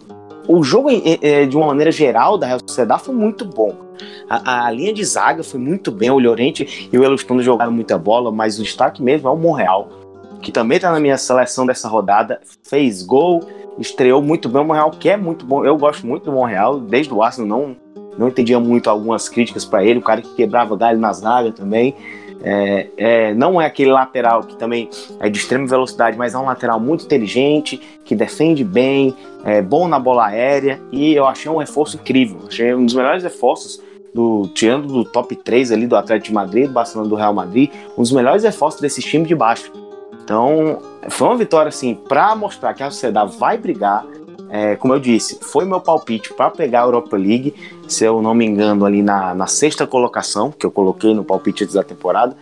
o 0.48 0.62
jogo, 0.62 0.88
de 0.90 1.57
uma 1.57 1.68
maneira 1.68 1.90
geral, 1.90 2.37
da 2.37 2.46
Real 2.46 2.61
Sociedade 2.66 3.02
foi 3.02 3.14
muito 3.14 3.44
bom. 3.44 3.74
A, 4.28 4.66
a, 4.66 4.70
linha 4.70 4.92
de 4.92 5.05
zaga 5.05 5.42
foi 5.42 5.61
muito 5.61 5.90
bem. 5.90 6.11
O 6.11 6.18
Llorente 6.18 6.88
e 6.92 6.98
o 6.98 7.05
Elustono 7.05 7.42
jogaram 7.42 7.72
muita 7.72 7.98
bola, 7.98 8.33
mas 8.33 8.59
o 8.59 8.62
destaque 8.62 9.02
mesmo 9.02 9.28
é 9.28 9.31
o 9.31 9.37
Monreal, 9.37 9.88
que 10.40 10.50
também 10.50 10.76
está 10.76 10.90
na 10.90 11.00
minha 11.00 11.16
seleção 11.16 11.66
dessa 11.66 11.88
rodada. 11.88 12.40
Fez 12.62 13.02
gol, 13.02 13.40
estreou 13.78 14.22
muito 14.22 14.48
bem 14.48 14.62
o 14.62 14.64
Monreal, 14.64 14.90
que 14.90 15.09
é 15.09 15.16
muito 15.16 15.47
bom. 15.47 15.64
Eu 15.64 15.76
gosto 15.76 16.07
muito 16.07 16.24
do 16.24 16.32
Monreal, 16.32 16.80
desde 16.80 17.12
o 17.12 17.22
Arsenal 17.22 17.47
não, 17.47 17.76
não 18.18 18.28
entendia 18.28 18.59
muito 18.59 18.90
algumas 18.90 19.28
críticas 19.28 19.64
para 19.64 19.84
ele. 19.84 20.01
O 20.01 20.03
cara 20.03 20.22
que 20.22 20.34
quebrava 20.34 20.76
galho 20.76 20.99
na 20.99 21.12
zaga 21.12 21.53
também. 21.53 21.95
É, 22.45 22.88
é, 22.97 23.34
não 23.34 23.61
é 23.61 23.66
aquele 23.66 23.93
lateral 23.93 24.43
que 24.43 24.57
também 24.57 24.90
é 25.20 25.28
de 25.28 25.38
extrema 25.38 25.66
velocidade, 25.66 26.18
mas 26.18 26.34
é 26.34 26.38
um 26.38 26.45
lateral 26.45 26.80
muito 26.80 27.05
inteligente, 27.05 27.80
que 28.05 28.14
defende 28.14 28.64
bem, 28.64 29.14
é 29.45 29.62
bom 29.62 29.86
na 29.86 29.99
bola 29.99 30.26
aérea 30.26 30.80
e 30.90 31.14
eu 31.14 31.26
achei 31.26 31.51
um 31.51 31.57
reforço 31.57 31.97
incrível. 31.97 32.40
Achei 32.47 32.74
um 32.74 32.84
dos 32.84 32.95
melhores 32.95 33.22
reforços 33.22 33.80
do 34.14 34.49
tirando 34.55 34.88
do 34.88 35.05
top 35.05 35.34
3 35.36 35.72
ali 35.72 35.86
do 35.86 35.97
Atlético 35.97 36.28
de 36.28 36.34
Madrid, 36.34 36.66
do 36.66 36.72
Barcelona 36.72 37.09
do 37.09 37.14
Real 37.14 37.32
Madrid, 37.32 37.70
um 37.97 38.03
dos 38.03 38.12
melhores 38.12 38.43
reforços 38.43 38.80
desse 38.80 39.01
time 39.01 39.26
de 39.26 39.34
baixo. 39.34 39.72
Então, 40.22 40.78
foi 41.09 41.28
uma 41.28 41.36
vitória 41.36 41.68
assim 41.68 41.95
para 41.95 42.34
mostrar 42.36 42.74
que 42.74 42.82
a 42.82 42.90
sociedade 42.90 43.36
vai 43.38 43.57
brigar. 43.57 44.05
é, 44.51 44.76
como 44.76 44.93
eu 44.93 45.01
disse, 45.01 45.38
foi 45.40 45.64
meu 45.64 45.80
palpite 45.80 46.34
para 46.34 46.51
pegar 46.51 46.82
a 46.82 46.84
Europa 46.84 47.16
League, 47.16 47.55
se 47.93 48.05
eu 48.05 48.22
não 48.22 48.34
me 48.34 48.45
engano, 48.47 48.84
ali 48.84 49.03
na, 49.03 49.34
na 49.34 49.47
sexta 49.47 49.86
colocação, 49.86 50.51
que 50.51 50.64
eu 50.64 50.70
coloquei 50.70 51.14
no 51.14 51.24
palpite 51.24 51.66
da 51.66 51.82
temporada. 51.82 52.36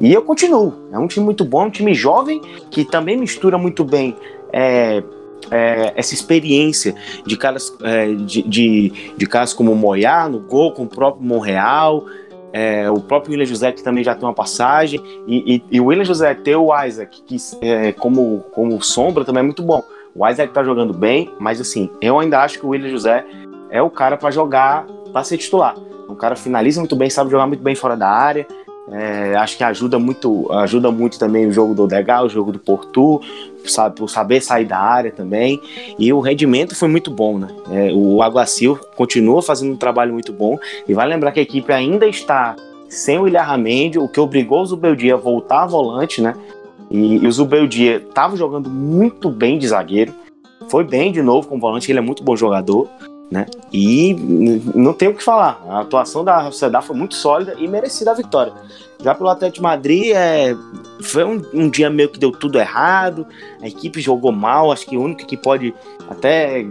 E 0.00 0.12
eu 0.12 0.22
continuo. 0.22 0.74
É 0.92 0.98
um 0.98 1.06
time 1.06 1.24
muito 1.24 1.44
bom, 1.44 1.66
um 1.66 1.70
time 1.70 1.94
jovem, 1.94 2.40
que 2.70 2.84
também 2.84 3.16
mistura 3.16 3.56
muito 3.56 3.84
bem 3.84 4.16
é, 4.52 5.02
é, 5.50 5.92
essa 5.96 6.14
experiência 6.14 6.94
de 7.24 7.36
caras, 7.36 7.74
é, 7.82 8.12
de, 8.12 8.42
de, 8.42 8.92
de 9.16 9.26
caras 9.26 9.52
como 9.52 9.72
o 9.72 9.76
Moyá 9.76 10.28
no 10.28 10.40
gol, 10.40 10.72
com 10.72 10.84
o 10.84 10.88
próprio 10.88 11.24
Monreal, 11.24 12.04
é, 12.52 12.90
o 12.90 13.00
próprio 13.00 13.32
William 13.32 13.46
José 13.46 13.72
que 13.72 13.82
também 13.82 14.02
já 14.02 14.14
tem 14.14 14.26
uma 14.26 14.34
passagem, 14.34 15.00
e, 15.26 15.56
e, 15.56 15.64
e 15.70 15.80
o 15.80 15.86
William 15.86 16.04
José 16.04 16.34
ter 16.34 16.56
o 16.56 16.68
Isaac 16.84 17.22
que, 17.22 17.36
é, 17.60 17.92
como, 17.92 18.44
como 18.52 18.82
sombra 18.82 19.24
também 19.24 19.40
é 19.40 19.44
muito 19.44 19.62
bom. 19.62 19.82
O 20.14 20.26
Isaac 20.26 20.52
tá 20.52 20.64
jogando 20.64 20.94
bem, 20.94 21.30
mas 21.38 21.60
assim, 21.60 21.90
eu 22.00 22.18
ainda 22.18 22.40
acho 22.40 22.58
que 22.58 22.64
o 22.64 22.70
William 22.70 22.88
José 22.88 23.24
é 23.70 23.82
o 23.82 23.90
cara 23.90 24.16
para 24.16 24.30
jogar, 24.30 24.86
para 25.16 25.24
ser 25.24 25.38
titular. 25.38 25.74
Um 26.10 26.14
cara 26.14 26.36
finaliza 26.36 26.78
muito 26.78 26.94
bem, 26.94 27.08
sabe 27.08 27.30
jogar 27.30 27.46
muito 27.46 27.62
bem 27.62 27.74
fora 27.74 27.96
da 27.96 28.06
área, 28.06 28.46
é, 28.92 29.34
acho 29.34 29.56
que 29.56 29.64
ajuda 29.64 29.98
muito, 29.98 30.52
ajuda 30.52 30.90
muito 30.90 31.18
também 31.18 31.46
o 31.46 31.52
jogo 31.52 31.74
do 31.74 31.86
Degal, 31.86 32.26
o 32.26 32.28
jogo 32.28 32.52
do 32.52 32.58
Porto, 32.58 33.22
sabe, 33.64 33.96
por 33.96 34.10
saber 34.10 34.42
sair 34.42 34.66
da 34.66 34.78
área 34.78 35.10
também. 35.10 35.58
E 35.98 36.12
o 36.12 36.20
rendimento 36.20 36.76
foi 36.76 36.88
muito 36.88 37.10
bom, 37.10 37.38
né? 37.38 37.48
É, 37.70 37.92
o 37.94 38.22
Aguacil 38.22 38.78
continua 38.94 39.40
fazendo 39.40 39.72
um 39.72 39.76
trabalho 39.78 40.12
muito 40.12 40.34
bom. 40.34 40.58
E 40.86 40.92
vai 40.92 41.08
lembrar 41.08 41.32
que 41.32 41.40
a 41.40 41.42
equipe 41.42 41.72
ainda 41.72 42.06
está 42.06 42.54
sem 42.86 43.18
o 43.18 43.26
Ilha 43.26 43.42
Ramendi, 43.42 43.98
o 43.98 44.08
que 44.08 44.20
obrigou 44.20 44.60
o 44.60 44.66
Zubeldia 44.66 45.14
a 45.14 45.16
voltar 45.16 45.62
a 45.62 45.66
volante, 45.66 46.20
né? 46.20 46.34
E, 46.90 47.24
e 47.24 47.26
o 47.26 47.32
Zubeldia 47.32 47.96
estava 48.06 48.36
jogando 48.36 48.68
muito 48.68 49.30
bem 49.30 49.58
de 49.58 49.66
zagueiro. 49.66 50.12
Foi 50.68 50.84
bem 50.84 51.10
de 51.10 51.22
novo 51.22 51.48
com 51.48 51.56
o 51.56 51.60
volante, 51.60 51.90
ele 51.90 52.00
é 52.00 52.02
muito 52.02 52.22
bom 52.22 52.36
jogador. 52.36 52.86
Né? 53.30 53.44
E 53.72 54.14
não 54.74 54.92
tem 54.92 55.08
o 55.08 55.14
que 55.14 55.22
falar. 55.22 55.60
A 55.68 55.80
atuação 55.80 56.24
da 56.24 56.44
Sociedade 56.44 56.86
foi 56.86 56.96
muito 56.96 57.14
sólida 57.16 57.54
e 57.58 57.66
merecida 57.66 58.12
a 58.12 58.14
vitória. 58.14 58.52
Já 59.02 59.14
pelo 59.14 59.28
Atlético 59.28 59.56
de 59.56 59.62
Madrid, 59.62 60.12
é, 60.14 60.56
foi 61.02 61.24
um, 61.24 61.42
um, 61.52 61.68
dia 61.68 61.90
meio 61.90 62.08
que 62.08 62.18
deu 62.18 62.30
tudo 62.32 62.58
errado. 62.58 63.26
A 63.60 63.66
equipe 63.66 64.00
jogou 64.00 64.32
mal. 64.32 64.72
Acho 64.72 64.86
que 64.86 64.96
o 64.96 65.02
único 65.02 65.26
que 65.26 65.36
pode 65.36 65.74
até 66.08 66.64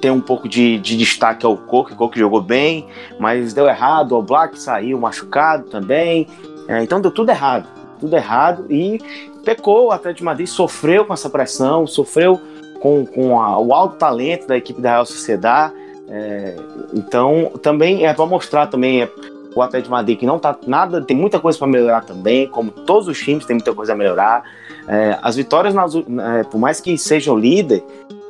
ter 0.00 0.10
um 0.10 0.20
pouco 0.20 0.48
de, 0.48 0.78
de 0.78 0.96
destaque 0.96 1.46
é 1.46 1.48
o 1.48 1.56
Coque. 1.56 1.92
O 1.92 1.96
Coque 1.96 2.18
jogou 2.18 2.40
bem, 2.40 2.86
mas 3.18 3.52
deu 3.52 3.68
errado. 3.68 4.16
O 4.16 4.22
Black 4.22 4.58
saiu 4.58 4.98
machucado 4.98 5.68
também. 5.68 6.26
É, 6.66 6.82
então 6.82 7.00
deu 7.00 7.10
tudo 7.10 7.30
errado. 7.30 7.68
Tudo 8.00 8.16
errado. 8.16 8.66
E 8.70 8.98
pecou. 9.44 9.86
O 9.86 9.92
Atlético 9.92 10.18
de 10.18 10.24
Madrid 10.24 10.46
sofreu 10.46 11.04
com 11.04 11.12
essa 11.12 11.30
pressão, 11.30 11.86
sofreu 11.86 12.40
com, 12.80 13.06
com 13.06 13.40
a, 13.40 13.58
o 13.58 13.72
alto 13.72 13.96
talento 13.96 14.48
da 14.48 14.56
equipe 14.56 14.80
da 14.80 14.90
Real 14.90 15.06
Sociedade 15.06 15.74
é, 16.10 16.56
então, 16.94 17.52
também 17.62 18.06
é 18.06 18.14
para 18.14 18.26
mostrar 18.26 18.66
também 18.66 19.02
é, 19.02 19.10
o 19.54 19.62
Atlético 19.62 19.88
de 19.88 19.90
Madrid 19.90 20.18
que 20.18 20.26
não 20.26 20.38
tá 20.38 20.56
nada, 20.66 21.00
tem 21.02 21.16
muita 21.16 21.38
coisa 21.38 21.58
para 21.58 21.66
melhorar 21.66 22.04
também, 22.04 22.46
como 22.48 22.70
todos 22.70 23.08
os 23.08 23.18
times 23.18 23.44
tem 23.44 23.56
muita 23.56 23.74
coisa 23.74 23.92
a 23.92 23.96
melhorar. 23.96 24.42
É, 24.86 25.18
as 25.22 25.36
vitórias, 25.36 25.74
nas, 25.74 25.94
é, 25.94 26.44
por 26.44 26.58
mais 26.58 26.80
que 26.80 26.96
seja 26.96 27.32
o 27.32 27.38
líder, 27.38 27.84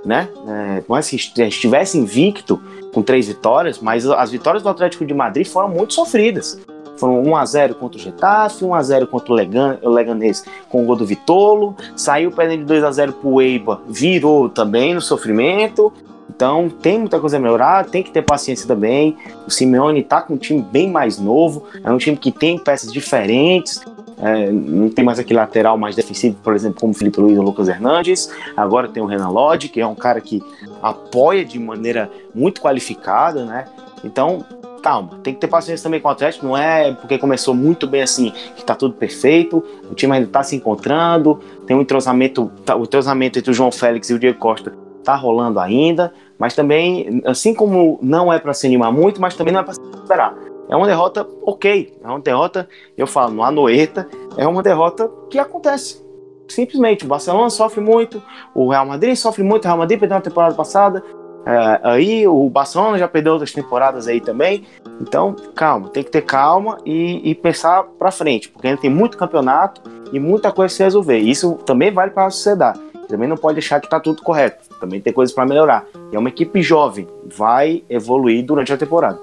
né, 0.04 0.28
é, 0.46 0.80
por 0.80 0.92
mais 0.92 1.08
que 1.08 1.16
estivesse 1.16 1.98
invicto 1.98 2.60
com 2.92 3.02
três 3.02 3.28
vitórias, 3.28 3.78
mas 3.78 4.06
as 4.06 4.30
vitórias 4.30 4.62
do 4.62 4.68
Atlético 4.68 5.04
de 5.04 5.14
Madrid 5.14 5.46
foram 5.46 5.68
muito 5.68 5.94
sofridas. 5.94 6.58
Foram 6.96 7.22
1x0 7.22 7.74
contra 7.74 7.96
o 7.96 8.02
Getafe, 8.02 8.64
1x0 8.64 9.06
contra 9.06 9.32
o, 9.32 9.36
Legan, 9.36 9.78
o 9.82 9.88
Leganês 9.88 10.44
com 10.68 10.82
o 10.82 10.86
gol 10.86 10.96
do 10.96 11.06
Vitolo, 11.06 11.76
saiu 11.94 12.32
perdendo 12.32 12.64
de 12.64 12.74
2x0 12.74 13.12
pro 13.12 13.40
Eiba, 13.40 13.80
virou 13.86 14.48
também 14.48 14.94
no 14.94 15.00
sofrimento, 15.00 15.92
então 16.28 16.68
tem 16.68 16.98
muita 16.98 17.18
coisa 17.18 17.36
a 17.36 17.40
melhorar, 17.40 17.86
tem 17.86 18.02
que 18.02 18.10
ter 18.10 18.22
paciência 18.22 18.66
também. 18.66 19.16
O 19.46 19.50
Simeone 19.50 20.02
tá 20.02 20.22
com 20.22 20.34
um 20.34 20.36
time 20.36 20.62
bem 20.62 20.90
mais 20.90 21.18
novo, 21.18 21.64
é 21.82 21.90
um 21.90 21.98
time 21.98 22.16
que 22.16 22.30
tem 22.30 22.58
peças 22.58 22.92
diferentes. 22.92 23.80
É, 24.20 24.50
não 24.50 24.88
tem 24.88 25.04
mais 25.04 25.18
aquele 25.20 25.38
lateral 25.38 25.78
mais 25.78 25.94
defensivo, 25.94 26.36
por 26.42 26.52
exemplo, 26.54 26.80
como 26.80 26.92
Felipe 26.92 27.20
Luiz 27.20 27.38
ou 27.38 27.44
Lucas 27.44 27.68
Hernandes. 27.68 28.30
Agora 28.56 28.88
tem 28.88 29.02
o 29.02 29.06
Renan 29.06 29.28
Lodge, 29.28 29.68
que 29.68 29.80
é 29.80 29.86
um 29.86 29.94
cara 29.94 30.20
que 30.20 30.42
apoia 30.82 31.44
de 31.44 31.58
maneira 31.58 32.10
muito 32.34 32.60
qualificada, 32.60 33.44
né? 33.44 33.66
Então, 34.04 34.44
calma, 34.82 35.18
tem 35.22 35.34
que 35.34 35.40
ter 35.40 35.46
paciência 35.46 35.84
também 35.84 36.00
com 36.00 36.08
o 36.08 36.10
Atlético, 36.10 36.46
não 36.46 36.56
é 36.56 36.92
porque 36.94 37.16
começou 37.16 37.54
muito 37.54 37.86
bem 37.86 38.02
assim 38.02 38.32
que 38.56 38.64
tá 38.64 38.74
tudo 38.74 38.94
perfeito, 38.94 39.64
o 39.90 39.94
time 39.94 40.12
ainda 40.12 40.28
tá 40.28 40.42
se 40.42 40.54
encontrando, 40.56 41.40
tem 41.66 41.76
um 41.76 41.80
entrosamento, 41.80 42.50
tá, 42.64 42.76
o 42.76 42.84
entrosamento 42.84 43.38
entre 43.38 43.50
o 43.50 43.54
João 43.54 43.70
Félix 43.70 44.10
e 44.10 44.14
o 44.14 44.18
Diego 44.18 44.38
Costa 44.38 44.88
tá 45.09 45.14
rolando 45.14 45.59
ainda, 45.59 46.12
mas 46.38 46.54
também, 46.54 47.22
assim 47.24 47.54
como 47.54 47.98
não 48.02 48.30
é 48.30 48.38
para 48.38 48.52
se 48.52 48.66
animar 48.66 48.92
muito, 48.92 49.22
mas 49.22 49.34
também 49.34 49.54
não 49.54 49.61
é 49.61 49.62
para 49.62 49.72
se 49.72 49.80
esperar. 49.80 50.34
É 50.68 50.76
uma 50.76 50.86
derrota 50.86 51.26
ok, 51.42 51.94
é 52.04 52.06
uma 52.06 52.20
derrota, 52.20 52.68
eu 52.94 53.06
falo, 53.06 53.32
no 53.32 53.42
Anoeta, 53.42 54.06
é 54.36 54.46
uma 54.46 54.62
derrota 54.62 55.11
que 55.30 55.38
acontece. 55.38 56.06
Simplesmente, 56.46 57.06
o 57.06 57.09
Barcelona 57.09 57.48
sofre 57.48 57.80
muito, 57.80 58.22
o 58.54 58.68
Real 58.68 58.84
Madrid 58.84 59.16
sofre 59.16 59.42
muito, 59.42 59.64
o 59.64 59.66
Real 59.66 59.78
Madrid 59.78 59.98
perdeu 59.98 60.16
na 60.16 60.20
temporada 60.20 60.54
passada, 60.54 61.02
é, 61.46 61.80
aí 61.82 62.28
o 62.28 62.50
Barcelona 62.50 62.98
já 62.98 63.09
perdeu 63.09 63.32
outras 63.32 63.52
temporadas 63.52 64.06
aí 64.06 64.20
também. 64.20 64.64
Então, 65.00 65.34
calma, 65.54 65.88
tem 65.88 66.02
que 66.02 66.11
ter 66.11 66.20
calma 66.20 66.76
e, 66.84 67.30
e 67.30 67.34
pensar 67.34 67.84
para 67.98 68.11
frente, 68.11 68.50
porque 68.50 68.66
ainda 68.66 68.80
tem 68.80 68.90
muito 68.90 69.16
campeonato 69.16 69.80
e 70.12 70.20
muita 70.20 70.52
coisa 70.52 70.74
a 70.74 70.76
se 70.76 70.82
resolver. 70.82 71.16
Isso 71.16 71.54
também 71.64 71.90
vale 71.90 72.11
para 72.11 72.26
a 72.26 72.30
sociedade 72.30 72.88
também 73.09 73.28
não 73.28 73.36
pode 73.36 73.54
deixar 73.54 73.80
que 73.80 73.86
está 73.86 73.98
tudo 73.98 74.22
correto. 74.22 74.67
Também 74.80 75.00
tem 75.00 75.12
coisas 75.12 75.34
para 75.34 75.46
melhorar. 75.46 75.86
É 76.12 76.18
uma 76.18 76.28
equipe 76.28 76.62
jovem, 76.62 77.06
vai 77.36 77.82
evoluir 77.88 78.44
durante 78.44 78.72
a 78.72 78.76
temporada. 78.76 79.18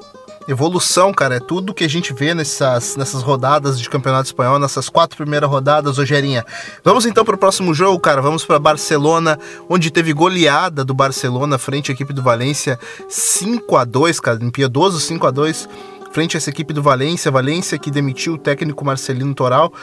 Evolução, 0.47 1.11
cara, 1.11 1.37
é 1.37 1.39
tudo 1.39 1.73
que 1.73 1.83
a 1.83 1.89
gente 1.89 2.13
vê 2.13 2.35
nessas, 2.35 2.95
nessas 2.95 3.23
rodadas 3.23 3.79
de 3.79 3.89
campeonato 3.89 4.27
espanhol, 4.27 4.59
nessas 4.59 4.89
quatro 4.89 5.17
primeiras 5.17 5.49
rodadas, 5.49 5.97
Rogerinha. 5.97 6.45
Vamos 6.83 7.07
então 7.07 7.25
para 7.25 7.33
o 7.33 7.37
próximo 7.37 7.73
jogo, 7.73 7.99
cara. 7.99 8.21
Vamos 8.21 8.45
para 8.45 8.59
Barcelona, 8.59 9.39
onde 9.67 9.89
teve 9.89 10.13
goleada 10.13 10.85
do 10.85 10.93
Barcelona 10.93 11.57
frente 11.57 11.91
à 11.91 11.95
equipe 11.95 12.13
do 12.13 12.21
Valência, 12.21 12.77
5 13.09 13.75
a 13.75 13.83
2 13.83 14.19
cara, 14.19 14.43
impiedoso 14.43 14.99
5 14.99 15.25
a 15.25 15.31
2 15.31 15.67
frente 16.15 16.37
a 16.37 16.39
essa 16.39 16.49
equipe 16.49 16.73
do 16.73 16.81
Valência, 16.81 17.29
Valência 17.29 17.77
que 17.77 17.91
demitiu 17.91 18.35
o 18.35 18.37
técnico 18.37 18.85
Marcelino 18.85 19.35
Toral. 19.35 19.73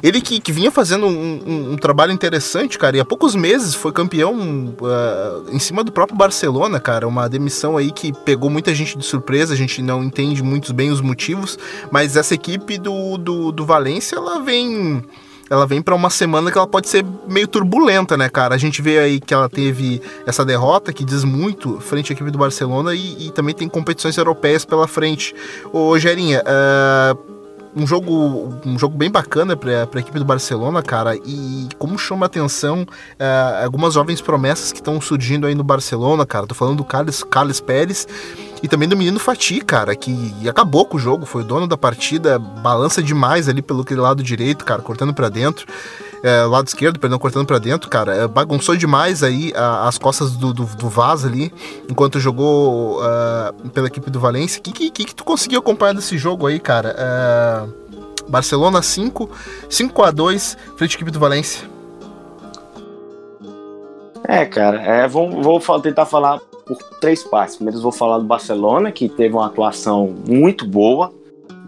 Ele 0.00 0.20
que, 0.20 0.38
que 0.38 0.52
vinha 0.52 0.70
fazendo 0.70 1.06
um, 1.06 1.42
um, 1.44 1.72
um, 1.72 1.76
trabalho 1.76 2.12
interessante, 2.12 2.78
cara, 2.78 2.96
e 2.96 3.00
há 3.00 3.04
poucos 3.04 3.34
meses 3.34 3.74
foi 3.74 3.90
campeão 3.90 4.32
uh, 4.32 5.50
em 5.50 5.58
cima 5.58 5.82
do 5.82 5.90
próprio 5.90 6.16
Barcelona, 6.16 6.78
cara. 6.78 7.08
Uma 7.08 7.28
demissão 7.28 7.76
aí 7.76 7.90
que 7.90 8.12
pegou 8.12 8.48
muita 8.48 8.72
gente 8.72 8.96
de 8.96 9.04
surpresa, 9.04 9.54
a 9.54 9.56
gente 9.56 9.82
não 9.82 10.04
entende 10.04 10.40
muito 10.40 10.72
bem 10.72 10.92
os 10.92 11.00
motivos, 11.00 11.58
mas 11.90 12.16
essa 12.16 12.32
equipe 12.32 12.78
do, 12.78 13.18
do, 13.18 13.50
do 13.50 13.66
Valência, 13.66 14.14
ela 14.14 14.38
vem 14.38 15.02
ela 15.48 15.66
vem 15.66 15.82
para 15.82 15.94
uma 15.94 16.10
semana 16.10 16.50
que 16.50 16.58
ela 16.58 16.66
pode 16.66 16.88
ser 16.88 17.04
meio 17.28 17.46
turbulenta, 17.46 18.16
né, 18.16 18.28
cara? 18.28 18.54
A 18.54 18.58
gente 18.58 18.80
vê 18.80 18.98
aí 18.98 19.20
que 19.20 19.34
ela 19.34 19.48
teve 19.48 20.00
essa 20.26 20.44
derrota 20.44 20.92
que 20.92 21.04
diz 21.04 21.24
muito 21.24 21.80
frente 21.80 22.12
à 22.12 22.14
equipe 22.14 22.30
do 22.30 22.38
Barcelona 22.38 22.94
e, 22.94 23.26
e 23.26 23.30
também 23.30 23.54
tem 23.54 23.68
competições 23.68 24.16
europeias 24.16 24.64
pela 24.64 24.86
frente. 24.86 25.34
Ô, 25.72 25.98
Gerinha, 25.98 26.42
uh, 26.42 27.31
um 27.74 27.86
jogo, 27.86 28.54
um 28.66 28.78
jogo 28.78 28.96
bem 28.96 29.10
bacana 29.10 29.56
para 29.56 29.88
a 29.92 29.98
equipe 29.98 30.18
do 30.18 30.24
Barcelona, 30.24 30.82
cara. 30.82 31.16
E 31.16 31.68
como 31.78 31.98
chama 31.98 32.26
atenção 32.26 32.82
uh, 32.82 33.64
algumas 33.64 33.94
jovens 33.94 34.20
promessas 34.20 34.72
que 34.72 34.78
estão 34.78 35.00
surgindo 35.00 35.46
aí 35.46 35.54
no 35.54 35.64
Barcelona, 35.64 36.26
cara. 36.26 36.46
Tô 36.46 36.54
falando 36.54 36.76
do 36.76 36.84
Carlos, 36.84 37.24
Carlos 37.24 37.60
Pérez 37.60 38.06
e 38.62 38.68
também 38.68 38.88
do 38.88 38.96
menino 38.96 39.18
Fati, 39.18 39.60
cara, 39.60 39.96
que 39.96 40.48
acabou 40.48 40.84
com 40.84 40.96
o 40.96 41.00
jogo, 41.00 41.26
foi 41.26 41.42
o 41.42 41.44
dono 41.44 41.66
da 41.66 41.76
partida, 41.76 42.38
balança 42.38 43.02
demais 43.02 43.48
ali 43.48 43.60
pelo 43.60 43.84
lado 43.96 44.22
direito, 44.22 44.64
cara, 44.64 44.80
cortando 44.80 45.12
para 45.12 45.28
dentro 45.28 45.66
é, 46.22 46.44
lado 46.44 46.68
esquerdo, 46.68 47.00
perdão, 47.00 47.18
cortando 47.18 47.46
para 47.46 47.58
dentro, 47.58 47.90
cara, 47.90 48.14
é, 48.14 48.28
bagunçou 48.28 48.76
demais 48.76 49.22
aí 49.22 49.52
a, 49.56 49.88
as 49.88 49.98
costas 49.98 50.32
do, 50.32 50.54
do, 50.54 50.64
do, 50.64 50.88
Vaz 50.88 51.24
ali, 51.24 51.52
enquanto 51.88 52.20
jogou 52.20 53.00
uh, 53.00 53.68
pela 53.70 53.88
equipe 53.88 54.10
do 54.10 54.20
Valência. 54.20 54.60
O 54.60 54.62
que, 54.62 54.90
que, 54.90 55.04
que, 55.04 55.14
tu 55.14 55.24
conseguiu 55.24 55.58
acompanhar 55.58 55.94
desse 55.94 56.16
jogo 56.16 56.46
aí, 56.46 56.60
cara? 56.60 56.94
Uh, 56.94 57.61
Barcelona 58.28 58.82
5, 58.82 59.28
5 59.68 60.02
a 60.02 60.10
2 60.10 60.56
frente 60.76 60.92
à 60.92 60.94
equipe 60.96 61.10
do 61.10 61.18
Valência. 61.18 61.68
É, 64.24 64.44
cara, 64.46 64.80
é, 64.82 65.08
vou, 65.08 65.42
vou 65.42 65.60
tentar 65.80 66.06
falar 66.06 66.38
por 66.64 66.78
três 67.00 67.22
partes. 67.24 67.56
Primeiro 67.56 67.80
vou 67.80 67.92
falar 67.92 68.18
do 68.18 68.24
Barcelona, 68.24 68.92
que 68.92 69.08
teve 69.08 69.34
uma 69.34 69.46
atuação 69.46 70.14
muito 70.26 70.66
boa, 70.66 71.12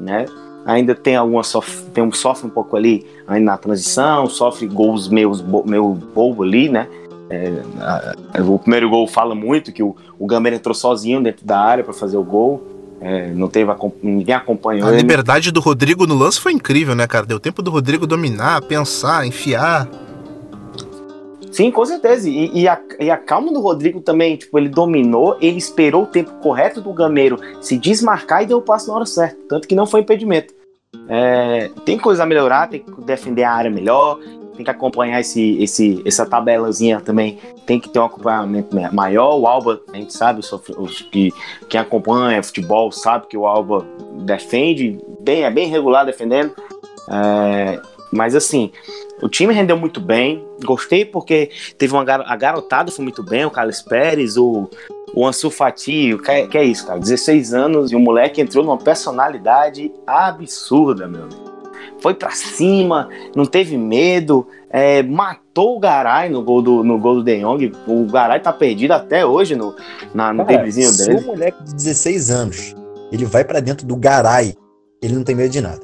né? 0.01 0.27
ainda 0.65 0.95
tem 0.95 1.17
alguma 1.17 1.43
sofre, 1.43 1.85
tem 1.93 2.03
um, 2.03 2.13
sofre 2.13 2.47
um 2.47 2.51
pouco 2.51 2.77
ali 2.77 3.07
ainda 3.27 3.53
na 3.53 3.59
transição, 3.59 4.27
sofre 4.29 4.67
gols 4.67 5.09
meio, 5.09 5.33
meio 5.67 5.93
bobo 5.93 6.43
ali, 6.43 6.69
né? 6.69 6.89
É, 7.31 7.53
a, 7.81 8.43
o 8.43 8.59
primeiro 8.59 8.89
gol 8.89 9.07
fala 9.07 9.35
muito 9.35 9.73
que 9.73 9.83
o, 9.83 9.95
o 10.19 10.27
entrou 10.49 10.75
sozinho 10.75 11.23
dentro 11.23 11.45
da 11.45 11.59
área 11.59 11.85
para 11.85 11.93
fazer 11.93 12.17
o 12.17 12.25
gol. 12.25 12.63
É, 13.05 13.27
não 13.35 13.49
teve 13.49 13.71
ninguém 14.03 14.35
acompanhou. 14.35 14.89
A 14.89 14.93
ele. 14.93 15.03
liberdade 15.03 15.53
do 15.53 15.61
Rodrigo 15.61 16.07
no 16.07 16.15
lance 16.15 16.41
foi 16.41 16.53
incrível, 16.53 16.95
né, 16.95 17.07
cara? 17.07 17.27
Deu 17.27 17.39
tempo 17.39 17.61
do 17.61 17.71
Rodrigo 17.71 18.07
dominar, 18.07 18.63
pensar, 18.63 19.27
enfiar. 19.27 19.87
Sim, 21.53 21.71
com 21.71 21.85
certeza. 21.85 22.31
E, 22.31 22.63
e, 22.63 22.67
a, 22.67 22.81
e, 22.99 23.11
a, 23.11 23.19
calma 23.19 23.53
do 23.53 23.61
Rodrigo 23.61 24.01
também, 24.01 24.39
tipo, 24.39 24.59
ele 24.59 24.71
dominou, 24.71 25.37
ele 25.39 25.59
esperou 25.59 26.05
o 26.05 26.07
tempo 26.07 26.33
correto 26.41 26.81
do 26.81 26.95
Gameiro 26.95 27.39
se 27.61 27.77
desmarcar 27.77 28.43
e 28.43 28.47
deu 28.47 28.57
o 28.57 28.63
passo 28.63 28.89
na 28.89 28.95
hora 28.95 29.07
certa. 29.07 29.37
Tanto 29.51 29.69
que 29.69 29.75
não 29.75 29.87
foi 29.87 30.01
impedimento. 30.01 30.55
É, 31.07 31.71
tem 31.85 31.99
coisa 31.99 32.23
a 32.23 32.27
melhorar, 32.27 32.69
tem 32.69 32.81
que 32.81 32.91
defender 33.03 33.43
a 33.43 33.53
área 33.53 33.71
melhor, 33.71 34.19
tem 34.55 34.65
que 34.65 34.71
acompanhar 34.71 35.21
esse, 35.21 35.63
esse, 35.63 36.03
essa 36.05 36.25
tabelazinha 36.25 37.01
também, 37.01 37.39
tem 37.67 37.81
que 37.81 37.89
ter 37.89 37.99
um 37.99 38.05
acompanhamento 38.05 38.77
maior. 38.93 39.39
O 39.39 39.47
Alba, 39.47 39.81
a 39.93 39.97
gente 39.97 40.13
sabe, 40.13 40.41
os, 40.41 41.03
que, 41.03 41.33
quem 41.69 41.81
acompanha 41.81 42.43
futebol 42.43 42.91
sabe 42.93 43.27
que 43.27 43.37
o 43.37 43.47
Alba 43.47 43.87
defende, 44.21 44.99
bem, 45.21 45.45
é 45.45 45.51
bem 45.51 45.69
regular 45.69 46.07
defendendo. 46.07 46.55
É, 47.09 47.81
mas 48.13 48.35
assim, 48.35 48.71
o 49.21 49.29
time 49.29 49.53
rendeu 49.53 49.77
muito 49.77 50.01
bem. 50.01 50.47
Gostei 50.65 51.05
porque 51.05 51.51
teve 51.77 51.93
uma 51.93 52.05
gar 52.05 52.23
a 52.25 52.37
garotada 52.37 52.93
foi 52.93 53.03
muito 53.03 53.23
bem, 53.23 53.45
o 53.45 53.51
Carlos 53.51 53.83
Pérez, 53.83 54.37
o, 54.37 54.71
o 55.13 55.27
Ansu 55.27 55.51
Fati, 55.51 56.17
que, 56.25 56.31
é, 56.31 56.47
que 56.47 56.59
é 56.59 56.65
isso, 56.65 56.87
cara? 56.87 57.01
16 57.01 57.53
anos 57.53 57.93
e 57.93 57.97
o 57.97 58.01
moleque 58.01 58.41
entrou 58.41 58.65
numa 58.65 58.79
personalidade 58.79 59.93
absurda, 60.07 61.09
meu 61.09 61.44
Foi 62.05 62.13
pra 62.13 62.33
cima, 62.33 63.09
não 63.35 63.47
teve 63.47 63.79
medo, 63.79 64.47
é, 64.69 65.03
matou 65.03 65.79
o 65.79 65.81
Garay 65.81 66.29
no 66.29 66.43
gol 66.43 66.61
do, 66.61 66.85
no 66.85 66.99
gol 66.99 67.15
do 67.15 67.25
De 67.25 67.41
Jong. 67.41 67.73
O 67.89 68.05
Garay 68.05 68.41
tá 68.41 68.53
perdido 68.53 68.93
até 68.93 69.25
hoje 69.25 69.57
no, 69.57 69.75
na, 70.13 70.31
no 70.31 70.45
cara, 70.45 70.59
dele. 70.59 70.71
Se 70.71 71.11
o 71.11 71.23
moleque 71.23 71.65
de 71.65 71.75
16 71.75 72.31
anos 72.31 72.77
ele 73.11 73.25
vai 73.25 73.43
para 73.43 73.59
dentro 73.61 73.87
do 73.87 73.97
Garay, 73.97 74.55
ele 75.01 75.15
não 75.15 75.25
tem 75.25 75.35
medo 75.35 75.51
de 75.51 75.63
nada 75.63 75.81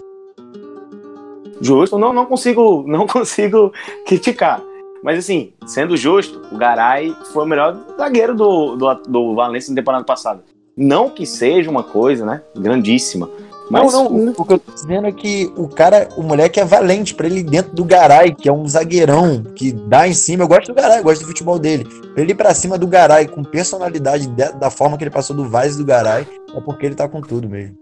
justo, 1.61 1.99
não, 1.99 2.13
não 2.13 2.27
consigo, 2.27 2.85
não 2.87 3.07
consigo 3.09 3.73
criticar. 4.07 4.63
Mas 5.03 5.19
assim, 5.19 5.53
sendo 5.67 5.97
justo, 5.97 6.43
o 6.53 6.59
Garay 6.59 7.15
foi 7.33 7.45
o 7.45 7.47
melhor 7.47 7.75
zagueiro 7.97 8.35
do, 8.35 8.77
do, 8.77 8.95
do 8.95 9.35
Valência 9.35 9.71
na 9.71 9.81
temporada 9.81 10.05
passada. 10.05 10.45
Não 10.77 11.09
que 11.09 11.25
seja 11.27 11.71
uma 11.71 11.83
coisa, 11.83 12.25
né, 12.27 12.43
grandíssima. 12.55 13.29
Mas... 13.71 13.93
Não, 13.93 14.11
não, 14.11 14.33
o 14.37 14.45
que 14.45 14.53
eu 14.53 14.59
tô 14.59 14.73
dizendo 14.73 15.07
é 15.07 15.13
que 15.13 15.53
o 15.57 15.69
cara, 15.69 16.09
o 16.17 16.23
moleque 16.23 16.59
é 16.59 16.65
valente 16.65 17.15
para 17.15 17.27
ele 17.27 17.39
ir 17.39 17.45
dentro 17.45 17.73
do 17.73 17.85
Garay, 17.85 18.35
que 18.35 18.49
é 18.49 18.53
um 18.53 18.67
zagueirão, 18.67 19.45
que 19.55 19.71
dá 19.73 20.09
em 20.09 20.13
cima. 20.13 20.43
Eu 20.43 20.49
gosto 20.49 20.67
do 20.67 20.75
Garay, 20.75 20.99
eu 20.99 21.05
gosto 21.05 21.21
do 21.21 21.29
futebol 21.29 21.57
dele. 21.57 21.85
Pra 21.85 22.23
ele 22.23 22.33
ir 22.33 22.35
pra 22.35 22.53
cima 22.53 22.77
do 22.77 22.89
Garay 22.89 23.29
com 23.29 23.45
personalidade 23.45 24.27
da 24.29 24.71
forma 24.71 24.99
que 24.99 25.05
ele 25.05 25.11
passou 25.11 25.37
do 25.37 25.49
Vaz 25.49 25.77
do 25.77 25.85
Garay, 25.85 26.27
é 26.53 26.61
porque 26.61 26.85
ele 26.85 26.97
tá 26.97 27.09
com 27.09 27.21
tudo 27.21 27.49
mesmo. 27.49 27.77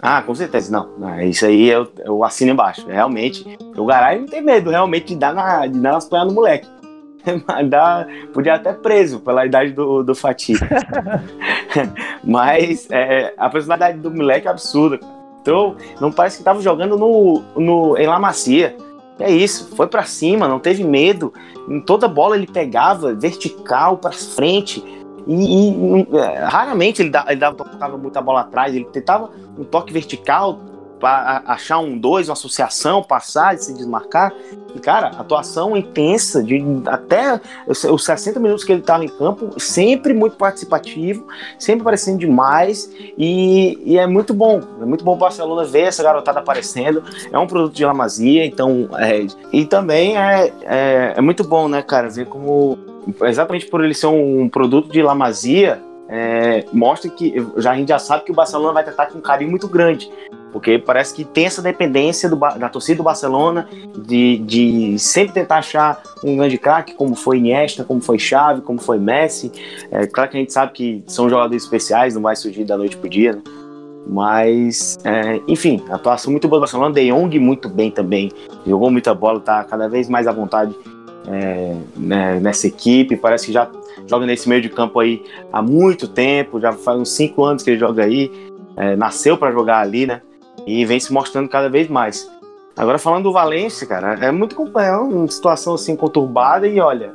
Ah, 0.00 0.22
com 0.22 0.34
certeza. 0.34 0.70
Não, 0.70 1.20
isso 1.22 1.46
aí 1.46 1.68
eu, 1.68 1.88
eu 2.04 2.22
assino 2.22 2.52
embaixo. 2.52 2.86
Realmente, 2.86 3.58
o 3.76 3.86
Garay 3.86 4.20
não 4.20 4.26
tem 4.26 4.40
medo 4.40 4.70
realmente 4.70 5.06
de 5.06 5.16
dar, 5.16 5.34
na, 5.34 5.66
de 5.66 5.80
dar 5.80 5.94
nas 5.94 6.08
pernas 6.08 6.28
no 6.28 6.34
moleque. 6.34 6.68
Dá, 7.68 8.06
podia 8.32 8.54
até 8.54 8.72
preso 8.72 9.20
pela 9.20 9.46
idade 9.46 9.72
do, 9.72 10.02
do 10.02 10.14
Fatih. 10.14 10.58
Mas 12.22 12.86
é, 12.90 13.34
a 13.36 13.48
personalidade 13.48 13.98
do 13.98 14.10
moleque 14.10 14.46
é 14.46 14.50
absurda. 14.50 15.00
Então, 15.44 15.76
não 16.00 16.10
parece 16.10 16.38
que 16.38 16.42
tava 16.42 16.62
jogando 16.62 16.96
no, 16.96 17.42
no, 17.54 17.98
em 17.98 18.06
La 18.06 18.18
Macia. 18.18 18.74
É 19.18 19.30
isso, 19.30 19.76
foi 19.76 19.86
para 19.86 20.02
cima, 20.04 20.48
não 20.48 20.58
teve 20.58 20.82
medo. 20.82 21.34
Em 21.68 21.82
toda 21.82 22.08
bola 22.08 22.34
ele 22.34 22.46
pegava 22.46 23.12
vertical 23.12 23.98
para 23.98 24.12
frente. 24.12 24.82
E, 25.26 25.34
e 25.34 26.16
é, 26.16 26.44
raramente 26.44 27.02
ele, 27.02 27.10
dava, 27.10 27.30
ele 27.30 27.40
dava, 27.40 27.56
tocava 27.56 27.98
muita 27.98 28.22
bola 28.22 28.40
atrás, 28.40 28.74
ele 28.74 28.86
tentava 28.86 29.30
um 29.58 29.64
toque 29.64 29.92
vertical 29.92 30.58
achar 31.02 31.78
um 31.78 31.98
dois, 31.98 32.28
uma 32.28 32.32
associação, 32.32 33.02
passar 33.02 33.54
e 33.54 33.58
se 33.58 33.74
desmarcar. 33.74 34.32
E, 34.74 34.78
cara, 34.80 35.08
atuação 35.08 35.76
intensa, 35.76 36.42
de 36.42 36.62
até 36.86 37.40
os 37.66 38.04
60 38.04 38.40
minutos 38.40 38.64
que 38.64 38.72
ele 38.72 38.80
estava 38.80 39.04
em 39.04 39.08
campo, 39.08 39.58
sempre 39.58 40.12
muito 40.12 40.36
participativo, 40.36 41.26
sempre 41.58 41.82
aparecendo 41.82 42.18
demais. 42.18 42.90
E, 43.16 43.78
e, 43.84 43.98
é 43.98 44.06
muito 44.06 44.34
bom, 44.34 44.60
é 44.80 44.84
muito 44.84 45.04
bom 45.04 45.14
o 45.14 45.16
Barcelona 45.16 45.64
ver 45.64 45.82
essa 45.82 46.02
garotada 46.02 46.40
aparecendo. 46.40 47.02
É 47.30 47.38
um 47.38 47.46
produto 47.46 47.74
de 47.74 47.84
Lamazia, 47.84 48.44
então. 48.44 48.88
É, 48.98 49.26
e 49.52 49.64
também 49.64 50.16
é, 50.16 50.52
é, 50.62 51.14
é 51.16 51.20
muito 51.20 51.44
bom, 51.44 51.68
né, 51.68 51.82
cara, 51.82 52.08
ver 52.08 52.26
como 52.26 52.78
exatamente 53.22 53.66
por 53.66 53.84
ele 53.84 53.94
ser 53.94 54.06
um 54.06 54.48
produto 54.48 54.90
de 54.90 55.02
Lamazia, 55.02 55.80
é, 56.08 56.64
mostra 56.72 57.10
que 57.10 57.34
já, 57.56 57.72
a 57.72 57.76
gente 57.76 57.88
já 57.88 57.98
sabe 57.98 58.24
que 58.24 58.32
o 58.32 58.34
Barcelona 58.34 58.72
vai 58.72 58.84
tratar 58.84 59.06
com 59.06 59.18
um 59.18 59.22
carinho 59.22 59.50
muito 59.50 59.68
grande, 59.68 60.10
porque 60.54 60.78
parece 60.78 61.12
que 61.12 61.24
tem 61.24 61.46
essa 61.46 61.60
dependência 61.60 62.28
do, 62.28 62.36
da 62.36 62.68
torcida 62.68 62.98
do 62.98 63.02
Barcelona 63.02 63.68
de, 63.98 64.38
de 64.38 64.96
sempre 65.00 65.34
tentar 65.34 65.56
achar 65.56 66.00
um 66.22 66.36
grande 66.36 66.56
craque, 66.56 66.94
como 66.94 67.16
foi 67.16 67.38
Iniesta, 67.38 67.82
como 67.82 68.00
foi 68.00 68.20
Xavi, 68.20 68.60
como 68.60 68.78
foi 68.78 69.00
Messi. 69.00 69.50
É 69.90 70.06
claro 70.06 70.30
que 70.30 70.36
a 70.36 70.40
gente 70.40 70.52
sabe 70.52 70.70
que 70.70 71.02
são 71.08 71.28
jogadores 71.28 71.64
especiais, 71.64 72.14
não 72.14 72.22
vai 72.22 72.36
surgir 72.36 72.62
da 72.64 72.78
noite 72.78 72.96
pro 72.96 73.10
dia, 73.10 73.32
né? 73.32 73.42
Mas, 74.06 74.96
é, 75.02 75.40
enfim, 75.48 75.82
atuação 75.90 76.30
muito 76.30 76.46
boa 76.46 76.60
do 76.60 76.62
Barcelona. 76.62 76.94
De 76.94 77.10
Jong 77.10 77.36
muito 77.40 77.68
bem 77.68 77.90
também. 77.90 78.30
Jogou 78.64 78.92
muita 78.92 79.12
bola, 79.12 79.40
tá 79.40 79.64
cada 79.64 79.88
vez 79.88 80.08
mais 80.08 80.28
à 80.28 80.32
vontade 80.32 80.72
é, 81.26 81.74
né, 81.96 82.38
nessa 82.38 82.68
equipe. 82.68 83.16
Parece 83.16 83.46
que 83.46 83.52
já 83.52 83.68
joga 84.06 84.24
nesse 84.24 84.48
meio 84.48 84.62
de 84.62 84.68
campo 84.68 85.00
aí 85.00 85.20
há 85.52 85.60
muito 85.60 86.06
tempo, 86.06 86.60
já 86.60 86.72
faz 86.72 86.96
uns 86.96 87.10
cinco 87.10 87.42
anos 87.42 87.64
que 87.64 87.70
ele 87.70 87.80
joga 87.80 88.04
aí, 88.04 88.30
é, 88.76 88.94
nasceu 88.94 89.36
para 89.36 89.50
jogar 89.50 89.80
ali, 89.80 90.06
né? 90.06 90.20
E 90.66 90.84
vem 90.84 90.98
se 90.98 91.12
mostrando 91.12 91.48
cada 91.48 91.68
vez 91.68 91.88
mais. 91.88 92.30
Agora 92.76 92.98
falando 92.98 93.24
do 93.24 93.32
Valência, 93.32 93.86
cara, 93.86 94.14
é 94.14 94.32
muito 94.32 94.56
é 94.78 94.96
uma 94.96 95.28
situação 95.28 95.74
assim 95.74 95.94
conturbada 95.94 96.66
e 96.66 96.80
olha, 96.80 97.12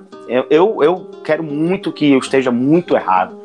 eu, 0.50 0.82
eu 0.82 1.10
quero 1.24 1.43
muito 1.43 1.91
que 1.91 2.12
eu 2.14 2.20
esteja 2.20 2.52
muito 2.52 2.95
errado, 2.95 3.36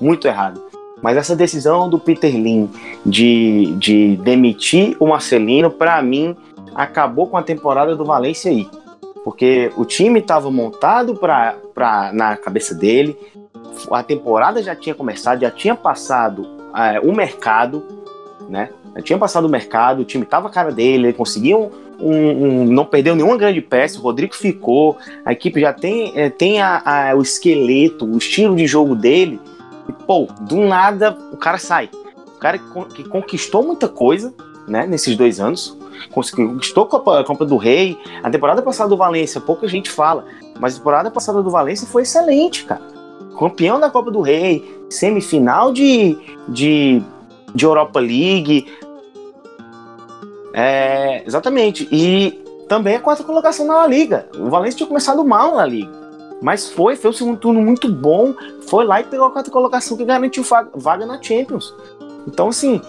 muito 0.00 0.28
errado. 0.28 0.62
Mas 1.02 1.16
essa 1.16 1.34
decisão 1.34 1.90
do 1.90 1.98
Peter 1.98 2.32
Lin 2.32 2.70
de, 3.04 3.74
de 3.76 4.16
demitir 4.18 4.96
o 5.00 5.08
Marcelino, 5.08 5.70
para 5.70 6.00
mim, 6.00 6.36
acabou 6.74 7.26
com 7.26 7.36
a 7.36 7.42
temporada 7.42 7.96
do 7.96 8.04
Valência 8.04 8.50
aí 8.50 8.68
porque 9.24 9.72
o 9.74 9.86
time 9.86 10.20
estava 10.20 10.50
montado 10.50 11.16
pra, 11.16 11.56
pra, 11.74 12.12
na 12.12 12.36
cabeça 12.36 12.74
dele, 12.74 13.18
a 13.90 14.02
temporada 14.02 14.62
já 14.62 14.76
tinha 14.76 14.94
começado, 14.94 15.40
já 15.40 15.50
tinha 15.50 15.74
passado 15.74 16.46
é, 16.76 17.00
o 17.00 17.12
mercado, 17.12 17.82
né? 18.48 18.68
Já 18.96 19.02
tinha 19.02 19.18
passado 19.18 19.46
o 19.46 19.48
mercado, 19.48 20.00
o 20.00 20.04
time 20.04 20.24
estava 20.24 20.48
a 20.48 20.50
cara 20.50 20.70
dele, 20.70 21.08
ele 21.08 21.12
conseguia 21.12 21.56
um, 21.56 21.70
um, 22.00 22.64
não 22.64 22.84
perdeu 22.84 23.16
nenhuma 23.16 23.36
grande 23.36 23.60
peça, 23.60 23.98
o 23.98 24.02
Rodrigo 24.02 24.34
ficou, 24.34 24.96
a 25.24 25.32
equipe 25.32 25.60
já 25.60 25.72
tem, 25.72 26.12
é, 26.14 26.30
tem 26.30 26.60
a, 26.60 27.10
a, 27.10 27.14
o 27.14 27.22
esqueleto, 27.22 28.04
o 28.04 28.18
estilo 28.18 28.54
de 28.54 28.66
jogo 28.66 28.94
dele, 28.94 29.40
e 29.88 29.92
pô, 29.92 30.28
do 30.40 30.56
nada 30.56 31.16
o 31.32 31.36
cara 31.36 31.58
sai. 31.58 31.90
O 32.36 32.38
cara 32.38 32.58
que, 32.58 32.94
que 32.94 33.04
conquistou 33.04 33.62
muita 33.62 33.88
coisa, 33.88 34.32
né, 34.68 34.86
nesses 34.86 35.16
dois 35.16 35.40
anos, 35.40 35.76
conquistou 36.10 36.84
a 36.84 36.86
Copa, 36.86 37.20
a 37.20 37.24
Copa 37.24 37.44
do 37.44 37.56
Rei. 37.56 37.98
A 38.22 38.30
temporada 38.30 38.62
passada 38.62 38.88
do 38.88 38.96
Valência, 38.96 39.40
pouca 39.40 39.66
gente 39.68 39.90
fala, 39.90 40.24
mas 40.58 40.74
a 40.74 40.78
temporada 40.78 41.10
passada 41.10 41.42
do 41.42 41.50
Valência 41.50 41.86
foi 41.86 42.02
excelente, 42.02 42.64
cara. 42.64 42.82
Campeão 43.38 43.80
da 43.80 43.90
Copa 43.90 44.10
do 44.10 44.20
Rei, 44.20 44.64
semifinal 44.88 45.72
de, 45.72 46.16
de, 46.48 47.02
de 47.54 47.64
Europa 47.64 47.98
League. 47.98 48.66
É, 50.54 51.24
exatamente. 51.26 51.88
E 51.90 52.40
também 52.68 52.94
a 52.94 53.00
quarta 53.00 53.24
colocação 53.24 53.66
na 53.66 53.84
Liga. 53.86 54.28
O 54.38 54.48
Valência 54.48 54.78
tinha 54.78 54.86
começado 54.86 55.24
mal 55.24 55.56
na 55.56 55.66
Liga. 55.66 55.92
Mas 56.40 56.70
foi, 56.70 56.94
foi 56.94 57.10
um 57.10 57.14
segundo 57.14 57.38
turno 57.38 57.60
muito 57.60 57.90
bom. 57.90 58.32
Foi 58.68 58.84
lá 58.84 59.00
e 59.00 59.04
pegou 59.04 59.26
a 59.26 59.30
quarta 59.30 59.50
colocação 59.50 59.96
que 59.96 60.04
garantiu 60.04 60.44
vaga 60.74 61.04
na 61.04 61.20
Champions. 61.20 61.74
Então, 62.26 62.48
assim, 62.48 62.80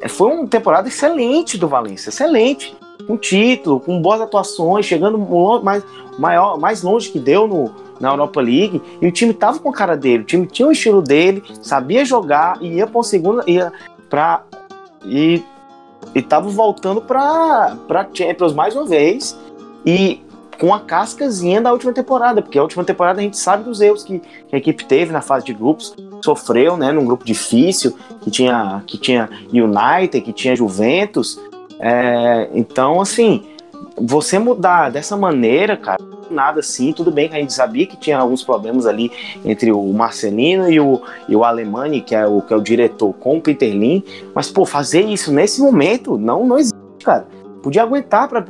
é, 0.00 0.08
foi 0.08 0.32
uma 0.32 0.46
temporada 0.46 0.86
excelente 0.86 1.56
do 1.56 1.66
Valência, 1.66 2.10
excelente. 2.10 2.76
Com 3.06 3.16
título, 3.16 3.80
com 3.80 4.00
boas 4.00 4.20
atuações, 4.20 4.84
chegando 4.84 5.18
mais, 5.62 5.82
maior, 6.18 6.58
mais 6.58 6.82
longe 6.82 7.10
que 7.10 7.18
deu 7.18 7.48
no, 7.48 7.74
na 7.98 8.10
Europa 8.10 8.40
League. 8.40 8.82
E 9.00 9.06
o 9.06 9.12
time 9.12 9.32
tava 9.32 9.58
com 9.58 9.70
a 9.70 9.72
cara 9.72 9.96
dele, 9.96 10.22
o 10.22 10.26
time 10.26 10.46
tinha 10.46 10.68
o 10.68 10.72
estilo 10.72 11.02
dele, 11.02 11.42
sabia 11.62 12.04
jogar 12.04 12.58
e 12.60 12.74
ia 12.74 12.86
para 12.86 12.98
uma 12.98 13.04
segunda. 13.04 13.42
Ia 13.46 13.72
pra, 14.08 14.44
e, 15.04 15.42
e 16.14 16.22
tava 16.22 16.48
voltando 16.48 17.00
para 17.00 17.76
Champions 18.12 18.52
mais 18.52 18.74
uma 18.74 18.86
vez. 18.86 19.38
E 19.86 20.24
com 20.58 20.72
a 20.72 20.80
cascazinha 20.80 21.60
da 21.60 21.72
última 21.72 21.92
temporada, 21.92 22.40
porque 22.40 22.58
a 22.58 22.62
última 22.62 22.84
temporada 22.84 23.20
a 23.20 23.22
gente 23.22 23.36
sabe 23.36 23.64
dos 23.64 23.80
erros 23.80 24.04
que, 24.04 24.20
que 24.20 24.54
a 24.54 24.58
equipe 24.58 24.84
teve 24.84 25.12
na 25.12 25.20
fase 25.20 25.44
de 25.44 25.52
grupos, 25.52 25.94
sofreu, 26.24 26.76
né, 26.76 26.92
num 26.92 27.04
grupo 27.04 27.24
difícil, 27.24 27.96
que 28.22 28.30
tinha, 28.30 28.82
que 28.86 28.96
tinha 28.96 29.28
United, 29.52 30.20
que 30.20 30.32
tinha 30.32 30.54
Juventus. 30.54 31.38
É, 31.80 32.48
então, 32.54 33.00
assim, 33.00 33.44
você 33.96 34.38
mudar 34.38 34.90
dessa 34.90 35.16
maneira, 35.16 35.76
cara, 35.76 35.98
nada 36.30 36.60
assim, 36.60 36.92
tudo 36.92 37.10
bem 37.10 37.28
que 37.28 37.36
a 37.36 37.38
gente 37.38 37.52
sabia 37.52 37.86
que 37.86 37.96
tinha 37.96 38.18
alguns 38.18 38.42
problemas 38.42 38.86
ali 38.86 39.10
entre 39.44 39.72
o 39.72 39.92
Marcelino 39.92 40.68
e 40.68 40.80
o, 40.80 41.00
e 41.28 41.36
o 41.36 41.44
Alemani, 41.44 42.00
que 42.00 42.14
é 42.14 42.26
o, 42.26 42.42
que 42.42 42.52
é 42.52 42.56
o 42.56 42.62
diretor, 42.62 43.12
com 43.14 43.38
o 43.38 43.40
Peter 43.40 43.72
Lin, 43.72 44.02
mas, 44.34 44.50
pô, 44.50 44.64
fazer 44.64 45.02
isso 45.02 45.32
nesse 45.32 45.60
momento 45.60 46.18
não, 46.18 46.44
não 46.44 46.58
existe, 46.58 46.74
cara. 47.04 47.26
Podia 47.62 47.82
aguentar 47.82 48.28
pra, 48.28 48.44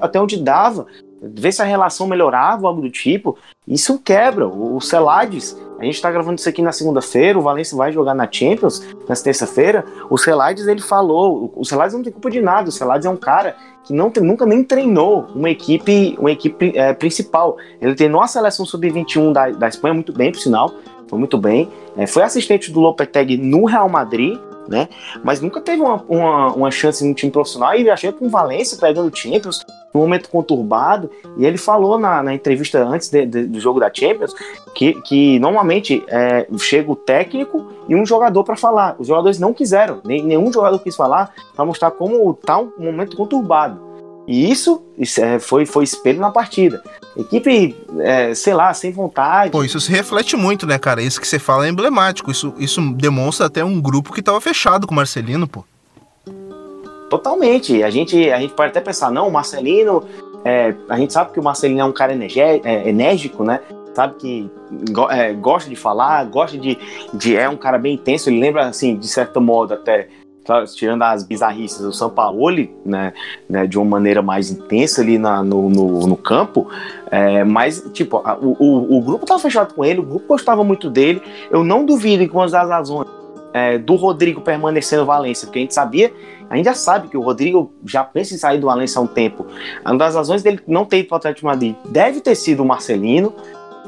até 0.00 0.20
onde 0.20 0.36
dava, 0.36 0.86
ver 1.20 1.52
se 1.52 1.60
a 1.60 1.64
relação 1.64 2.06
melhorava, 2.06 2.66
algo 2.66 2.80
do 2.80 2.90
tipo. 2.90 3.36
Isso 3.66 3.98
quebra. 3.98 4.46
O 4.46 4.80
Celades, 4.80 5.56
a 5.78 5.84
gente 5.84 6.00
tá 6.00 6.10
gravando 6.10 6.38
isso 6.38 6.48
aqui 6.48 6.62
na 6.62 6.72
segunda-feira, 6.72 7.38
o 7.38 7.42
Valencia 7.42 7.76
vai 7.76 7.92
jogar 7.92 8.14
na 8.14 8.30
Champions 8.30 8.80
nessa 9.08 9.24
terça-feira. 9.24 9.84
O 10.08 10.16
Celades, 10.16 10.66
ele 10.66 10.80
falou, 10.80 11.52
o 11.54 11.64
Celades 11.64 11.94
não 11.94 12.02
tem 12.02 12.12
culpa 12.12 12.30
de 12.30 12.40
nada, 12.40 12.68
o 12.68 12.72
Celades 12.72 13.06
é 13.06 13.10
um 13.10 13.16
cara 13.16 13.56
que 13.84 13.92
não 13.92 14.12
nunca 14.20 14.46
nem 14.46 14.62
treinou 14.62 15.26
uma 15.34 15.50
equipe, 15.50 16.16
uma 16.18 16.30
equipe 16.30 16.72
é, 16.76 16.92
principal. 16.92 17.56
Ele 17.80 17.94
treinou 17.94 18.20
a 18.20 18.26
seleção 18.26 18.64
sub-21 18.64 19.32
da, 19.32 19.50
da 19.50 19.68
Espanha 19.68 19.94
muito 19.94 20.12
bem, 20.12 20.30
por 20.30 20.40
sinal, 20.40 20.72
foi 21.08 21.18
muito 21.18 21.38
bem. 21.38 21.68
É, 21.96 22.06
foi 22.06 22.22
assistente 22.22 22.70
do 22.70 22.80
Lopetegui 22.80 23.36
no 23.36 23.64
Real 23.64 23.88
Madrid, 23.88 24.38
né? 24.70 24.88
Mas 25.24 25.40
nunca 25.40 25.60
teve 25.60 25.82
uma, 25.82 26.02
uma, 26.08 26.52
uma 26.54 26.70
chance 26.70 27.04
no 27.04 27.12
time 27.12 27.32
profissional 27.32 27.74
e 27.74 27.90
achei 27.90 28.12
com 28.12 28.26
o 28.26 28.30
Valência 28.30 28.78
pegando 28.78 29.14
Champions 29.14 29.66
num 29.92 30.00
momento 30.00 30.30
conturbado. 30.30 31.10
E 31.36 31.44
ele 31.44 31.58
falou 31.58 31.98
na, 31.98 32.22
na 32.22 32.32
entrevista 32.32 32.82
antes 32.82 33.10
de, 33.10 33.26
de, 33.26 33.46
do 33.46 33.58
jogo 33.58 33.80
da 33.80 33.90
Champions 33.92 34.32
que, 34.72 34.94
que 35.02 35.40
normalmente 35.40 36.04
é, 36.06 36.46
chega 36.58 36.90
o 36.90 36.94
técnico 36.94 37.66
e 37.88 37.96
um 37.96 38.06
jogador 38.06 38.44
para 38.44 38.56
falar. 38.56 38.94
Os 38.98 39.08
jogadores 39.08 39.40
não 39.40 39.52
quiseram, 39.52 40.00
nem, 40.04 40.22
nenhum 40.22 40.52
jogador 40.52 40.78
quis 40.78 40.94
falar 40.94 41.34
para 41.54 41.64
mostrar 41.64 41.90
como 41.90 42.32
tá 42.34 42.58
um 42.60 42.70
momento 42.78 43.16
conturbado. 43.16 43.89
E 44.30 44.48
isso, 44.48 44.80
isso 44.96 45.20
é, 45.20 45.40
foi, 45.40 45.66
foi 45.66 45.82
espelho 45.82 46.20
na 46.20 46.30
partida. 46.30 46.80
Equipe, 47.16 47.76
é, 47.98 48.32
sei 48.32 48.54
lá, 48.54 48.72
sem 48.72 48.92
vontade. 48.92 49.50
Pô, 49.50 49.64
isso 49.64 49.80
se 49.80 49.90
reflete 49.90 50.36
muito, 50.36 50.68
né, 50.68 50.78
cara? 50.78 51.02
Isso 51.02 51.20
que 51.20 51.26
você 51.26 51.36
fala 51.36 51.66
é 51.66 51.68
emblemático. 51.68 52.30
Isso, 52.30 52.54
isso 52.56 52.80
demonstra 52.92 53.46
até 53.46 53.64
um 53.64 53.80
grupo 53.80 54.12
que 54.12 54.22
tava 54.22 54.40
fechado 54.40 54.86
com 54.86 54.92
o 54.92 54.96
Marcelino, 54.96 55.48
pô. 55.48 55.64
Totalmente. 57.10 57.82
A 57.82 57.90
gente, 57.90 58.30
a 58.30 58.38
gente 58.38 58.54
pode 58.54 58.70
até 58.70 58.80
pensar, 58.80 59.10
não, 59.10 59.26
o 59.26 59.32
Marcelino. 59.32 60.04
É, 60.44 60.76
a 60.88 60.96
gente 60.96 61.12
sabe 61.12 61.32
que 61.32 61.40
o 61.40 61.42
Marcelino 61.42 61.80
é 61.80 61.84
um 61.84 61.92
cara 61.92 62.12
é, 62.14 62.88
enérgico, 62.88 63.42
né? 63.42 63.58
Sabe 63.92 64.14
que 64.14 64.48
é, 65.10 65.32
gosta 65.32 65.68
de 65.68 65.74
falar, 65.74 66.22
gosta 66.26 66.56
de, 66.56 66.78
de. 67.12 67.36
É 67.36 67.48
um 67.48 67.56
cara 67.56 67.78
bem 67.78 67.94
intenso. 67.94 68.30
Ele 68.30 68.38
lembra, 68.38 68.68
assim, 68.68 68.96
de 68.96 69.08
certo 69.08 69.40
modo, 69.40 69.74
até 69.74 70.06
tirando 70.74 71.02
as 71.02 71.22
bizarrices 71.22 71.80
do 71.80 71.92
Sampaoli, 71.92 72.74
né, 72.84 73.12
né, 73.48 73.66
de 73.66 73.78
uma 73.78 73.84
maneira 73.84 74.22
mais 74.22 74.50
intensa 74.50 75.00
ali 75.00 75.18
na, 75.18 75.42
no, 75.42 75.68
no, 75.68 76.06
no 76.06 76.16
campo, 76.16 76.68
é, 77.10 77.44
mas, 77.44 77.84
tipo, 77.92 78.18
a, 78.24 78.36
o, 78.36 78.98
o 78.98 79.02
grupo 79.02 79.24
estava 79.24 79.40
fechado 79.40 79.74
com 79.74 79.84
ele, 79.84 80.00
o 80.00 80.04
grupo 80.04 80.26
gostava 80.28 80.64
muito 80.64 80.90
dele, 80.90 81.22
eu 81.50 81.62
não 81.62 81.84
duvido 81.84 82.26
que 82.26 82.34
uma 82.34 82.48
das 82.48 82.68
razões 82.68 83.08
é, 83.52 83.78
do 83.78 83.94
Rodrigo 83.96 84.40
permanecer 84.40 84.98
no 84.98 85.04
Valência, 85.04 85.46
porque 85.46 85.58
a 85.58 85.62
gente 85.62 85.74
sabia, 85.74 86.12
a 86.48 86.56
gente 86.56 86.64
já 86.64 86.74
sabe 86.74 87.08
que 87.08 87.16
o 87.16 87.20
Rodrigo 87.20 87.72
já 87.84 88.02
pensa 88.04 88.34
em 88.34 88.38
sair 88.38 88.58
do 88.58 88.66
Valência 88.66 88.98
há 88.98 89.02
um 89.02 89.06
tempo, 89.06 89.46
uma 89.84 89.96
das 89.96 90.14
razões 90.14 90.42
dele 90.42 90.60
não 90.66 90.84
ter 90.84 91.00
ido 91.00 91.08
para 91.08 91.16
o 91.16 91.18
Atlético 91.18 91.46
Madrid 91.46 91.74
deve 91.84 92.20
ter 92.20 92.34
sido 92.34 92.62
o 92.62 92.66
Marcelino, 92.66 93.34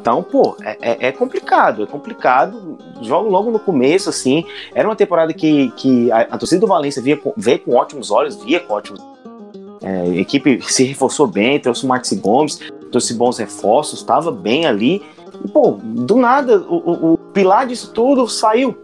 então, 0.02 0.20
pô, 0.20 0.56
é, 0.64 0.76
é, 0.80 1.06
é, 1.06 1.12
complicado, 1.12 1.84
é 1.84 1.86
complicado. 1.86 2.76
Jogo 3.02 3.30
logo 3.30 3.52
no 3.52 3.60
começo, 3.60 4.10
assim. 4.10 4.44
Era 4.74 4.88
uma 4.88 4.96
temporada 4.96 5.32
que, 5.32 5.70
que 5.76 6.10
a, 6.10 6.22
a 6.22 6.38
torcida 6.38 6.60
do 6.60 6.66
Valência 6.66 7.00
via 7.00 7.16
com, 7.16 7.76
ótimos 7.76 8.10
olhos, 8.10 8.42
via 8.42 8.58
com 8.58 8.74
ótimos. 8.74 9.00
É, 9.80 10.00
a 10.00 10.16
equipe 10.16 10.60
se 10.60 10.82
reforçou 10.82 11.28
bem, 11.28 11.60
trouxe 11.60 11.84
o 11.84 11.88
Marcos 11.88 12.12
Gomes, 12.14 12.58
trouxe 12.90 13.14
bons 13.14 13.38
reforços, 13.38 14.00
estava 14.00 14.32
bem 14.32 14.66
ali. 14.66 15.00
E, 15.44 15.48
pô, 15.48 15.78
do 15.80 16.16
nada, 16.16 16.58
o, 16.62 16.74
o, 16.74 17.12
o, 17.12 17.18
pilar 17.32 17.68
disso 17.68 17.92
tudo 17.92 18.26
saiu. 18.26 18.76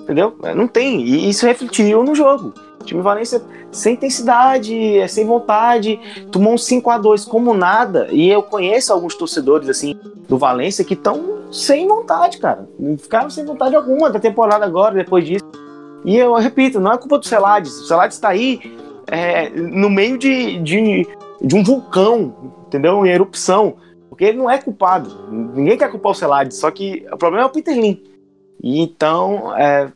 Entendeu? 0.00 0.36
Não 0.54 0.68
tem. 0.68 1.00
E 1.00 1.30
isso 1.30 1.46
refletiu 1.46 2.04
no 2.04 2.14
jogo. 2.14 2.52
Time 2.86 3.02
Valência 3.02 3.42
sem 3.70 3.94
intensidade, 3.94 4.98
é, 4.98 5.06
sem 5.06 5.26
vontade, 5.26 6.00
tomou 6.30 6.54
um 6.54 6.58
5 6.58 6.88
a 6.90 6.98
2 6.98 7.24
como 7.24 7.52
nada. 7.52 8.08
E 8.10 8.28
eu 8.28 8.42
conheço 8.42 8.92
alguns 8.92 9.14
torcedores 9.14 9.68
assim 9.68 9.94
do 10.28 10.38
Valência 10.38 10.84
que 10.84 10.94
estão 10.94 11.36
sem 11.52 11.86
vontade, 11.86 12.38
cara. 12.38 12.68
Ficaram 12.98 13.30
sem 13.30 13.44
vontade 13.44 13.74
alguma 13.74 14.10
da 14.10 14.18
temporada 14.18 14.64
agora, 14.64 14.94
depois 14.94 15.24
disso. 15.24 15.44
E 16.04 16.16
eu 16.16 16.34
repito, 16.34 16.80
não 16.80 16.92
é 16.92 16.98
culpa 16.98 17.18
do 17.18 17.26
Celades. 17.26 17.80
O 17.80 17.86
Celades 17.86 18.16
está 18.16 18.28
aí 18.28 18.60
é, 19.06 19.50
no 19.50 19.90
meio 19.90 20.18
de, 20.18 20.58
de, 20.58 21.06
de, 21.40 21.56
um 21.56 21.62
vulcão, 21.62 22.52
entendeu? 22.66 23.04
Em 23.04 23.10
erupção. 23.10 23.74
Porque 24.08 24.24
ele 24.24 24.38
não 24.38 24.50
é 24.50 24.58
culpado. 24.58 25.28
Ninguém 25.30 25.76
quer 25.76 25.90
culpar 25.90 26.12
o 26.12 26.14
Celades, 26.14 26.58
só 26.58 26.70
que 26.70 27.06
o 27.12 27.16
problema 27.16 27.44
é 27.44 27.46
o 27.46 27.52
Peter 27.52 27.76
Lin. 27.76 28.02
E 28.62 28.80
então, 28.80 29.54
é, 29.56 29.90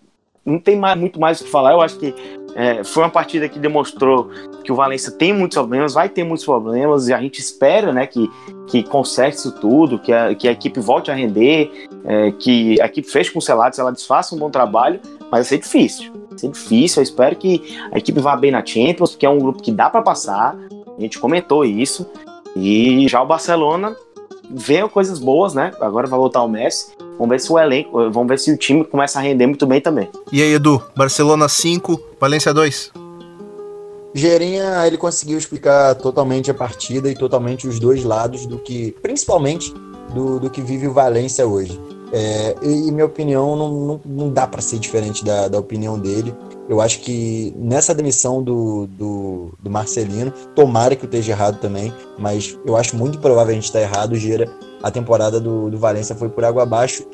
não 0.44 0.58
tem 0.58 0.76
mais, 0.76 0.98
muito 0.98 1.20
mais 1.20 1.40
o 1.40 1.44
que 1.44 1.50
falar. 1.50 1.72
Eu 1.72 1.80
acho 1.80 1.98
que 1.98 2.14
é, 2.54 2.82
foi 2.84 3.02
uma 3.02 3.10
partida 3.10 3.48
que 3.48 3.58
demonstrou 3.58 4.30
que 4.64 4.72
o 4.72 4.74
Valência 4.74 5.12
tem 5.12 5.32
muitos 5.32 5.56
problemas, 5.56 5.94
vai 5.94 6.08
ter 6.08 6.24
muitos 6.24 6.44
problemas, 6.44 7.08
e 7.08 7.14
a 7.14 7.20
gente 7.20 7.38
espera 7.38 7.92
né, 7.92 8.06
que, 8.06 8.30
que 8.66 8.82
conserte 8.82 9.38
isso 9.38 9.52
tudo, 9.52 9.98
que 9.98 10.12
a, 10.12 10.34
que 10.34 10.48
a 10.48 10.52
equipe 10.52 10.80
volte 10.80 11.10
a 11.10 11.14
render, 11.14 11.88
é, 12.04 12.32
que 12.32 12.80
a 12.80 12.86
equipe 12.86 13.08
feche 13.08 13.30
com 13.30 13.38
o 13.38 13.42
Celados, 13.42 13.78
ela 13.78 13.92
desfaça 13.92 14.34
um 14.34 14.38
bom 14.38 14.50
trabalho, 14.50 15.00
mas 15.22 15.30
vai 15.30 15.44
ser 15.44 15.58
difícil. 15.58 16.12
Vai 16.28 16.38
ser 16.38 16.48
difícil, 16.48 17.00
eu 17.00 17.04
espero 17.04 17.36
que 17.36 17.78
a 17.92 17.98
equipe 17.98 18.20
vá 18.20 18.36
bem 18.36 18.50
na 18.50 18.64
Champions, 18.64 19.10
porque 19.10 19.26
é 19.26 19.30
um 19.30 19.38
grupo 19.38 19.62
que 19.62 19.72
dá 19.72 19.88
para 19.88 20.02
passar, 20.02 20.56
a 20.96 21.00
gente 21.00 21.18
comentou 21.18 21.64
isso, 21.64 22.06
e 22.56 23.06
já 23.08 23.22
o 23.22 23.26
Barcelona 23.26 23.94
vê 24.50 24.86
coisas 24.88 25.18
boas, 25.18 25.54
né? 25.54 25.72
Agora 25.80 26.06
vai 26.06 26.18
voltar 26.18 26.42
o 26.42 26.48
Messi. 26.48 26.92
Vamos 27.18 27.28
ver 27.30 27.40
se 27.40 27.52
o 27.52 27.58
elenco, 27.58 28.10
vamos 28.10 28.28
ver 28.28 28.38
se 28.38 28.50
o 28.50 28.56
time 28.56 28.84
começa 28.84 29.18
a 29.18 29.22
render 29.22 29.46
muito 29.46 29.66
bem 29.66 29.80
também. 29.80 30.08
E 30.32 30.42
aí, 30.42 30.54
Edu, 30.54 30.82
Barcelona 30.96 31.48
5, 31.48 32.00
Valência 32.18 32.52
2. 32.52 32.92
Gerinha, 34.14 34.86
ele 34.86 34.96
conseguiu 34.96 35.38
explicar 35.38 35.94
totalmente 35.94 36.50
a 36.50 36.54
partida 36.54 37.08
e 37.08 37.14
totalmente 37.14 37.68
os 37.68 37.78
dois 37.78 38.02
lados 38.02 38.44
do 38.46 38.58
que, 38.58 38.92
principalmente, 39.02 39.72
do, 40.12 40.40
do 40.40 40.50
que 40.50 40.60
vive 40.60 40.88
o 40.88 40.92
Valência 40.92 41.46
hoje. 41.46 41.80
É, 42.12 42.56
e 42.62 42.90
minha 42.90 43.06
opinião 43.06 43.54
não, 43.54 43.70
não, 43.70 44.00
não 44.04 44.28
dá 44.30 44.46
para 44.46 44.60
ser 44.60 44.78
diferente 44.78 45.24
da, 45.24 45.48
da 45.48 45.58
opinião 45.58 45.98
dele. 45.98 46.34
Eu 46.68 46.80
acho 46.80 47.00
que 47.00 47.54
nessa 47.56 47.94
demissão 47.94 48.42
do, 48.42 48.86
do, 48.86 49.54
do, 49.60 49.70
Marcelino, 49.70 50.32
tomara 50.54 50.96
que 50.96 51.04
eu 51.04 51.08
esteja 51.08 51.32
errado 51.32 51.60
também, 51.60 51.92
mas 52.18 52.58
eu 52.64 52.76
acho 52.76 52.96
muito 52.96 53.18
provável 53.18 53.52
a 53.52 53.54
gente 53.54 53.64
estar 53.64 53.80
errado, 53.80 54.16
Gira. 54.16 54.50
A 54.82 54.90
temporada 54.90 55.40
do, 55.40 55.70
do 55.70 55.78
Valência 55.78 56.14
foi 56.14 56.28
por 56.28 56.44
água 56.44 56.62
abaixo. 56.62 57.04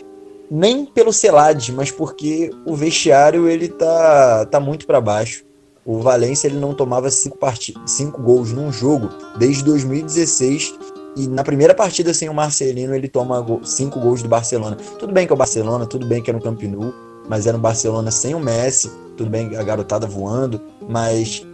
Nem 0.51 0.87
pelo 0.87 1.13
Celade, 1.13 1.73
mas 1.73 1.91
porque 1.91 2.51
o 2.65 2.75
vestiário 2.75 3.49
ele 3.49 3.69
tá, 3.69 4.47
tá 4.47 4.61
muito 4.61 4.87
para 4.87 5.01
baixo. 5.01 5.45
O 5.85 6.01
Valência 6.01 6.49
ele 6.49 6.59
não 6.59 6.75
tomava 6.75 7.11
cinco, 7.11 7.39
cinco 7.87 8.21
gols 8.21 8.53
num 8.53 8.73
jogo 8.73 9.09
desde 9.39 9.65
2016 9.65 10.75
e 11.17 11.27
na 11.27 11.43
primeira 11.43 11.75
partida 11.75 12.13
sem 12.13 12.29
o 12.29 12.35
Marcelino 12.35 12.95
ele 12.95 13.09
toma 13.09 13.45
cinco 13.65 13.99
gols 13.99 14.23
do 14.23 14.29
Barcelona. 14.29 14.77
Tudo 14.99 15.13
bem 15.13 15.27
que 15.27 15.33
é 15.33 15.35
o 15.35 15.39
Barcelona, 15.39 15.87
tudo 15.87 16.07
bem 16.07 16.23
que 16.23 16.31
é 16.31 16.33
no 16.33 16.41
Camp 16.41 16.63
Nou, 16.63 16.93
mas 17.27 17.47
era 17.47 17.57
um 17.57 17.61
Barcelona 17.61 18.11
sem 18.11 18.35
o 18.35 18.41
Messi, 18.41 18.91
tudo 19.17 19.31
bem 19.31 19.57
a 19.57 19.63
garotada 19.63 20.07
voando, 20.07 20.61
mas 20.87 21.45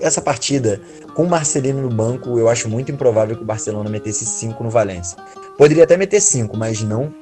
essa 0.00 0.20
partida 0.20 0.80
com 1.14 1.24
o 1.24 1.28
Marcelino 1.28 1.82
no 1.82 1.88
banco, 1.88 2.38
eu 2.38 2.48
acho 2.48 2.68
muito 2.68 2.92
improvável 2.92 3.34
que 3.34 3.42
o 3.42 3.46
Barcelona 3.46 3.90
metesse 3.90 4.24
5 4.24 4.62
no 4.62 4.70
Valência. 4.70 5.16
Poderia 5.56 5.84
até 5.84 5.96
meter 5.96 6.20
5, 6.20 6.56
mas 6.56 6.82
não 6.82 7.12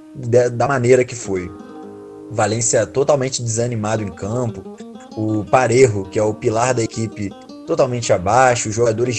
da 0.52 0.68
maneira 0.68 1.04
que 1.04 1.14
foi. 1.14 1.50
Valência 2.30 2.84
totalmente 2.86 3.42
desanimado 3.42 4.02
em 4.02 4.10
campo, 4.10 4.76
o 5.16 5.44
Parejo, 5.44 6.02
que 6.04 6.18
é 6.18 6.22
o 6.22 6.34
pilar 6.34 6.74
da 6.74 6.82
equipe, 6.82 7.30
totalmente 7.66 8.12
abaixo, 8.12 8.70
jogadores 8.70 9.16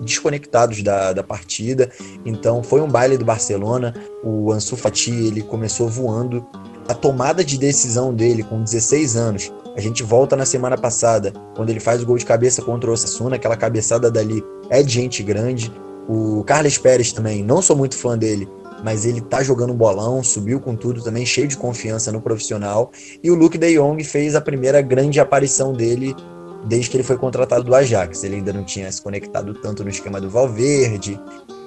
desconectados 0.00 0.82
da, 0.82 1.12
da 1.12 1.22
partida. 1.22 1.90
Então 2.24 2.62
foi 2.62 2.80
um 2.80 2.88
baile 2.88 3.18
do 3.18 3.24
Barcelona. 3.24 3.94
O 4.24 4.50
Ansu 4.50 4.76
Fati 4.76 5.12
ele 5.12 5.42
começou 5.42 5.88
voando 5.88 6.44
a 6.88 6.94
tomada 6.94 7.44
de 7.44 7.58
decisão 7.58 8.12
dele 8.12 8.42
com 8.42 8.62
16 8.62 9.16
anos. 9.16 9.52
A 9.76 9.80
gente 9.80 10.02
volta 10.02 10.36
na 10.36 10.44
semana 10.44 10.76
passada, 10.76 11.32
quando 11.54 11.70
ele 11.70 11.80
faz 11.80 12.02
o 12.02 12.06
gol 12.06 12.18
de 12.18 12.26
cabeça 12.26 12.60
contra 12.60 12.90
o 12.90 12.92
Osasuna, 12.92 13.36
aquela 13.36 13.56
cabeçada 13.56 14.10
dali 14.10 14.44
é 14.68 14.82
de 14.82 14.92
gente 14.92 15.22
grande. 15.22 15.72
O 16.08 16.42
Carlos 16.44 16.76
Pérez 16.76 17.12
também, 17.12 17.42
não 17.42 17.62
sou 17.62 17.76
muito 17.76 17.96
fã 17.96 18.18
dele, 18.18 18.48
mas 18.84 19.06
ele 19.06 19.20
tá 19.20 19.42
jogando 19.42 19.72
bolão, 19.72 20.22
subiu 20.22 20.60
com 20.60 20.74
tudo 20.74 21.02
também, 21.02 21.24
cheio 21.24 21.46
de 21.46 21.56
confiança 21.56 22.10
no 22.12 22.20
profissional. 22.20 22.90
E 23.22 23.30
o 23.30 23.34
Luke 23.34 23.56
de 23.56 23.74
Jong 23.76 24.02
fez 24.04 24.34
a 24.34 24.40
primeira 24.40 24.82
grande 24.82 25.20
aparição 25.20 25.72
dele 25.72 26.14
desde 26.64 26.90
que 26.90 26.96
ele 26.96 27.04
foi 27.04 27.16
contratado 27.16 27.64
do 27.64 27.74
Ajax. 27.74 28.24
Ele 28.24 28.36
ainda 28.36 28.52
não 28.52 28.64
tinha 28.64 28.90
se 28.90 29.00
conectado 29.00 29.54
tanto 29.54 29.82
no 29.82 29.90
esquema 29.90 30.20
do 30.20 30.30
Valverde, 30.30 31.20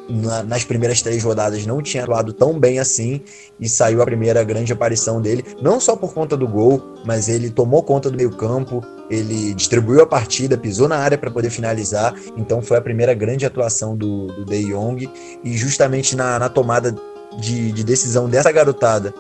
na, 0.10 0.44
nas 0.44 0.64
primeiras 0.64 1.02
três 1.02 1.24
rodadas 1.24 1.66
não 1.66 1.82
tinha 1.82 2.04
atuado 2.04 2.32
tão 2.34 2.60
bem 2.60 2.80
assim 2.80 3.22
e 3.60 3.68
saiu 3.68 4.02
a 4.02 4.06
primeira 4.06 4.44
grande 4.44 4.72
aparição 4.72 5.22
dele, 5.22 5.44
não 5.62 5.80
só 5.80 5.96
por 5.96 6.14
conta 6.14 6.38
do 6.38 6.48
gol, 6.48 6.82
mas 7.06 7.28
ele 7.28 7.50
tomou 7.50 7.84
conta 7.84 8.10
do 8.10 8.18
meio-campo, 8.18 8.82
ele 9.10 9.54
distribuiu 9.54 10.02
a 10.02 10.08
partida, 10.08 10.58
pisou 10.58 10.88
na 10.88 10.98
área 10.98 11.18
para 11.18 11.32
poder 11.32 11.50
finalizar, 11.50 12.14
então 12.38 12.62
foi 12.62 12.78
a 12.78 12.82
primeira 12.82 13.14
grande 13.14 13.46
atuação 13.46 13.96
do, 13.96 14.28
do 14.28 14.46
De 14.46 14.66
Jong 14.66 15.10
e 15.44 15.58
justamente 15.58 16.16
na, 16.16 16.40
na 16.40 16.50
tomada 16.50 16.96
de, 17.40 17.72
de, 17.72 17.84
decisão 17.84 18.30
dessa 18.30 18.52
garotada, 18.52 19.14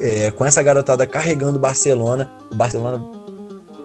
é, 0.00 0.30
com 0.30 0.44
essa 0.44 0.62
garotada 0.62 1.06
carregando 1.06 1.58
o 1.58 1.60
Barcelona, 1.60 2.30
o 2.50 2.54
Barcelona 2.54 3.21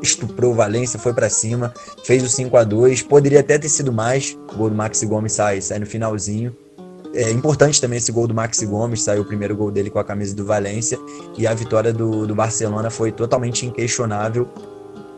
estuprou 0.02 0.52
o 0.52 0.56
Valência, 0.56 1.00
foi 1.00 1.14
para 1.14 1.30
cima, 1.30 1.74
fez 2.04 2.24
o 2.24 2.30
5 2.30 2.56
a 2.58 2.64
2 2.64 3.02
Poderia 3.04 3.40
até 3.40 3.58
ter 3.58 3.70
sido 3.70 3.92
mais. 3.92 4.38
O 4.54 4.58
gol 4.58 4.70
do 4.70 4.76
Maxi 4.76 5.06
Gomes 5.06 5.34
sai, 5.34 5.62
sai 5.62 5.80
no 5.80 5.86
finalzinho. 5.86 6.56
É 7.14 7.32
importante 7.32 7.82
também 7.82 7.98
esse 7.98 8.12
gol 8.12 8.28
do 8.28 8.34
Maxi 8.34 8.66
Gomes, 8.66 9.02
saiu 9.02 9.22
o 9.22 9.26
primeiro 9.26 9.56
gol 9.56 9.72
dele 9.72 9.90
com 9.90 9.98
a 9.98 10.04
camisa 10.04 10.36
do 10.36 10.46
Valência. 10.46 11.00
E 11.38 11.48
a 11.48 11.54
vitória 11.54 11.92
do, 11.92 12.28
do 12.28 12.36
Barcelona 12.36 12.90
foi 12.90 13.12
totalmente 13.12 13.66
inquestionável. 13.66 14.48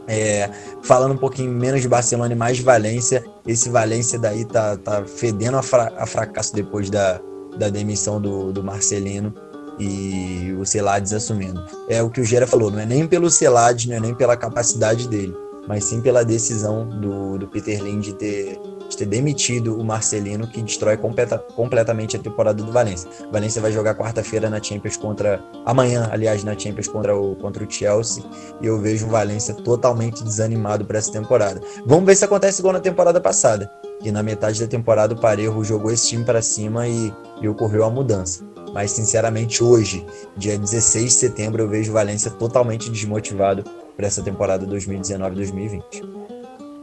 É, 0.07 0.49
falando 0.82 1.13
um 1.13 1.17
pouquinho 1.17 1.51
menos 1.51 1.82
de 1.82 1.88
Barcelona 1.88 2.34
e 2.34 2.36
mais 2.36 2.57
de 2.57 2.63
Valência, 2.63 3.23
esse 3.45 3.69
Valência 3.69 4.17
daí 4.17 4.43
tá, 4.43 4.75
tá 4.77 5.03
fedendo 5.05 5.57
a, 5.57 5.61
fra 5.61 5.93
a 5.97 6.05
fracasso 6.05 6.55
depois 6.55 6.89
da, 6.89 7.21
da 7.57 7.69
demissão 7.69 8.19
do, 8.19 8.51
do 8.51 8.63
Marcelino 8.63 9.34
e 9.80 10.55
o 10.59 10.65
Celades 10.65 11.13
assumindo. 11.13 11.63
É 11.88 12.03
o 12.03 12.09
que 12.09 12.21
o 12.21 12.25
Gera 12.25 12.45
falou, 12.45 12.69
não 12.69 12.80
é 12.80 12.86
nem 12.86 13.07
pelo 13.07 13.30
Celades, 13.30 13.86
não 13.86 13.95
é 13.95 13.99
nem 13.99 14.13
pela 14.13 14.36
capacidade 14.36 15.07
dele, 15.07 15.34
mas 15.67 15.86
sim 15.86 16.01
pela 16.01 16.25
decisão 16.25 16.88
do, 16.88 17.38
do 17.38 17.47
Peter 17.47 17.82
Lin 17.82 17.99
de 17.99 18.13
ter, 18.13 18.59
de 18.89 18.97
ter 18.97 19.05
demitido 19.05 19.80
o 19.80 19.84
Marcelino, 19.84 20.47
que 20.47 20.61
destrói 20.61 20.97
completa, 20.97 21.38
completamente 21.55 22.17
a 22.17 22.19
temporada 22.19 22.61
do 22.61 22.71
Valência. 22.71 23.09
O 23.27 23.32
Valência 23.32 23.61
vai 23.61 23.71
jogar 23.71 23.95
quarta-feira 23.95 24.49
na 24.49 24.61
Champions 24.61 24.97
contra. 24.97 25.41
amanhã, 25.65 26.09
aliás, 26.11 26.43
na 26.43 26.57
Champions 26.57 26.88
contra 26.88 27.15
o, 27.15 27.36
contra 27.36 27.63
o 27.63 27.71
Chelsea, 27.71 28.23
e 28.59 28.65
eu 28.65 28.80
vejo 28.82 29.05
o 29.05 29.09
Valência 29.09 29.53
totalmente 29.53 30.23
desanimado 30.23 30.84
para 30.86 30.97
essa 30.97 31.11
temporada. 31.11 31.61
Vamos 31.86 32.05
ver 32.05 32.15
se 32.15 32.25
acontece 32.25 32.59
igual 32.59 32.73
na 32.73 32.80
temporada 32.80 33.21
passada, 33.21 33.71
que 34.02 34.12
na 34.12 34.24
metade 34.24 34.60
da 34.60 34.68
temporada 34.68 35.14
o 35.14 35.20
Parejo 35.20 35.64
jogou 35.64 35.91
esse 35.91 36.10
time 36.10 36.24
para 36.24 36.41
cima 36.41 36.88
e, 36.88 37.14
e 37.41 37.47
ocorreu 37.47 37.84
a 37.84 37.89
mudança. 37.89 38.43
Mas, 38.74 38.91
sinceramente, 38.91 39.64
hoje, 39.64 40.06
dia 40.38 40.58
16 40.58 41.06
de 41.06 41.12
setembro, 41.12 41.64
eu 41.64 41.68
vejo 41.68 41.91
o 41.91 41.93
Valência 41.93 42.32
totalmente 42.32 42.89
desmotivado 42.89 43.64
para 43.97 44.08
essa 44.08 44.22
temporada 44.22 44.66
2019-2020. 44.68 45.84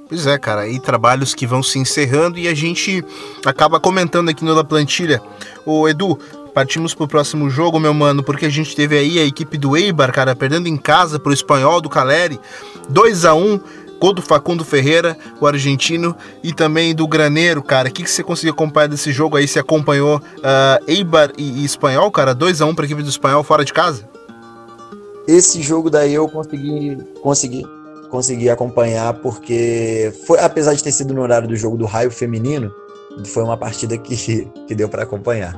Pois 0.09 0.27
é, 0.27 0.39
cara, 0.39 0.69
e 0.69 0.79
trabalhos 0.79 1.35
que 1.35 1.47
vão 1.47 1.62
se 1.62 1.79
encerrando 1.79 2.39
e 2.39 2.47
a 2.47 2.55
gente 2.55 3.05
acaba 3.45 3.81
comentando 3.81 4.29
aqui 4.29 4.45
no 4.45 4.55
La 4.55 4.62
Plantilha. 4.62 5.21
Ô 5.64 5.89
Edu, 5.89 6.17
partimos 6.55 6.95
pro 6.95 7.09
próximo 7.09 7.51
jogo, 7.51 7.81
meu 7.81 7.93
mano, 7.93 8.23
porque 8.23 8.47
a 8.47 8.51
gente 8.51 8.77
teve 8.77 8.97
aí 8.97 9.19
a 9.19 9.25
equipe 9.25 9.59
do 9.59 9.77
Eibar, 9.77 10.12
cara, 10.12 10.37
perdendo 10.37 10.69
em 10.69 10.77
casa 10.77 11.19
pro 11.19 11.33
espanhol 11.33 11.81
do 11.81 11.89
Caleri, 11.89 12.39
2 12.89 13.25
a 13.25 13.35
1 13.35 13.61
Gol 14.01 14.12
do 14.12 14.22
Facundo 14.22 14.64
Ferreira, 14.64 15.16
o 15.40 15.47
argentino, 15.47 16.14
e 16.42 16.53
também 16.53 16.94
do 16.94 17.07
Graneiro, 17.07 17.62
cara. 17.62 17.88
O 17.88 17.92
que, 17.92 18.03
que 18.03 18.11
você 18.11 18.22
conseguiu 18.22 18.53
acompanhar 18.53 18.88
desse 18.88 19.12
jogo 19.12 19.36
aí? 19.36 19.49
Você 19.49 19.59
acompanhou 19.59 20.18
uh, 20.18 20.84
Eibar 20.86 21.32
e, 21.36 21.62
e 21.62 21.64
Espanhol, 21.64 22.11
cara? 22.11 22.34
2x1 22.34 22.68
um 22.68 22.74
para 22.74 22.84
a 22.84 22.86
equipe 22.86 23.03
do 23.03 23.09
Espanhol 23.09 23.42
fora 23.42 23.64
de 23.64 23.72
casa? 23.72 24.09
Esse 25.26 25.61
jogo 25.61 25.90
daí 25.90 26.14
eu 26.14 26.28
consegui, 26.28 26.97
consegui, 27.20 27.66
consegui 28.11 28.49
acompanhar 28.49 29.14
porque, 29.14 30.12
foi, 30.26 30.38
apesar 30.38 30.74
de 30.74 30.84
ter 30.84 30.92
sido 30.92 31.12
no 31.12 31.22
horário 31.22 31.49
do 31.49 31.57
jogo 31.57 31.76
do 31.76 31.84
raio 31.84 32.11
feminino, 32.11 32.72
foi 33.24 33.42
uma 33.42 33.57
partida 33.57 33.97
que, 33.97 34.47
que 34.68 34.74
deu 34.74 34.88
para 34.88 35.03
acompanhar. 35.03 35.55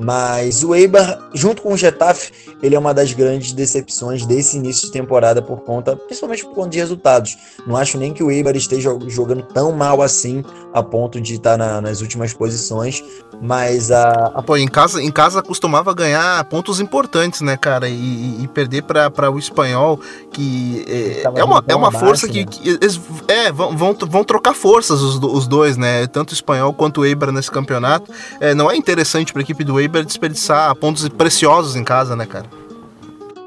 Mas 0.00 0.64
o 0.64 0.74
Eibar, 0.74 1.18
junto 1.34 1.60
com 1.60 1.74
o 1.74 1.76
Getafe, 1.76 2.32
ele 2.62 2.74
é 2.74 2.78
uma 2.78 2.94
das 2.94 3.12
grandes 3.12 3.52
decepções 3.52 4.24
desse 4.24 4.56
início 4.56 4.86
de 4.86 4.92
temporada 4.92 5.42
por 5.42 5.60
conta, 5.60 5.94
principalmente 5.94 6.42
por 6.42 6.54
conta 6.54 6.70
de 6.70 6.78
resultados. 6.78 7.36
Não 7.66 7.76
acho 7.76 7.98
nem 7.98 8.14
que 8.14 8.22
o 8.22 8.30
Eibar 8.30 8.56
esteja 8.56 8.96
jogando 9.08 9.42
tão 9.42 9.72
mal 9.72 10.00
assim 10.00 10.42
a 10.72 10.82
ponto 10.82 11.20
de 11.20 11.34
estar 11.34 11.58
na, 11.58 11.82
nas 11.82 12.00
últimas 12.00 12.32
posições, 12.32 13.04
mas 13.42 13.90
a, 13.90 14.32
a... 14.34 14.42
Pô, 14.42 14.56
em 14.56 14.68
casa, 14.68 15.02
em 15.02 15.10
casa 15.10 15.42
costumava 15.42 15.92
ganhar 15.92 16.42
pontos 16.44 16.80
importantes, 16.80 17.42
né, 17.42 17.58
cara, 17.58 17.88
e, 17.88 18.42
e 18.42 18.48
perder 18.48 18.84
para 18.84 19.30
o 19.30 19.38
espanhol, 19.38 20.00
que 20.32 20.84
é, 20.88 21.22
é 21.40 21.44
uma, 21.44 21.62
é 21.66 21.74
uma 21.74 21.88
abaixo, 21.88 22.06
força 22.06 22.26
né? 22.26 22.32
que, 22.32 22.44
que 22.46 22.68
eles, 22.68 22.98
é, 23.28 23.52
vão, 23.52 23.76
vão, 23.76 23.96
vão 24.08 24.24
trocar 24.24 24.54
forças 24.54 25.02
os, 25.02 25.16
os 25.16 25.46
dois, 25.46 25.76
né, 25.76 26.06
tanto 26.06 26.30
o 26.30 26.34
espanhol 26.34 26.72
quanto 26.72 27.02
o 27.02 27.04
Eibar 27.04 27.32
nesse 27.32 27.50
campeonato. 27.50 28.10
É, 28.40 28.54
não 28.54 28.70
é 28.70 28.76
interessante 28.76 29.32
para 29.32 29.42
a 29.42 29.44
equipe 29.44 29.64
do 29.64 29.78
Eibar 29.80 29.89
desperdiçar 30.04 30.74
pontos 30.76 31.08
preciosos 31.08 31.76
em 31.76 31.84
casa, 31.84 32.16
né, 32.16 32.26
cara? 32.26 32.46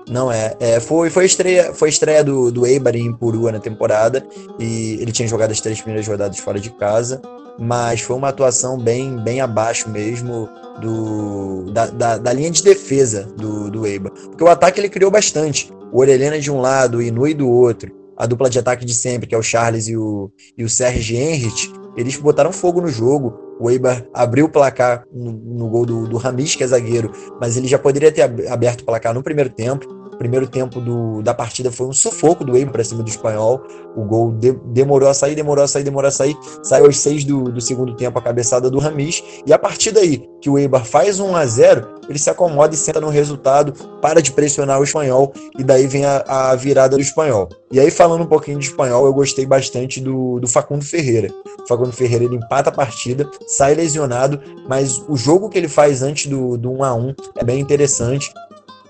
Não 0.09 0.31
é. 0.31 0.55
é 0.59 0.79
foi, 0.79 1.09
foi 1.09 1.25
estreia, 1.25 1.73
foi 1.73 1.89
estreia 1.89 2.23
do, 2.23 2.51
do 2.51 2.65
Eibar 2.65 2.95
em 2.95 3.11
Purua 3.13 3.51
na 3.51 3.59
temporada. 3.59 4.25
E 4.59 4.97
ele 4.99 5.11
tinha 5.11 5.27
jogado 5.27 5.51
as 5.51 5.61
três 5.61 5.81
primeiras 5.81 6.07
rodadas 6.07 6.37
fora 6.37 6.59
de 6.59 6.69
casa. 6.71 7.21
Mas 7.59 8.01
foi 8.01 8.15
uma 8.15 8.29
atuação 8.29 8.77
bem, 8.77 9.15
bem 9.17 9.39
abaixo 9.39 9.87
mesmo 9.89 10.49
do, 10.81 11.71
da, 11.71 11.85
da, 11.87 12.17
da 12.17 12.33
linha 12.33 12.49
de 12.49 12.63
defesa 12.63 13.27
do, 13.37 13.69
do 13.69 13.85
Eibar. 13.85 14.11
Porque 14.11 14.43
o 14.43 14.49
ataque 14.49 14.79
ele 14.79 14.89
criou 14.89 15.11
bastante. 15.11 15.71
O 15.91 15.99
Orelhena 15.99 16.39
de 16.39 16.51
um 16.51 16.59
lado, 16.59 16.97
o 16.97 17.01
Inui 17.01 17.33
do 17.33 17.49
outro. 17.49 17.91
A 18.17 18.25
dupla 18.25 18.49
de 18.49 18.59
ataque 18.59 18.85
de 18.85 18.93
sempre, 18.93 19.27
que 19.27 19.35
é 19.35 19.37
o 19.37 19.43
Charles 19.43 19.87
e 19.87 19.97
o, 19.97 20.31
e 20.57 20.63
o 20.63 20.69
Serge 20.69 21.15
Henrich, 21.15 21.71
eles 21.95 22.15
botaram 22.17 22.51
fogo 22.51 22.81
no 22.81 22.87
jogo. 22.87 23.52
O 23.63 23.71
Eibar 23.71 24.05
abriu 24.13 24.47
o 24.47 24.49
placar 24.49 25.05
no, 25.09 25.31
no 25.31 25.69
gol 25.69 25.85
do, 25.85 26.05
do 26.05 26.17
Ramis, 26.17 26.53
que 26.53 26.65
é 26.65 26.67
zagueiro, 26.67 27.13
mas 27.39 27.55
ele 27.55 27.65
já 27.65 27.79
poderia 27.79 28.11
ter 28.11 28.21
aberto 28.51 28.81
o 28.81 28.83
placar 28.83 29.13
no 29.13 29.23
primeiro 29.23 29.49
tempo. 29.49 29.87
O 30.11 30.17
primeiro 30.17 30.45
tempo 30.45 30.81
do, 30.81 31.21
da 31.21 31.33
partida 31.33 31.71
foi 31.71 31.87
um 31.87 31.93
sufoco 31.93 32.43
do 32.43 32.57
Eibar 32.57 32.73
para 32.73 32.83
cima 32.83 33.01
do 33.01 33.09
espanhol. 33.09 33.63
O 33.95 34.03
gol 34.03 34.33
de, 34.33 34.51
demorou 34.73 35.07
a 35.07 35.13
sair, 35.13 35.33
demorou 35.33 35.63
a 35.63 35.67
sair, 35.67 35.85
demorou 35.85 36.09
a 36.09 36.11
sair. 36.11 36.35
Saiu 36.61 36.85
aos 36.87 36.97
seis 36.97 37.23
do, 37.23 37.45
do 37.45 37.61
segundo 37.61 37.95
tempo 37.95 38.19
a 38.19 38.21
cabeçada 38.21 38.69
do 38.69 38.79
Ramis. 38.79 39.23
E 39.45 39.53
a 39.53 39.57
partir 39.57 39.91
daí 39.91 40.27
que 40.41 40.49
o 40.49 40.57
Eibar 40.57 40.83
faz 40.83 41.21
1 41.21 41.33
a 41.33 41.45
0 41.45 41.87
ele 42.07 42.19
se 42.19 42.29
acomoda 42.29 42.73
e 42.73 42.77
senta 42.77 42.99
no 42.99 43.09
resultado, 43.09 43.73
para 44.01 44.21
de 44.21 44.31
pressionar 44.31 44.79
o 44.79 44.83
espanhol 44.83 45.33
e 45.57 45.63
daí 45.63 45.87
vem 45.87 46.05
a, 46.05 46.23
a 46.27 46.55
virada 46.55 46.95
do 46.95 47.01
espanhol. 47.01 47.49
E 47.71 47.79
aí, 47.79 47.89
falando 47.89 48.23
um 48.23 48.27
pouquinho 48.27 48.59
de 48.59 48.67
espanhol, 48.67 49.05
eu 49.05 49.13
gostei 49.13 49.45
bastante 49.45 49.99
do, 49.99 50.39
do 50.39 50.47
Facundo 50.47 50.83
Ferreira. 50.83 51.29
O 51.63 51.67
Facundo 51.67 51.91
Ferreira 51.91 52.25
ele 52.25 52.35
empata 52.35 52.69
a 52.69 52.73
partida, 52.73 53.29
sai 53.47 53.73
lesionado, 53.73 54.39
mas 54.67 55.03
o 55.07 55.15
jogo 55.15 55.49
que 55.49 55.57
ele 55.57 55.67
faz 55.67 56.01
antes 56.01 56.27
do, 56.27 56.57
do 56.57 56.71
1 56.71 56.83
a 56.83 56.93
1 56.93 57.15
é 57.37 57.43
bem 57.43 57.59
interessante. 57.59 58.31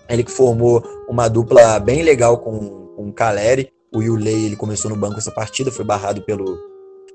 Ele 0.09 0.23
que 0.23 0.31
formou 0.31 0.83
uma 1.07 1.27
dupla 1.27 1.79
bem 1.79 2.03
legal 2.03 2.37
com, 2.37 2.59
com 2.95 3.09
o 3.09 3.13
Caleri. 3.13 3.71
O 3.95 4.01
Yulei 4.01 4.45
ele 4.45 4.55
começou 4.55 4.89
no 4.89 4.97
banco 4.97 5.17
essa 5.17 5.31
partida, 5.31 5.71
foi 5.71 5.85
barrado 5.85 6.21
pelo, 6.23 6.57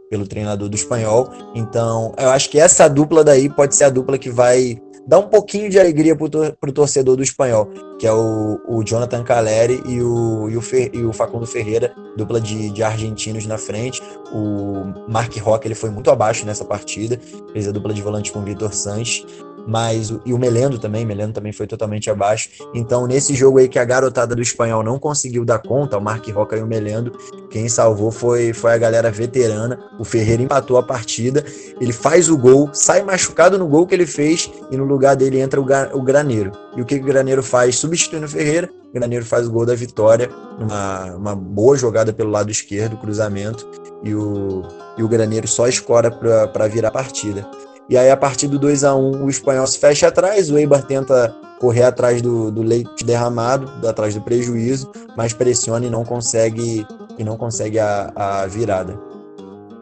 pelo 0.08 0.26
treinador 0.26 0.68
do 0.68 0.76
espanhol. 0.76 1.28
Então, 1.54 2.14
eu 2.18 2.30
acho 2.30 2.48
que 2.50 2.58
essa 2.58 2.88
dupla 2.88 3.22
daí 3.22 3.48
pode 3.48 3.74
ser 3.74 3.84
a 3.84 3.90
dupla 3.90 4.18
que 4.18 4.30
vai 4.30 4.80
dar 5.08 5.18
um 5.20 5.26
pouquinho 5.26 5.70
de 5.70 5.80
alegria 5.80 6.14
para 6.14 6.68
o 6.68 6.72
torcedor 6.72 7.16
do 7.16 7.22
espanhol, 7.22 7.70
que 7.98 8.06
é 8.06 8.12
o, 8.12 8.60
o 8.68 8.84
Jonathan 8.84 9.24
Caleri 9.24 9.82
e 9.86 10.02
o, 10.02 10.50
e 10.50 10.56
o, 10.56 10.60
Fer, 10.60 10.90
e 10.92 11.02
o 11.02 11.14
Facundo 11.14 11.46
Ferreira, 11.46 11.94
dupla 12.14 12.38
de, 12.38 12.68
de 12.68 12.82
argentinos 12.82 13.46
na 13.46 13.56
frente. 13.56 14.02
O 14.30 15.10
Mark 15.10 15.34
Rock 15.38 15.66
ele 15.66 15.74
foi 15.74 15.88
muito 15.88 16.10
abaixo 16.10 16.44
nessa 16.44 16.62
partida, 16.62 17.18
fez 17.54 17.66
a 17.66 17.72
dupla 17.72 17.94
de 17.94 18.02
volante 18.02 18.30
com 18.30 18.40
o 18.40 18.42
Vitor 18.42 18.74
Sanches 18.74 19.24
mas 19.68 20.10
e 20.24 20.32
o 20.32 20.38
Melendo 20.38 20.78
também, 20.78 21.04
Melendo 21.04 21.34
também 21.34 21.52
foi 21.52 21.66
totalmente 21.66 22.08
abaixo. 22.08 22.48
Então, 22.72 23.06
nesse 23.06 23.34
jogo 23.34 23.58
aí 23.58 23.68
que 23.68 23.78
a 23.78 23.84
garotada 23.84 24.34
do 24.34 24.40
espanhol 24.40 24.82
não 24.82 24.98
conseguiu 24.98 25.44
dar 25.44 25.58
conta, 25.58 25.98
o 25.98 26.00
Mark 26.00 26.26
Roca 26.28 26.56
e 26.56 26.62
o 26.62 26.66
Melendo, 26.66 27.12
quem 27.50 27.68
salvou 27.68 28.10
foi, 28.10 28.54
foi 28.54 28.72
a 28.72 28.78
galera 28.78 29.10
veterana. 29.10 29.78
O 29.98 30.04
Ferreira 30.04 30.42
empatou 30.42 30.78
a 30.78 30.82
partida, 30.82 31.44
ele 31.78 31.92
faz 31.92 32.30
o 32.30 32.38
gol, 32.38 32.70
sai 32.72 33.02
machucado 33.02 33.58
no 33.58 33.68
gol 33.68 33.86
que 33.86 33.94
ele 33.94 34.06
fez 34.06 34.50
e 34.70 34.76
no 34.76 34.84
lugar 34.84 35.14
dele 35.14 35.38
entra 35.38 35.60
o, 35.60 35.66
o 35.92 36.02
Graneiro. 36.02 36.50
E 36.74 36.80
o 36.80 36.86
que, 36.86 36.94
o 36.94 37.04
Graneiro 37.04 37.42
faz? 37.42 37.76
Substituindo 37.76 38.24
o 38.24 38.28
Ferreira, 38.28 38.70
o 38.88 38.94
Graneiro 38.94 39.26
faz 39.26 39.46
o 39.46 39.50
gol 39.50 39.66
da 39.66 39.74
vitória, 39.74 40.30
uma, 40.58 41.14
uma 41.14 41.36
boa 41.36 41.76
jogada 41.76 42.10
pelo 42.10 42.30
lado 42.30 42.50
esquerdo, 42.50 42.96
cruzamento, 42.96 43.68
e 44.02 44.14
o, 44.14 44.62
e 44.96 45.02
o 45.02 45.08
Graneiro 45.08 45.46
só 45.46 45.68
escora 45.68 46.10
para 46.10 46.68
virar 46.68 46.88
a 46.88 46.92
partida. 46.92 47.46
E 47.88 47.96
aí, 47.96 48.10
a 48.10 48.16
partir 48.16 48.48
do 48.48 48.58
2 48.58 48.84
a 48.84 48.94
1 48.94 49.24
o 49.24 49.30
espanhol 49.30 49.66
se 49.66 49.78
fecha 49.78 50.08
atrás, 50.08 50.50
o 50.50 50.58
Eibar 50.58 50.82
tenta 50.82 51.34
correr 51.58 51.84
atrás 51.84 52.20
do, 52.20 52.50
do 52.50 52.62
leite 52.62 53.04
derramado, 53.04 53.70
atrás 53.86 54.14
do 54.14 54.20
prejuízo, 54.20 54.92
mas 55.16 55.32
pressiona 55.32 55.86
e 55.86 55.90
não 55.90 56.04
consegue 56.04 56.86
e 57.18 57.24
não 57.24 57.36
consegue 57.36 57.78
a, 57.78 58.12
a 58.14 58.46
virada. 58.46 58.98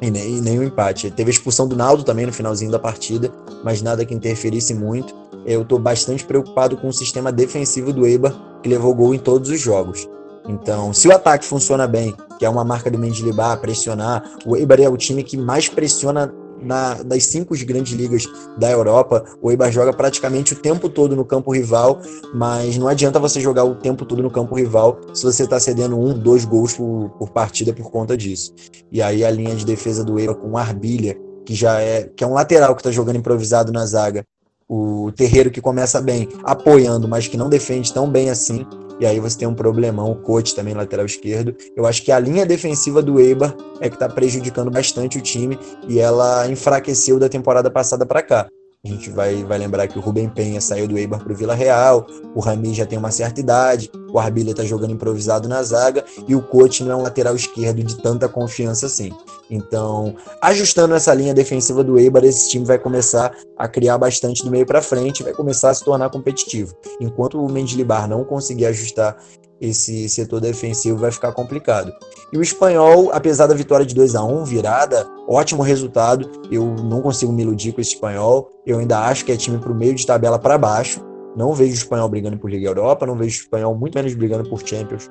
E 0.01 0.11
nem, 0.11 0.39
e 0.39 0.41
nem 0.41 0.59
o 0.59 0.63
empate. 0.63 1.11
Teve 1.11 1.31
a 1.31 1.33
expulsão 1.33 1.67
do 1.67 1.77
Naldo 1.77 2.05
também 2.05 2.27
no 2.27 2.33
finalzinho 2.33 2.71
da 2.71 2.79
partida, 2.79 3.31
mas 3.65 3.83
nada 3.83 4.05
que 4.05 4.15
interferisse 4.15 4.73
muito. 4.73 5.15
Eu 5.45 5.63
estou 5.63 5.79
bastante 5.79 6.25
preocupado 6.25 6.77
com 6.77 6.89
o 6.89 6.93
sistema 6.93 7.33
defensivo 7.33 7.93
do 7.93 8.07
Eibar, 8.07 8.35
que 8.63 8.69
levou 8.69 8.95
gol 8.95 9.15
em 9.15 9.19
todos 9.19 9.51
os 9.51 9.61
jogos. 9.61 10.09
Então, 10.49 10.93
se 10.93 11.09
o 11.09 11.13
ataque 11.13 11.45
funciona 11.45 11.87
bem, 11.87 12.15
que 12.39 12.45
é 12.45 12.49
uma 12.49 12.65
marca 12.65 12.91
do 12.91 12.99
Mendilibar, 12.99 13.59
pressionar, 13.59 14.23
o 14.45 14.57
Eibar 14.57 14.81
é 14.81 14.89
o 14.89 14.97
time 14.97 15.23
que 15.23 15.37
mais 15.37 15.69
pressiona 15.69 16.33
na, 16.61 16.95
das 17.03 17.25
cinco 17.27 17.55
grandes 17.65 17.93
ligas 17.93 18.27
da 18.59 18.71
Europa, 18.71 19.25
o 19.41 19.51
Eibar 19.51 19.71
joga 19.71 19.93
praticamente 19.93 20.53
o 20.53 20.57
tempo 20.57 20.89
todo 20.89 21.17
no 21.17 21.25
campo 21.25 21.53
rival, 21.53 22.01
mas 22.35 22.77
não 22.77 22.89
adianta 22.89 23.19
você 23.19 23.41
jogar 23.41 23.65
o 23.65 23.75
tempo 23.75 24.05
todo 24.05 24.23
no 24.23 24.31
campo 24.31 24.55
rival 24.55 25.01
se 25.15 25.25
você 25.25 25.45
está 25.45 25.59
cedendo 25.59 25.99
um, 25.99 26.19
dois 26.19 26.45
gols 26.45 26.75
por, 26.75 27.11
por, 27.19 27.31
partida 27.31 27.73
por 27.73 27.91
conta 27.91 28.17
disso. 28.17 28.55
E 28.91 29.03
aí 29.03 29.25
a 29.25 29.31
linha 29.31 29.55
de 29.55 29.65
defesa 29.65 30.05
do 30.05 30.19
Eibar 30.19 30.37
com 30.37 30.57
Arbilha, 30.57 31.17
que 31.45 31.55
já 31.55 31.81
é 31.81 32.05
que 32.05 32.25
é 32.25 32.27
um 32.27 32.35
lateral 32.35 32.75
que 32.75 32.81
está 32.81 32.91
jogando 32.91 33.17
improvisado 33.17 33.73
na 33.73 33.87
zaga, 33.87 34.25
o 34.69 35.13
terreiro 35.13 35.51
que 35.51 35.61
começa 35.61 36.01
bem 36.01 36.29
apoiando, 36.45 37.07
mas 37.07 37.29
que 37.29 37.37
não 37.37 37.49
defende 37.49 37.93
tão 37.93 38.09
bem 38.09 38.31
assim. 38.31 38.67
E 38.99 39.07
aí 39.07 39.21
você 39.21 39.39
tem 39.39 39.47
um 39.47 39.55
problemão, 39.55 40.11
o 40.11 40.17
coach 40.17 40.55
também 40.55 40.75
lateral 40.75 41.05
esquerdo. 41.05 41.55
Eu 41.77 41.87
acho 41.87 42.03
que 42.03 42.11
a 42.11 42.19
linha 42.19 42.47
defensiva 42.47 43.03
do 43.03 43.21
Eibar 43.21 43.55
é 43.81 43.89
que 43.89 43.97
está 43.97 44.09
prejudicando 44.09 44.71
bastante 44.71 45.19
o 45.19 45.21
time 45.21 45.59
e 45.87 45.99
ela 45.99 46.49
enfraqueceu 46.49 47.19
da 47.19 47.29
temporada 47.29 47.71
passada 47.71 48.07
para 48.07 48.23
cá. 48.23 48.49
A 48.87 48.89
gente 48.89 49.11
vai, 49.11 49.43
vai 49.43 49.59
lembrar 49.59 49.89
que 49.89 49.99
o 49.99 50.01
Rubem 50.01 50.29
Penha 50.29 50.61
saiu 50.61 50.87
do 50.87 50.97
Eibar 50.97 51.19
para 51.19 51.33
o 51.33 51.37
Vila 51.37 51.57
Real, 51.57 52.07
o 52.37 52.39
Rami 52.39 52.73
já 52.73 52.87
tem 52.87 52.97
uma 52.97 53.11
certa 53.11 53.41
idade, 53.41 53.91
o 54.13 54.17
Arbilha 54.17 54.53
está 54.53 54.65
jogando 54.65 54.93
improvisado 54.93 55.49
na 55.49 55.61
zaga 55.65 56.05
e 56.29 56.37
o 56.37 56.41
Coach 56.41 56.85
não 56.85 56.93
é 56.93 56.97
um 56.97 57.03
lateral 57.03 57.35
esquerdo 57.35 57.83
de 57.83 57.97
tanta 57.97 58.29
confiança 58.29 58.87
assim. 58.87 59.11
Então, 59.51 60.15
ajustando 60.41 60.95
essa 60.95 61.13
linha 61.13 61.35
defensiva 61.35 61.83
do 61.83 61.99
Eibar, 61.99 62.25
esse 62.25 62.49
time 62.49 62.65
vai 62.65 62.79
começar 62.79 63.37
a 63.59 63.67
criar 63.67 63.99
bastante 63.99 64.45
do 64.45 64.53
meio 64.53 64.65
para 64.65 64.81
frente, 64.81 65.25
vai 65.25 65.33
começar 65.33 65.71
a 65.71 65.75
se 65.75 65.85
tornar 65.85 66.09
competitivo. 66.09 66.73
Enquanto 67.01 67.45
o 67.45 67.51
Mendilibar 67.51 68.09
não 68.09 68.23
conseguir 68.23 68.67
ajustar 68.67 69.17
esse 69.61 70.09
setor 70.09 70.41
defensivo 70.41 70.99
vai 70.99 71.11
ficar 71.11 71.33
complicado. 71.33 71.93
E 72.33 72.39
o 72.39 72.43
espanhol, 72.43 73.11
apesar 73.13 73.47
da 73.47 73.55
vitória 73.55 73.87
de 73.87 73.95
2 73.95 74.15
a 74.15 74.25
1 74.25 74.45
virada, 74.45 75.07
ótimo 75.29 75.63
resultado. 75.63 76.31
Eu 76.51 76.65
não 76.65 77.01
consigo 77.01 77.33
me 77.33 77.43
iludir 77.43 77.73
com 77.73 77.81
esse 77.81 77.95
espanhol. 77.95 78.51
Eu 78.67 78.79
ainda 78.79 79.01
acho 79.01 79.25
que 79.25 79.33
é 79.33 79.37
time 79.37 79.59
para 79.59 79.73
o 79.73 79.75
meio 79.75 79.95
de 79.95 80.07
tabela 80.07 80.39
para 80.39 80.59
baixo. 80.59 81.01
Não 81.37 81.53
vejo 81.53 81.73
o 81.73 81.77
espanhol 81.77 82.09
brigando 82.09 82.39
por 82.39 82.51
Liga 82.51 82.67
Europa, 82.67 83.07
não 83.07 83.17
vejo 83.17 83.39
o 83.39 83.43
espanhol 83.43 83.75
muito 83.75 83.95
menos 83.95 84.15
brigando 84.15 84.49
por 84.49 84.67
Champions, 84.67 85.11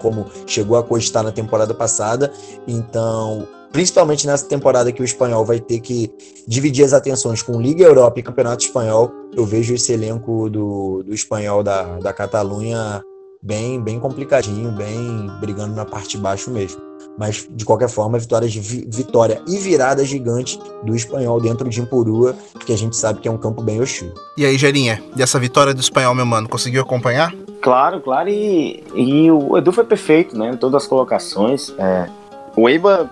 como 0.00 0.24
chegou 0.46 0.76
a 0.76 0.84
costar 0.84 1.24
na 1.24 1.32
temporada 1.32 1.74
passada. 1.74 2.32
Então, 2.66 3.48
principalmente 3.72 4.24
nessa 4.24 4.46
temporada 4.46 4.92
que 4.92 5.02
o 5.02 5.04
espanhol 5.04 5.44
vai 5.44 5.58
ter 5.58 5.80
que 5.80 6.14
dividir 6.46 6.84
as 6.84 6.92
atenções 6.92 7.42
com 7.42 7.60
Liga 7.60 7.82
Europa 7.82 8.20
e 8.20 8.22
Campeonato 8.22 8.64
Espanhol, 8.64 9.10
eu 9.34 9.44
vejo 9.44 9.74
esse 9.74 9.92
elenco 9.92 10.48
do, 10.48 11.02
do 11.02 11.12
espanhol 11.12 11.62
da, 11.64 11.98
da 11.98 12.12
Catalunha 12.12 13.02
bem, 13.42 13.80
bem 13.80 13.98
complicadinho, 13.98 14.70
bem 14.70 15.28
brigando 15.40 15.74
na 15.74 15.84
parte 15.84 16.10
de 16.10 16.18
baixo 16.18 16.50
mesmo. 16.50 16.80
Mas, 17.18 17.46
de 17.50 17.64
qualquer 17.64 17.90
forma, 17.90 18.18
vitória, 18.18 18.48
de 18.48 18.58
vi 18.58 18.88
vitória 18.88 19.42
e 19.46 19.58
virada 19.58 20.04
gigante 20.04 20.58
do 20.82 20.94
espanhol 20.94 21.40
dentro 21.40 21.68
de 21.68 21.80
Impurua, 21.80 22.34
que 22.64 22.72
a 22.72 22.78
gente 22.78 22.96
sabe 22.96 23.20
que 23.20 23.28
é 23.28 23.30
um 23.30 23.36
campo 23.36 23.62
bem 23.62 23.80
hostil. 23.80 24.12
E 24.38 24.46
aí, 24.46 24.56
Gerinha, 24.56 25.02
dessa 25.14 25.38
vitória 25.38 25.74
do 25.74 25.80
espanhol, 25.80 26.14
meu 26.14 26.24
mano, 26.24 26.48
conseguiu 26.48 26.80
acompanhar? 26.80 27.34
Claro, 27.60 28.00
claro, 28.00 28.28
e, 28.28 28.82
e 28.94 29.30
o 29.30 29.58
Edu 29.58 29.72
foi 29.72 29.84
perfeito, 29.84 30.36
né? 30.38 30.52
Em 30.52 30.56
todas 30.56 30.84
as 30.84 30.88
colocações. 30.88 31.72
É, 31.78 32.08
o 32.56 32.68
Eiba, 32.68 33.10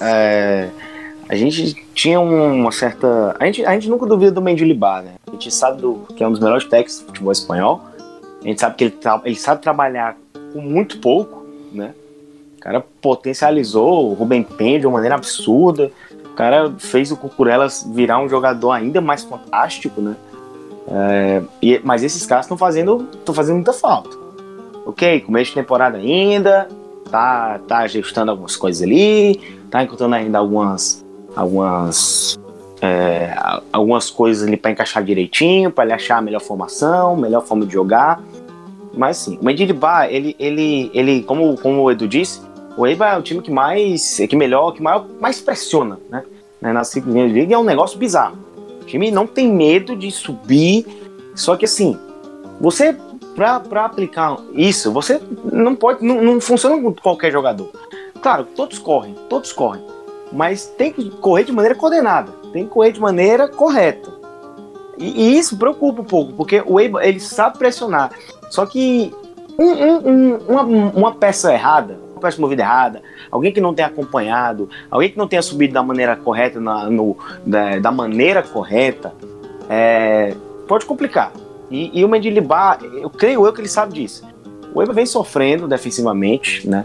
é, 0.00 0.68
a 1.28 1.36
gente 1.36 1.74
tinha 1.94 2.18
uma 2.20 2.72
certa. 2.72 3.36
A 3.38 3.46
gente, 3.46 3.64
a 3.64 3.72
gente 3.72 3.88
nunca 3.88 4.04
duvida 4.04 4.32
do 4.32 4.42
Mendilibar, 4.42 5.02
né? 5.02 5.12
A 5.26 5.30
gente 5.30 5.50
sabe 5.50 5.80
do, 5.80 6.06
que 6.16 6.24
é 6.24 6.26
um 6.26 6.32
dos 6.32 6.40
melhores 6.40 6.64
técnicos 6.64 7.00
do 7.00 7.06
futebol 7.06 7.32
espanhol. 7.32 7.87
A 8.42 8.44
gente 8.44 8.60
sabe 8.60 8.76
que 8.76 8.84
ele, 8.84 8.98
ele 9.24 9.36
sabe 9.36 9.62
trabalhar 9.62 10.16
com 10.52 10.60
muito 10.60 10.98
pouco, 10.98 11.44
né? 11.72 11.94
O 12.56 12.60
cara 12.60 12.84
potencializou 13.00 14.10
o 14.10 14.14
Rubem 14.14 14.42
Penha 14.42 14.80
de 14.80 14.86
uma 14.86 14.94
maneira 14.94 15.14
absurda. 15.14 15.90
O 16.26 16.34
cara 16.34 16.72
fez 16.78 17.10
o 17.10 17.16
Cucurelas 17.16 17.88
virar 17.92 18.18
um 18.20 18.28
jogador 18.28 18.72
ainda 18.72 19.00
mais 19.00 19.22
fantástico, 19.24 20.00
né? 20.00 20.16
É, 20.90 21.42
e, 21.60 21.80
mas 21.84 22.02
esses 22.02 22.24
caras 22.26 22.46
estão 22.46 22.56
fazendo, 22.56 23.08
estão 23.12 23.34
fazendo 23.34 23.56
muita 23.56 23.72
falta. 23.72 24.16
Ok, 24.86 25.20
começo 25.20 25.50
de 25.50 25.54
temporada 25.56 25.98
ainda, 25.98 26.68
tá, 27.10 27.60
tá 27.68 27.78
ajustando 27.78 28.30
algumas 28.30 28.56
coisas 28.56 28.82
ali, 28.82 29.36
tá 29.70 29.82
encontrando 29.82 30.14
ainda 30.14 30.38
algumas, 30.38 31.04
algumas 31.36 32.38
é, 32.80 33.34
algumas 33.72 34.10
coisas 34.10 34.46
ali 34.46 34.56
para 34.56 34.70
encaixar 34.70 35.02
direitinho, 35.02 35.70
para 35.70 35.84
ele 35.84 35.92
achar 35.92 36.18
a 36.18 36.22
melhor 36.22 36.40
formação, 36.40 37.16
melhor 37.16 37.44
forma 37.44 37.66
de 37.66 37.72
jogar. 37.72 38.20
Mas 38.94 39.18
sim, 39.18 39.38
o 39.40 39.44
Mendilibar, 39.44 40.08
ele, 40.10 40.34
ele, 40.38 40.90
ele 40.94 41.22
como, 41.22 41.56
como 41.58 41.82
o 41.82 41.90
Edu 41.90 42.08
disse, 42.08 42.40
o 42.76 42.86
Eibar 42.86 43.14
é 43.14 43.18
o 43.18 43.22
time 43.22 43.42
que 43.42 43.50
mais, 43.50 44.16
que 44.16 44.36
melhor, 44.36 44.72
que 44.72 44.82
mais, 44.82 45.02
mais 45.20 45.40
pressiona, 45.40 45.98
né? 46.08 46.22
Na 46.60 46.82
cinco 46.82 47.08
linhas 47.10 47.32
de 47.32 47.40
liga 47.40 47.54
é 47.54 47.58
um 47.58 47.64
negócio 47.64 47.98
bizarro. 47.98 48.36
O 48.80 48.84
time 48.84 49.10
não 49.10 49.26
tem 49.26 49.52
medo 49.52 49.94
de 49.94 50.10
subir, 50.10 50.86
só 51.34 51.56
que 51.56 51.64
assim, 51.64 51.96
você 52.60 52.96
para 53.36 53.84
aplicar 53.84 54.36
isso, 54.52 54.92
você 54.92 55.20
não 55.44 55.76
pode, 55.76 56.04
não, 56.04 56.20
não 56.20 56.40
funciona 56.40 56.80
com 56.80 56.92
qualquer 56.94 57.30
jogador. 57.30 57.70
Claro, 58.20 58.44
todos 58.56 58.78
correm, 58.78 59.14
todos 59.28 59.52
correm, 59.52 59.82
mas 60.32 60.66
tem 60.66 60.92
que 60.92 61.10
correr 61.10 61.44
de 61.44 61.52
maneira 61.52 61.74
coordenada 61.74 62.38
tem 62.52 62.64
que 62.64 62.70
correr 62.70 62.92
de 62.92 63.00
maneira 63.00 63.48
correta. 63.48 64.10
E, 64.96 65.34
e 65.34 65.38
isso 65.38 65.56
preocupa 65.56 66.02
um 66.02 66.04
pouco, 66.04 66.32
porque 66.32 66.62
o 66.66 66.80
Eibar, 66.80 67.04
ele 67.04 67.20
sabe 67.20 67.58
pressionar. 67.58 68.10
Só 68.50 68.66
que 68.66 69.14
um, 69.58 69.70
um, 69.70 70.36
uma, 70.48 70.62
uma, 70.62 71.14
peça 71.14 71.52
errada, 71.52 71.98
uma 72.12 72.20
peça 72.20 72.40
movida 72.40 72.62
errada, 72.62 73.02
alguém 73.30 73.52
que 73.52 73.60
não 73.60 73.74
tenha 73.74 73.88
acompanhado, 73.88 74.68
alguém 74.90 75.10
que 75.10 75.18
não 75.18 75.28
tenha 75.28 75.42
subido 75.42 75.74
da 75.74 75.82
maneira 75.82 76.16
correta, 76.16 76.60
na, 76.60 76.90
no, 76.90 77.16
da, 77.46 77.78
da 77.78 77.92
maneira 77.92 78.42
correta, 78.42 79.12
é, 79.68 80.34
pode 80.66 80.84
complicar. 80.84 81.32
E, 81.70 82.00
e 82.00 82.04
o 82.04 82.08
Mendilibar, 82.08 82.80
eu 82.82 83.10
creio 83.10 83.46
eu 83.46 83.52
que 83.52 83.60
ele 83.60 83.68
sabe 83.68 83.92
disso. 83.92 84.26
O 84.74 84.82
Eibar 84.82 84.94
vem 84.94 85.06
sofrendo 85.06 85.68
defensivamente, 85.68 86.68
né? 86.68 86.84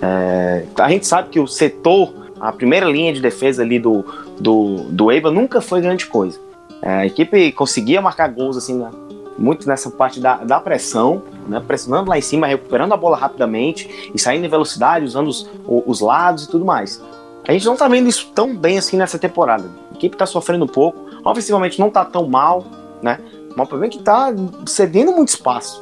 É, 0.00 0.64
a 0.78 0.88
gente 0.88 1.06
sabe 1.06 1.28
que 1.28 1.38
o 1.38 1.46
setor 1.46 2.21
a 2.42 2.50
primeira 2.50 2.86
linha 2.86 3.12
de 3.12 3.20
defesa 3.20 3.62
ali 3.62 3.78
do, 3.78 4.04
do, 4.40 4.88
do 4.88 5.12
Eibar 5.12 5.30
nunca 5.30 5.60
foi 5.60 5.80
grande 5.80 6.06
coisa. 6.06 6.40
É, 6.82 6.90
a 6.90 7.06
equipe 7.06 7.52
conseguia 7.52 8.02
marcar 8.02 8.26
gols 8.26 8.56
assim, 8.56 8.74
né, 8.74 8.90
muito 9.38 9.68
nessa 9.68 9.88
parte 9.92 10.18
da, 10.18 10.38
da 10.38 10.58
pressão, 10.58 11.22
né, 11.48 11.62
pressionando 11.64 12.10
lá 12.10 12.18
em 12.18 12.20
cima, 12.20 12.48
recuperando 12.48 12.92
a 12.92 12.96
bola 12.96 13.16
rapidamente 13.16 14.10
e 14.12 14.18
saindo 14.18 14.44
em 14.44 14.48
velocidade, 14.48 15.04
usando 15.04 15.28
os, 15.28 15.48
os 15.64 16.00
lados 16.00 16.44
e 16.44 16.50
tudo 16.50 16.64
mais. 16.64 17.00
A 17.46 17.52
gente 17.52 17.64
não 17.64 17.76
tá 17.76 17.86
vendo 17.86 18.08
isso 18.08 18.32
tão 18.34 18.56
bem 18.56 18.76
assim 18.76 18.96
nessa 18.96 19.20
temporada. 19.20 19.70
A 19.92 19.94
equipe 19.94 20.16
tá 20.16 20.26
sofrendo 20.26 20.64
um 20.64 20.68
pouco, 20.68 20.98
ofensivamente 21.24 21.78
não 21.78 21.90
tá 21.90 22.04
tão 22.04 22.26
mal, 22.26 22.64
né? 23.00 23.20
Mas 23.56 23.66
o 23.66 23.68
problema 23.68 23.86
é 23.86 23.88
que 23.88 24.02
tá 24.02 24.34
cedendo 24.66 25.12
muito 25.12 25.28
espaço. 25.28 25.80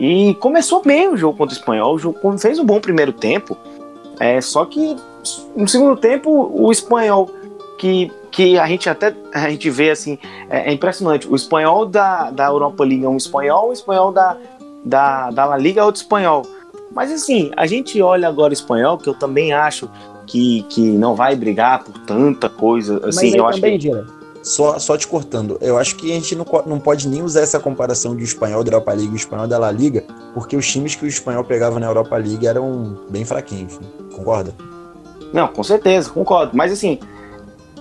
E 0.00 0.34
começou 0.40 0.82
bem 0.82 1.08
o 1.08 1.16
jogo 1.16 1.38
contra 1.38 1.54
o 1.54 1.58
Espanhol, 1.58 1.94
o 1.94 1.98
jogo 1.98 2.38
fez 2.38 2.58
um 2.58 2.64
bom 2.64 2.80
primeiro 2.80 3.12
tempo, 3.12 3.56
é, 4.18 4.40
só 4.40 4.64
que 4.64 4.96
no 5.56 5.68
segundo 5.68 5.96
tempo, 5.96 6.50
o 6.52 6.70
espanhol, 6.70 7.30
que, 7.78 8.10
que 8.30 8.58
a 8.58 8.66
gente 8.66 8.88
até 8.88 9.14
a 9.32 9.50
gente 9.50 9.68
vê 9.70 9.90
assim, 9.90 10.18
é, 10.48 10.70
é 10.70 10.72
impressionante. 10.72 11.28
O 11.28 11.34
espanhol 11.34 11.86
da, 11.86 12.30
da 12.30 12.46
Europa 12.46 12.84
League 12.84 13.04
é 13.04 13.08
um 13.08 13.16
espanhol, 13.16 13.70
o 13.70 13.72
espanhol 13.72 14.12
da, 14.12 14.36
da, 14.84 15.30
da 15.30 15.44
La 15.44 15.56
Liga 15.56 15.80
é 15.80 15.84
outro 15.84 16.00
espanhol. 16.00 16.42
Mas 16.94 17.10
assim, 17.10 17.50
a 17.56 17.66
gente 17.66 18.00
olha 18.02 18.28
agora 18.28 18.50
o 18.50 18.52
espanhol, 18.52 18.98
que 18.98 19.08
eu 19.08 19.14
também 19.14 19.52
acho 19.52 19.88
que, 20.26 20.62
que 20.68 20.80
não 20.80 21.14
vai 21.14 21.34
brigar 21.34 21.82
por 21.82 21.98
tanta 22.00 22.48
coisa. 22.48 22.98
Assim, 23.06 23.30
Mas 23.30 23.34
eu 23.34 23.46
acho 23.46 23.60
também, 23.60 23.78
que... 23.78 23.90
Só, 24.42 24.76
só 24.78 24.98
te 24.98 25.06
cortando, 25.06 25.56
eu 25.60 25.78
acho 25.78 25.94
que 25.94 26.10
a 26.10 26.14
gente 26.16 26.34
não, 26.34 26.44
não 26.66 26.80
pode 26.80 27.08
nem 27.08 27.22
usar 27.22 27.42
essa 27.42 27.60
comparação 27.60 28.16
de 28.16 28.24
espanhol 28.24 28.64
da 28.64 28.72
Europa 28.72 28.92
League 28.92 29.10
e 29.10 29.14
o 29.14 29.16
espanhol 29.16 29.46
da 29.46 29.56
La 29.56 29.70
Liga, 29.70 30.02
porque 30.34 30.56
os 30.56 30.66
times 30.66 30.96
que 30.96 31.04
o 31.04 31.08
espanhol 31.08 31.44
pegava 31.44 31.78
na 31.78 31.86
Europa 31.86 32.16
League 32.16 32.44
eram 32.44 32.98
bem 33.08 33.24
fraquinhos, 33.24 33.78
concorda? 34.12 34.52
Não, 35.32 35.48
com 35.48 35.62
certeza, 35.62 36.10
concordo. 36.10 36.52
Mas 36.54 36.72
assim, 36.72 36.98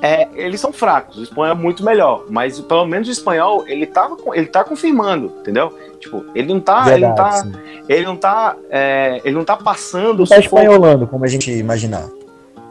é, 0.02 0.28
eles 0.34 0.60
são 0.60 0.74
fracos, 0.74 1.18
o 1.18 1.24
espanhol 1.24 1.56
é 1.56 1.60
muito 1.60 1.84
melhor, 1.84 2.26
mas 2.28 2.60
pelo 2.60 2.86
menos 2.86 3.08
o 3.08 3.12
espanhol 3.12 3.64
ele 3.68 3.86
tá, 3.86 4.10
ele 4.34 4.48
tá 4.48 4.64
confirmando, 4.64 5.32
entendeu? 5.42 5.78
Tipo, 6.00 6.26
ele 6.34 6.52
não 6.52 6.60
tá, 6.60 6.82
Verdade, 6.82 6.98
ele 6.98 7.08
não 7.08 7.16
tá, 7.16 7.32
sim. 7.34 7.52
ele 7.88 8.06
não 8.06 8.16
tá, 8.16 8.56
é, 8.70 9.22
ele 9.24 9.36
não 9.36 9.46
tá 9.46 9.56
passando. 9.56 10.20
Não 10.20 10.26
tá 10.26 10.40
espanholando, 10.40 11.06
como 11.06 11.24
a 11.24 11.28
gente 11.28 11.52
imaginar. 11.52 12.10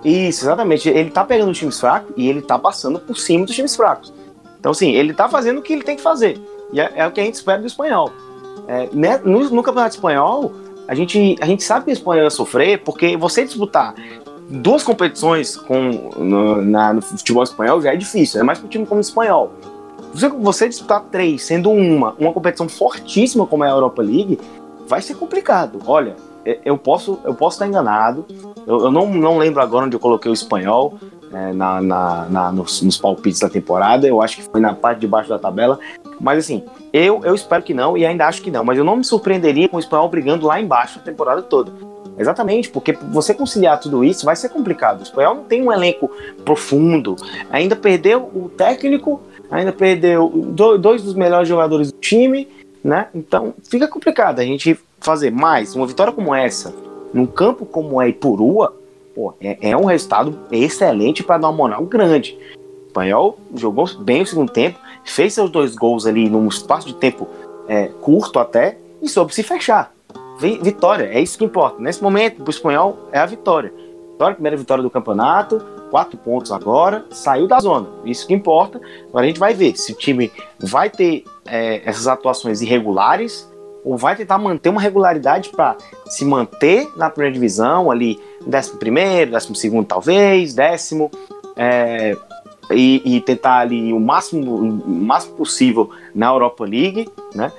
Isso, 0.05 0.45
exatamente. 0.45 0.89
Ele 0.89 1.11
tá 1.11 1.24
pegando 1.24 1.51
os 1.51 1.59
times 1.59 1.78
fracos 1.78 2.12
e 2.16 2.28
ele 2.28 2.43
tá 2.43 2.59
passando 2.59 2.99
por 2.99 3.16
cima 3.16 3.47
dos 3.47 3.55
times 3.55 3.76
fracos. 3.76 4.12
Então, 4.59 4.72
assim, 4.72 4.93
ele 4.93 5.14
tá 5.14 5.28
fazendo 5.28 5.59
o 5.59 5.62
que 5.62 5.72
ele 5.72 5.83
tem 5.83 5.97
que 5.97 6.03
fazer. 6.03 6.41
E 6.72 6.81
é, 6.81 6.93
é 6.97 7.07
o 7.07 7.12
que 7.12 7.20
a 7.20 7.24
gente 7.24 7.35
espera 7.35 7.61
do 7.61 7.66
espanhol. 7.66 8.11
É, 8.66 8.89
né, 8.93 9.20
no, 9.24 9.49
no, 9.51 9.62
Campeonato 9.62 9.95
Espanhol, 9.95 10.53
a 10.89 10.95
gente, 10.95 11.37
a 11.41 11.47
gente 11.47 11.62
sabe 11.62 11.85
que 11.85 11.91
o 11.91 11.93
espanhol 11.93 12.24
ia 12.24 12.31
sofrer, 12.31 12.83
porque 12.83 13.16
você 13.16 13.45
disputar 13.45 13.95
duas 14.51 14.83
competições 14.83 15.57
com, 15.57 16.11
no, 16.19 16.61
na, 16.63 16.93
no 16.93 17.01
futebol 17.01 17.43
espanhol 17.43 17.81
já 17.81 17.93
é 17.93 17.97
difícil, 17.97 18.41
é 18.41 18.43
mais 18.43 18.59
para 18.59 18.67
um 18.67 18.69
time 18.69 18.85
como 18.85 18.99
o 18.99 19.01
espanhol. 19.01 19.53
Você, 20.13 20.29
você 20.29 20.69
disputar 20.69 21.03
três, 21.05 21.45
sendo 21.45 21.71
uma, 21.71 22.15
uma 22.19 22.33
competição 22.33 22.69
fortíssima 22.69 23.47
como 23.47 23.65
é 23.65 23.69
a 23.69 23.73
Europa 23.73 24.03
League, 24.03 24.41
vai 24.89 25.01
ser 25.01 25.15
complicado. 25.15 25.79
Olha, 25.87 26.17
é, 26.45 26.59
eu 26.65 26.77
posso, 26.77 27.21
eu 27.25 27.33
posso 27.33 27.57
estar 27.57 27.69
enganado, 27.69 28.27
eu, 28.67 28.81
eu 28.81 28.91
não, 28.91 29.07
não 29.07 29.39
lembro 29.39 29.63
agora 29.63 29.87
onde 29.87 29.95
eu 29.95 30.01
coloquei 30.01 30.31
o 30.31 30.35
espanhol 30.35 30.99
é, 31.33 31.53
na, 31.53 31.81
na, 31.81 32.27
na 32.29 32.53
nos, 32.53 32.83
nos, 32.83 32.99
palpites 32.99 33.39
da 33.39 33.49
temporada, 33.49 34.09
eu 34.09 34.21
acho 34.21 34.39
que 34.39 34.43
foi 34.43 34.61
na 34.61 34.75
parte 34.75 34.99
de 34.99 35.07
baixo 35.07 35.29
da 35.29 35.39
tabela, 35.39 35.79
mas 36.21 36.41
assim, 36.41 36.65
eu, 36.93 37.21
eu 37.25 37.37
espero 37.37 37.63
que 37.63 37.73
não 37.73 37.97
e 37.97 38.05
ainda 38.05 38.27
acho 38.27 38.43
que 38.43 38.51
não, 38.51 38.65
mas 38.65 38.77
eu 38.77 38.85
não 38.85 38.97
me 38.97 39.05
surpreenderia 39.05 39.69
com 39.69 39.77
o 39.77 39.81
espanhol 39.81 40.09
brigando 40.09 40.45
lá 40.45 40.61
embaixo 40.61 40.99
a 40.99 41.03
temporada 41.03 41.41
toda. 41.41 41.71
Exatamente, 42.21 42.68
porque 42.68 42.93
você 42.93 43.33
conciliar 43.33 43.81
tudo 43.81 44.05
isso 44.05 44.27
vai 44.27 44.37
ser 44.37 44.51
complicado. 44.51 45.01
O 45.01 45.03
espanhol 45.03 45.35
não 45.37 45.45
tem 45.45 45.62
um 45.62 45.73
elenco 45.73 46.11
profundo. 46.45 47.16
Ainda 47.51 47.75
perdeu 47.75 48.31
o 48.35 48.49
técnico 48.49 49.21
ainda 49.51 49.73
perdeu 49.73 50.29
dois 50.79 51.03
dos 51.03 51.14
melhores 51.14 51.49
jogadores 51.49 51.91
do 51.91 51.99
time, 51.99 52.47
né? 52.85 53.09
Então 53.14 53.53
fica 53.68 53.89
complicado 53.89 54.39
a 54.39 54.45
gente 54.45 54.79
fazer 55.01 55.31
mais. 55.31 55.75
Uma 55.75 55.87
vitória 55.87 56.12
como 56.12 56.35
essa, 56.35 56.73
num 57.12 57.27
campo 57.27 57.66
como 57.66 58.01
é 58.01 58.09
Ipurua, 58.09 58.75
pô, 59.14 59.35
é, 59.41 59.71
é 59.71 59.77
um 59.77 59.85
resultado 59.85 60.39
excelente 60.53 61.23
para 61.25 61.39
dar 61.39 61.49
uma 61.49 61.57
moral 61.57 61.85
grande. 61.85 62.39
O 62.85 62.87
espanhol 62.87 63.39
jogou 63.55 63.87
bem 63.99 64.23
o 64.23 64.27
segundo 64.27 64.53
tempo, 64.53 64.79
fez 65.05 65.35
seus 65.35 65.51
dois 65.51 65.75
gols 65.75 66.07
ali 66.07 66.29
num 66.29 66.47
espaço 66.47 66.87
de 66.87 66.95
tempo 66.95 67.29
é, 67.66 67.89
curto 68.01 68.39
até 68.39 68.79
e 69.03 69.09
soube 69.09 69.35
se 69.35 69.43
fechar. 69.43 69.93
Vitória, 70.41 71.05
é 71.05 71.20
isso 71.20 71.36
que 71.36 71.45
importa. 71.45 71.80
Nesse 71.82 72.03
momento, 72.03 72.43
o 72.43 72.51
espanhol, 72.51 72.99
é 73.12 73.18
a 73.18 73.26
vitória. 73.26 73.72
Vitória, 74.12 74.34
primeira 74.34 74.57
vitória 74.57 74.82
do 74.82 74.91
campeonato, 74.91 75.61
quatro 75.91 76.16
pontos 76.16 76.51
agora, 76.51 77.05
saiu 77.11 77.47
da 77.47 77.59
zona. 77.59 77.88
Isso 78.05 78.26
que 78.26 78.32
importa. 78.32 78.80
Agora 79.09 79.24
a 79.24 79.28
gente 79.28 79.38
vai 79.38 79.53
ver 79.53 79.76
se 79.76 79.93
o 79.93 79.95
time 79.95 80.32
vai 80.59 80.88
ter 80.88 81.24
é, 81.47 81.82
essas 81.84 82.09
atuações 82.09 82.62
irregulares 82.62 83.51
ou 83.84 83.97
vai 83.97 84.16
tentar 84.16 84.38
manter 84.38 84.68
uma 84.68 84.80
regularidade 84.80 85.51
para 85.51 85.76
se 86.07 86.24
manter 86.24 86.88
na 86.97 87.11
primeira 87.11 87.32
divisão, 87.32 87.91
ali, 87.91 88.20
décimo 88.47 88.78
primeiro, 88.78 89.32
décimo 89.32 89.55
segundo 89.55 89.86
talvez, 89.86 90.55
décimo, 90.55 91.11
é, 91.57 92.16
e, 92.70 93.16
e, 93.16 93.20
tentar 93.20 93.59
ali 93.59 93.93
o 93.93 93.99
máximo, 93.99 94.55
o 94.55 94.91
máximo 94.91 95.34
possível 95.34 95.91
na 96.14 96.28
Europa 96.28 96.64
League, 96.64 97.09
né? 97.34 97.53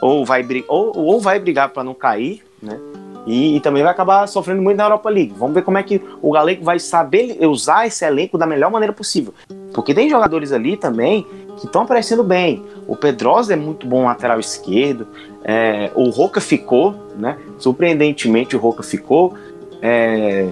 Ou 0.00 0.24
vai, 0.24 0.46
ou, 0.68 0.96
ou 0.96 1.20
vai 1.20 1.38
brigar 1.38 1.70
para 1.70 1.84
não 1.84 1.94
cair, 1.94 2.42
né? 2.62 2.78
E, 3.26 3.56
e, 3.56 3.60
também 3.60 3.82
vai 3.82 3.92
acabar 3.92 4.26
sofrendo 4.26 4.62
muito 4.62 4.78
na 4.78 4.84
Europa 4.84 5.10
League. 5.10 5.34
Vamos 5.36 5.54
ver 5.54 5.62
como 5.62 5.76
é 5.76 5.82
que 5.82 6.00
o 6.22 6.32
Galego 6.32 6.64
vai 6.64 6.78
saber 6.78 7.38
usar 7.46 7.86
esse 7.86 8.02
elenco 8.02 8.38
da 8.38 8.46
melhor 8.46 8.70
maneira 8.70 8.92
possível. 8.92 9.34
Porque 9.74 9.92
tem 9.92 10.08
jogadores 10.08 10.50
ali 10.50 10.78
também 10.78 11.26
que 11.58 11.66
estão 11.66 11.82
aparecendo 11.82 12.22
bem. 12.24 12.64
O 12.86 12.96
Pedrosa 12.96 13.52
é 13.52 13.56
muito 13.56 13.86
bom 13.86 14.04
lateral 14.04 14.40
esquerdo. 14.40 15.06
É, 15.44 15.90
o 15.94 16.08
Roca 16.08 16.40
ficou, 16.40 16.94
né? 17.18 17.36
Surpreendentemente 17.58 18.56
o 18.56 18.58
Roca 18.58 18.82
ficou. 18.82 19.34
É, 19.82 20.48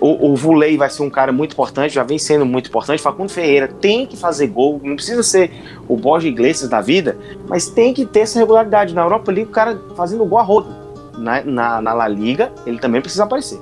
o, 0.00 0.32
o 0.32 0.36
Vulei 0.36 0.76
vai 0.76 0.90
ser 0.90 1.02
um 1.02 1.10
cara 1.10 1.32
muito 1.32 1.52
importante, 1.52 1.94
já 1.94 2.02
vem 2.02 2.18
sendo 2.18 2.44
muito 2.44 2.68
importante. 2.68 3.02
Facundo 3.02 3.30
Ferreira 3.30 3.68
tem 3.68 4.06
que 4.06 4.16
fazer 4.16 4.48
gol, 4.48 4.80
não 4.82 4.96
precisa 4.96 5.22
ser 5.22 5.50
o 5.88 5.96
Borja 5.96 6.28
Iglesias 6.28 6.68
da 6.68 6.80
vida, 6.80 7.16
mas 7.48 7.68
tem 7.68 7.94
que 7.94 8.04
ter 8.04 8.20
essa 8.20 8.38
regularidade. 8.38 8.94
Na 8.94 9.02
Europa 9.02 9.32
League, 9.32 9.50
o 9.50 9.52
cara 9.52 9.80
fazendo 9.96 10.24
gol 10.24 10.38
a 10.38 10.42
rodo 10.42 10.68
na, 11.16 11.42
na, 11.42 11.80
na 11.80 11.92
La 11.94 12.08
Liga, 12.08 12.52
ele 12.66 12.78
também 12.78 13.00
precisa 13.00 13.24
aparecer. 13.24 13.60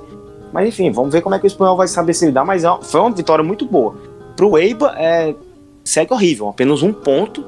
Mas 0.53 0.69
enfim, 0.69 0.91
vamos 0.91 1.13
ver 1.13 1.23
como 1.23 1.35
é 1.35 1.39
que 1.39 1.47
o 1.47 1.49
espanhol 1.49 1.77
vai 1.77 1.89
saber 1.89 2.15
se 2.15 2.27
lidar, 2.27 2.45
mas 2.45 2.65
é 2.65 2.79
foi 2.83 3.01
uma 3.01 3.11
vitória 3.11 3.45
muito 3.45 3.65
boa. 3.65 3.95
Pro 4.37 4.59
Eiba, 4.59 4.95
é, 4.99 5.35
segue 5.85 6.13
horrível, 6.13 6.49
apenas 6.49 6.83
um 6.83 6.93
ponto, 6.93 7.45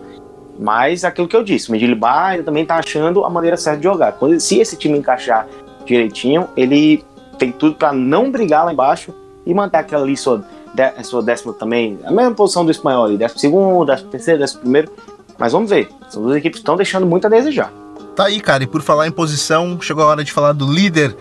mas 0.59 1.05
aquilo 1.05 1.27
que 1.27 1.37
eu 1.37 1.43
disse, 1.43 1.69
o 1.69 1.73
Medilibar 1.73 2.43
também 2.45 2.65
tá 2.65 2.77
achando 2.77 3.25
a 3.25 3.31
maneira 3.31 3.57
certa 3.57 3.79
de 3.79 3.85
jogar. 3.85 4.17
Se 4.39 4.61
esse 4.61 4.77
time 4.77 4.99
encaixar 4.99 5.47
direitinho, 5.85 6.49
ele 6.57 7.05
tem 7.35 7.53
tudo 7.53 7.75
para 7.75 7.93
não 7.93 8.31
brigar 8.31 8.65
lá 8.65 8.73
embaixo 8.73 9.13
e 9.47 9.53
manter 9.53 9.79
aquela 9.79 10.05
ali 10.05 10.17
sua, 10.17 10.45
de, 10.73 11.05
sua 11.05 11.23
décima 11.23 11.53
também, 11.53 11.99
a 12.05 12.11
mesma 12.11 12.33
posição 12.33 12.65
do 12.65 12.71
espanhol 12.71 13.05
ali, 13.05 13.17
décimo 13.17 13.41
segundo, 13.41 13.87
décimo 13.87 14.11
terceiro, 14.11 14.41
décimo 14.41 14.61
primeiro, 14.61 14.91
mas 15.39 15.53
vamos 15.53 15.69
ver, 15.69 15.89
essas 16.07 16.23
duas 16.23 16.37
equipes 16.37 16.61
estão 16.61 16.77
deixando 16.77 17.07
muito 17.07 17.27
a 17.27 17.31
desejar. 17.31 17.73
Tá 18.15 18.27
aí, 18.27 18.41
cara. 18.41 18.63
E 18.63 18.67
por 18.67 18.81
falar 18.81 19.09
em 19.09 19.11
posição, 19.11 19.81
chegou 19.81 20.05
a 20.05 20.07
hora 20.07 20.23
de 20.23 20.33
falar 20.33 20.53
do 20.53 20.71
líder 20.71 21.17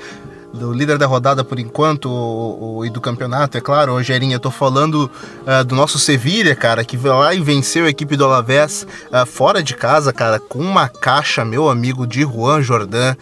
do 0.53 0.71
líder 0.71 0.99
da 0.99 1.07
rodada 1.07 1.43
por 1.43 1.57
enquanto 1.57 2.05
o, 2.05 2.77
o, 2.77 2.85
e 2.85 2.89
do 2.89 3.01
campeonato, 3.01 3.57
é 3.57 3.61
claro, 3.61 3.93
Rogerinho, 3.93 4.33
eu 4.33 4.39
tô 4.39 4.51
falando 4.51 5.09
uh, 5.47 5.63
do 5.65 5.75
nosso 5.75 5.97
Sevilha, 5.97 6.55
cara, 6.55 6.85
que 6.85 6.95
veio 6.95 7.17
lá 7.17 7.33
e 7.33 7.41
venceu 7.41 7.85
a 7.85 7.89
equipe 7.89 8.15
do 8.15 8.23
Alavés 8.23 8.85
uh, 9.11 9.25
fora 9.25 9.63
de 9.63 9.73
casa, 9.73 10.13
cara, 10.13 10.39
com 10.39 10.59
uma 10.59 10.87
caixa, 10.87 11.43
meu 11.43 11.69
amigo, 11.69 12.05
de 12.05 12.21
Juan 12.21 12.61
Jordan. 12.61 13.15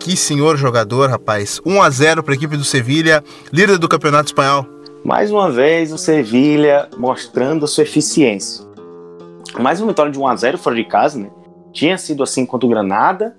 Que 0.00 0.16
senhor 0.16 0.56
jogador, 0.56 1.10
rapaz. 1.10 1.60
1 1.64 1.82
a 1.82 1.90
0 1.90 2.22
para 2.22 2.32
a 2.32 2.36
equipe 2.36 2.56
do 2.56 2.64
Sevilha, 2.64 3.22
líder 3.52 3.76
do 3.76 3.86
campeonato 3.86 4.28
espanhol. 4.28 4.66
Mais 5.04 5.30
uma 5.30 5.50
vez 5.50 5.92
o 5.92 5.98
Sevilha 5.98 6.88
mostrando 6.96 7.66
a 7.66 7.68
sua 7.68 7.84
eficiência. 7.84 8.64
Mais 9.58 9.78
uma 9.78 9.88
vitória 9.88 10.10
de 10.10 10.18
1 10.18 10.26
a 10.26 10.36
0 10.36 10.56
fora 10.56 10.74
de 10.74 10.84
casa, 10.84 11.18
né? 11.18 11.30
Tinha 11.70 11.98
sido 11.98 12.22
assim 12.22 12.46
contra 12.46 12.66
o 12.66 12.70
Granada. 12.70 13.36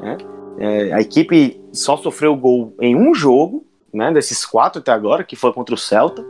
Né? 0.00 0.18
É, 0.58 0.92
a 0.92 1.00
equipe 1.00 1.60
só 1.72 1.96
sofreu 1.96 2.34
gol 2.34 2.74
em 2.80 2.96
um 2.96 3.14
jogo, 3.14 3.64
né, 3.94 4.12
desses 4.12 4.44
quatro 4.44 4.80
até 4.80 4.90
agora, 4.90 5.22
que 5.22 5.36
foi 5.36 5.52
contra 5.52 5.72
o 5.72 5.78
Celta. 5.78 6.24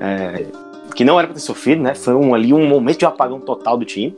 É, 0.00 0.46
que 0.94 1.04
não 1.04 1.18
era 1.18 1.28
para 1.28 1.34
ter 1.34 1.40
sofrido, 1.40 1.82
né? 1.82 1.94
Foi 1.94 2.14
um, 2.14 2.34
ali 2.34 2.54
um 2.54 2.66
momento 2.66 3.00
de 3.00 3.04
apagão 3.04 3.38
total 3.38 3.76
do 3.76 3.84
time. 3.84 4.16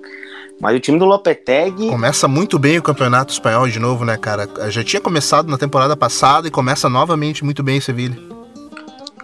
Mas 0.61 0.75
o 0.77 0.81
time 0.81 0.99
do 0.99 1.05
Lopetegui. 1.05 1.91
Começa 1.91 2.27
muito 2.27 2.59
bem 2.59 2.79
o 2.79 2.83
campeonato 2.83 3.33
espanhol 3.33 3.69
de 3.69 3.79
novo, 3.79 4.05
né, 4.05 4.17
cara? 4.17 4.49
Já 4.71 4.83
tinha 4.83 5.01
começado 5.01 5.51
na 5.51 5.59
temporada 5.59 5.97
passada 5.97 6.49
e 6.49 6.51
começa 6.51 6.89
novamente 6.89 7.45
muito 7.45 7.63
bem 7.63 7.79
o 7.79 7.83
Sevilha. 7.83 8.17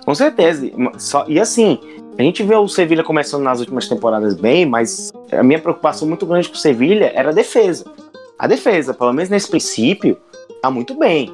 Com 0.05 0.15
certeza. 0.15 0.71
Só, 0.99 1.25
e 1.29 1.41
assim, 1.41 1.79
a 2.19 2.23
gente 2.23 2.43
vê 2.43 2.55
o 2.55 2.69
Sevilha 2.69 3.03
começando 3.03 3.43
nas 3.43 3.61
últimas 3.61 3.89
temporadas 3.89 4.35
bem, 4.35 4.67
mas 4.67 5.11
a 5.31 5.43
minha 5.43 5.59
preocupação 5.59 6.07
muito 6.07 6.27
grande 6.27 6.49
com 6.49 6.55
o 6.55 6.59
Sevilha 6.59 7.11
era 7.15 7.31
a 7.31 7.33
defesa. 7.33 7.85
A 8.39 8.47
defesa, 8.47 8.93
pelo 8.93 9.13
menos 9.13 9.31
nesse 9.31 9.49
princípio, 9.49 10.19
tá 10.61 10.71
muito 10.71 10.95
bem. 10.99 11.33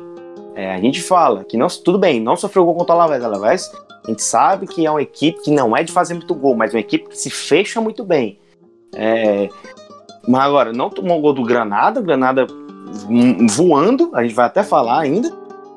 É, 0.55 0.74
a 0.74 0.78
gente 0.78 1.03
fala 1.03 1.44
que 1.44 1.57
não, 1.57 1.66
tudo 1.68 1.99
bem, 1.99 2.20
não 2.20 2.36
sofreu 2.36 2.64
gol 2.64 2.74
contra 2.74 2.94
o 2.94 2.99
Alavés. 2.99 3.24
Alavés, 3.24 3.72
a 4.05 4.11
gente 4.11 4.22
sabe 4.22 4.66
que 4.66 4.86
é 4.86 4.90
uma 4.90 5.03
equipe 5.03 5.40
que 5.42 5.51
não 5.51 5.76
é 5.76 5.82
de 5.82 5.92
fazer 5.92 6.14
muito 6.14 6.34
gol, 6.34 6.57
mas 6.57 6.72
uma 6.72 6.80
equipe 6.80 7.09
que 7.09 7.18
se 7.18 7.30
fecha 7.30 7.80
muito 7.80 8.05
bem. 8.05 8.38
É, 8.94 9.49
mas 10.29 10.43
agora, 10.43 10.72
não 10.72 10.91
tomou 10.91 11.20
gol 11.20 11.33
do 11.33 11.43
Granada, 11.43 12.01
Granada 12.01 12.47
voando, 13.51 14.11
a 14.14 14.22
gente 14.22 14.35
vai 14.35 14.47
até 14.47 14.62
falar 14.62 15.01
ainda. 15.01 15.31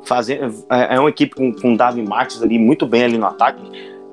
Fazer, 0.04 0.52
é, 0.70 0.95
é 0.95 0.99
uma 0.99 1.10
equipe 1.10 1.36
com, 1.36 1.54
com 1.54 1.76
Davi 1.76 2.02
Martins 2.02 2.41
ali 2.41 2.58
muito 2.58 2.88
bem 2.88 3.04
ali 3.04 3.18
no 3.18 3.26
ataque 3.28 3.62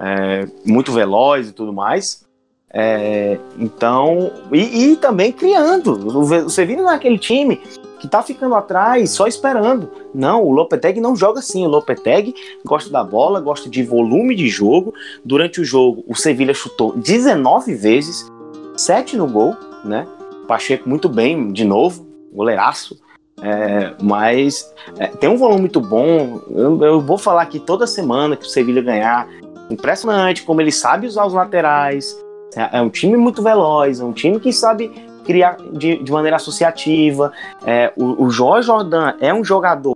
é, 0.01 0.47
muito 0.65 0.93
veloz 0.93 1.49
e 1.49 1.53
tudo 1.53 1.73
mais. 1.73 2.27
É, 2.71 3.39
então, 3.59 4.31
e, 4.53 4.93
e, 4.93 4.97
também 4.97 5.33
criando. 5.33 5.93
O 6.19 6.51
Sevilla 6.51 6.83
não 6.83 6.91
é 6.91 6.95
aquele 6.95 7.19
time 7.19 7.61
que 7.99 8.07
tá 8.07 8.23
ficando 8.23 8.55
atrás 8.55 9.11
só 9.11 9.27
esperando. 9.27 9.91
Não, 10.15 10.45
o 10.45 10.53
Lopetegui 10.53 11.01
não 11.01 11.17
joga 11.17 11.41
assim. 11.41 11.65
O 11.65 11.69
Lopetegui 11.69 12.35
gosta 12.65 12.91
da 12.91 13.03
bola, 13.03 13.41
gosta 13.41 13.69
de 13.69 13.83
volume 13.83 14.35
de 14.35 14.49
jogo. 14.49 14.95
Durante 15.25 15.61
o 15.61 15.65
jogo, 15.65 16.05
o 16.07 16.15
Sevilla 16.15 16.55
chutou 16.55 16.93
19 16.93 17.75
vezes, 17.75 18.31
7 18.77 19.17
no 19.17 19.27
gol, 19.27 19.57
né? 19.85 20.07
Pacheco 20.49 20.89
muito 20.89 21.09
bem, 21.09 21.53
de 21.53 21.65
novo, 21.65 22.09
goleiraço. 22.33 22.99
É, 23.41 23.95
mas 24.03 24.69
é, 24.99 25.07
tem 25.07 25.29
um 25.29 25.37
volume 25.37 25.61
muito 25.61 25.81
bom. 25.81 26.41
Eu, 26.51 26.83
eu, 26.83 27.01
vou 27.01 27.19
falar 27.19 27.43
aqui 27.43 27.61
toda 27.61 27.87
semana 27.87 28.35
que 28.35 28.45
o 28.45 28.49
Sevilla 28.49 28.81
ganhar 28.81 29.29
impressionante 29.71 30.43
como 30.43 30.61
ele 30.61 30.73
sabe 30.73 31.07
usar 31.07 31.27
os 31.27 31.35
laterais. 31.35 32.17
É, 32.57 32.79
é 32.79 32.83
um 32.83 32.89
time 32.89 33.17
muito 33.17 33.43
veloz, 33.43 34.01
é 34.01 34.05
um 34.05 34.13
time 34.13 34.41
que 34.41 34.53
sabe 34.53 34.91
criar 35.25 35.59
de, 35.73 36.03
de 36.03 36.11
maneira 36.11 36.37
associativa. 36.37 37.33
É, 37.65 37.93
o, 37.97 38.25
o 38.25 38.31
Jorge 38.31 38.67
Jordan 38.67 39.15
é 39.21 39.33
um 39.33 39.45
jogador 39.45 39.95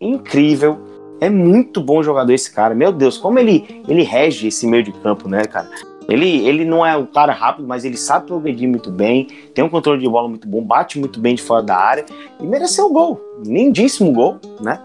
incrível, 0.00 0.78
é 1.20 1.28
muito 1.28 1.82
bom 1.82 2.02
jogador 2.02 2.32
esse 2.32 2.50
cara. 2.50 2.74
Meu 2.74 2.92
Deus, 2.92 3.18
como 3.18 3.38
ele, 3.38 3.82
ele 3.86 4.02
rege 4.04 4.46
esse 4.46 4.66
meio 4.66 4.82
de 4.82 4.92
campo, 4.92 5.28
né, 5.28 5.44
cara? 5.44 5.68
Ele, 6.10 6.46
ele 6.46 6.64
não 6.64 6.84
é 6.84 6.96
um 6.96 7.06
cara 7.06 7.32
rápido, 7.32 7.66
mas 7.66 7.84
ele 7.84 7.96
sabe 7.96 8.26
progredir 8.26 8.68
muito 8.68 8.90
bem, 8.90 9.28
tem 9.54 9.64
um 9.64 9.68
controle 9.68 10.00
de 10.00 10.08
bola 10.08 10.28
muito 10.28 10.46
bom, 10.48 10.60
bate 10.60 10.98
muito 10.98 11.20
bem 11.20 11.36
de 11.36 11.42
fora 11.42 11.62
da 11.62 11.76
área 11.76 12.04
e 12.40 12.46
mereceu 12.46 12.86
o 12.86 12.92
gol. 12.92 13.20
Lindíssimo 13.46 14.12
gol, 14.12 14.38
né? 14.60 14.80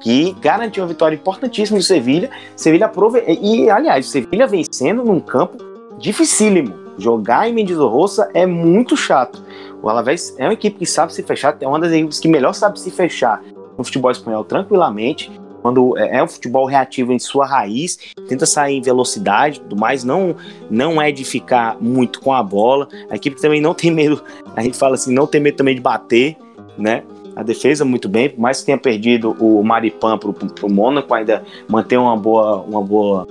que 0.00 0.32
garantiu 0.40 0.82
uma 0.82 0.88
vitória 0.88 1.16
importantíssima 1.16 1.78
do 1.78 1.84
Sevilha. 1.84 2.30
Sevilha 2.56 2.86
aprove... 2.86 3.22
E, 3.26 3.68
aliás, 3.68 4.06
o 4.06 4.08
Sevilha 4.08 4.46
vencendo 4.46 5.04
num 5.04 5.20
campo 5.20 5.58
dificílimo. 5.98 6.74
Jogar 6.96 7.48
em 7.48 7.52
Mendizorroça 7.52 8.28
é 8.34 8.46
muito 8.46 8.96
chato. 8.96 9.42
O 9.82 9.88
Alavés 9.88 10.34
é 10.38 10.44
uma 10.44 10.52
equipe 10.52 10.78
que 10.78 10.86
sabe 10.86 11.12
se 11.12 11.22
fechar, 11.22 11.56
é 11.60 11.68
uma 11.68 11.78
das 11.78 11.92
equipes 11.92 12.18
que 12.18 12.28
melhor 12.28 12.52
sabe 12.52 12.80
se 12.80 12.90
fechar 12.90 13.42
no 13.76 13.84
futebol 13.84 14.10
espanhol 14.10 14.44
tranquilamente. 14.44 15.30
Quando 15.68 15.98
é, 15.98 16.16
é 16.16 16.24
um 16.24 16.26
futebol 16.26 16.64
reativo 16.64 17.12
em 17.12 17.18
sua 17.18 17.44
raiz, 17.44 17.98
tenta 18.26 18.46
sair 18.46 18.76
em 18.76 18.80
velocidade, 18.80 19.60
do 19.60 19.76
mais 19.76 20.02
não 20.02 20.34
não 20.70 21.00
é 21.00 21.12
de 21.12 21.26
ficar 21.26 21.76
muito 21.78 22.22
com 22.22 22.32
a 22.32 22.42
bola. 22.42 22.88
A 23.10 23.16
equipe 23.16 23.38
também 23.38 23.60
não 23.60 23.74
tem 23.74 23.90
medo, 23.90 24.24
a 24.56 24.62
gente 24.62 24.78
fala 24.78 24.94
assim, 24.94 25.12
não 25.12 25.26
tem 25.26 25.42
medo 25.42 25.58
também 25.58 25.74
de 25.74 25.82
bater, 25.82 26.38
né? 26.78 27.02
a 27.36 27.42
defesa 27.42 27.84
muito 27.84 28.08
bem, 28.08 28.30
por 28.30 28.40
mais 28.40 28.60
que 28.60 28.66
tenha 28.66 28.78
perdido 28.78 29.36
o 29.38 29.62
Maripan 29.62 30.18
para 30.18 30.66
o 30.66 30.72
Mônaco, 30.72 31.12
ainda 31.12 31.44
mantém 31.68 31.98
uma 31.98 32.16
boa, 32.16 32.62
uma 32.62 32.82
boa, 32.82 33.28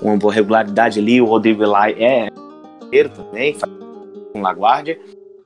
uma 0.00 0.16
boa 0.16 0.32
regularidade 0.32 0.98
ali. 0.98 1.20
O 1.20 1.26
Rodrigo 1.26 1.62
Elai 1.62 1.94
é 1.98 2.28
também, 3.14 3.52
faz 3.54 3.70
com 4.32 4.40
Laguardia. 4.40 4.98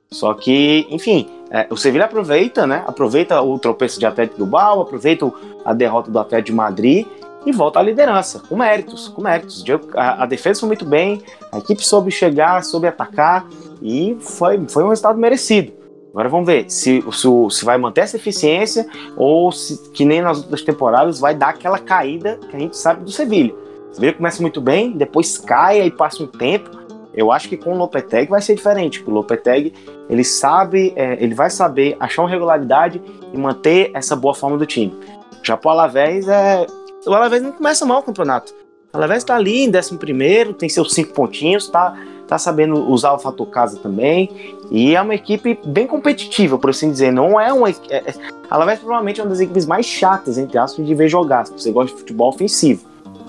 Só 0.09 0.33
que, 0.33 0.87
enfim, 0.89 1.27
é, 1.51 1.67
o 1.69 1.77
Sevilla 1.77 2.05
aproveita, 2.05 2.67
né? 2.67 2.83
Aproveita 2.85 3.41
o 3.41 3.57
tropeço 3.57 3.99
de 3.99 4.05
Atlético 4.05 4.45
Bal, 4.45 4.81
aproveita 4.81 5.31
a 5.65 5.73
derrota 5.73 6.11
do 6.11 6.19
Atlético 6.19 6.47
de 6.47 6.53
Madrid 6.53 7.07
e 7.45 7.51
volta 7.51 7.79
à 7.79 7.81
liderança, 7.81 8.41
com 8.47 8.55
méritos, 8.55 9.07
com 9.07 9.21
méritos. 9.21 9.63
A, 9.95 10.23
a, 10.23 10.25
defesa 10.25 10.59
foi 10.59 10.67
muito 10.67 10.85
bem, 10.85 11.23
a 11.51 11.57
equipe 11.57 11.83
soube 11.83 12.11
chegar, 12.11 12.63
soube 12.63 12.87
atacar 12.87 13.47
e 13.81 14.17
foi, 14.19 14.63
foi 14.67 14.83
um 14.83 14.89
resultado 14.89 15.17
merecido. 15.17 15.73
Agora 16.11 16.27
vamos 16.27 16.47
ver 16.47 16.69
se, 16.69 17.03
se, 17.11 17.27
se 17.51 17.65
vai 17.65 17.77
manter 17.77 18.01
essa 18.01 18.17
eficiência 18.17 18.87
ou 19.15 19.51
se, 19.51 19.89
que 19.91 20.03
nem 20.03 20.21
nas 20.21 20.39
outras 20.39 20.61
temporadas, 20.61 21.19
vai 21.19 21.35
dar 21.35 21.49
aquela 21.49 21.79
caída 21.79 22.39
que 22.49 22.55
a 22.55 22.59
gente 22.59 22.77
sabe 22.77 23.03
do 23.03 23.11
Sevilha. 23.11 23.53
O 23.89 23.93
Sevilha 23.93 24.13
começa 24.13 24.41
muito 24.41 24.59
bem, 24.59 24.91
depois 24.91 25.37
cai 25.37 25.81
e 25.81 25.91
passa 25.91 26.23
um 26.23 26.27
tempo. 26.27 26.78
Eu 27.19 27.33
acho 27.33 27.49
que 27.49 27.57
com 27.57 27.73
o 27.73 27.77
Lopetegui 27.77 28.29
vai 28.29 28.41
ser 28.41 28.55
diferente. 28.55 29.03
O 29.05 29.11
Lopetegui 29.11 29.73
ele 30.09 30.23
sabe, 30.23 30.93
é, 30.95 31.21
ele 31.21 31.35
vai 31.35 31.49
saber 31.49 31.97
achar 31.99 32.21
uma 32.21 32.29
regularidade 32.29 33.01
e 33.33 33.37
manter 33.37 33.91
essa 33.93 34.15
boa 34.15 34.33
forma 34.33 34.57
do 34.57 34.65
time. 34.65 34.97
Já 35.43 35.57
pro 35.57 35.69
Alavés 35.69 36.29
é, 36.29 36.65
o 37.05 37.13
Alavés 37.13 37.43
não 37.43 37.51
começa 37.51 37.85
mal 37.85 37.99
o 37.99 38.03
campeonato. 38.03 38.53
O 38.93 38.97
Alavés 38.97 39.19
está 39.19 39.35
ali 39.35 39.65
em 39.65 39.69
11 39.69 39.97
primeiro, 39.97 40.53
tem 40.53 40.69
seus 40.69 40.93
cinco 40.93 41.13
pontinhos, 41.13 41.67
tá, 41.67 41.93
tá 42.25 42.37
sabendo 42.37 42.89
usar 42.89 43.11
o 43.11 43.19
fator 43.19 43.47
casa 43.47 43.77
também. 43.79 44.55
E 44.71 44.95
é 44.95 45.01
uma 45.01 45.13
equipe 45.13 45.59
bem 45.65 45.85
competitiva, 45.85 46.57
por 46.57 46.69
assim 46.69 46.89
dizer. 46.89 47.11
Não 47.11 47.37
é 47.37 47.51
uma. 47.51 47.69
É, 47.69 47.73
é, 47.89 48.13
Alavés 48.49 48.79
provavelmente 48.79 49.19
é 49.19 49.23
uma 49.23 49.29
das 49.29 49.41
equipes 49.41 49.65
mais 49.65 49.85
chatas, 49.85 50.37
entre 50.37 50.57
aspas, 50.57 50.87
de 50.87 50.95
ver 50.95 51.09
jogar. 51.09 51.45
Se 51.45 51.51
você 51.51 51.69
gosta 51.69 51.93
de 51.93 51.99
futebol 51.99 52.29
ofensivo. 52.29 52.87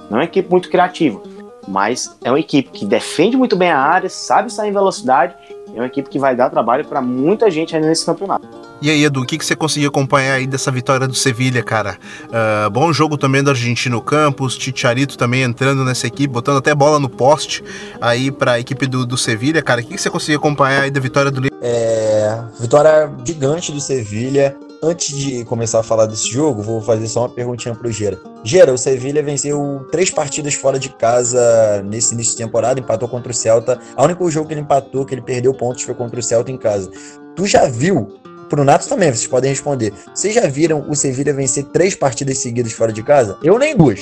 Não 0.09 0.19
é 0.19 0.21
uma 0.21 0.25
equipe 0.25 0.49
muito 0.49 0.71
criativa. 0.71 1.21
Mas 1.69 2.17
é 2.25 2.31
uma 2.31 2.41
equipe 2.41 2.71
que 2.71 2.85
defende 2.85 3.37
muito 3.37 3.57
bem 3.57 3.71
a 3.71 3.79
área, 3.79 4.09
sabe 4.09 4.53
sair 4.53 4.71
em 4.71 4.73
velocidade. 4.73 5.35
É 5.75 5.79
uma 5.79 5.87
equipe 5.87 6.09
que 6.09 6.19
vai 6.19 6.35
dar 6.35 6.51
trabalho 6.51 6.85
para 6.85 7.01
muita 7.01 7.51
gente 7.51 7.77
ainda 7.77 7.89
nesse 7.89 8.05
campeonato. 8.05 8.47
E 8.83 8.91
aí, 8.91 9.05
Edu, 9.05 9.21
o 9.21 9.27
que, 9.27 9.39
que 9.39 9.45
você 9.45 9.55
conseguiu 9.55 9.89
acompanhar 9.91 10.35
aí 10.35 10.47
dessa 10.47 10.71
vitória 10.71 11.07
do 11.07 11.15
Sevilha, 11.15 11.63
cara? 11.63 11.99
Uh, 12.25 12.71
bom 12.71 12.93
jogo 12.93 13.19
também 13.19 13.43
do 13.43 13.51
Argentino 13.51 14.01
Campos, 14.01 14.57
Ticharito 14.57 15.19
também 15.19 15.43
entrando 15.43 15.85
nessa 15.85 16.07
equipe, 16.07 16.33
botando 16.33 16.57
até 16.57 16.75
bola 16.75 16.99
no 16.99 17.09
poste 17.09 17.63
aí 18.01 18.31
para 18.31 18.53
a 18.53 18.61
equipe 18.61 18.87
do, 18.87 19.05
do 19.05 19.17
Sevilha, 19.17 19.63
cara. 19.63 19.81
O 19.81 19.85
que, 19.85 19.95
que 19.95 20.01
você 20.01 20.11
conseguiu 20.11 20.39
acompanhar 20.39 20.83
aí 20.83 20.91
da 20.91 21.01
vitória 21.01 21.31
do 21.31 21.47
É, 21.61 22.43
vitória 22.59 23.13
gigante 23.25 23.71
do 23.71 23.81
Sevilha. 23.81 24.57
Antes 24.83 25.15
de 25.15 25.45
começar 25.45 25.81
a 25.81 25.83
falar 25.83 26.07
desse 26.07 26.31
jogo, 26.31 26.63
vou 26.63 26.81
fazer 26.81 27.07
só 27.07 27.21
uma 27.21 27.29
perguntinha 27.29 27.75
pro 27.75 27.93
Gera. 27.93 28.19
Gera, 28.43 28.73
o 28.73 28.79
Sevilha 28.79 29.23
venceu 29.23 29.87
três 29.93 30.11
partidas 30.11 30.55
fora 30.55 30.79
de 30.79 30.89
casa 30.89 31.83
nesse 31.85 32.15
início 32.15 32.33
de 32.33 32.39
temporada, 32.45 32.81
empatou 32.81 33.07
contra 33.07 33.31
o 33.31 33.35
Celta. 33.35 33.79
O 33.95 34.03
único 34.03 34.31
jogo 34.31 34.49
que 34.49 34.55
ele 34.55 34.63
empatou, 34.63 35.05
que 35.05 35.15
ele 35.15 35.21
perdeu 35.21 35.53
pontos, 35.53 35.83
foi 35.83 35.95
contra 35.95 36.19
o 36.19 36.23
Celta 36.23 36.51
em 36.51 36.57
casa. 36.57 36.91
Tu 37.37 37.47
já 37.47 37.67
viu 37.67 38.21
Pro 38.49 38.65
Nato 38.65 38.89
também, 38.89 39.11
vocês 39.11 39.27
podem 39.27 39.51
responder. 39.51 39.93
Vocês 40.15 40.35
já 40.35 40.49
viram 40.49 40.85
o 40.89 40.97
Sevilha 40.97 41.33
vencer 41.33 41.65
três 41.67 41.95
partidas 41.95 42.39
seguidas 42.39 42.73
fora 42.73 42.93
de 42.93 43.03
casa? 43.03 43.39
Eu 43.45 43.59
nem 43.59 43.77
duas. 43.77 44.01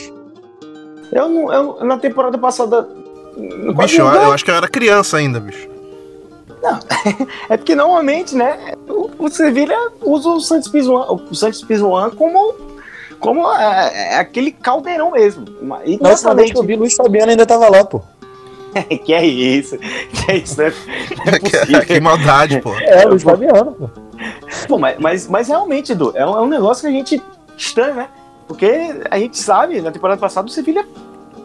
Eu, 1.12 1.28
não, 1.28 1.52
eu 1.52 1.84
na 1.84 1.98
temporada 1.98 2.38
passada. 2.38 2.88
Bicho, 3.76 4.00
eu, 4.00 4.06
eu, 4.06 4.32
acho 4.32 4.44
que 4.44 4.50
eu 4.50 4.54
era 4.54 4.68
criança 4.68 5.16
ainda, 5.16 5.40
bicho. 5.40 5.68
Não, 6.62 6.78
é 7.48 7.56
porque 7.56 7.74
normalmente, 7.74 8.34
né, 8.34 8.74
o, 8.88 9.10
o 9.18 9.30
Sevilha 9.30 9.76
usa 10.02 10.28
o 10.28 10.40
Santos 10.40 10.68
Pizjuan, 10.68 11.06
o 11.08 11.34
Santos 11.34 11.62
Pizjuan 11.62 12.10
como, 12.10 12.54
como 13.20 13.52
é, 13.52 14.14
é 14.14 14.18
aquele 14.18 14.50
caldeirão 14.50 15.12
mesmo. 15.12 15.44
E 15.84 15.98
Nossa, 16.02 16.30
eu 16.30 16.62
vi 16.62 16.76
Luiz 16.76 16.94
Fabiano 16.94 17.30
ainda 17.30 17.46
tava 17.46 17.68
lá, 17.68 17.84
pô. 17.84 18.02
que 19.04 19.14
é 19.14 19.24
isso? 19.24 19.78
Que 19.78 20.32
é 20.32 20.36
isso? 20.36 20.60
Né? 20.60 20.72
Não 21.24 21.32
é 21.34 21.38
possível. 21.38 21.86
que 21.86 22.00
maldade, 22.00 22.60
pô. 22.60 22.74
É, 22.80 23.04
Luiz 23.04 23.22
Fabiano, 23.22 23.72
pô. 23.72 23.88
Pô, 24.66 24.78
mas, 24.78 24.98
mas, 24.98 25.28
mas 25.28 25.48
realmente, 25.48 25.92
Edu, 25.92 26.12
é 26.14 26.26
um, 26.26 26.36
é 26.36 26.40
um 26.42 26.48
negócio 26.48 26.82
que 26.82 26.88
a 26.88 26.90
gente 26.90 27.22
estranha, 27.56 27.94
né? 27.94 28.08
Porque 28.48 29.02
a 29.10 29.18
gente 29.18 29.38
sabe, 29.38 29.80
na 29.80 29.92
temporada 29.92 30.20
passada 30.20 30.48
o 30.48 30.50
Sevilha 30.50 30.84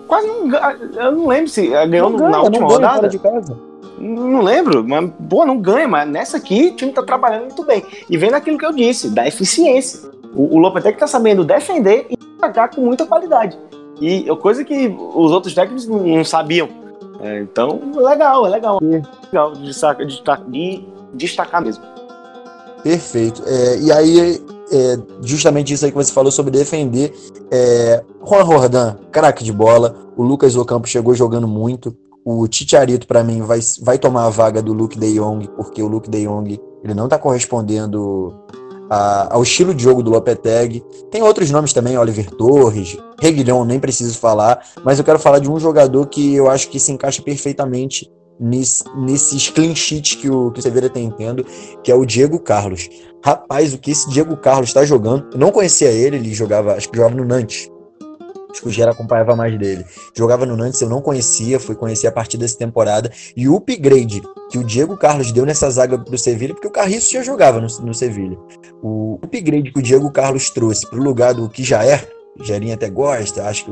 quase 0.07 0.27
não 0.27 0.49
Eu 0.95 1.11
não 1.11 1.27
lembro 1.27 1.49
se 1.49 1.67
ganhou 1.67 2.09
não 2.09 2.17
ganha, 2.17 2.31
na 2.31 2.41
última 2.41 2.61
não 2.61 2.67
rodada. 2.67 3.07
De 3.07 3.19
casa. 3.19 3.57
Não 3.97 4.41
lembro, 4.41 4.83
mas 4.83 5.11
pô, 5.29 5.45
não 5.45 5.57
ganha, 5.57 5.87
mas 5.87 6.09
nessa 6.09 6.37
aqui 6.37 6.69
o 6.69 6.75
time 6.75 6.91
tá 6.91 7.03
trabalhando 7.03 7.43
muito 7.43 7.63
bem. 7.63 7.83
E 8.09 8.17
vendo 8.17 8.35
aquilo 8.35 8.57
que 8.57 8.65
eu 8.65 8.73
disse, 8.73 9.09
da 9.09 9.27
eficiência. 9.27 10.11
O, 10.33 10.55
o 10.55 10.57
Lopetegui 10.57 10.97
tá 10.97 11.07
sabendo 11.07 11.43
defender 11.43 12.07
e 12.09 12.17
atacar 12.37 12.69
com 12.69 12.81
muita 12.81 13.05
qualidade. 13.05 13.57
E 14.01 14.25
coisa 14.37 14.63
que 14.63 14.87
os 14.87 15.31
outros 15.31 15.53
técnicos 15.53 15.87
não, 15.87 15.99
não 15.99 16.25
sabiam. 16.25 16.67
É, 17.21 17.41
então, 17.41 17.79
legal, 17.95 18.45
é 18.45 18.49
legal. 18.49 18.79
É 18.81 19.01
legal 19.25 19.53
de 19.53 19.65
destacar, 19.67 20.05
de 20.47 20.85
destacar 21.13 21.61
mesmo. 21.61 21.83
Perfeito. 22.83 23.41
É, 23.45 23.79
e 23.79 23.91
aí, 23.91 24.43
é, 24.71 24.97
justamente 25.21 25.73
isso 25.73 25.85
aí 25.85 25.91
que 25.91 25.97
você 25.97 26.11
falou 26.11 26.31
sobre 26.31 26.51
defender. 26.51 27.13
É, 27.49 28.03
Juan 28.27 28.45
Jordan, 28.45 28.95
craque 29.11 29.43
de 29.43 29.53
bola. 29.53 29.95
O 30.17 30.23
Lucas 30.23 30.55
Ocampo 30.55 30.87
chegou 30.87 31.13
jogando 31.13 31.47
muito. 31.47 31.95
O 32.25 32.47
Titiarito, 32.47 33.05
para 33.05 33.23
mim, 33.23 33.41
vai, 33.41 33.59
vai 33.81 33.97
tomar 33.97 34.25
a 34.25 34.29
vaga 34.29 34.61
do 34.61 34.73
Luke 34.73 34.97
De 34.97 35.13
Jong, 35.15 35.47
porque 35.55 35.81
o 35.81 35.87
Luke 35.87 36.09
De 36.09 36.25
Jong 36.25 36.59
ele 36.83 36.93
não 36.93 37.05
está 37.05 37.17
correspondendo 37.17 38.33
a, 38.89 39.35
ao 39.35 39.43
estilo 39.43 39.73
de 39.73 39.83
jogo 39.83 40.03
do 40.03 40.11
Lopetegui. 40.11 40.83
Tem 41.09 41.21
outros 41.21 41.49
nomes 41.49 41.73
também, 41.73 41.97
Oliver 41.97 42.29
Torres, 42.31 42.97
Reguilhão, 43.19 43.65
nem 43.65 43.79
preciso 43.79 44.17
falar, 44.17 44.65
mas 44.83 44.99
eu 44.99 45.05
quero 45.05 45.19
falar 45.19 45.39
de 45.39 45.49
um 45.49 45.59
jogador 45.59 46.05
que 46.07 46.35
eu 46.35 46.49
acho 46.49 46.69
que 46.69 46.79
se 46.79 46.91
encaixa 46.91 47.21
perfeitamente 47.21 48.11
nesse, 48.39 48.83
nesses 48.97 49.49
clean 49.49 49.75
sheets 49.75 50.15
que 50.15 50.29
o, 50.29 50.51
que 50.51 50.59
o 50.59 50.63
Sevilla 50.63 50.89
tem 50.89 51.09
tendo, 51.11 51.45
que 51.83 51.91
é 51.91 51.95
o 51.95 52.05
Diego 52.05 52.39
Carlos. 52.39 52.89
Rapaz, 53.23 53.73
o 53.73 53.77
que 53.77 53.91
esse 53.91 54.09
Diego 54.09 54.35
Carlos 54.37 54.69
está 54.69 54.83
jogando, 54.85 55.29
eu 55.33 55.39
não 55.39 55.51
conhecia 55.51 55.89
ele, 55.89 56.17
ele 56.17 56.33
jogava, 56.33 56.73
acho 56.73 56.89
que 56.89 56.97
jogava 56.97 57.15
no 57.15 57.25
Nantes. 57.25 57.69
Acho 58.53 58.61
que 58.61 58.67
o 58.67 58.71
Gera 58.71 58.91
acompanhava 58.91 59.35
mais 59.35 59.57
dele. 59.57 59.83
Jogava 60.15 60.45
no 60.45 60.55
Nantes, 60.55 60.79
eu 60.79 60.87
não 60.87 61.01
conhecia, 61.01 61.59
fui 61.59 61.73
conhecer 61.73 62.05
a 62.05 62.11
partir 62.11 62.37
dessa 62.37 62.55
temporada. 62.55 63.11
E 63.35 63.49
o 63.49 63.55
upgrade 63.55 64.21
que 64.51 64.59
o 64.59 64.63
Diego 64.63 64.95
Carlos 64.95 65.31
deu 65.31 65.43
nessa 65.43 65.67
zaga 65.71 65.97
pro 65.97 66.15
Sevilha, 66.19 66.53
porque 66.53 66.67
o 66.67 66.71
Carriço 66.71 67.11
já 67.11 67.23
jogava 67.23 67.59
no, 67.59 67.67
no 67.81 67.93
Sevilha. 67.95 68.37
O 68.83 69.19
upgrade 69.23 69.71
que 69.71 69.79
o 69.79 69.81
Diego 69.81 70.11
Carlos 70.11 70.51
trouxe 70.51 70.87
pro 70.87 71.01
lugar 71.01 71.33
do 71.33 71.49
que 71.49 71.63
já 71.63 71.83
é, 71.83 72.07
Jerinho 72.41 72.73
até 72.73 72.89
gosta, 72.89 73.43
acho 73.47 73.65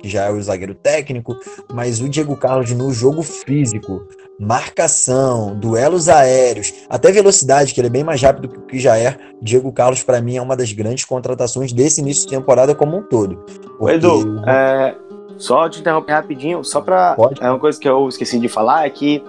que 0.00 0.08
já 0.08 0.24
é 0.24 0.30
o 0.30 0.40
zagueiro 0.40 0.74
técnico, 0.74 1.36
mas 1.72 2.00
o 2.00 2.08
Diego 2.08 2.36
Carlos 2.36 2.70
no 2.72 2.92
jogo 2.92 3.22
físico, 3.22 4.06
marcação, 4.38 5.54
duelos 5.54 6.08
aéreos, 6.08 6.72
até 6.88 7.12
velocidade, 7.12 7.72
que 7.72 7.80
ele 7.80 7.88
é 7.88 7.90
bem 7.90 8.04
mais 8.04 8.20
rápido 8.20 8.48
que 8.48 8.58
o 8.58 8.62
que 8.62 8.78
já 8.78 8.98
é, 8.98 9.16
Diego 9.40 9.72
Carlos 9.72 10.02
para 10.02 10.20
mim 10.20 10.36
é 10.36 10.42
uma 10.42 10.56
das 10.56 10.72
grandes 10.72 11.04
contratações 11.04 11.72
desse 11.72 12.00
início 12.00 12.26
de 12.26 12.34
temporada 12.34 12.74
como 12.74 12.96
um 12.96 13.02
todo. 13.02 13.36
Porque... 13.78 13.94
Edu, 13.94 14.42
é, 14.46 14.94
só 15.36 15.68
te 15.68 15.80
interromper 15.80 16.12
rapidinho, 16.12 16.64
só 16.64 16.80
para 16.80 17.16
é 17.40 17.48
uma 17.48 17.58
coisa 17.58 17.78
que 17.78 17.88
eu 17.88 18.08
esqueci 18.08 18.38
de 18.38 18.48
falar 18.48 18.86
é 18.86 18.90
que 18.90 19.22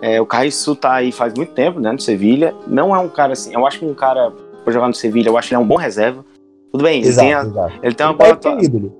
é, 0.00 0.20
o 0.20 0.26
Carriço 0.26 0.74
tá 0.76 0.94
aí 0.94 1.10
faz 1.12 1.34
muito 1.34 1.52
tempo, 1.52 1.80
né, 1.80 1.92
no 1.92 2.00
Sevilha. 2.00 2.54
Não 2.66 2.94
é 2.94 2.98
um 2.98 3.08
cara 3.08 3.32
assim, 3.32 3.52
eu 3.54 3.66
acho 3.66 3.78
que 3.78 3.84
um 3.84 3.94
cara 3.94 4.32
para 4.64 4.72
jogar 4.72 4.88
no 4.88 4.94
Sevilha, 4.94 5.28
eu 5.28 5.36
acho 5.36 5.48
que 5.48 5.54
ele 5.54 5.60
é 5.60 5.64
um 5.64 5.68
bom 5.68 5.76
reserva. 5.76 6.24
Tudo 6.70 6.84
bem, 6.84 7.00
exato, 7.02 7.26
ele, 7.26 7.52
tem 7.52 7.62
a, 7.62 7.70
ele 7.82 7.94
tem 7.94 8.06
uma 8.06 8.12
boa 8.12 8.32
atuação. 8.32 8.92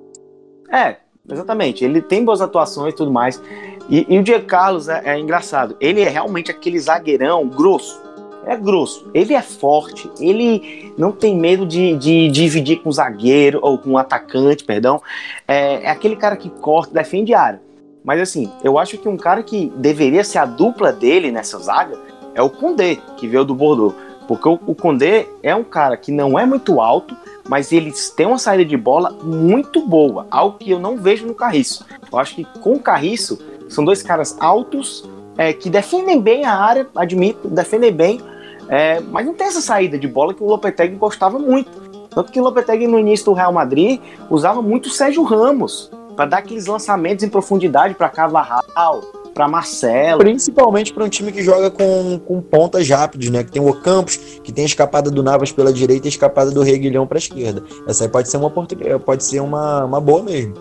É, 0.73 0.97
exatamente. 1.31 1.85
Ele 1.85 2.01
tem 2.01 2.25
boas 2.25 2.41
atuações 2.41 2.95
e 2.95 2.97
tudo 2.97 3.11
mais. 3.11 3.43
E, 3.89 4.07
e 4.09 4.19
o 4.19 4.23
Diego 4.23 4.47
Carlos 4.47 4.89
é, 4.89 5.03
é, 5.05 5.19
engraçado. 5.19 5.77
Ele 5.81 6.01
é 6.01 6.09
realmente 6.09 6.51
aquele 6.51 6.79
zagueirão 6.79 7.47
grosso. 7.49 8.01
É 8.45 8.57
grosso. 8.57 9.11
Ele 9.13 9.35
é 9.35 9.43
forte. 9.43 10.11
Ele 10.21 10.93
não 10.97 11.13
tem 11.13 11.37
medo 11.37 11.67
de, 11.67 11.97
de, 11.97 12.29
dividir 12.29 12.83
com 12.83 12.89
o 12.89 12.93
zagueiro 12.93 13.59
ou 13.63 13.79
com 13.79 13.93
o 13.93 13.99
atacante, 13.99 14.65
perdão. 14.65 15.03
É, 15.47 15.85
é 15.85 15.91
aquele 15.91 16.17
cara 16.17 16.37
que 16.37 16.49
corta, 16.49 16.93
defende 16.93 17.35
área. 17.35 17.61
Mas 18.05 18.21
assim, 18.21 18.51
eu 18.65 18.79
acho 18.79 18.97
que 18.97 19.09
um 19.09 19.17
cara 19.17 19.43
que 19.43 19.71
deveria 19.77 20.25
ser 20.25 20.39
a 20.39 20.47
dupla 20.47 20.93
dele 20.93 21.31
nessa 21.31 21.59
zaga 21.59 21.99
é 22.35 22.41
o 22.41 22.49
Condé, 22.49 22.97
que 23.17 23.27
veio 23.27 23.45
do 23.45 23.55
Bordeaux. 23.55 23.95
Porque 24.29 24.47
o, 24.47 24.61
o 24.67 24.75
Condé 24.75 25.27
é 25.43 25.55
um 25.55 25.65
cara 25.65 25.97
que 25.97 26.13
não 26.13 26.39
é 26.39 26.45
muito 26.45 26.81
alto, 26.81 27.17
mas 27.49 27.73
eles 27.73 28.11
têm 28.11 28.27
uma 28.27 28.39
saída 28.39 28.65
de 28.65 28.77
bola 28.77 29.11
muito 29.11 29.81
boa, 29.85 30.27
algo 30.31 30.59
que 30.59 30.71
eu 30.71 30.79
não 30.79 30.99
vejo 30.99 31.27
no 31.27 31.35
Carriço. 31.35 31.87
Eu 32.13 32.19
acho 32.19 32.37
que 32.37 32.45
com 32.61 32.75
o 32.75 32.81
Carriço, 32.81 33.41
são 33.69 33.83
dois 33.85 34.03
caras 34.03 34.37
altos, 34.39 35.09
é, 35.37 35.53
que 35.53 35.71
defendem 35.71 36.21
bem 36.21 36.45
a 36.45 36.55
área, 36.55 36.87
admito, 36.95 37.49
defendem 37.49 37.91
bem, 37.91 38.21
é, 38.69 39.01
mas 39.01 39.25
não 39.25 39.33
tem 39.33 39.47
essa 39.47 39.63
saída 39.63 39.99
de 39.99 40.07
bola 40.07 40.35
que 40.35 40.43
o 40.43 40.47
Lopetegui 40.47 40.97
gostava 40.97 41.39
muito. 41.39 41.71
Tanto 42.11 42.31
que 42.31 42.39
o 42.39 42.45
Lopetegui 42.45 42.87
no 42.87 42.99
início 42.99 43.27
do 43.27 43.33
Real 43.33 43.53
Madrid 43.53 44.01
usava 44.29 44.61
muito 44.61 44.87
o 44.87 44.91
Sérgio 44.91 45.23
Ramos 45.23 45.91
para 46.15 46.27
dar 46.27 46.39
aqueles 46.39 46.67
lançamentos 46.67 47.25
em 47.25 47.29
profundidade 47.29 47.95
para 47.95 48.09
Cavarral, 48.09 49.01
para 49.39 49.47
Marcelo. 49.47 50.19
Principalmente 50.19 50.93
para 50.93 51.05
um 51.05 51.09
time 51.09 51.31
que 51.31 51.45
joga 51.45 51.71
com, 51.71 52.19
com 52.27 52.41
pontas 52.41 52.89
rápidas, 52.89 53.31
né? 53.31 53.45
Que 53.45 53.53
tem 53.53 53.63
o 53.63 53.73
Campos, 53.73 54.17
que 54.17 54.51
tem 54.51 54.65
a 54.65 54.67
escapada 54.67 55.13
do 55.13 55.23
Navas 55.23 55.53
pela 55.53 55.73
direita 55.73 56.07
e 56.07 56.09
a 56.09 56.11
escapada 56.11 56.51
do 56.51 56.61
Reguilhão 56.61 57.07
para 57.07 57.19
a 57.19 57.21
esquerda. 57.21 57.63
Essa 57.87 58.03
aí 58.03 58.11
pode 58.11 58.29
ser 58.29 58.37
uma 58.37 58.51
pode 58.51 59.23
ser 59.23 59.39
uma, 59.39 59.85
uma 59.85 60.01
boa 60.01 60.25
mesmo. 60.25 60.55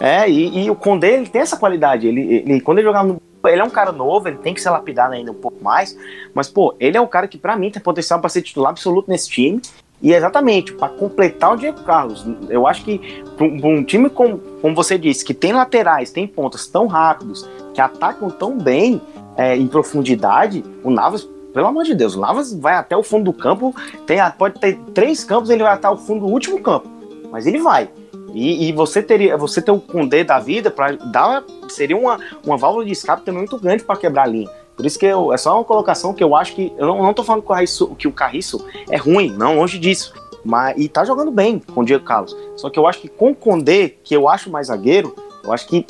É, 0.00 0.28
e, 0.28 0.64
e 0.64 0.70
o 0.70 0.74
Condé 0.74 1.14
ele 1.14 1.28
tem 1.28 1.40
essa 1.40 1.56
qualidade. 1.56 2.08
Ele, 2.08 2.42
ele 2.44 2.60
quando 2.60 2.78
ele 2.78 2.88
jogava 2.88 3.06
no 3.06 3.22
ele 3.48 3.60
é 3.60 3.64
um 3.64 3.70
cara 3.70 3.90
novo, 3.92 4.28
ele 4.28 4.36
tem 4.36 4.52
que 4.52 4.60
se 4.60 4.68
lapidar 4.68 5.10
ainda 5.10 5.30
um 5.30 5.34
pouco 5.34 5.64
mais, 5.64 5.96
mas 6.34 6.46
pô, 6.46 6.74
ele 6.78 6.98
é 6.98 7.00
um 7.00 7.06
cara 7.06 7.26
que 7.26 7.38
para 7.38 7.56
mim 7.56 7.70
tem 7.70 7.80
potencial 7.80 8.20
para 8.20 8.28
ser 8.28 8.42
titular 8.42 8.70
absoluto 8.70 9.08
nesse 9.08 9.30
time. 9.30 9.62
E 10.02 10.14
exatamente, 10.14 10.72
para 10.72 10.88
completar 10.88 11.52
o 11.52 11.56
Diego 11.56 11.82
Carlos. 11.82 12.26
Eu 12.48 12.66
acho 12.66 12.84
que 12.84 13.22
um, 13.38 13.84
time 13.84 14.08
com, 14.08 14.38
como 14.38 14.74
você 14.74 14.96
disse, 14.96 15.24
que 15.24 15.34
tem 15.34 15.52
laterais, 15.52 16.10
tem 16.10 16.26
pontas 16.26 16.66
tão 16.66 16.86
rápidos, 16.86 17.48
que 17.74 17.80
atacam 17.80 18.30
tão 18.30 18.56
bem 18.56 19.00
é, 19.36 19.56
em 19.56 19.66
profundidade, 19.66 20.64
o 20.82 20.90
Navas, 20.90 21.28
pelo 21.52 21.66
amor 21.66 21.84
de 21.84 21.94
Deus, 21.94 22.14
o 22.14 22.20
Navas 22.20 22.54
vai 22.54 22.74
até 22.74 22.96
o 22.96 23.02
fundo 23.02 23.24
do 23.24 23.32
campo, 23.32 23.74
tem, 24.06 24.18
pode 24.38 24.58
ter 24.58 24.78
três 24.94 25.22
campos, 25.22 25.50
ele 25.50 25.62
vai 25.62 25.72
até 25.72 25.88
o 25.88 25.96
fundo 25.96 26.26
do 26.26 26.32
último 26.32 26.60
campo. 26.60 26.88
Mas 27.30 27.46
ele 27.46 27.58
vai. 27.58 27.90
E, 28.32 28.68
e, 28.68 28.72
você 28.72 29.02
teria, 29.02 29.36
você 29.36 29.60
ter 29.60 29.72
o 29.72 29.80
Condé 29.80 30.22
da 30.22 30.38
vida 30.38 30.70
para 30.70 30.92
dar 30.92 31.44
seria 31.68 31.96
uma, 31.96 32.18
uma 32.44 32.56
válvula 32.56 32.84
de 32.84 32.92
escape 32.92 33.24
também 33.24 33.40
muito 33.40 33.58
grande 33.58 33.82
para 33.82 33.96
quebrar 33.96 34.22
a 34.22 34.26
linha. 34.26 34.48
Por 34.80 34.86
isso 34.86 34.98
que 34.98 35.04
eu, 35.04 35.30
é 35.30 35.36
só 35.36 35.56
uma 35.56 35.64
colocação 35.64 36.14
que 36.14 36.24
eu 36.24 36.34
acho 36.34 36.54
que 36.54 36.72
eu 36.78 36.86
não, 36.86 37.02
não 37.02 37.12
tô 37.12 37.22
falando 37.22 37.42
que 37.42 37.48
o, 37.48 37.54
Carriço, 37.54 37.94
que 37.96 38.08
o 38.08 38.12
Carriço 38.12 38.66
é 38.88 38.96
ruim, 38.96 39.30
não, 39.30 39.56
longe 39.56 39.78
disso. 39.78 40.14
Mas 40.42 40.74
e 40.78 40.88
tá 40.88 41.04
jogando 41.04 41.30
bem 41.30 41.58
com 41.58 41.82
o 41.82 41.84
Diego 41.84 42.02
Carlos. 42.02 42.34
Só 42.56 42.70
que 42.70 42.78
eu 42.78 42.86
acho 42.86 42.98
que 42.98 43.06
com 43.06 43.32
o 43.32 43.34
Condé, 43.34 43.90
que 44.02 44.16
eu 44.16 44.26
acho 44.26 44.48
mais 44.48 44.68
zagueiro, 44.68 45.14
eu 45.44 45.52
acho 45.52 45.68
que 45.68 45.84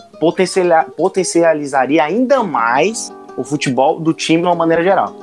potencializaria 0.96 2.02
ainda 2.02 2.42
mais 2.42 3.12
o 3.36 3.44
futebol 3.44 4.00
do 4.00 4.12
time 4.12 4.42
de 4.42 4.48
uma 4.48 4.56
maneira 4.56 4.82
geral. 4.82 5.14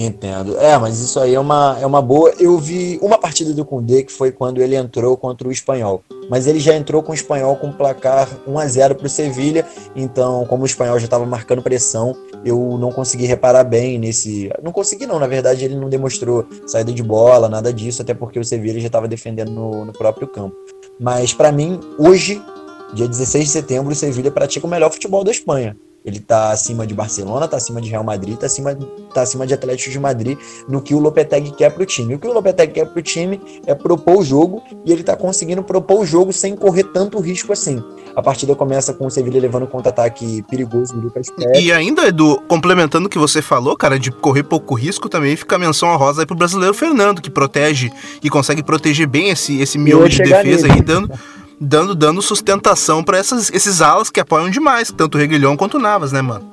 Entendo. 0.00 0.56
É, 0.58 0.78
mas 0.78 1.00
isso 1.00 1.18
aí 1.18 1.34
é 1.34 1.40
uma, 1.40 1.76
é 1.80 1.84
uma 1.84 2.00
boa. 2.00 2.32
Eu 2.38 2.56
vi 2.56 3.00
uma 3.02 3.18
partida 3.18 3.52
do 3.52 3.64
Koundé 3.64 4.04
que 4.04 4.12
foi 4.12 4.30
quando 4.30 4.62
ele 4.62 4.76
entrou 4.76 5.16
contra 5.16 5.48
o 5.48 5.50
Espanhol. 5.50 6.04
Mas 6.30 6.46
ele 6.46 6.60
já 6.60 6.72
entrou 6.72 7.02
com 7.02 7.10
o 7.10 7.14
Espanhol 7.14 7.56
com 7.56 7.72
placar 7.72 8.28
1 8.46 8.58
a 8.60 8.66
0 8.68 8.94
para 8.94 9.06
o 9.06 9.10
Sevilha. 9.10 9.66
Então, 9.96 10.46
como 10.46 10.62
o 10.62 10.66
Espanhol 10.66 11.00
já 11.00 11.06
estava 11.06 11.26
marcando 11.26 11.62
pressão, 11.62 12.14
eu 12.44 12.78
não 12.78 12.92
consegui 12.92 13.26
reparar 13.26 13.64
bem 13.64 13.98
nesse. 13.98 14.48
Não 14.62 14.70
consegui, 14.70 15.04
não. 15.04 15.18
Na 15.18 15.26
verdade, 15.26 15.64
ele 15.64 15.74
não 15.74 15.88
demonstrou 15.88 16.46
saída 16.64 16.92
de 16.92 17.02
bola, 17.02 17.48
nada 17.48 17.72
disso, 17.72 18.00
até 18.00 18.14
porque 18.14 18.38
o 18.38 18.44
Sevilha 18.44 18.78
já 18.78 18.86
estava 18.86 19.08
defendendo 19.08 19.50
no, 19.50 19.84
no 19.84 19.92
próprio 19.92 20.28
campo. 20.28 20.54
Mas, 21.00 21.34
para 21.34 21.50
mim, 21.50 21.80
hoje, 21.98 22.40
dia 22.94 23.08
16 23.08 23.46
de 23.46 23.50
setembro, 23.50 23.92
o 23.92 23.96
Sevilha 23.96 24.30
pratica 24.30 24.64
o 24.64 24.70
melhor 24.70 24.92
futebol 24.92 25.24
da 25.24 25.32
Espanha. 25.32 25.76
Ele 26.08 26.16
está 26.16 26.50
acima 26.50 26.86
de 26.86 26.94
Barcelona, 26.94 27.44
está 27.44 27.58
acima 27.58 27.80
de 27.80 27.90
Real 27.90 28.02
Madrid, 28.02 28.34
está 28.34 28.46
acima, 28.46 28.74
tá 29.12 29.22
acima 29.22 29.46
de 29.46 29.52
Atlético 29.52 29.90
de 29.90 30.00
Madrid 30.00 30.38
no 30.66 30.80
que 30.80 30.94
o 30.94 30.98
Lopetegui 30.98 31.50
quer 31.50 31.70
para 31.70 31.82
o 31.82 31.86
time. 31.86 32.14
O 32.14 32.18
que 32.18 32.26
o 32.26 32.32
Lopetegui 32.32 32.72
quer 32.72 32.86
para 32.86 32.98
o 32.98 33.02
time 33.02 33.40
é 33.66 33.74
propor 33.74 34.18
o 34.18 34.24
jogo 34.24 34.62
e 34.84 34.90
ele 34.90 35.02
está 35.02 35.14
conseguindo 35.14 35.62
propor 35.62 36.00
o 36.00 36.06
jogo 36.06 36.32
sem 36.32 36.56
correr 36.56 36.84
tanto 36.84 37.20
risco 37.20 37.52
assim. 37.52 37.82
A 38.16 38.22
partida 38.22 38.54
começa 38.54 38.94
com 38.94 39.06
o 39.06 39.10
Sevilla 39.10 39.38
levando 39.38 39.66
contra-ataque 39.66 40.42
perigoso 40.50 40.94
do 40.94 41.00
Lucas 41.02 41.30
Pérez. 41.30 41.62
E 41.62 41.70
ainda, 41.70 42.08
Edu, 42.08 42.40
complementando 42.48 43.06
o 43.06 43.10
que 43.10 43.18
você 43.18 43.42
falou, 43.42 43.76
cara, 43.76 43.98
de 43.98 44.10
correr 44.10 44.42
pouco 44.42 44.74
risco, 44.74 45.08
também 45.08 45.36
fica 45.36 45.56
a 45.56 45.58
menção 45.58 45.94
rosa 45.96 46.22
aí 46.22 46.26
pro 46.26 46.34
brasileiro 46.34 46.72
Fernando, 46.72 47.20
que 47.20 47.30
protege 47.30 47.92
e 48.22 48.30
consegue 48.30 48.62
proteger 48.62 49.06
bem 49.06 49.28
esse, 49.28 49.60
esse 49.60 49.76
miolo 49.76 50.08
de 50.08 50.22
defesa 50.22 50.66
nele. 50.66 50.72
aí, 50.72 50.82
dando 50.82 51.12
dando, 51.60 51.94
dando 51.94 52.22
sustentação 52.22 53.02
para 53.02 53.18
esses 53.18 53.80
alas 53.80 54.10
que 54.10 54.20
apoiam 54.20 54.50
demais, 54.50 54.92
tanto 54.96 55.16
o 55.16 55.20
Reguilhão 55.20 55.56
quanto 55.56 55.76
o 55.76 55.80
Navas, 55.80 56.12
né, 56.12 56.22
mano? 56.22 56.52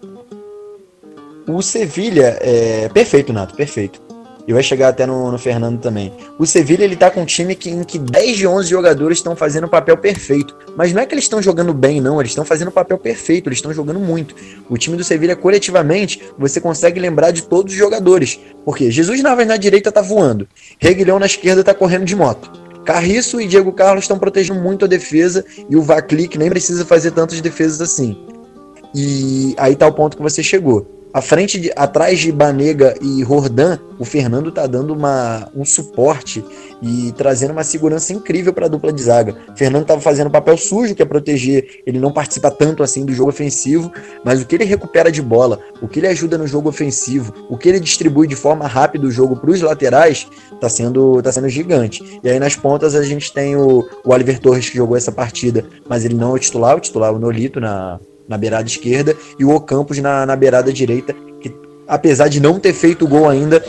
O 1.48 1.61
Sevilha 1.61 2.38
é 2.41 2.90
perfeito, 2.90 3.32
Nato, 3.32 3.56
perfeito. 3.56 4.02
E 4.48 4.53
vai 4.53 4.61
chegar 4.61 4.90
até 4.90 5.07
no, 5.07 5.32
no, 5.32 5.40
Fernando 5.40 5.80
também. 5.80 6.14
O 6.38 6.45
Sevilha 6.45 6.84
ele 6.84 6.95
tá 6.95 7.10
com 7.10 7.22
um 7.22 7.26
time 7.26 7.56
que, 7.56 7.69
em 7.69 7.84
que 7.84 7.98
10 7.98 8.38
de 8.38 8.48
11 8.48 8.69
jogadores 8.69 9.18
estão 9.18 9.36
fazendo 9.36 9.65
o 9.65 9.69
papel 9.69 9.98
perfeito. 9.98 10.56
Mas 10.76 10.94
não 10.94 11.02
é 11.02 11.06
que 11.06 11.15
eles 11.15 11.26
estão 11.26 11.41
jogando 11.41 11.73
bem, 11.73 11.99
não. 11.99 12.19
Eles 12.19 12.32
estão 12.32 12.45
fazendo 12.45 12.68
o 12.68 12.72
papel 12.72 12.98
perfeito. 12.99 13.49
Eles 13.49 13.57
estão 13.57 13.73
jogando 13.73 13.99
muito. 13.99 14.36
O 14.69 14.77
time 14.77 14.95
do 14.95 15.03
Sevilha, 15.03 15.36
coletivamente, 15.36 16.22
você 16.38 16.61
consegue 16.61 16.99
lembrar 16.99 17.32
de 17.32 17.41
todos 17.41 17.73
os 17.73 17.80
jogadores. 17.80 18.40
Porque 18.64 18.91
Jesus 18.91 19.23
Navas 19.23 19.48
na 19.48 19.57
direita 19.57 19.91
tá 19.91 20.02
voando. 20.02 20.48
Reguilhão 20.77 21.18
na 21.18 21.26
esquerda 21.26 21.64
tá 21.64 21.73
correndo 21.73 22.06
de 22.06 22.15
moto. 22.15 22.65
Carriço 22.86 23.41
e 23.41 23.48
Diego 23.48 23.74
Carlos 23.74 24.03
estão 24.03 24.20
protegendo 24.20 24.62
muito 24.62 24.86
a 24.86 24.88
defesa 24.88 25.44
e 25.70 25.76
o 25.76 25.82
Vaclic 25.82 26.38
nem 26.38 26.49
precisa 26.49 26.86
fazer 26.86 27.12
tantas 27.12 27.41
defesas 27.41 27.82
assim. 27.82 28.18
E 28.94 29.53
aí 29.57 29.76
tá 29.76 29.88
o 29.88 29.94
ponto 29.94 30.16
que 30.16 30.24
você 30.24 30.41
chegou. 30.41 30.88
À 31.16 31.22
frente, 31.22 31.58
de, 31.58 31.72
atrás 31.78 32.20
de 32.20 32.30
Banega 32.30 32.94
e 33.02 33.24
Rordan, 33.24 33.80
o 33.98 34.04
Fernando 34.04 34.52
tá 34.52 34.68
dando 34.68 34.94
uma, 34.94 35.50
um 35.56 35.64
suporte 35.64 36.44
e 36.82 37.14
trazendo 37.14 37.52
uma 37.52 37.64
segurança 37.64 38.12
incrível 38.12 38.52
para 38.52 38.66
a 38.66 38.68
dupla 38.68 38.92
de 38.92 39.02
zaga. 39.02 39.34
O 39.48 39.58
Fernando 39.58 39.84
estava 39.84 40.02
fazendo 40.02 40.30
papel 40.30 40.58
sujo, 40.58 40.94
que 40.94 41.02
é 41.02 41.06
proteger, 41.06 41.84
ele 41.88 42.00
não 42.00 42.12
participa 42.12 42.52
tanto 42.52 42.84
assim 42.84 43.06
do 43.06 43.14
jogo 43.14 43.30
ofensivo, 43.30 43.94
mas 44.26 44.42
o 44.42 44.46
que 44.46 44.56
ele 44.56 44.66
recupera 44.66 45.10
de 45.10 45.22
bola, 45.22 45.62
o 45.82 45.88
que 45.88 46.02
ele 46.02 46.08
ajuda 46.08 46.38
no 46.38 46.46
jogo 46.46 46.68
ofensivo, 46.68 47.34
o 47.50 47.58
que 47.58 47.70
ele 47.70 47.80
distribui 47.80 48.28
de 48.28 48.36
forma 48.36 48.68
rápida 48.68 49.08
o 49.08 49.12
jogo 49.12 49.38
para 49.38 49.52
os 49.52 49.62
laterais, 49.62 50.28
tá 50.60 50.68
sendo, 50.68 51.22
tá 51.22 51.32
sendo 51.32 51.48
gigante. 51.48 52.20
E 52.26 52.30
aí 52.30 52.38
nas 52.40 52.58
pontas 52.58 52.94
a 52.94 53.04
gente 53.04 53.32
tem 53.32 53.56
o, 53.56 53.88
o 54.04 54.12
Oliver 54.12 54.38
Torres 54.38 54.70
que 54.70 54.76
jogou 54.76 54.98
essa 54.98 55.14
partida, 55.14 55.64
mas 55.88 56.04
ele 56.04 56.16
não 56.16 56.32
é 56.32 56.34
o 56.34 56.40
titular, 56.40 56.76
o 56.76 56.82
titular 56.82 57.14
é 57.14 57.16
o 57.16 57.20
Nolito 57.20 57.62
na, 57.62 58.02
na 58.28 58.38
beirada 58.38 58.68
esquerda, 58.68 59.16
e 59.40 59.46
o 59.46 59.54
Ocampos 59.54 59.98
na, 60.00 60.26
na 60.26 60.36
beirada 60.36 60.72
direita, 60.72 61.14
que 61.40 61.54
apesar 61.88 62.28
de 62.28 62.40
não 62.40 62.60
ter 62.60 62.74
feito 62.74 63.08
gol 63.08 63.30
ainda, 63.30 63.64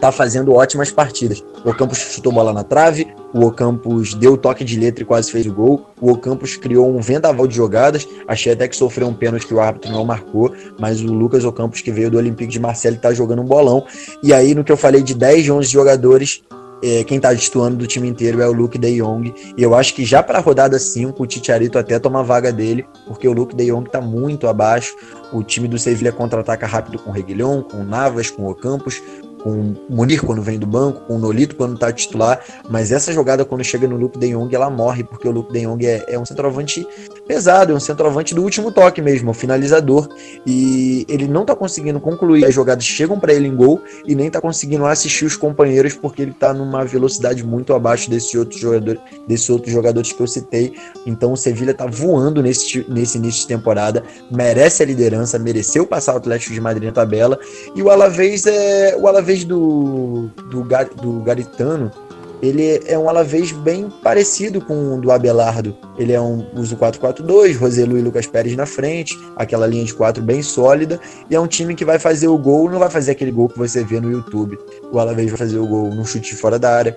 tá 0.00 0.12
fazendo 0.12 0.54
ótimas 0.54 0.90
partidas. 0.90 1.42
O 1.64 1.70
Ocampos 1.70 1.98
chutou 1.98 2.32
bola 2.32 2.52
na 2.52 2.62
trave, 2.62 3.06
o 3.34 3.44
Ocampos 3.44 4.14
deu 4.14 4.36
toque 4.36 4.64
de 4.64 4.78
letra 4.78 5.02
e 5.02 5.06
quase 5.06 5.30
fez 5.30 5.46
o 5.46 5.52
gol. 5.52 5.86
O 6.00 6.12
Ocampos 6.12 6.56
criou 6.56 6.88
um 6.88 7.00
vendaval 7.00 7.46
de 7.46 7.56
jogadas. 7.56 8.06
Achei 8.26 8.52
até 8.52 8.68
que 8.68 8.76
sofreu 8.76 9.08
um 9.08 9.14
pênalti 9.14 9.46
que 9.46 9.54
o 9.54 9.60
árbitro 9.60 9.90
não 9.90 10.04
marcou, 10.04 10.54
mas 10.78 11.02
o 11.02 11.12
Lucas 11.12 11.44
Ocampos, 11.44 11.80
que 11.80 11.90
veio 11.90 12.10
do 12.10 12.16
Olympique 12.16 12.50
de 12.50 12.60
Marseille, 12.60 12.98
tá 12.98 13.12
jogando 13.12 13.42
um 13.42 13.44
bolão. 13.44 13.84
E 14.22 14.32
aí, 14.32 14.54
no 14.54 14.64
que 14.64 14.72
eu 14.72 14.76
falei 14.76 15.02
de 15.02 15.14
10 15.14 15.44
de 15.44 15.52
11 15.52 15.68
jogadores, 15.68 16.42
é, 16.82 17.04
quem 17.04 17.18
tá 17.18 17.32
destoando 17.32 17.76
do 17.76 17.86
time 17.86 18.08
inteiro 18.08 18.40
é 18.40 18.48
o 18.48 18.52
Luke 18.52 18.78
De 18.78 19.00
Jong. 19.00 19.34
E 19.56 19.62
eu 19.62 19.74
acho 19.74 19.94
que 19.94 20.04
já 20.04 20.22
para 20.22 20.38
a 20.38 20.40
rodada 20.40 20.78
5, 20.78 21.22
o 21.22 21.26
Titiarito 21.26 21.78
até 21.78 21.98
toma 21.98 22.20
a 22.20 22.22
vaga 22.22 22.52
dele, 22.52 22.86
porque 23.06 23.26
o 23.28 23.32
Luke 23.32 23.54
De 23.54 23.66
Jong 23.66 23.88
tá 23.90 24.00
muito 24.00 24.46
abaixo. 24.46 24.94
O 25.32 25.42
time 25.42 25.68
do 25.68 25.78
Sevilla 25.78 26.12
contra-ataca 26.12 26.66
rápido 26.66 26.98
com 26.98 27.10
o 27.10 27.12
Reguilhão, 27.12 27.62
com 27.62 27.78
o 27.78 27.84
Navas, 27.84 28.30
com 28.30 28.42
o 28.42 28.50
Ocampos 28.50 29.02
com 29.42 29.50
o 29.50 29.76
Munir 29.88 30.22
quando 30.24 30.42
vem 30.42 30.58
do 30.58 30.66
banco, 30.66 31.00
com 31.06 31.16
o 31.16 31.18
Nolito 31.18 31.56
quando 31.56 31.74
está 31.74 31.92
titular, 31.92 32.40
mas 32.68 32.92
essa 32.92 33.12
jogada 33.12 33.44
quando 33.44 33.64
chega 33.64 33.86
no 33.86 33.96
Luke 33.96 34.18
De 34.18 34.28
Jong, 34.28 34.54
ela 34.54 34.68
morre, 34.68 35.04
porque 35.04 35.26
o 35.28 35.30
Luke 35.30 35.52
De 35.52 35.60
Jong 35.60 35.86
é, 35.86 36.04
é 36.08 36.18
um 36.18 36.24
centroavante 36.24 36.86
pesado, 37.26 37.72
é 37.72 37.76
um 37.76 37.80
centroavante 37.80 38.34
do 38.34 38.42
último 38.42 38.72
toque 38.72 39.00
mesmo, 39.00 39.28
é 39.28 39.30
um 39.30 39.34
finalizador, 39.34 40.08
e 40.46 41.06
ele 41.08 41.28
não 41.28 41.42
está 41.42 41.54
conseguindo 41.54 42.00
concluir, 42.00 42.44
as 42.44 42.54
jogadas 42.54 42.84
chegam 42.84 43.18
para 43.18 43.32
ele 43.32 43.48
em 43.48 43.54
gol, 43.54 43.82
e 44.06 44.14
nem 44.14 44.26
está 44.26 44.40
conseguindo 44.40 44.84
assistir 44.86 45.24
os 45.24 45.36
companheiros, 45.36 45.94
porque 45.94 46.22
ele 46.22 46.32
está 46.32 46.52
numa 46.52 46.84
velocidade 46.84 47.44
muito 47.44 47.74
abaixo 47.74 48.10
desse 48.10 48.36
outro 48.36 48.58
jogador, 48.58 48.98
desses 49.26 49.48
outros 49.50 49.72
jogadores 49.72 50.12
que 50.12 50.20
eu 50.20 50.26
citei, 50.26 50.74
então 51.06 51.32
o 51.32 51.36
Sevilha 51.36 51.70
está 51.70 51.86
voando 51.86 52.42
nesse, 52.42 52.84
nesse 52.88 53.18
início 53.18 53.42
de 53.42 53.48
temporada, 53.48 54.02
merece 54.30 54.82
a 54.82 54.86
liderança, 54.86 55.38
mereceu 55.38 55.86
passar 55.86 56.14
o 56.14 56.16
Atlético 56.16 56.52
de 56.52 56.60
Madrid 56.60 56.84
na 56.84 56.92
tabela, 56.92 57.38
e 57.74 57.82
o 57.82 57.90
Alavés 57.90 58.46
é 58.46 58.96
o 58.98 59.06
Alavés 59.06 59.27
Alavés 59.28 59.44
do, 59.44 60.30
do, 60.50 60.62
do 60.62 61.20
Garitano, 61.20 61.92
ele 62.40 62.80
é 62.86 62.98
um 62.98 63.10
Alavés 63.10 63.52
bem 63.52 63.90
parecido 64.02 64.58
com 64.58 64.94
o 64.94 65.00
do 65.00 65.12
Abelardo. 65.12 65.76
Ele 65.98 66.14
é 66.14 66.20
um 66.20 66.46
uso 66.54 66.78
4-4-2, 66.78 67.58
Roselu 67.58 67.98
e 67.98 68.00
Lucas 68.00 68.26
Pérez 68.26 68.56
na 68.56 68.64
frente, 68.64 69.18
aquela 69.36 69.66
linha 69.66 69.84
de 69.84 69.92
quatro 69.92 70.22
bem 70.22 70.42
sólida, 70.42 70.98
e 71.28 71.34
é 71.34 71.40
um 71.40 71.46
time 71.46 71.74
que 71.74 71.84
vai 71.84 71.98
fazer 71.98 72.28
o 72.28 72.38
gol, 72.38 72.70
não 72.70 72.78
vai 72.78 72.88
fazer 72.88 73.10
aquele 73.10 73.30
gol 73.30 73.50
que 73.50 73.58
você 73.58 73.84
vê 73.84 74.00
no 74.00 74.10
YouTube. 74.10 74.58
O 74.90 74.98
Alavés 74.98 75.28
vai 75.28 75.36
fazer 75.36 75.58
o 75.58 75.66
gol 75.66 75.94
num 75.94 76.06
chute 76.06 76.34
fora 76.34 76.58
da 76.58 76.74
área, 76.74 76.96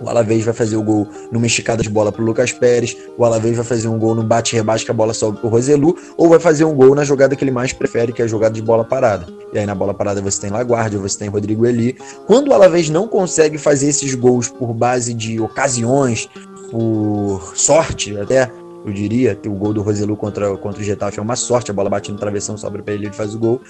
o 0.00 0.08
Alavés 0.08 0.44
vai 0.44 0.52
fazer 0.52 0.76
o 0.76 0.82
gol 0.82 1.08
numa 1.32 1.46
esticada 1.46 1.82
de 1.82 1.88
bola 1.88 2.12
para 2.12 2.22
o 2.22 2.24
Lucas 2.24 2.52
Pérez. 2.52 2.96
O 3.16 3.24
Alavés 3.24 3.56
vai 3.56 3.64
fazer 3.64 3.88
um 3.88 3.98
gol 3.98 4.14
no 4.14 4.22
bate-rebate 4.22 4.84
que 4.84 4.90
a 4.90 4.94
bola 4.94 5.14
sobe 5.14 5.38
para 5.38 5.46
o 5.46 5.50
Roselu. 5.50 5.96
Ou 6.16 6.28
vai 6.28 6.38
fazer 6.38 6.64
um 6.64 6.74
gol 6.74 6.94
na 6.94 7.04
jogada 7.04 7.34
que 7.34 7.42
ele 7.42 7.50
mais 7.50 7.72
prefere, 7.72 8.12
que 8.12 8.20
é 8.20 8.24
a 8.24 8.28
jogada 8.28 8.54
de 8.54 8.62
bola 8.62 8.84
parada. 8.84 9.26
E 9.52 9.58
aí 9.58 9.64
na 9.64 9.74
bola 9.74 9.94
parada 9.94 10.20
você 10.20 10.40
tem 10.40 10.50
Laguardia, 10.50 10.98
você 10.98 11.18
tem 11.18 11.28
Rodrigo 11.28 11.64
Eli. 11.66 11.96
Quando 12.26 12.48
o 12.48 12.54
Alavés 12.54 12.90
não 12.90 13.08
consegue 13.08 13.56
fazer 13.56 13.88
esses 13.88 14.14
gols 14.14 14.48
por 14.48 14.74
base 14.74 15.14
de 15.14 15.40
ocasiões, 15.40 16.28
por 16.70 17.52
sorte 17.54 18.18
até, 18.18 18.50
eu 18.84 18.92
diria, 18.92 19.38
o 19.46 19.50
gol 19.50 19.72
do 19.72 19.82
Roselu 19.82 20.16
contra, 20.16 20.56
contra 20.58 20.80
o 20.80 20.84
Getafe 20.84 21.18
é 21.18 21.22
uma 21.22 21.36
sorte, 21.36 21.70
a 21.70 21.74
bola 21.74 21.88
bate 21.88 22.12
no 22.12 22.18
travessão, 22.18 22.56
sobra 22.56 22.82
para 22.82 22.94
ele, 22.94 23.06
ele 23.06 23.14
faz 23.14 23.34
o 23.34 23.38
gol 23.38 23.60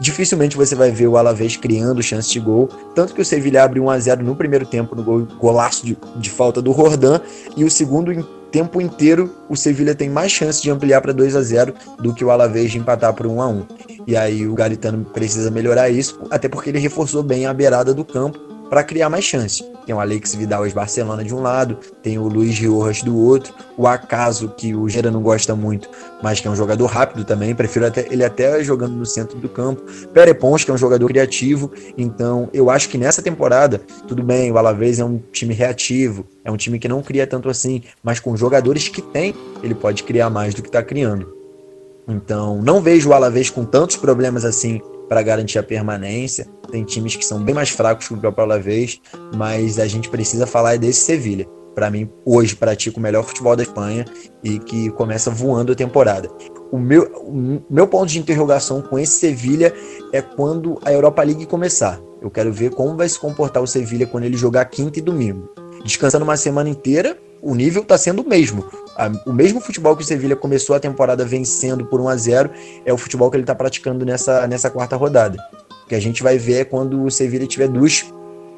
dificilmente 0.00 0.56
você 0.56 0.74
vai 0.74 0.90
ver 0.90 1.06
o 1.06 1.16
Alavés 1.16 1.56
criando 1.56 2.02
chance 2.02 2.30
de 2.30 2.40
gol. 2.40 2.68
Tanto 2.94 3.14
que 3.14 3.20
o 3.20 3.24
Sevilha 3.24 3.64
abre 3.64 3.80
1 3.80 3.90
a 3.90 3.98
0 3.98 4.24
no 4.24 4.36
primeiro 4.36 4.66
tempo, 4.66 4.94
no 4.94 5.02
gol, 5.02 5.26
golaço 5.38 5.84
de, 5.84 5.96
de 6.16 6.30
falta 6.30 6.60
do 6.60 6.72
Rordan, 6.72 7.20
e 7.56 7.64
o 7.64 7.70
segundo 7.70 8.12
tempo 8.50 8.80
inteiro 8.80 9.34
o 9.48 9.56
Sevilha 9.56 9.94
tem 9.94 10.10
mais 10.10 10.30
chance 10.30 10.60
de 10.60 10.70
ampliar 10.70 11.00
para 11.00 11.12
2 11.12 11.34
a 11.36 11.42
0 11.42 11.74
do 11.98 12.14
que 12.14 12.24
o 12.24 12.30
Alavés 12.30 12.70
de 12.70 12.78
empatar 12.78 13.14
por 13.14 13.26
1 13.26 13.40
a 13.40 13.48
1. 13.48 13.66
E 14.06 14.16
aí 14.16 14.46
o 14.46 14.54
Garitano 14.54 15.04
precisa 15.04 15.50
melhorar 15.50 15.88
isso, 15.88 16.20
até 16.30 16.48
porque 16.48 16.70
ele 16.70 16.78
reforçou 16.78 17.22
bem 17.22 17.46
a 17.46 17.54
beirada 17.54 17.94
do 17.94 18.04
campo 18.04 18.51
para 18.72 18.82
criar 18.82 19.10
mais 19.10 19.22
chance. 19.22 19.62
tem 19.84 19.94
o 19.94 20.00
Alex 20.00 20.34
Vidal 20.34 20.64
ex 20.64 20.72
Barcelona 20.72 21.22
de 21.22 21.34
um 21.34 21.42
lado, 21.42 21.76
tem 22.02 22.18
o 22.18 22.26
Luiz 22.26 22.58
Riojas 22.58 23.02
do 23.02 23.14
outro, 23.14 23.52
o 23.76 23.86
Acaso, 23.86 24.48
que 24.56 24.74
o 24.74 24.88
Gera 24.88 25.10
não 25.10 25.20
gosta 25.20 25.54
muito, 25.54 25.90
mas 26.22 26.40
que 26.40 26.48
é 26.48 26.50
um 26.50 26.56
jogador 26.56 26.86
rápido 26.86 27.22
também, 27.22 27.54
prefiro 27.54 27.84
até, 27.84 28.06
ele 28.10 28.24
até 28.24 28.64
jogando 28.64 28.94
no 28.94 29.04
centro 29.04 29.38
do 29.38 29.46
campo, 29.46 29.82
Perepons, 30.14 30.64
que 30.64 30.70
é 30.70 30.74
um 30.74 30.78
jogador 30.78 31.06
criativo, 31.06 31.70
então 31.98 32.48
eu 32.50 32.70
acho 32.70 32.88
que 32.88 32.96
nessa 32.96 33.20
temporada, 33.20 33.78
tudo 34.08 34.22
bem, 34.22 34.50
o 34.50 34.56
Alavés 34.56 34.98
é 34.98 35.04
um 35.04 35.20
time 35.30 35.52
reativo, 35.52 36.24
é 36.42 36.50
um 36.50 36.56
time 36.56 36.78
que 36.78 36.88
não 36.88 37.02
cria 37.02 37.26
tanto 37.26 37.50
assim, 37.50 37.82
mas 38.02 38.20
com 38.20 38.34
jogadores 38.38 38.88
que 38.88 39.02
tem, 39.02 39.34
ele 39.62 39.74
pode 39.74 40.02
criar 40.02 40.30
mais 40.30 40.54
do 40.54 40.62
que 40.62 40.70
está 40.70 40.82
criando. 40.82 41.30
Então, 42.08 42.62
não 42.62 42.80
vejo 42.80 43.10
o 43.10 43.12
Alavés 43.12 43.50
com 43.50 43.66
tantos 43.66 43.96
problemas 43.96 44.46
assim 44.46 44.80
para 45.12 45.20
garantir 45.20 45.58
a 45.58 45.62
permanência. 45.62 46.46
Tem 46.70 46.82
times 46.84 47.16
que 47.16 47.24
são 47.26 47.44
bem 47.44 47.54
mais 47.54 47.68
fracos 47.68 48.08
que 48.08 48.14
o 48.14 48.16
próprio 48.16 48.44
Alavés, 48.44 48.98
mas 49.36 49.78
a 49.78 49.86
gente 49.86 50.08
precisa 50.08 50.46
falar 50.46 50.78
desse 50.78 51.00
Sevilha. 51.00 51.46
Para 51.74 51.90
mim, 51.90 52.10
hoje 52.24 52.56
pratica 52.56 52.98
o 52.98 53.02
melhor 53.02 53.22
futebol 53.22 53.54
da 53.54 53.62
Espanha 53.62 54.06
e 54.42 54.58
que 54.58 54.88
começa 54.92 55.30
voando 55.30 55.72
a 55.72 55.74
temporada. 55.74 56.30
O 56.70 56.78
meu, 56.78 57.02
o 57.26 57.62
meu 57.68 57.86
ponto 57.86 58.06
de 58.06 58.18
interrogação 58.18 58.80
com 58.80 58.98
esse 58.98 59.20
Sevilha 59.20 59.74
é 60.14 60.22
quando 60.22 60.78
a 60.82 60.90
Europa 60.90 61.22
League 61.22 61.44
começar. 61.44 62.00
Eu 62.22 62.30
quero 62.30 62.50
ver 62.50 62.70
como 62.70 62.96
vai 62.96 63.06
se 63.06 63.18
comportar 63.18 63.62
o 63.62 63.66
Sevilha 63.66 64.06
quando 64.06 64.24
ele 64.24 64.38
jogar 64.38 64.64
quinta 64.64 64.98
e 64.98 65.02
domingo. 65.02 65.50
Descansando 65.84 66.24
uma 66.24 66.38
semana 66.38 66.70
inteira, 66.70 67.18
o 67.42 67.54
nível 67.54 67.82
está 67.82 67.98
sendo 67.98 68.22
o 68.22 68.26
mesmo. 68.26 68.64
O 69.26 69.32
mesmo 69.32 69.60
futebol 69.60 69.96
que 69.96 70.02
o 70.02 70.06
Sevilha 70.06 70.36
começou 70.36 70.76
a 70.76 70.80
temporada 70.80 71.24
vencendo 71.24 71.86
por 71.86 72.00
1 72.00 72.08
a 72.08 72.16
0 72.16 72.50
é 72.84 72.92
o 72.92 72.98
futebol 72.98 73.30
que 73.30 73.36
ele 73.36 73.42
está 73.42 73.54
praticando 73.54 74.04
nessa, 74.04 74.46
nessa 74.46 74.70
quarta 74.70 74.96
rodada. 74.96 75.38
O 75.84 75.88
que 75.88 75.94
a 75.94 76.00
gente 76.00 76.22
vai 76.22 76.38
ver 76.38 76.60
é 76.60 76.64
quando 76.64 77.02
o 77.02 77.10
Sevilha 77.10 77.46
tiver 77.46 77.68
duas 77.68 78.04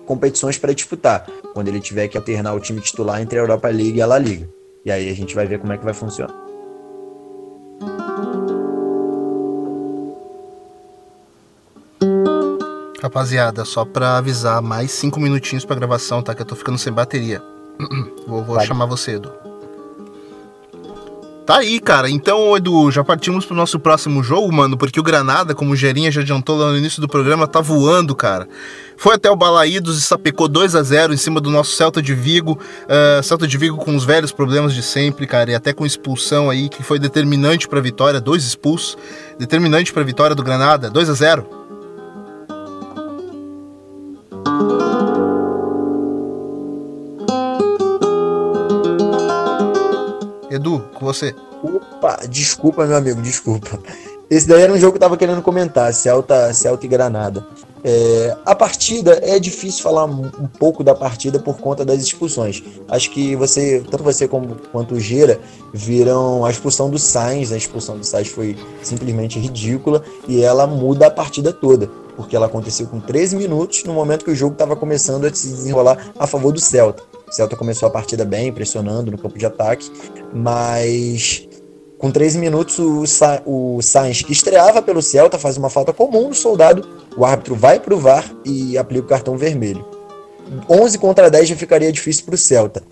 competições 0.05 0.59
para 0.59 0.75
disputar, 0.75 1.27
quando 1.53 1.69
ele 1.69 1.81
tiver 1.81 2.09
que 2.09 2.17
alternar 2.17 2.55
o 2.55 2.61
time 2.61 2.81
titular 2.81 3.21
entre 3.21 3.39
a 3.39 3.43
Europa 3.43 3.69
League 3.69 3.99
e 3.99 4.03
a 4.03 4.07
La 4.07 4.19
Liga. 4.19 4.49
E 4.85 4.91
aí 4.91 5.09
a 5.09 5.15
gente 5.15 5.35
vai 5.35 5.47
ver 5.47 5.59
como 5.59 5.73
é 5.73 5.79
que 5.79 5.85
vai 5.85 5.95
funcionar. 5.95 6.35
Rapaziada, 13.01 13.65
só 13.65 13.85
para 13.85 14.17
avisar, 14.17 14.63
mais 14.63 14.91
cinco 14.91 15.21
minutinhos 15.21 15.65
para 15.65 15.77
gravação, 15.77 16.23
tá? 16.23 16.35
Que 16.35 16.43
eu 16.43 16.47
tô 16.47 16.57
ficando 16.57 16.79
sem 16.79 16.93
bateria. 16.93 17.43
Vou, 18.27 18.43
vou 18.43 18.59
chamar 18.61 18.87
você, 18.87 19.17
Edu. 19.17 19.54
Tá 21.47 21.59
aí, 21.59 21.79
cara. 21.79 22.09
Então, 22.09 22.57
Edu, 22.57 22.91
já 22.91 23.05
partimos 23.05 23.45
pro 23.45 23.55
nosso 23.55 23.79
próximo 23.79 24.23
jogo, 24.23 24.51
mano, 24.51 24.79
porque 24.79 24.99
o 24.99 25.03
Granada, 25.03 25.55
como 25.55 25.73
o 25.73 25.77
Gerinha 25.77 26.11
já 26.11 26.23
adiantou 26.23 26.57
lá 26.57 26.71
no 26.71 26.79
início 26.79 27.03
do 27.03 27.09
programa, 27.09 27.47
tá 27.47 27.61
voando, 27.61 28.15
cara. 28.15 28.49
Foi 28.97 29.17
até 29.17 29.31
o 29.31 29.37
Balaídos 29.37 29.99
e 29.99 30.01
sapecou 30.01 30.49
2 30.49 30.75
a 30.75 30.83
0 30.83 31.13
em 31.13 31.19
cima 31.19 31.43
do 31.43 31.51
nosso 31.51 31.73
Celta 31.73 32.01
de 32.01 32.15
Vigo. 32.15 32.59
Uh, 32.85 33.23
Celta 33.23 33.47
de 33.47 33.59
Vigo 33.59 33.77
com 33.77 33.95
os 33.95 34.05
velhos 34.05 34.33
problemas 34.33 34.73
de 34.73 34.83
sempre, 34.83 35.27
cara, 35.27 35.51
e 35.51 35.55
até 35.55 35.75
com 35.75 35.85
expulsão 35.85 36.49
aí, 36.49 36.71
que 36.71 36.83
foi 36.83 36.99
determinante 36.99 37.69
pra 37.69 37.81
vitória, 37.81 38.23
dois 38.23 38.45
expulsos. 38.45 38.97
Determinante 39.39 39.93
pra 39.93 40.03
vitória 40.03 40.35
do 40.35 40.43
Granada, 40.43 40.89
2 40.89 41.11
a 41.11 41.13
0 41.13 41.65
Edu, 50.55 50.85
com 50.95 51.05
você. 51.05 51.35
Opa, 51.63 52.21
desculpa, 52.29 52.87
meu 52.87 52.97
amigo, 52.97 53.21
desculpa. 53.21 53.79
Esse 54.31 54.49
daí 54.49 54.63
era 54.63 54.73
um 54.73 54.79
jogo 54.79 54.93
que 54.93 54.97
eu 54.97 55.01
tava 55.01 55.17
querendo 55.17 55.43
comentar, 55.43 55.93
Celta, 55.93 56.53
Celta 56.55 56.87
e 56.87 56.89
Granada. 56.89 57.47
É, 57.87 58.35
a 58.47 58.55
partida 58.55 59.21
é 59.23 59.39
difícil 59.39 59.83
falar 59.83 60.07
um, 60.07 60.49
pouco 60.59 60.83
da 60.83 60.95
partida 60.95 61.39
por 61.39 61.59
conta 61.59 61.85
das 61.85 62.01
expulsões. 62.03 62.63
Acho 62.89 63.11
que 63.11 63.37
você, 63.37 63.85
tanto 63.91 64.03
você 64.03 64.27
como 64.27 64.57
quanto 64.73 64.95
o 64.95 65.01
Gira, 65.01 65.39
viram 65.73 66.47
a 66.47 66.51
expulsão 66.51 66.89
do 66.89 66.99
Sainz. 66.99 67.53
A 67.53 67.57
expulsão 67.57 67.99
do 67.99 68.05
Sainz 68.05 68.29
foi 68.29 68.57
simplesmente 68.83 69.39
ridícula 69.39 70.03
e 70.27 70.43
ela 70.43 70.67
muda 70.67 71.09
a 71.09 71.11
partida 71.11 71.53
toda, 71.53 71.91
porque 72.17 72.35
ela 72.35 72.47
aconteceu 72.47 72.87
com 72.87 73.01
13 73.01 73.37
minutos 73.37 73.85
no 73.85 73.93
momento 73.93 74.25
que 74.25 74.31
o 74.31 74.37
jogo 74.37 74.55
estava 74.55 74.75
começando 74.75 75.27
a 75.27 75.35
se 75.35 75.49
desenrolar 75.49 76.13
a 76.19 76.27
favor 76.27 76.53
do 76.53 76.61
Celta. 76.61 77.14
Celta 77.35 77.57
começou 77.57 77.89
a 77.89 77.91
partida 77.91 78.25
bem, 78.25 78.53
pressionando 78.53 79.11
no 79.11 79.19
campo 79.19 79.37
de 79.37 79.45
ataque, 79.45 79.91
mas 80.33 81.49
com 81.99 82.09
13 82.09 82.39
minutos 82.39 82.79
o, 82.79 83.05
Sa 83.07 83.43
o 83.45 83.83
Sainz, 83.83 84.23
que 84.23 84.33
estreava 84.33 84.81
pelo 84.81 85.03
Celta, 85.03 85.37
faz 85.37 85.57
uma 85.57 85.69
falta 85.69 85.93
comum 85.93 86.29
no 86.29 86.35
soldado, 86.35 86.89
o 87.17 87.25
árbitro 87.25 87.57
vai 87.57 87.81
pro 87.81 87.99
VAR 87.99 88.25
e 88.45 88.79
aplica 88.79 89.05
o 89.05 89.09
cartão 89.09 89.37
vermelho. 89.37 89.85
11 90.71 90.97
contra 90.99 91.29
10 91.29 91.49
já 91.49 91.57
ficaria 91.57 91.91
difícil 91.91 92.25
para 92.25 92.37
o 92.37 92.39
Celta. 92.39 92.85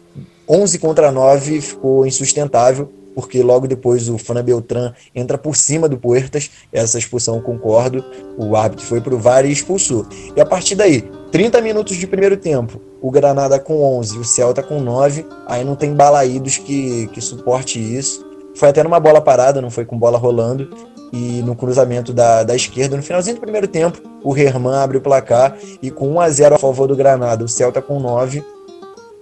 11 0.48 0.77
contra 0.81 1.12
9 1.12 1.60
ficou 1.60 2.05
insustentável, 2.05 2.90
porque 3.14 3.44
logo 3.44 3.69
depois 3.69 4.09
o 4.09 4.19
Fana 4.19 4.43
Beltran 4.43 4.93
entra 5.14 5.39
por 5.39 5.55
cima 5.55 5.89
do 5.89 5.97
Puertas, 5.97 6.51
essa 6.73 6.98
expulsão 6.98 7.40
concordo, 7.40 8.05
o 8.36 8.56
árbitro 8.56 8.85
foi 8.85 9.01
pro 9.01 9.19
VAR 9.19 9.47
e 9.47 9.52
expulsou. 9.52 10.05
E 10.35 10.40
a 10.40 10.47
partir 10.47 10.74
daí, 10.74 11.09
30 11.32 11.62
minutos 11.62 11.96
de 11.96 12.06
primeiro 12.06 12.36
tempo, 12.36 12.78
o 13.00 13.10
Granada 13.10 13.59
com 13.59 13.82
11, 13.98 14.18
o 14.18 14.24
Celta 14.24 14.62
com 14.62 14.78
9, 14.78 15.24
aí 15.46 15.64
não 15.64 15.74
tem 15.74 15.94
balaídos 15.94 16.59
que, 16.59 17.06
que 17.06 17.22
suporte 17.22 17.80
isso. 17.80 18.22
Foi 18.54 18.68
até 18.68 18.82
numa 18.82 19.00
bola 19.00 19.18
parada, 19.18 19.62
não 19.62 19.70
foi 19.70 19.86
com 19.86 19.98
bola 19.98 20.18
rolando, 20.18 20.68
e 21.10 21.40
no 21.40 21.56
cruzamento 21.56 22.12
da, 22.12 22.42
da 22.42 22.54
esquerda, 22.54 22.98
no 22.98 23.02
finalzinho 23.02 23.36
do 23.36 23.40
primeiro 23.40 23.66
tempo, 23.66 23.98
o 24.22 24.36
Herman 24.36 24.74
abre 24.74 24.98
o 24.98 25.00
placar 25.00 25.56
e 25.82 25.90
com 25.90 26.06
1 26.12 26.20
a 26.20 26.28
0 26.28 26.54
a 26.56 26.59
favor 26.59 26.86
do 26.86 26.94
Granada, 26.94 27.42
o 27.42 27.48
Celta 27.48 27.80
com 27.80 27.98
9, 27.98 28.44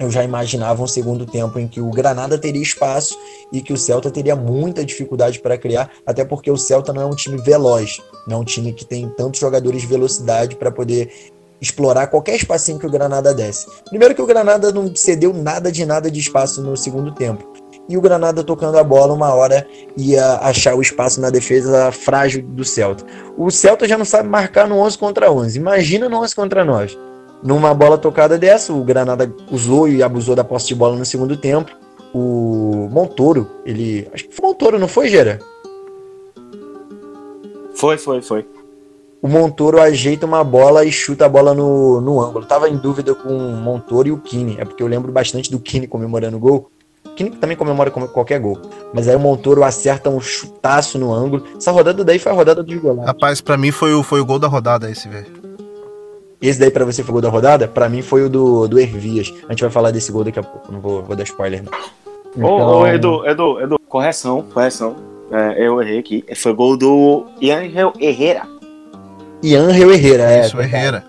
eu 0.00 0.10
já 0.10 0.24
imaginava 0.24 0.82
um 0.82 0.88
segundo 0.88 1.24
tempo 1.24 1.60
em 1.60 1.68
que 1.68 1.80
o 1.80 1.90
Granada 1.90 2.36
teria 2.36 2.60
espaço 2.60 3.16
e 3.52 3.60
que 3.60 3.72
o 3.72 3.76
Celta 3.76 4.10
teria 4.10 4.34
muita 4.34 4.84
dificuldade 4.84 5.38
para 5.38 5.56
criar, 5.56 5.92
até 6.04 6.24
porque 6.24 6.50
o 6.50 6.56
Celta 6.56 6.92
não 6.92 7.02
é 7.02 7.06
um 7.06 7.14
time 7.14 7.36
veloz, 7.40 8.02
não 8.26 8.38
é 8.38 8.40
um 8.40 8.44
time 8.44 8.72
que 8.72 8.84
tem 8.84 9.08
tantos 9.10 9.38
jogadores 9.38 9.82
de 9.82 9.86
velocidade 9.86 10.56
para 10.56 10.72
poder 10.72 11.12
explorar 11.60 12.06
qualquer 12.06 12.36
espacinho 12.36 12.78
que 12.78 12.86
o 12.86 12.90
Granada 12.90 13.34
desse. 13.34 13.66
Primeiro 13.88 14.14
que 14.14 14.22
o 14.22 14.26
Granada 14.26 14.72
não 14.72 14.94
cedeu 14.94 15.32
nada 15.32 15.70
de 15.70 15.84
nada 15.84 16.10
de 16.10 16.18
espaço 16.18 16.62
no 16.62 16.76
segundo 16.76 17.12
tempo. 17.12 17.46
E 17.88 17.96
o 17.96 18.00
Granada 18.00 18.44
tocando 18.44 18.78
a 18.78 18.84
bola, 18.84 19.12
uma 19.12 19.34
hora 19.34 19.66
ia 19.96 20.36
achar 20.36 20.74
o 20.74 20.80
espaço 20.80 21.20
na 21.20 21.28
defesa 21.28 21.90
frágil 21.90 22.42
do 22.42 22.64
Celta. 22.64 23.04
O 23.36 23.50
Celta 23.50 23.86
já 23.86 23.98
não 23.98 24.04
sabe 24.04 24.28
marcar 24.28 24.68
no 24.68 24.78
11 24.78 24.96
contra 24.96 25.30
11. 25.30 25.58
Imagina 25.58 26.08
no 26.08 26.18
11 26.22 26.34
contra 26.34 26.64
9. 26.64 26.96
Numa 27.42 27.74
bola 27.74 27.98
tocada 27.98 28.38
dessa, 28.38 28.72
o 28.72 28.84
Granada 28.84 29.32
usou 29.50 29.88
e 29.88 30.02
abusou 30.02 30.36
da 30.36 30.44
posse 30.44 30.68
de 30.68 30.74
bola 30.74 30.96
no 30.96 31.04
segundo 31.04 31.36
tempo. 31.36 31.72
O 32.14 32.88
Montoro, 32.90 33.50
ele. 33.64 34.08
Acho 34.12 34.28
que 34.28 34.34
foi 34.34 34.48
Montoro, 34.48 34.78
não 34.78 34.88
foi, 34.88 35.08
Gera? 35.08 35.38
Foi, 37.74 37.96
foi, 37.96 38.22
foi 38.22 38.46
o 39.22 39.28
Montoro 39.28 39.80
ajeita 39.80 40.24
uma 40.24 40.42
bola 40.42 40.84
e 40.84 40.90
chuta 40.90 41.26
a 41.26 41.28
bola 41.28 41.52
no, 41.52 42.00
no 42.00 42.20
ângulo. 42.20 42.46
Tava 42.46 42.68
em 42.68 42.76
dúvida 42.76 43.14
com 43.14 43.28
o 43.28 43.52
Montoro 43.52 44.08
e 44.08 44.12
o 44.12 44.18
Kine, 44.18 44.56
é 44.58 44.64
porque 44.64 44.82
eu 44.82 44.86
lembro 44.86 45.12
bastante 45.12 45.50
do 45.50 45.60
Kine 45.60 45.86
comemorando 45.86 46.36
o 46.36 46.40
gol. 46.40 46.70
O 47.04 47.10
Kine 47.10 47.30
também 47.30 47.56
comemora 47.56 47.90
qualquer 47.90 48.40
gol. 48.40 48.58
Mas 48.94 49.08
aí 49.08 49.16
o 49.16 49.20
Montoro 49.20 49.62
acerta 49.62 50.08
um 50.08 50.20
chutaço 50.20 50.98
no 50.98 51.12
ângulo. 51.12 51.44
Essa 51.56 51.70
rodada 51.70 52.02
daí 52.02 52.18
foi 52.18 52.32
a 52.32 52.34
rodada 52.34 52.62
do 52.62 52.80
golaço. 52.80 53.06
Rapaz, 53.06 53.40
para 53.40 53.58
mim 53.58 53.70
foi 53.70 53.92
o, 53.92 54.02
foi 54.02 54.20
o 54.20 54.24
gol 54.24 54.38
da 54.38 54.48
rodada 54.48 54.90
esse, 54.90 55.08
velho. 55.08 55.40
Esse 56.40 56.58
daí 56.58 56.70
para 56.70 56.86
você 56.86 57.02
foi 57.02 57.10
o 57.10 57.12
gol 57.12 57.22
da 57.22 57.28
rodada? 57.28 57.68
Para 57.68 57.88
mim 57.90 58.00
foi 58.00 58.24
o 58.24 58.30
do, 58.30 58.66
do 58.66 58.78
Ervias. 58.78 59.32
A 59.46 59.52
gente 59.52 59.60
vai 59.60 59.70
falar 59.70 59.90
desse 59.90 60.10
gol 60.10 60.24
daqui 60.24 60.38
a 60.38 60.42
pouco. 60.42 60.72
Não 60.72 60.80
vou, 60.80 61.02
vou 61.02 61.14
dar 61.14 61.24
spoiler, 61.24 61.62
não. 61.62 61.72
Então... 62.34 62.48
Ô, 62.48 62.80
ô, 62.80 62.86
Edu, 62.86 63.26
Edu, 63.26 63.60
Edu, 63.60 63.78
correção, 63.86 64.42
correção. 64.54 64.96
É, 65.30 65.66
eu 65.66 65.80
errei 65.82 65.98
aqui. 65.98 66.24
Foi 66.34 66.54
gol 66.54 66.76
do 66.76 67.26
Ian 67.40 67.64
Herrera. 68.00 68.59
E 69.42 69.56
Angel 69.56 69.90
Herrera, 69.92 70.24
é. 70.24 70.46
Isso, 70.46 70.60
Herrera. 70.60 71.04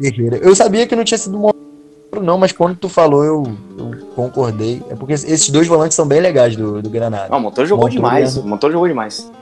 Herrera. 0.00 0.36
Eu 0.38 0.54
sabia 0.54 0.86
que 0.86 0.94
não 0.94 1.04
tinha 1.04 1.16
sido 1.16 1.38
Montoro, 1.38 2.22
não, 2.22 2.36
mas 2.36 2.52
quando 2.52 2.76
tu 2.76 2.88
falou, 2.88 3.24
eu, 3.24 3.44
eu, 3.78 4.06
concordei. 4.14 4.82
É 4.90 4.94
porque 4.94 5.14
esses 5.14 5.48
dois 5.48 5.66
volantes 5.66 5.94
são 5.94 6.06
bem 6.06 6.20
legais 6.20 6.54
do, 6.54 6.82
do 6.82 6.90
Granada. 6.90 7.28
Não, 7.30 7.38
o 7.38 7.40
Montoro 7.40 7.66
jogou 7.66 7.84
Montoro 7.86 7.96
demais. 7.96 8.36
O 8.36 8.46
Montoro 8.46 8.72
jogou 8.72 8.88
demais. 8.88 9.32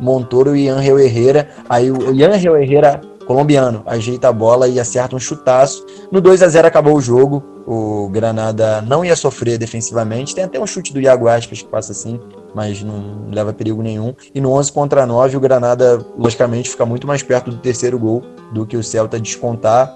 Montoro 0.00 0.56
e 0.56 0.68
Angel 0.68 0.98
Herrera. 0.98 1.48
Aí 1.68 1.90
o 1.90 2.10
Angel 2.10 2.56
Herrera, 2.56 3.00
colombiano, 3.26 3.82
ajeita 3.86 4.28
a 4.28 4.32
bola 4.32 4.66
e 4.66 4.80
acerta 4.80 5.14
um 5.14 5.20
chutaço. 5.20 5.84
No 6.10 6.20
2 6.20 6.42
a 6.42 6.48
0 6.48 6.66
acabou 6.66 6.96
o 6.96 7.00
jogo. 7.00 7.42
O 7.66 8.08
Granada 8.08 8.82
não 8.82 9.04
ia 9.04 9.16
sofrer 9.16 9.58
defensivamente. 9.58 10.34
Tem 10.34 10.44
até 10.44 10.58
um 10.58 10.66
chute 10.66 10.92
do 10.92 11.00
Iago 11.00 11.28
Aspas 11.28 11.62
que 11.62 11.68
passa 11.68 11.92
assim 11.92 12.18
mas 12.54 12.82
não 12.82 13.28
leva 13.30 13.52
perigo 13.52 13.82
nenhum. 13.82 14.14
E 14.34 14.40
no 14.40 14.52
11 14.52 14.72
contra 14.72 15.04
9, 15.04 15.36
o 15.36 15.40
Granada, 15.40 16.04
logicamente, 16.16 16.70
fica 16.70 16.86
muito 16.86 17.06
mais 17.06 17.22
perto 17.22 17.50
do 17.50 17.56
terceiro 17.56 17.98
gol 17.98 18.22
do 18.52 18.64
que 18.64 18.76
o 18.76 18.82
Celta 18.82 19.18
descontar. 19.18 19.94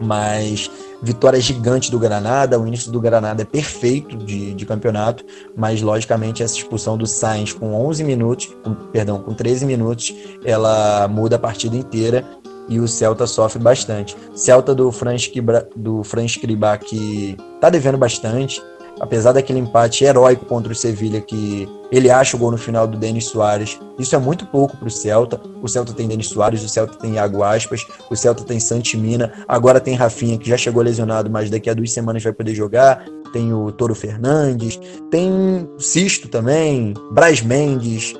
Mas 0.00 0.70
vitória 1.02 1.40
gigante 1.40 1.90
do 1.90 1.98
Granada, 1.98 2.60
o 2.60 2.66
início 2.66 2.92
do 2.92 3.00
Granada 3.00 3.42
é 3.42 3.44
perfeito 3.44 4.16
de, 4.16 4.54
de 4.54 4.66
campeonato, 4.66 5.24
mas 5.56 5.80
logicamente 5.80 6.42
essa 6.42 6.56
expulsão 6.56 6.96
do 6.96 7.06
Sainz 7.06 7.52
com 7.52 7.74
11 7.86 8.04
minutos, 8.04 8.54
com, 8.62 8.74
perdão, 8.74 9.20
com 9.20 9.32
13 9.32 9.64
minutos, 9.64 10.14
ela 10.44 11.08
muda 11.08 11.36
a 11.36 11.38
partida 11.38 11.76
inteira. 11.76 12.24
e 12.68 12.78
o 12.78 12.86
Celta 12.86 13.26
sofre 13.26 13.62
bastante. 13.62 14.14
Celta 14.34 14.74
do 14.74 14.92
Franz 14.92 15.30
do 15.74 16.04
Franz 16.04 16.36
Kribá 16.36 16.76
que 16.76 17.34
tá 17.60 17.70
devendo 17.70 17.96
bastante, 17.96 18.62
apesar 19.00 19.32
daquele 19.32 19.58
empate 19.58 20.04
heróico 20.04 20.44
contra 20.44 20.72
o 20.72 20.74
Sevilha 20.74 21.20
que 21.20 21.68
ele 21.90 22.10
acha 22.10 22.36
o 22.36 22.38
gol 22.38 22.50
no 22.50 22.58
final 22.58 22.86
do 22.86 22.98
Denis 22.98 23.26
Soares. 23.26 23.78
Isso 23.98 24.14
é 24.14 24.18
muito 24.18 24.46
pouco 24.46 24.76
para 24.76 24.88
o 24.88 24.90
Celta. 24.90 25.40
O 25.62 25.68
Celta 25.68 25.92
tem 25.92 26.06
Denis 26.06 26.28
Soares, 26.28 26.62
o 26.62 26.68
Celta 26.68 26.98
tem 26.98 27.14
Iago 27.14 27.42
Aspas, 27.42 27.86
o 28.10 28.16
Celta 28.16 28.44
tem 28.44 28.60
Santimina, 28.60 29.32
agora 29.46 29.80
tem 29.80 29.94
Rafinha 29.94 30.38
que 30.38 30.48
já 30.48 30.56
chegou 30.56 30.82
lesionado, 30.82 31.30
mas 31.30 31.50
daqui 31.50 31.70
a 31.70 31.74
duas 31.74 31.92
semanas 31.92 32.22
vai 32.22 32.32
poder 32.32 32.54
jogar. 32.54 33.04
Tem 33.32 33.52
o 33.52 33.70
Toro 33.72 33.94
Fernandes, 33.94 34.80
tem 35.10 35.68
Sisto 35.78 36.28
também, 36.28 36.94
Braz 37.12 37.42
Mendes. 37.42 38.14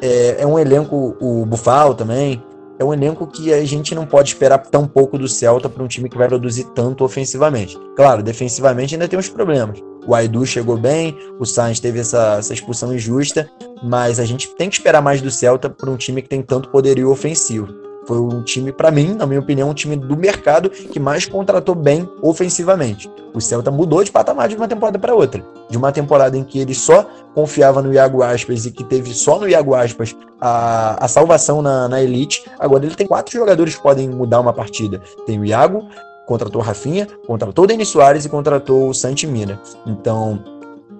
É, 0.00 0.42
é 0.42 0.46
um 0.46 0.58
elenco, 0.58 1.16
o 1.20 1.44
Bufal 1.44 1.94
também 1.94 2.42
é 2.78 2.84
um 2.84 2.92
elenco 2.92 3.26
que 3.26 3.52
a 3.52 3.64
gente 3.64 3.94
não 3.94 4.06
pode 4.06 4.30
esperar 4.30 4.58
tão 4.58 4.86
pouco 4.86 5.18
do 5.18 5.28
Celta 5.28 5.68
para 5.68 5.82
um 5.82 5.88
time 5.88 6.08
que 6.08 6.16
vai 6.16 6.28
produzir 6.28 6.64
tanto 6.74 7.04
ofensivamente. 7.04 7.78
Claro, 7.96 8.22
defensivamente 8.22 8.94
ainda 8.94 9.08
tem 9.08 9.18
uns 9.18 9.28
problemas. 9.28 9.80
O 10.06 10.14
Aidu 10.14 10.46
chegou 10.46 10.78
bem, 10.78 11.16
o 11.38 11.44
Sainz 11.44 11.80
teve 11.80 11.98
essa, 11.98 12.36
essa 12.38 12.54
expulsão 12.54 12.94
injusta, 12.94 13.50
mas 13.82 14.18
a 14.18 14.24
gente 14.24 14.48
tem 14.54 14.70
que 14.70 14.76
esperar 14.76 15.02
mais 15.02 15.20
do 15.20 15.30
Celta 15.30 15.68
para 15.68 15.90
um 15.90 15.96
time 15.96 16.22
que 16.22 16.28
tem 16.28 16.40
tanto 16.40 16.70
poderio 16.70 17.10
ofensivo. 17.10 17.87
Foi 18.08 18.18
um 18.18 18.42
time, 18.42 18.72
para 18.72 18.90
mim, 18.90 19.12
na 19.12 19.26
minha 19.26 19.38
opinião, 19.38 19.68
um 19.68 19.74
time 19.74 19.94
do 19.94 20.16
mercado 20.16 20.70
que 20.70 20.98
mais 20.98 21.26
contratou 21.26 21.74
bem 21.74 22.08
ofensivamente. 22.22 23.06
O 23.34 23.40
Celta 23.40 23.70
mudou 23.70 24.02
de 24.02 24.10
patamar 24.10 24.48
de 24.48 24.56
uma 24.56 24.66
temporada 24.66 24.98
para 24.98 25.14
outra. 25.14 25.44
De 25.68 25.76
uma 25.76 25.92
temporada 25.92 26.34
em 26.34 26.42
que 26.42 26.58
ele 26.58 26.74
só 26.74 27.06
confiava 27.34 27.82
no 27.82 27.92
Iago 27.92 28.22
Aspas 28.22 28.64
e 28.64 28.70
que 28.70 28.82
teve 28.82 29.12
só 29.12 29.38
no 29.38 29.46
Iago 29.46 29.74
Aspas 29.74 30.16
a, 30.40 31.04
a 31.04 31.06
salvação 31.06 31.60
na, 31.60 31.86
na 31.86 32.00
elite, 32.00 32.50
agora 32.58 32.86
ele 32.86 32.94
tem 32.94 33.06
quatro 33.06 33.30
jogadores 33.30 33.74
que 33.74 33.82
podem 33.82 34.08
mudar 34.08 34.40
uma 34.40 34.54
partida. 34.54 35.02
Tem 35.26 35.38
o 35.38 35.44
Iago, 35.44 35.86
contratou 36.26 36.62
o 36.62 36.64
Rafinha, 36.64 37.06
contratou 37.26 37.64
o 37.66 37.68
Denis 37.68 37.88
Soares 37.88 38.24
e 38.24 38.30
contratou 38.30 38.88
o 38.88 38.94
Santi 38.94 39.26
Mina. 39.26 39.60
Então, 39.86 40.42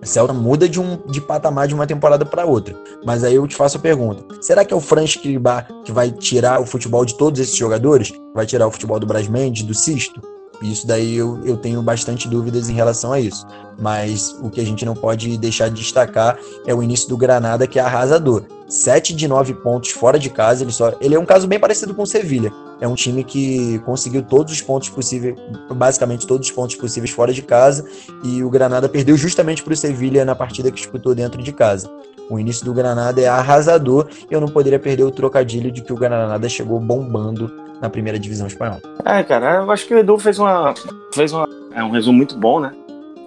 Celta 0.02 0.32
muda 0.32 0.68
de, 0.68 0.80
um, 0.80 0.98
de 1.06 1.20
patamar 1.20 1.66
de 1.66 1.74
uma 1.74 1.86
temporada 1.86 2.24
para 2.24 2.44
outra. 2.44 2.74
Mas 3.04 3.24
aí 3.24 3.34
eu 3.34 3.46
te 3.46 3.56
faço 3.56 3.76
a 3.76 3.80
pergunta: 3.80 4.24
será 4.40 4.64
que 4.64 4.72
é 4.72 4.76
o 4.76 4.80
Franz 4.80 5.16
Kribá 5.16 5.66
que 5.84 5.92
vai 5.92 6.10
tirar 6.10 6.60
o 6.60 6.66
futebol 6.66 7.04
de 7.04 7.16
todos 7.16 7.40
esses 7.40 7.56
jogadores? 7.56 8.12
Vai 8.34 8.46
tirar 8.46 8.66
o 8.66 8.70
futebol 8.70 8.98
do 8.98 9.06
Brasmendes, 9.06 9.62
do 9.62 9.74
Sisto? 9.74 10.20
Isso 10.62 10.86
daí 10.86 11.16
eu, 11.16 11.40
eu 11.44 11.56
tenho 11.56 11.80
bastante 11.82 12.28
dúvidas 12.28 12.68
em 12.68 12.74
relação 12.74 13.12
a 13.12 13.20
isso. 13.20 13.46
Mas 13.78 14.36
o 14.42 14.50
que 14.50 14.60
a 14.60 14.64
gente 14.64 14.84
não 14.84 14.94
pode 14.94 15.36
deixar 15.38 15.68
de 15.68 15.76
destacar 15.76 16.38
é 16.66 16.74
o 16.74 16.82
início 16.82 17.08
do 17.08 17.16
Granada, 17.16 17.66
que 17.66 17.78
é 17.78 17.82
arrasador. 17.82 18.44
7 18.68 19.14
de 19.14 19.26
9 19.26 19.54
pontos 19.54 19.90
fora 19.90 20.18
de 20.18 20.28
casa. 20.30 20.62
Ele, 20.62 20.72
só, 20.72 20.92
ele 21.00 21.14
é 21.14 21.18
um 21.18 21.24
caso 21.24 21.46
bem 21.46 21.58
parecido 21.58 21.94
com 21.94 22.02
o 22.02 22.06
Sevilha. 22.06 22.52
É 22.80 22.86
um 22.86 22.94
time 22.94 23.24
que 23.24 23.78
conseguiu 23.80 24.22
todos 24.22 24.52
os 24.52 24.60
pontos 24.60 24.88
possíveis, 24.88 25.34
basicamente 25.74 26.26
todos 26.26 26.48
os 26.48 26.54
pontos 26.54 26.76
possíveis 26.76 27.10
fora 27.10 27.32
de 27.32 27.42
casa. 27.42 27.84
E 28.22 28.42
o 28.42 28.50
Granada 28.50 28.88
perdeu 28.88 29.16
justamente 29.16 29.62
para 29.62 29.72
o 29.72 29.76
Sevilha 29.76 30.24
na 30.24 30.34
partida 30.34 30.70
que 30.70 30.76
disputou 30.76 31.14
dentro 31.14 31.42
de 31.42 31.52
casa. 31.52 31.90
O 32.30 32.38
início 32.38 32.64
do 32.64 32.74
Granada 32.74 33.20
é 33.20 33.26
arrasador 33.26 34.06
e 34.30 34.34
eu 34.34 34.40
não 34.40 34.48
poderia 34.48 34.78
perder 34.78 35.04
o 35.04 35.10
trocadilho 35.10 35.72
de 35.72 35.80
que 35.80 35.92
o 35.92 35.96
Granada 35.96 36.48
chegou 36.48 36.78
bombando 36.78 37.50
na 37.80 37.88
primeira 37.88 38.18
divisão 38.18 38.46
espanhola. 38.46 38.82
É, 39.04 39.22
cara, 39.22 39.62
eu 39.62 39.70
acho 39.70 39.86
que 39.86 39.94
o 39.94 39.98
Edu 39.98 40.18
fez 40.18 40.38
uma 40.38 40.74
fez 41.14 41.32
uma, 41.32 41.48
é 41.74 41.82
um 41.82 41.90
resumo 41.90 42.18
muito 42.18 42.36
bom, 42.36 42.60
né? 42.60 42.72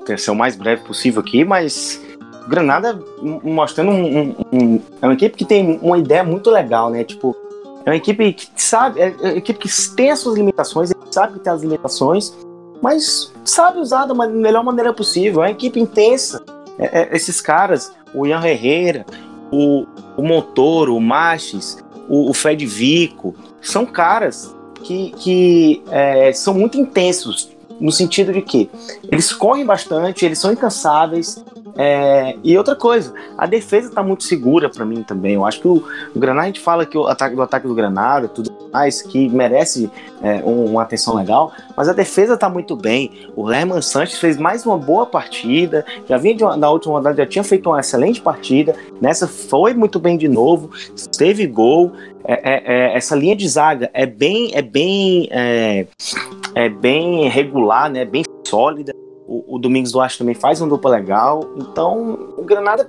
Quer 0.06 0.20
ser 0.20 0.32
o 0.32 0.36
mais 0.36 0.56
breve 0.56 0.84
possível 0.84 1.22
aqui, 1.22 1.44
mas 1.44 2.00
Granada 2.48 3.00
mostrando 3.22 3.92
um, 3.92 4.20
um, 4.20 4.36
um, 4.52 4.82
é 5.02 5.06
uma 5.06 5.14
equipe 5.14 5.38
que 5.38 5.46
tem 5.46 5.80
uma 5.82 5.98
ideia 5.98 6.24
muito 6.24 6.50
legal, 6.50 6.90
né? 6.90 7.04
Tipo, 7.04 7.36
é 7.86 7.90
uma 7.90 7.96
equipe 7.96 8.34
que 8.34 8.48
sabe, 8.56 9.00
é 9.00 9.16
uma 9.20 9.38
equipe 9.38 9.60
que 9.60 9.70
tem 9.96 10.12
as 10.12 10.20
suas 10.20 10.38
limitações, 10.38 10.92
sabe 11.10 11.34
que 11.34 11.40
tem 11.40 11.52
as 11.52 11.62
limitações, 11.62 12.34
mas 12.82 13.32
sabe 13.46 13.80
usar 13.80 14.06
da 14.06 14.14
melhor 14.28 14.64
maneira 14.64 14.94
possível. 14.94 15.44
É 15.44 15.48
uma 15.48 15.52
equipe 15.52 15.80
intensa. 15.80 16.44
É, 16.78 17.02
é, 17.02 17.16
esses 17.16 17.40
caras, 17.42 17.94
o 18.14 18.26
Ian 18.26 18.44
Herrera, 18.46 19.06
o, 19.52 19.86
o 20.18 20.24
Montoro, 20.24 20.96
o 20.96 21.02
Machis, 21.02 21.78
o, 22.10 22.30
o 22.30 22.34
Fred 22.34 22.66
Vico, 22.66 23.36
são 23.62 23.86
caras 23.86 24.56
que, 24.84 25.12
que 25.12 25.84
é, 25.92 26.34
são 26.34 26.54
muito 26.54 26.78
intensos, 26.78 27.52
no 27.82 27.92
sentido 27.92 28.32
de 28.32 28.42
que 28.42 28.70
eles 29.12 29.34
correm 29.34 29.66
bastante, 29.66 30.24
eles 30.24 30.40
são 30.40 30.52
incansáveis. 30.54 31.44
É, 31.76 32.36
e 32.44 32.58
outra 32.58 32.76
coisa, 32.76 33.14
a 33.38 33.48
defesa 33.48 33.90
está 33.90 34.04
muito 34.04 34.24
segura 34.24 34.70
para 34.70 34.86
mim 34.86 35.04
também. 35.04 35.34
Eu 35.34 35.46
acho 35.46 35.60
que 35.60 35.68
o, 35.68 35.84
o, 36.16 36.20
Granada, 36.20 36.44
a 36.44 36.48
gente 36.48 36.60
fala 36.60 36.86
que 36.86 36.98
o 36.98 37.08
ataque 37.08 37.36
do 37.36 37.42
ataque 37.42 37.68
do 37.68 37.74
Granada, 37.74 38.28
tudo 38.28 38.52
mais, 38.72 39.02
que 39.02 39.30
merece 39.30 39.90
é, 40.22 40.44
um, 40.44 40.66
uma 40.66 40.84
atenção 40.84 41.16
legal, 41.16 41.52
mas 41.76 41.90
a 41.90 41.94
defesa 41.94 42.34
está 42.36 42.50
muito 42.50 42.76
bem. 42.76 43.12
O 43.36 43.44
Lerman 43.44 43.82
Sanches 43.82 44.20
fez 44.20 44.38
mais 44.38 44.66
uma 44.66 44.78
boa 44.78 45.06
partida, 45.06 45.86
já 46.08 46.18
vinha 46.18 46.46
uma, 46.46 46.58
na 46.58 46.70
última 46.70 46.96
rodada, 46.96 47.18
já 47.18 47.26
tinha 47.26 47.44
feito 47.44 47.70
uma 47.70 47.80
excelente 47.80 48.22
partida. 48.22 48.76
Nessa 49.02 49.28
foi 49.28 49.74
muito 49.74 50.00
bem 50.00 50.18
de 50.18 50.28
novo, 50.28 50.70
teve 51.18 51.48
gol. 51.48 51.92
É, 52.24 52.34
é, 52.34 52.64
é, 52.66 52.98
essa 52.98 53.16
linha 53.16 53.36
de 53.36 53.48
zaga 53.48 53.90
é 53.94 54.06
bem, 54.06 54.52
é 54.54 54.62
bem, 54.62 55.28
é, 55.32 55.88
é 56.54 56.70
bem 56.70 57.28
regular, 57.28 57.90
né? 57.90 58.06
Bem 58.06 58.24
sólida. 58.48 58.94
O, 59.28 59.56
o 59.56 59.60
Domingos 59.60 59.92
Duarte 59.92 60.18
também 60.18 60.36
faz 60.36 60.62
uma 60.62 60.70
dupla 60.70 60.92
legal. 60.92 61.44
Então, 61.58 62.34
o 62.38 62.44
Granada 62.44 62.88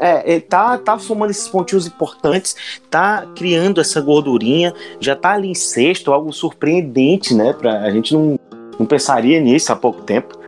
é, 0.00 0.32
ele 0.32 0.40
tá, 0.40 0.78
tá 0.78 0.98
formando 0.98 1.30
esses 1.30 1.48
pontinhos 1.48 1.86
importantes, 1.86 2.56
tá 2.90 3.26
criando 3.34 3.80
essa 3.80 4.00
gordurinha, 4.00 4.72
já 5.00 5.16
tá 5.16 5.32
ali 5.32 5.48
em 5.48 5.54
sexto, 5.54 6.12
algo 6.12 6.32
surpreendente, 6.32 7.34
né? 7.34 7.52
Pra, 7.52 7.80
a 7.80 7.90
gente 7.90 8.14
não, 8.14 8.38
não 8.78 8.86
pensaria 8.86 9.40
nisso 9.40 9.72
há 9.72 9.76
pouco 9.76 10.02
tempo. 10.02 10.38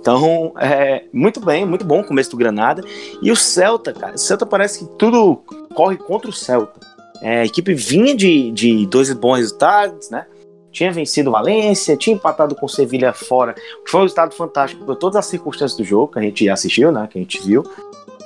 Então, 0.00 0.52
é, 0.58 1.04
muito 1.12 1.40
bem, 1.40 1.66
muito 1.66 1.84
bom 1.84 2.00
o 2.00 2.04
começo 2.04 2.30
do 2.30 2.36
Granada. 2.36 2.82
E 3.20 3.30
o 3.30 3.36
Celta, 3.36 3.92
cara, 3.92 4.14
o 4.14 4.18
Celta 4.18 4.46
parece 4.46 4.80
que 4.80 4.90
tudo 4.96 5.42
corre 5.74 5.96
contra 5.96 6.30
o 6.30 6.32
Celta. 6.32 6.78
É, 7.20 7.40
a 7.40 7.44
equipe 7.44 7.74
vinha 7.74 8.14
de, 8.14 8.50
de 8.52 8.86
dois 8.86 9.12
bons 9.12 9.38
resultados, 9.38 10.08
né? 10.10 10.26
Tinha 10.70 10.92
vencido 10.92 11.32
Valência, 11.32 11.96
tinha 11.96 12.14
empatado 12.14 12.54
com 12.54 12.68
Sevilha 12.68 13.12
fora, 13.12 13.54
foi 13.86 14.00
um 14.00 14.02
resultado 14.04 14.34
fantástico 14.34 14.84
por 14.84 14.94
todas 14.96 15.16
as 15.16 15.26
circunstâncias 15.26 15.76
do 15.76 15.82
jogo 15.82 16.12
que 16.12 16.18
a 16.18 16.22
gente 16.22 16.48
assistiu, 16.48 16.92
né? 16.92 17.08
Que 17.10 17.18
a 17.18 17.20
gente 17.20 17.44
viu. 17.44 17.64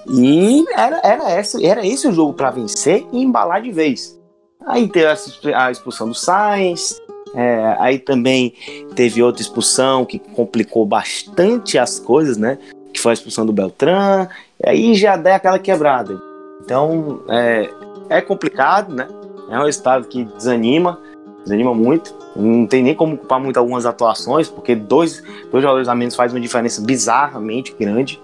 E 0.08 0.64
era, 0.74 1.00
era, 1.02 1.30
essa, 1.30 1.64
era 1.64 1.86
esse 1.86 2.08
o 2.08 2.12
jogo 2.12 2.32
para 2.32 2.50
vencer 2.50 3.06
e 3.12 3.22
embalar 3.22 3.62
de 3.62 3.70
vez. 3.70 4.18
Aí 4.66 4.88
teve 4.88 5.06
a 5.54 5.70
expulsão 5.70 6.08
do 6.08 6.14
Sainz, 6.14 7.00
é, 7.34 7.76
aí 7.78 7.98
também 7.98 8.54
teve 8.94 9.22
outra 9.22 9.42
expulsão 9.42 10.04
que 10.04 10.18
complicou 10.18 10.84
bastante 10.84 11.78
as 11.78 11.98
coisas, 11.98 12.36
né? 12.36 12.58
Que 12.92 13.00
foi 13.00 13.12
a 13.12 13.14
expulsão 13.14 13.46
do 13.46 13.52
Beltrán, 13.52 14.28
aí 14.64 14.94
já 14.94 15.16
dá 15.16 15.36
aquela 15.36 15.58
quebrada. 15.58 16.20
Então, 16.64 17.22
é, 17.28 17.70
é 18.08 18.20
complicado, 18.20 18.94
né? 18.94 19.08
É 19.50 19.58
um 19.58 19.64
resultado 19.64 20.06
que 20.06 20.24
desanima, 20.24 21.00
desanima 21.42 21.74
muito. 21.74 22.14
Não 22.36 22.66
tem 22.66 22.82
nem 22.82 22.94
como 22.94 23.16
culpar 23.16 23.40
muito 23.40 23.58
algumas 23.58 23.84
atuações, 23.84 24.48
porque 24.48 24.74
dois, 24.74 25.22
dois 25.50 25.62
jogadores 25.62 25.88
a 25.88 25.94
menos 25.94 26.14
faz 26.14 26.32
uma 26.32 26.40
diferença 26.40 26.80
bizarramente 26.80 27.74
grande. 27.78 28.20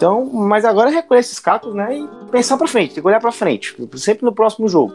Então, 0.00 0.24
mas 0.24 0.64
agora 0.64 0.88
é 0.88 0.94
recolher 0.94 1.20
esses 1.20 1.38
cacos, 1.38 1.74
né? 1.74 1.98
E 1.98 2.08
pensar 2.30 2.56
para 2.56 2.66
frente, 2.66 2.94
tem 2.94 3.02
que 3.02 3.06
olhar 3.06 3.20
para 3.20 3.30
frente, 3.30 3.76
sempre 3.96 4.24
no 4.24 4.32
próximo 4.32 4.66
jogo. 4.66 4.94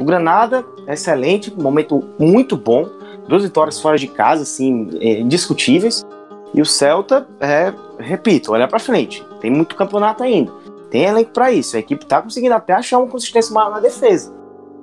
O 0.00 0.02
Granada, 0.02 0.64
excelente, 0.88 1.54
momento 1.54 2.02
muito 2.18 2.56
bom, 2.56 2.90
duas 3.28 3.44
vitórias 3.44 3.80
fora 3.80 3.96
de 3.96 4.08
casa, 4.08 4.42
assim, 4.42 4.98
é, 5.00 5.20
indiscutíveis. 5.20 6.04
E 6.52 6.60
o 6.60 6.66
Celta, 6.66 7.24
é, 7.38 7.72
repito, 8.00 8.50
olhar 8.50 8.66
para 8.66 8.80
frente, 8.80 9.24
tem 9.40 9.48
muito 9.48 9.76
campeonato 9.76 10.24
ainda. 10.24 10.50
Tem 10.90 11.04
elenco 11.04 11.30
para 11.30 11.52
isso. 11.52 11.76
A 11.76 11.78
equipe 11.78 12.04
tá 12.04 12.20
conseguindo 12.20 12.56
até 12.56 12.72
achar 12.72 12.98
uma 12.98 13.06
consistência 13.06 13.54
maior 13.54 13.70
na 13.70 13.78
defesa. 13.78 14.34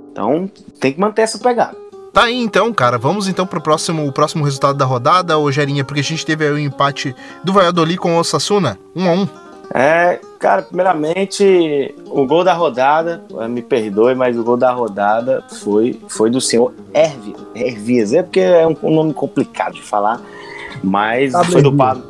Então, 0.10 0.50
tem 0.80 0.94
que 0.94 1.02
manter 1.02 1.24
essa 1.24 1.38
pegada. 1.38 1.76
Tá 2.14 2.24
aí 2.24 2.42
então, 2.42 2.74
cara. 2.74 2.98
Vamos 2.98 3.28
então 3.28 3.46
pro 3.46 3.60
próximo, 3.60 4.08
o 4.08 4.14
próximo 4.14 4.46
resultado 4.46 4.78
da 4.78 4.86
rodada, 4.86 5.38
ô 5.38 5.52
Gerinha, 5.52 5.84
porque 5.84 6.00
a 6.00 6.04
gente 6.04 6.26
teve 6.26 6.46
aí 6.46 6.52
o 6.52 6.56
um 6.56 6.60
empate 6.60 7.14
do 7.44 7.52
Valladolid 7.52 8.00
com 8.00 8.16
o 8.16 8.20
Osasuna, 8.20 8.80
1 8.96 9.04
um 9.04 9.10
a 9.10 9.14
1 9.14 9.22
um. 9.22 9.49
É, 9.74 10.20
cara, 10.40 10.64
primeiramente, 10.64 11.94
o 12.08 12.26
gol 12.26 12.44
da 12.44 12.54
rodada, 12.54 13.24
me 13.50 13.62
perdoe, 13.62 14.16
mas 14.16 14.38
o 14.38 14.44
gol 14.44 14.58
da 14.58 14.72
rodada 14.72 15.44
foi, 15.62 16.00
foi 16.08 16.30
do 16.30 16.42
senhor 16.42 16.74
Hervi, 16.94 17.36
Hervias. 17.54 18.14
É 18.14 18.24
porque 18.24 18.40
é 18.40 18.66
um, 18.66 18.76
um 18.82 18.96
nome 18.96 19.14
complicado 19.14 19.74
de 19.74 19.84
falar, 19.84 20.20
mas 20.84 21.34
Pablo 21.34 21.52
foi 21.52 21.62
do 21.62 21.76
Pablo. 21.76 22.04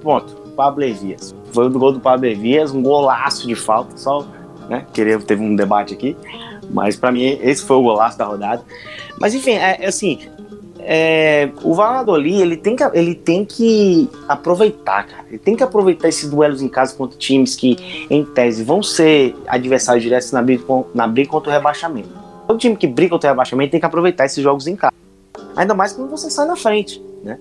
Pronto, 0.00 0.34
Pablo 0.56 0.82
Hervias 0.82 1.34
foi 1.54 1.68
o 1.68 1.70
gol 1.70 1.92
do 1.92 2.00
Pablo 2.00 2.26
Evias, 2.26 2.72
um 2.72 2.82
golaço 2.82 3.46
de 3.46 3.54
falta, 3.54 3.96
só, 3.96 4.26
né, 4.68 4.84
queria, 4.92 5.18
teve 5.20 5.40
um 5.40 5.54
debate 5.54 5.94
aqui, 5.94 6.16
mas 6.68 6.96
para 6.96 7.12
mim 7.12 7.22
esse 7.40 7.64
foi 7.64 7.76
o 7.76 7.82
golaço 7.82 8.18
da 8.18 8.24
rodada. 8.24 8.62
Mas 9.20 9.34
enfim, 9.34 9.52
é, 9.52 9.78
é 9.80 9.86
assim, 9.86 10.18
é, 10.86 11.50
o 11.62 11.74
Valladolid 11.74 12.40
ele 12.40 12.56
tem, 12.56 12.76
que, 12.76 12.84
ele 12.92 13.14
tem 13.14 13.44
que 13.44 14.08
aproveitar, 14.28 15.06
cara. 15.06 15.24
Ele 15.28 15.38
tem 15.38 15.56
que 15.56 15.62
aproveitar 15.62 16.08
esses 16.08 16.28
duelos 16.28 16.60
em 16.60 16.68
casa 16.68 16.94
contra 16.94 17.18
times 17.18 17.56
que, 17.56 18.06
em 18.10 18.24
tese, 18.24 18.62
vão 18.62 18.82
ser 18.82 19.34
adversários 19.46 20.02
diretos 20.02 20.30
na 20.30 20.42
briga, 20.42 20.62
na 20.94 21.06
briga 21.06 21.30
contra 21.30 21.50
o 21.50 21.52
rebaixamento. 21.52 22.08
todo 22.46 22.58
time 22.58 22.76
que 22.76 22.86
briga 22.86 23.10
contra 23.10 23.30
o 23.30 23.32
rebaixamento 23.32 23.70
tem 23.70 23.80
que 23.80 23.86
aproveitar 23.86 24.26
esses 24.26 24.42
jogos 24.42 24.66
em 24.66 24.76
casa. 24.76 24.92
Ainda 25.56 25.74
mais 25.74 25.92
quando 25.92 26.10
você 26.10 26.30
sai 26.30 26.46
na 26.46 26.56
frente, 26.56 27.02
né? 27.22 27.38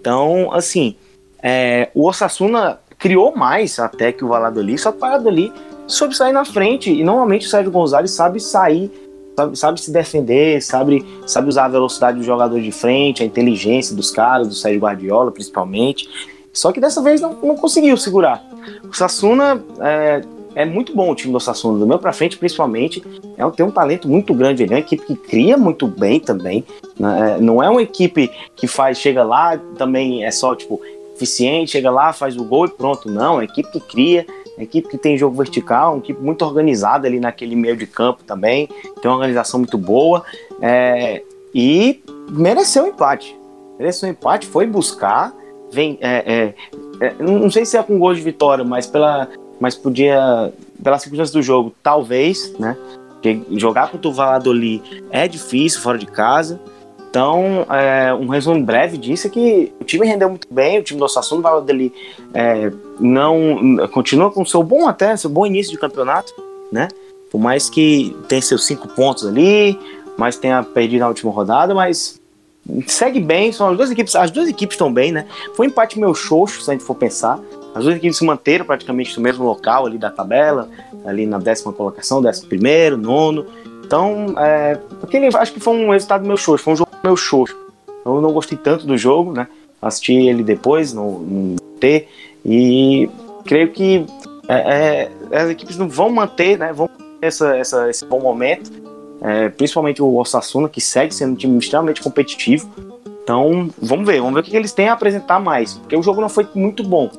Então, 0.00 0.52
assim, 0.52 0.96
é, 1.42 1.90
o 1.94 2.06
Osasuna 2.08 2.78
criou 2.98 3.34
mais 3.36 3.78
até 3.78 4.12
que 4.12 4.24
o 4.24 4.28
Valladolid, 4.28 4.78
só 4.80 4.92
que 4.92 4.98
o 4.98 5.00
Valladolid 5.00 5.52
soube 5.86 6.16
sair 6.16 6.32
na 6.32 6.44
frente. 6.44 6.90
E 6.90 7.02
normalmente 7.02 7.46
o 7.46 7.50
Sérgio 7.50 7.72
Gonzalez 7.72 8.10
sabe 8.10 8.40
sair, 8.40 9.03
sabe, 9.36 9.58
sabe, 9.58 9.80
se 9.80 9.90
defender, 9.90 10.62
sabe, 10.62 11.04
sabe 11.26 11.48
usar 11.48 11.66
a 11.66 11.68
velocidade 11.68 12.18
do 12.18 12.24
jogador 12.24 12.60
de 12.60 12.72
frente, 12.72 13.22
a 13.22 13.26
inteligência 13.26 13.94
dos 13.94 14.10
caras, 14.10 14.48
do 14.48 14.54
Sérgio 14.54 14.80
Guardiola 14.80 15.30
principalmente. 15.30 16.08
Só 16.52 16.70
que 16.70 16.80
dessa 16.80 17.02
vez 17.02 17.20
não, 17.20 17.34
não 17.42 17.56
conseguiu 17.56 17.96
segurar. 17.96 18.44
O 18.88 18.94
Sassuna 18.94 19.62
é, 19.80 20.22
é, 20.54 20.64
muito 20.64 20.94
bom 20.94 21.10
o 21.10 21.14
time 21.14 21.32
do 21.32 21.40
Sassuna, 21.40 21.78
do 21.78 21.86
meu 21.86 21.98
para 21.98 22.12
frente 22.12 22.38
principalmente. 22.38 23.02
É, 23.36 23.50
tem 23.50 23.66
um 23.66 23.70
talento 23.70 24.08
muito 24.08 24.32
grande 24.32 24.62
ele 24.62 24.72
é 24.72 24.76
uma 24.76 24.80
equipe 24.80 25.04
que 25.04 25.16
cria 25.16 25.56
muito 25.56 25.86
bem 25.88 26.20
também. 26.20 26.64
Né? 26.98 27.36
É, 27.36 27.40
não 27.40 27.62
é 27.62 27.68
uma 27.68 27.82
equipe 27.82 28.30
que 28.54 28.68
faz, 28.68 28.98
chega 28.98 29.24
lá, 29.24 29.58
também 29.76 30.24
é 30.24 30.30
só 30.30 30.54
tipo 30.54 30.80
eficiente, 31.14 31.72
chega 31.72 31.90
lá, 31.90 32.12
faz 32.12 32.36
o 32.36 32.44
gol 32.44 32.66
e 32.66 32.70
pronto. 32.70 33.10
Não, 33.10 33.34
é 33.34 33.36
uma 33.36 33.44
equipe 33.44 33.70
que 33.72 33.80
cria, 33.80 34.26
uma 34.56 34.62
equipe 34.62 34.88
que 34.88 34.98
tem 34.98 35.18
jogo 35.18 35.36
vertical, 35.36 35.94
uma 35.94 35.98
equipe 35.98 36.20
muito 36.20 36.44
organizada 36.44 37.06
ali 37.06 37.18
naquele 37.18 37.56
meio 37.56 37.76
de 37.76 37.86
campo 37.86 38.22
também, 38.24 38.68
tem 39.00 39.10
uma 39.10 39.14
organização 39.14 39.60
muito 39.60 39.76
boa 39.76 40.24
é, 40.60 41.22
e 41.54 42.02
mereceu 42.30 42.84
um 42.84 42.88
empate. 42.88 43.36
Mereceu 43.78 44.08
um 44.08 44.12
empate, 44.12 44.46
foi 44.46 44.66
buscar, 44.66 45.34
vem, 45.72 45.98
é, 46.00 46.54
é, 47.00 47.06
é 47.06 47.14
não 47.22 47.50
sei 47.50 47.64
se 47.64 47.76
é 47.76 47.82
com 47.82 47.98
gol 47.98 48.14
de 48.14 48.20
vitória, 48.20 48.64
mas 48.64 48.86
pela, 48.86 49.28
mas 49.58 49.74
podia, 49.74 50.52
pelas 50.82 51.02
circunstâncias 51.02 51.32
do 51.32 51.42
jogo, 51.42 51.74
talvez, 51.82 52.56
né? 52.58 52.76
Porque 53.24 53.40
jogar 53.52 53.90
contra 53.90 54.08
o 54.08 54.12
Valladolid 54.12 55.04
é 55.10 55.26
difícil 55.26 55.80
fora 55.80 55.96
de 55.96 56.06
casa. 56.06 56.60
Então, 57.14 57.64
é, 57.70 58.12
um 58.12 58.26
resumo 58.26 58.60
breve 58.64 58.98
disso 58.98 59.28
é 59.28 59.30
que 59.30 59.72
o 59.80 59.84
time 59.84 60.04
rendeu 60.04 60.28
muito 60.28 60.48
bem, 60.52 60.80
o 60.80 60.82
time 60.82 60.98
do 60.98 61.04
Osasuna, 61.04 61.38
o 61.38 61.42
Valladolid 61.44 61.94
é, 62.34 62.72
não 62.98 63.76
continua 63.92 64.32
com 64.32 64.44
seu 64.44 64.64
bom 64.64 64.88
até, 64.88 65.16
seu 65.16 65.30
bom 65.30 65.46
início 65.46 65.70
de 65.70 65.78
campeonato, 65.78 66.34
né? 66.72 66.88
Por 67.30 67.40
mais 67.40 67.70
que 67.70 68.16
tenha 68.26 68.42
seus 68.42 68.66
cinco 68.66 68.88
pontos 68.88 69.24
ali, 69.24 69.78
mas 70.18 70.36
tenha 70.36 70.60
perdido 70.64 71.02
na 71.02 71.08
última 71.08 71.30
rodada, 71.30 71.72
mas 71.72 72.20
segue 72.88 73.20
bem, 73.20 73.52
são 73.52 73.68
as 73.68 73.76
duas 73.76 73.92
equipes, 73.92 74.16
as 74.16 74.32
duas 74.32 74.48
equipes 74.48 74.74
estão 74.74 74.92
bem, 74.92 75.12
né? 75.12 75.24
Foi 75.54 75.68
um 75.68 75.70
empate 75.70 76.00
meio 76.00 76.16
xoxo, 76.16 76.62
se 76.62 76.70
a 76.70 76.74
gente 76.74 76.82
for 76.82 76.96
pensar. 76.96 77.38
As 77.76 77.84
duas 77.84 77.96
equipes 77.96 78.18
se 78.18 78.24
manteram 78.24 78.64
praticamente 78.64 79.16
no 79.16 79.22
mesmo 79.22 79.44
local 79.44 79.86
ali 79.86 79.98
da 79.98 80.10
tabela, 80.10 80.68
ali 81.04 81.26
na 81.26 81.38
décima 81.38 81.72
colocação, 81.72 82.20
décimo 82.20 82.48
primeiro, 82.48 82.96
nono. 82.96 83.46
Então, 83.84 84.34
é, 84.38 84.78
aquele, 85.02 85.26
acho 85.36 85.52
que 85.52 85.60
foi 85.60 85.74
um 85.74 85.90
resultado 85.90 86.24
meio 86.24 86.36
xoxo, 86.36 86.64
foi 86.64 86.72
um 86.72 86.76
jogo 86.76 86.90
meio 87.02 87.16
xoxo. 87.16 87.56
Eu 88.04 88.20
não 88.20 88.32
gostei 88.32 88.56
tanto 88.56 88.86
do 88.86 88.96
jogo, 88.96 89.32
né? 89.32 89.46
Assisti 89.80 90.14
ele 90.14 90.42
depois 90.42 90.92
no, 90.92 91.20
no 91.20 91.56
T 91.78 92.08
e 92.44 93.08
creio 93.44 93.70
que 93.70 94.06
é, 94.48 95.10
é, 95.32 95.38
as 95.38 95.50
equipes 95.50 95.76
não 95.76 95.88
vão 95.88 96.10
manter, 96.10 96.58
né? 96.58 96.72
Vão 96.72 96.88
manter 96.88 97.26
essa, 97.26 97.56
essa, 97.56 97.90
esse 97.90 98.04
bom 98.06 98.20
momento, 98.20 98.70
é, 99.20 99.48
principalmente 99.50 100.02
o 100.02 100.16
Osasuna, 100.16 100.68
que 100.68 100.80
segue 100.80 101.14
sendo 101.14 101.32
um 101.32 101.36
time 101.36 101.58
extremamente 101.58 102.02
competitivo. 102.02 102.68
Então, 103.22 103.70
vamos 103.80 104.06
ver, 104.06 104.20
vamos 104.20 104.34
ver 104.34 104.40
o 104.40 104.42
que 104.42 104.56
eles 104.56 104.72
têm 104.72 104.88
a 104.88 104.92
apresentar 104.92 105.40
mais, 105.40 105.74
porque 105.74 105.96
o 105.96 106.02
jogo 106.02 106.20
não 106.20 106.28
foi 106.28 106.46
muito 106.54 106.82
bom. 106.82 107.10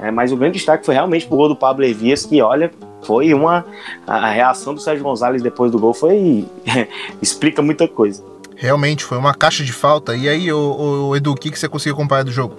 É, 0.00 0.10
mas 0.10 0.32
o 0.32 0.36
grande 0.36 0.54
destaque 0.54 0.86
foi 0.86 0.94
realmente 0.94 1.26
pro 1.26 1.36
gol 1.36 1.48
do 1.48 1.56
Pablo 1.56 1.84
Evias, 1.84 2.24
que 2.24 2.40
olha, 2.40 2.70
foi 3.02 3.32
uma. 3.34 3.64
A 4.06 4.30
reação 4.30 4.74
do 4.74 4.80
Sérgio 4.80 5.04
Gonzalez 5.04 5.42
depois 5.42 5.70
do 5.72 5.78
gol 5.78 5.94
foi. 5.94 6.46
explica 7.20 7.62
muita 7.62 7.88
coisa. 7.88 8.22
Realmente, 8.56 9.04
foi 9.04 9.16
uma 9.16 9.34
caixa 9.34 9.64
de 9.64 9.72
falta. 9.72 10.14
E 10.14 10.28
aí, 10.28 10.52
o, 10.52 11.08
o 11.08 11.16
Edu, 11.16 11.32
o 11.32 11.34
que, 11.34 11.50
que 11.50 11.58
você 11.58 11.68
conseguiu 11.68 11.94
acompanhar 11.94 12.24
do 12.24 12.30
jogo? 12.30 12.54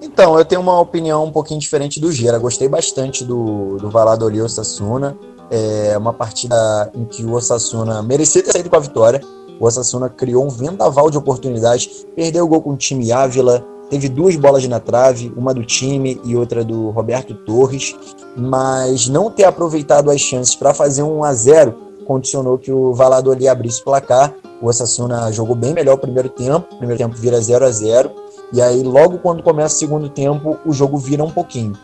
Então, 0.00 0.38
eu 0.38 0.44
tenho 0.44 0.60
uma 0.60 0.78
opinião 0.78 1.24
um 1.24 1.32
pouquinho 1.32 1.58
diferente 1.58 1.98
do 1.98 2.12
Gera. 2.12 2.38
Gostei 2.38 2.68
bastante 2.68 3.24
do, 3.24 3.78
do 3.78 3.90
Valladolid 3.90 4.42
Osasuna. 4.42 5.16
É 5.50 5.96
uma 5.98 6.12
partida 6.12 6.90
em 6.94 7.04
que 7.04 7.24
o 7.24 7.32
Osasuna 7.32 8.02
merecia 8.02 8.42
ter 8.42 8.52
saído 8.52 8.70
com 8.70 8.76
a 8.76 8.80
vitória. 8.80 9.20
O 9.58 9.66
Osasuna 9.66 10.08
criou 10.08 10.44
um 10.44 10.48
vendaval 10.48 11.10
de 11.10 11.16
oportunidades, 11.18 12.06
perdeu 12.14 12.44
o 12.44 12.48
gol 12.48 12.62
com 12.62 12.74
o 12.74 12.76
time 12.76 13.10
Ávila, 13.10 13.64
teve 13.90 14.08
duas 14.08 14.36
bolas 14.36 14.66
na 14.66 14.80
trave, 14.80 15.32
uma 15.36 15.54
do 15.54 15.64
time 15.64 16.20
e 16.24 16.36
outra 16.36 16.64
do 16.64 16.90
Roberto 16.90 17.34
Torres, 17.34 17.94
mas 18.36 19.08
não 19.08 19.30
ter 19.30 19.44
aproveitado 19.44 20.10
as 20.10 20.20
chances 20.20 20.54
para 20.54 20.74
fazer 20.74 21.02
um 21.02 21.22
a 21.24 21.32
0 21.32 21.86
condicionou 22.06 22.56
que 22.56 22.70
o 22.70 22.94
Valladolid 22.94 23.48
abrisse 23.48 23.80
o 23.80 23.84
placar. 23.84 24.32
O 24.62 24.68
Osasuna 24.68 25.30
jogou 25.32 25.56
bem 25.56 25.74
melhor 25.74 25.94
o 25.94 25.98
primeiro 25.98 26.28
tempo, 26.28 26.74
o 26.74 26.78
primeiro 26.78 26.98
tempo 26.98 27.16
vira 27.16 27.40
0 27.40 27.66
a 27.66 27.70
0 27.70 28.10
e 28.52 28.62
aí 28.62 28.82
logo 28.82 29.18
quando 29.18 29.42
começa 29.42 29.74
o 29.74 29.78
segundo 29.78 30.08
tempo 30.08 30.56
o 30.64 30.72
jogo 30.72 30.96
vira 30.96 31.22
um 31.22 31.30
pouquinho. 31.30 31.74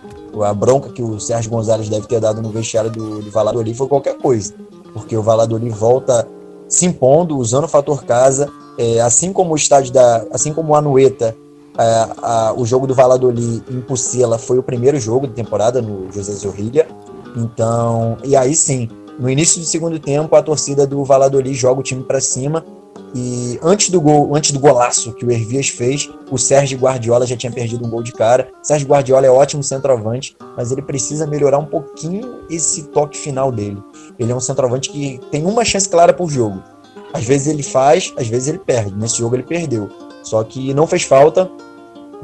A 0.43 0.55
bronca 0.55 0.89
que 0.91 1.03
o 1.03 1.20
Sérgio 1.20 1.51
Gonzalez 1.51 1.89
deve 1.89 2.07
ter 2.07 2.20
dado 2.20 2.41
no 2.41 2.49
vestiário 2.51 2.91
do, 2.91 3.20
do 3.20 3.74
foi 3.74 3.89
qualquer 3.89 4.16
coisa, 4.16 4.55
porque 4.95 5.16
o 5.16 5.23
Valladolid 5.23 5.69
volta 5.70 6.27
se 6.69 6.87
impondo, 6.87 7.37
usando 7.37 7.65
o 7.65 7.69
fator 7.69 8.03
casa, 8.05 8.49
é, 8.79 9.01
assim 9.01 9.33
como 9.33 9.53
o 9.53 9.57
estádio 9.57 9.93
da, 9.93 10.24
assim 10.33 10.55
como 10.55 10.73
o 10.73 10.77
Anueta 10.77 11.37
é, 11.78 12.09
a, 12.23 12.55
o 12.57 12.65
jogo 12.66 12.86
do 12.86 12.94
Valladolid 12.94 13.62
em 13.70 13.81
Pucela 13.81 14.39
foi 14.39 14.59
o 14.59 14.62
primeiro 14.62 14.99
jogo 14.99 15.27
de 15.27 15.32
temporada 15.32 15.81
no 15.81 16.11
José 16.12 16.32
Zorrilla. 16.32 16.86
Então, 17.36 18.19
e 18.24 18.36
aí 18.36 18.55
sim, 18.55 18.89
no 19.19 19.28
início 19.28 19.61
do 19.61 19.66
segundo 19.66 19.99
tempo, 19.99 20.35
a 20.36 20.43
torcida 20.43 20.86
do 20.86 21.05
Valladolid 21.05 21.55
joga 21.55 21.81
o 21.81 21.82
time 21.82 22.03
para 22.03 22.20
cima. 22.20 22.65
E 23.15 23.59
antes 23.62 23.90
do 23.90 24.01
gol, 24.01 24.35
antes 24.35 24.53
do 24.53 24.59
golaço 24.59 25.12
que 25.12 25.24
o 25.24 25.31
Hervias 25.31 25.69
fez, 25.69 26.09
o 26.31 26.39
Sérgio 26.39 26.78
Guardiola 26.78 27.27
já 27.27 27.36
tinha 27.36 27.53
perdido 27.53 27.86
um 27.86 27.90
gol 27.90 28.03
de 28.03 28.12
cara. 28.12 28.49
Sérgio 28.62 28.89
Guardiola 28.89 29.27
é 29.27 29.31
ótimo 29.31 29.62
centroavante, 29.62 30.35
mas 30.57 30.73
ele 30.73 30.81
precisa 30.81 31.27
melhorar 31.27 31.59
um 31.59 31.66
pouquinho 31.66 32.40
esse 32.49 32.85
toque 32.85 33.19
final 33.19 33.53
dele. 33.53 33.82
Ele 34.19 34.32
é 34.32 34.35
um 34.35 34.40
centroavante 34.40 34.89
que 34.90 35.20
tem 35.31 35.44
uma 35.44 35.65
chance 35.65 35.89
clara 35.89 36.12
por 36.12 36.31
jogo. 36.31 36.62
Às 37.12 37.24
vezes 37.24 37.47
ele 37.49 37.62
faz, 37.62 38.15
às 38.16 38.27
vezes 38.27 38.49
ele 38.49 38.59
perde. 38.59 38.94
Nesse 38.94 39.19
jogo 39.19 39.36
ele 39.36 39.43
perdeu. 39.43 39.90
Só 40.23 40.43
que 40.44 40.73
não 40.73 40.86
fez 40.86 41.03
falta. 41.03 41.51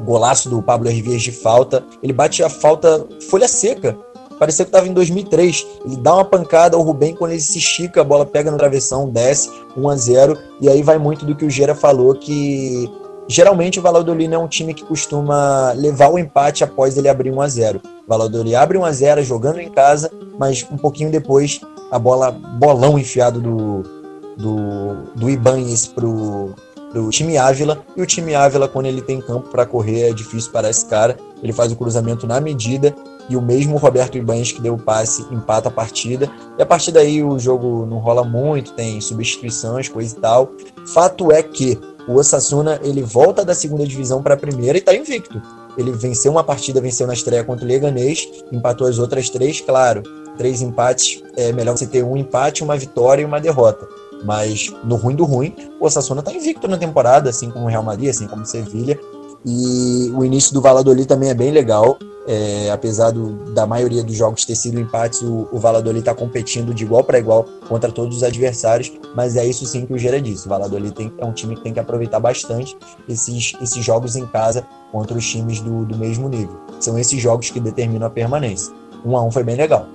Golaço 0.01 0.49
do 0.49 0.61
Pablo 0.61 0.89
Hervias 0.89 1.21
de 1.21 1.31
falta. 1.31 1.83
Ele 2.01 2.13
bate 2.13 2.41
a 2.43 2.49
falta 2.49 3.05
folha 3.29 3.47
seca. 3.47 3.97
Parecia 4.39 4.63
que 4.63 4.69
estava 4.69 4.87
em 4.87 4.93
2003. 4.93 5.67
Ele 5.85 5.97
dá 5.97 6.15
uma 6.15 6.25
pancada 6.25 6.77
ao 6.77 6.81
Rubem 6.81 7.13
quando 7.13 7.31
ele 7.31 7.41
se 7.41 7.57
estica, 7.57 7.99
a 7.99 8.03
bola 8.05 8.25
pega 8.25 8.49
no 8.49 8.57
travessão, 8.57 9.09
desce 9.09 9.51
1 9.75 9.89
a 9.89 9.95
0 9.97 10.37
e 10.61 10.69
aí 10.69 10.81
vai 10.81 10.97
muito 10.97 11.25
do 11.25 11.35
que 11.35 11.43
o 11.43 11.49
Gera 11.49 11.75
falou 11.75 12.15
que 12.15 12.89
geralmente 13.27 13.79
o 13.79 13.81
Valladolid 13.81 14.33
é 14.33 14.37
um 14.37 14.47
time 14.47 14.73
que 14.73 14.85
costuma 14.85 15.73
levar 15.73 16.09
o 16.09 16.17
empate 16.17 16.63
após 16.63 16.97
ele 16.97 17.09
abrir 17.09 17.31
1 17.31 17.41
a 17.41 17.47
0. 17.49 17.81
O 17.83 18.09
Valladolid 18.09 18.55
abre 18.55 18.77
1 18.77 18.85
a 18.85 18.91
0 18.93 19.23
jogando 19.23 19.59
em 19.59 19.69
casa, 19.69 20.09
mas 20.37 20.65
um 20.71 20.77
pouquinho 20.77 21.11
depois 21.11 21.59
a 21.91 21.99
bola 21.99 22.31
bolão 22.31 22.97
enfiado 22.97 23.41
do 23.41 23.99
do, 24.39 25.03
do 25.15 25.29
Ibanez 25.29 25.85
pro 25.85 26.55
do 26.93 27.09
time 27.09 27.37
Ávila. 27.37 27.83
E 27.95 28.01
o 28.01 28.05
time 28.05 28.35
Ávila, 28.35 28.67
quando 28.67 28.87
ele 28.87 29.01
tem 29.01 29.21
campo 29.21 29.49
para 29.49 29.65
correr, 29.65 30.09
é 30.09 30.13
difícil 30.13 30.51
para 30.51 30.69
esse 30.69 30.85
cara. 30.85 31.17
Ele 31.41 31.53
faz 31.53 31.71
o 31.71 31.75
cruzamento 31.75 32.25
na 32.25 32.39
medida. 32.39 32.95
E 33.29 33.37
o 33.37 33.41
mesmo 33.41 33.77
Roberto 33.77 34.17
Ibanez 34.17 34.51
que 34.51 34.61
deu 34.61 34.73
o 34.73 34.77
passe 34.77 35.21
empata 35.31 35.69
a 35.69 35.71
partida. 35.71 36.29
E 36.57 36.61
a 36.61 36.65
partir 36.65 36.91
daí 36.91 37.23
o 37.23 37.37
jogo 37.37 37.85
não 37.85 37.99
rola 37.99 38.23
muito, 38.23 38.73
tem 38.73 38.99
substituições, 38.99 39.87
coisa 39.87 40.17
e 40.17 40.19
tal. 40.19 40.51
Fato 40.87 41.31
é 41.31 41.43
que 41.43 41.79
o 42.07 42.15
Osasuna 42.15 42.79
ele 42.81 43.03
volta 43.03 43.45
da 43.45 43.53
segunda 43.53 43.85
divisão 43.85 44.23
para 44.23 44.33
a 44.33 44.37
primeira 44.37 44.77
e 44.77 44.81
está 44.81 44.95
invicto. 44.95 45.39
Ele 45.77 45.91
venceu 45.91 46.31
uma 46.31 46.43
partida, 46.43 46.81
venceu 46.81 47.05
na 47.05 47.13
estreia 47.13 47.43
contra 47.43 47.63
o 47.63 47.67
Leganês, 47.67 48.27
empatou 48.51 48.87
as 48.87 48.97
outras 48.97 49.29
três, 49.29 49.61
claro. 49.61 50.01
Três 50.35 50.61
empates, 50.61 51.21
é 51.37 51.51
melhor 51.51 51.77
você 51.77 51.85
ter 51.85 52.03
um 52.03 52.17
empate, 52.17 52.63
uma 52.63 52.75
vitória 52.75 53.21
e 53.21 53.25
uma 53.25 53.39
derrota. 53.39 53.87
Mas 54.23 54.73
no 54.83 54.95
ruim 54.95 55.15
do 55.15 55.25
ruim, 55.25 55.55
o 55.79 55.85
Osasuna 55.85 56.19
está 56.19 56.31
invicto 56.31 56.67
na 56.67 56.77
temporada, 56.77 57.29
assim 57.29 57.49
como 57.49 57.65
o 57.65 57.67
Real 57.67 57.83
Madrid, 57.83 58.09
assim 58.09 58.27
como 58.27 58.43
o 58.43 58.45
Sevilha. 58.45 58.99
E 59.45 60.11
o 60.13 60.25
início 60.25 60.53
do 60.53 60.61
Valladolid 60.61 61.07
também 61.07 61.29
é 61.29 61.33
bem 61.33 61.51
legal. 61.51 61.97
É, 62.27 62.69
apesar 62.69 63.09
do, 63.09 63.53
da 63.53 63.65
maioria 63.65 64.03
dos 64.03 64.15
jogos 64.15 64.45
ter 64.45 64.53
sido 64.53 64.79
empates, 64.79 65.21
o, 65.23 65.47
o 65.51 65.57
Valladolid 65.57 65.99
está 65.99 66.13
competindo 66.13 66.75
de 66.75 66.83
igual 66.83 67.03
para 67.03 67.17
igual 67.17 67.43
contra 67.67 67.91
todos 67.91 68.17
os 68.17 68.23
adversários, 68.23 68.91
mas 69.15 69.35
é 69.35 69.43
isso 69.43 69.65
sim 69.65 69.83
que 69.83 69.93
o 69.93 69.97
Gera 69.97 70.21
disse. 70.21 70.45
O 70.45 70.49
Valladolid 70.49 70.93
tem, 70.93 71.11
é 71.17 71.25
um 71.25 71.31
time 71.31 71.55
que 71.55 71.61
tem 71.61 71.73
que 71.73 71.79
aproveitar 71.79 72.19
bastante 72.19 72.77
esses, 73.07 73.53
esses 73.59 73.83
jogos 73.83 74.15
em 74.15 74.27
casa 74.27 74.63
contra 74.91 75.17
os 75.17 75.27
times 75.27 75.59
do, 75.59 75.85
do 75.85 75.97
mesmo 75.97 76.29
nível. 76.29 76.55
São 76.79 76.99
esses 76.99 77.19
jogos 77.19 77.49
que 77.49 77.59
determinam 77.59 78.05
a 78.05 78.11
permanência. 78.11 78.71
Um 79.03 79.17
a 79.17 79.23
um 79.23 79.31
foi 79.31 79.43
bem 79.43 79.55
legal. 79.55 79.87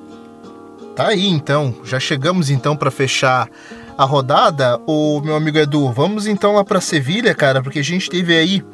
Tá 0.96 1.08
aí 1.08 1.28
então, 1.28 1.74
já 1.84 2.00
chegamos 2.00 2.50
então 2.50 2.76
para 2.76 2.90
fechar 2.90 3.48
a 3.96 4.04
rodada, 4.04 4.80
o 4.86 5.20
meu 5.20 5.36
amigo 5.36 5.58
Edu, 5.58 5.90
vamos 5.92 6.26
então 6.26 6.54
lá 6.54 6.64
para 6.64 6.80
Sevilha, 6.80 7.34
cara, 7.34 7.62
porque 7.62 7.78
a 7.78 7.84
gente 7.84 8.10
teve 8.10 8.36
aí 8.36 8.64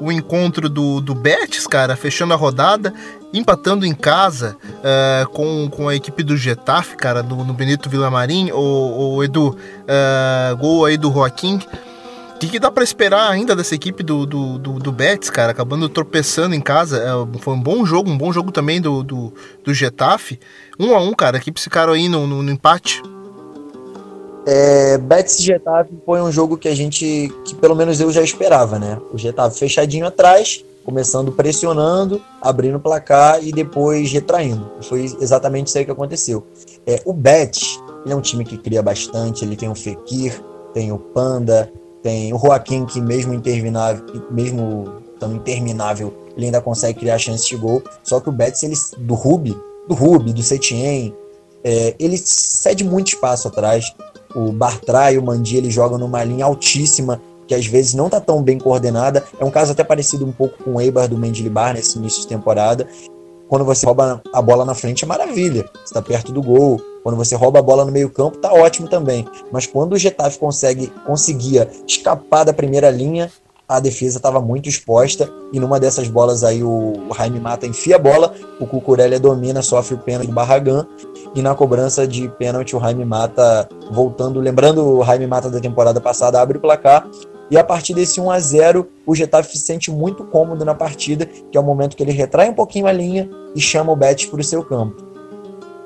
o 0.00 0.12
encontro 0.12 0.68
do, 0.68 1.00
do 1.00 1.14
Betis, 1.14 1.66
cara, 1.66 1.96
fechando 1.96 2.34
a 2.34 2.36
rodada, 2.36 2.92
empatando 3.32 3.86
em 3.86 3.94
casa 3.94 4.56
uh, 4.62 5.28
com, 5.30 5.68
com 5.70 5.88
a 5.88 5.94
equipe 5.94 6.22
do 6.22 6.36
Getafe, 6.36 6.96
cara, 6.96 7.22
no, 7.22 7.44
no 7.44 7.54
Benito 7.54 7.88
Villamarim, 7.88 8.50
o, 8.52 9.14
o 9.16 9.24
Edu, 9.24 9.56
uh, 9.56 10.56
gol 10.56 10.84
aí 10.84 10.96
do 10.96 11.12
Joaquim. 11.12 11.60
O 12.34 12.38
que, 12.38 12.48
que, 12.48 12.58
dá 12.58 12.70
para 12.70 12.84
esperar 12.84 13.30
ainda 13.30 13.56
dessa 13.56 13.74
equipe 13.74 14.02
do, 14.02 14.26
do, 14.26 14.58
do, 14.58 14.72
do, 14.74 14.92
Betis, 14.92 15.30
cara? 15.30 15.52
Acabando 15.52 15.88
tropeçando 15.88 16.54
em 16.54 16.60
casa. 16.60 16.98
É, 16.98 17.38
foi 17.40 17.54
um 17.54 17.62
bom 17.62 17.86
jogo, 17.86 18.10
um 18.10 18.18
bom 18.18 18.30
jogo 18.30 18.52
também 18.52 18.78
do, 18.78 19.02
do, 19.02 19.32
do 19.64 19.72
Getafe. 19.72 20.38
Um 20.78 20.94
a 20.94 21.00
um, 21.00 21.14
cara. 21.14 21.38
A 21.38 21.40
equipe 21.40 21.58
ficaram 21.58 21.94
aí 21.94 22.10
no, 22.10 22.26
no, 22.26 22.42
no 22.42 22.50
empate. 22.50 23.00
É, 24.46 24.96
Betis 24.96 25.40
e 25.40 25.42
Getafe 25.42 25.90
foi 26.06 26.22
um 26.22 26.30
jogo 26.30 26.56
que 26.56 26.68
a 26.68 26.74
gente, 26.74 27.32
que 27.44 27.54
pelo 27.56 27.74
menos 27.74 28.00
eu 28.00 28.12
já 28.12 28.22
esperava, 28.22 28.78
né? 28.78 28.96
O 29.12 29.18
Getafe 29.18 29.58
fechadinho 29.58 30.06
atrás, 30.06 30.64
começando 30.84 31.32
pressionando, 31.32 32.22
abrindo 32.40 32.76
o 32.76 32.80
placar 32.80 33.42
e 33.44 33.50
depois 33.50 34.12
retraindo. 34.12 34.70
Foi 34.82 35.02
exatamente 35.20 35.66
isso 35.66 35.78
aí 35.78 35.84
que 35.84 35.90
aconteceu. 35.90 36.46
É, 36.86 37.02
o 37.04 37.12
Betis, 37.12 37.80
ele 38.04 38.12
é 38.12 38.16
um 38.16 38.20
time 38.20 38.44
que 38.44 38.56
cria 38.56 38.80
bastante, 38.80 39.44
ele 39.44 39.56
tem 39.56 39.68
o 39.68 39.74
Fekir, 39.74 40.40
tem 40.72 40.92
o 40.92 40.98
Panda, 40.98 41.72
tem 42.00 42.32
o 42.32 42.38
Joaquim, 42.38 42.86
que 42.86 43.00
mesmo 43.00 43.34
interminável, 43.34 44.04
mesmo 44.30 45.02
tão 45.18 45.34
interminável, 45.34 46.14
ele 46.36 46.46
ainda 46.46 46.60
consegue 46.60 47.00
criar 47.00 47.18
chances 47.18 47.48
de 47.48 47.56
gol. 47.56 47.82
Só 48.04 48.20
que 48.20 48.28
o 48.28 48.32
Betis, 48.32 48.62
ele, 48.62 48.76
do 48.98 49.14
Rubi, 49.14 49.56
do 49.88 49.94
Rubi, 49.94 50.32
do 50.32 50.42
Setien, 50.42 51.12
é, 51.64 51.96
ele 51.98 52.16
cede 52.16 52.84
muito 52.84 53.08
espaço 53.08 53.48
atrás. 53.48 53.92
O 54.36 54.52
Bartra 54.52 55.10
e 55.10 55.16
o 55.16 55.24
Mandi, 55.24 55.56
eles 55.56 55.72
jogam 55.72 55.96
numa 55.96 56.22
linha 56.22 56.44
altíssima, 56.44 57.22
que 57.46 57.54
às 57.54 57.64
vezes 57.64 57.94
não 57.94 58.10
tá 58.10 58.20
tão 58.20 58.42
bem 58.42 58.58
coordenada. 58.58 59.24
É 59.40 59.44
um 59.44 59.50
caso 59.50 59.72
até 59.72 59.82
parecido 59.82 60.26
um 60.26 60.32
pouco 60.32 60.62
com 60.62 60.74
o 60.74 60.80
Eibar 60.80 61.08
do 61.08 61.16
Mendilibar 61.16 61.72
nesse 61.72 61.96
início 61.96 62.20
de 62.20 62.26
temporada. 62.26 62.86
Quando 63.48 63.64
você 63.64 63.86
rouba 63.86 64.20
a 64.30 64.42
bola 64.42 64.64
na 64.64 64.74
frente 64.74 65.04
é 65.04 65.06
maravilha, 65.06 65.64
está 65.82 66.02
perto 66.02 66.32
do 66.32 66.42
gol, 66.42 66.78
quando 67.02 67.16
você 67.16 67.34
rouba 67.34 67.60
a 67.60 67.62
bola 67.62 67.84
no 67.84 67.92
meio-campo, 67.92 68.36
tá 68.36 68.52
ótimo 68.52 68.88
também. 68.88 69.24
Mas 69.50 69.66
quando 69.66 69.94
o 69.94 69.98
Getafe 69.98 70.38
consegue, 70.38 70.92
conseguia 71.06 71.70
escapar 71.86 72.44
da 72.44 72.52
primeira 72.52 72.90
linha, 72.90 73.30
a 73.68 73.80
defesa 73.80 74.18
estava 74.18 74.40
muito 74.40 74.68
exposta 74.68 75.32
e 75.52 75.58
numa 75.58 75.80
dessas 75.80 76.08
bolas 76.08 76.44
aí 76.44 76.62
o 76.62 76.92
Jaime 77.16 77.40
Mata 77.40 77.66
enfia 77.66 77.96
a 77.96 77.98
bola, 77.98 78.34
o 78.60 78.66
Cucurella 78.66 79.18
domina, 79.18 79.62
sofre 79.62 79.94
o 79.94 79.98
pênalti 79.98 80.26
do 80.26 80.32
Barragan 80.32 80.86
e 81.36 81.42
na 81.42 81.54
cobrança 81.54 82.06
de 82.08 82.28
pênalti 82.30 82.74
o 82.74 82.80
Jaime 82.80 83.04
Mata 83.04 83.68
voltando, 83.90 84.40
lembrando 84.40 84.98
o 84.98 85.04
Jaime 85.04 85.26
Mata 85.26 85.50
da 85.50 85.60
temporada 85.60 86.00
passada, 86.00 86.40
abre 86.40 86.56
o 86.56 86.60
placar 86.60 87.06
e 87.50 87.58
a 87.58 87.62
partir 87.62 87.92
desse 87.92 88.18
1 88.18 88.30
a 88.30 88.40
0 88.40 88.88
o 89.06 89.14
Getafe 89.14 89.56
se 89.56 89.64
sente 89.64 89.90
muito 89.90 90.24
cômodo 90.24 90.64
na 90.64 90.74
partida, 90.74 91.26
que 91.26 91.56
é 91.56 91.60
o 91.60 91.62
momento 91.62 91.94
que 91.94 92.02
ele 92.02 92.10
retrai 92.10 92.48
um 92.48 92.54
pouquinho 92.54 92.86
a 92.86 92.92
linha 92.92 93.28
e 93.54 93.60
chama 93.60 93.92
o 93.92 93.96
Betis 93.96 94.26
para 94.26 94.40
o 94.40 94.44
seu 94.44 94.64
campo. 94.64 95.04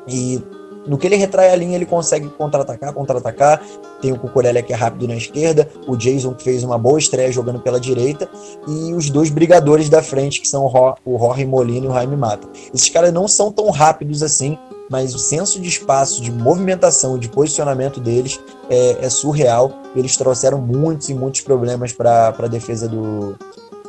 E 0.07 0.41
no 0.87 0.97
que 0.97 1.07
ele 1.07 1.17
retrai 1.17 1.51
a 1.51 1.57
linha, 1.57 1.77
ele 1.77 1.85
consegue 1.85 2.29
contra-atacar, 2.31 2.93
contra-atacar. 2.95 3.63
Tem 4.01 4.13
o 4.13 4.19
Cucurella 4.19 4.63
que 4.63 4.73
é 4.73 4.77
rápido 4.77 5.07
na 5.07 5.15
esquerda, 5.15 5.69
o 5.87 5.97
Jason 5.97 6.33
que 6.33 6.43
fez 6.43 6.65
uma 6.65 6.79
boa 6.79 6.99
estreia 6.99 7.31
jogando 7.31 7.61
pela 7.61 7.79
direita, 7.79 8.29
e 8.67 8.95
os 8.95 9.11
dois 9.11 9.29
brigadores 9.29 9.91
da 9.91 10.03
frente, 10.03 10.41
que 10.41 10.49
são 10.49 10.65
o 10.65 11.19
Jorge 11.19 11.45
Molina 11.45 11.87
e 11.87 11.89
o 11.89 11.93
Jaime 11.93 12.17
Mata. 12.17 12.49
Esses 12.73 12.89
caras 12.89 13.13
não 13.13 13.29
são 13.29 13.53
tão 13.53 13.69
rápidos 13.71 14.23
assim, 14.23 14.59
mas 14.91 15.15
o 15.15 15.19
senso 15.19 15.61
de 15.61 15.69
espaço, 15.69 16.21
de 16.21 16.33
movimentação, 16.33 17.17
de 17.17 17.29
posicionamento 17.29 18.01
deles 18.01 18.41
é, 18.69 19.07
é 19.07 19.09
surreal. 19.09 19.73
Eles 19.95 20.17
trouxeram 20.17 20.61
muitos 20.61 21.09
e 21.09 21.15
muitos 21.15 21.43
problemas 21.43 21.93
para 21.93 22.35
a 22.37 22.49
defesa 22.49 22.89
do, 22.89 23.37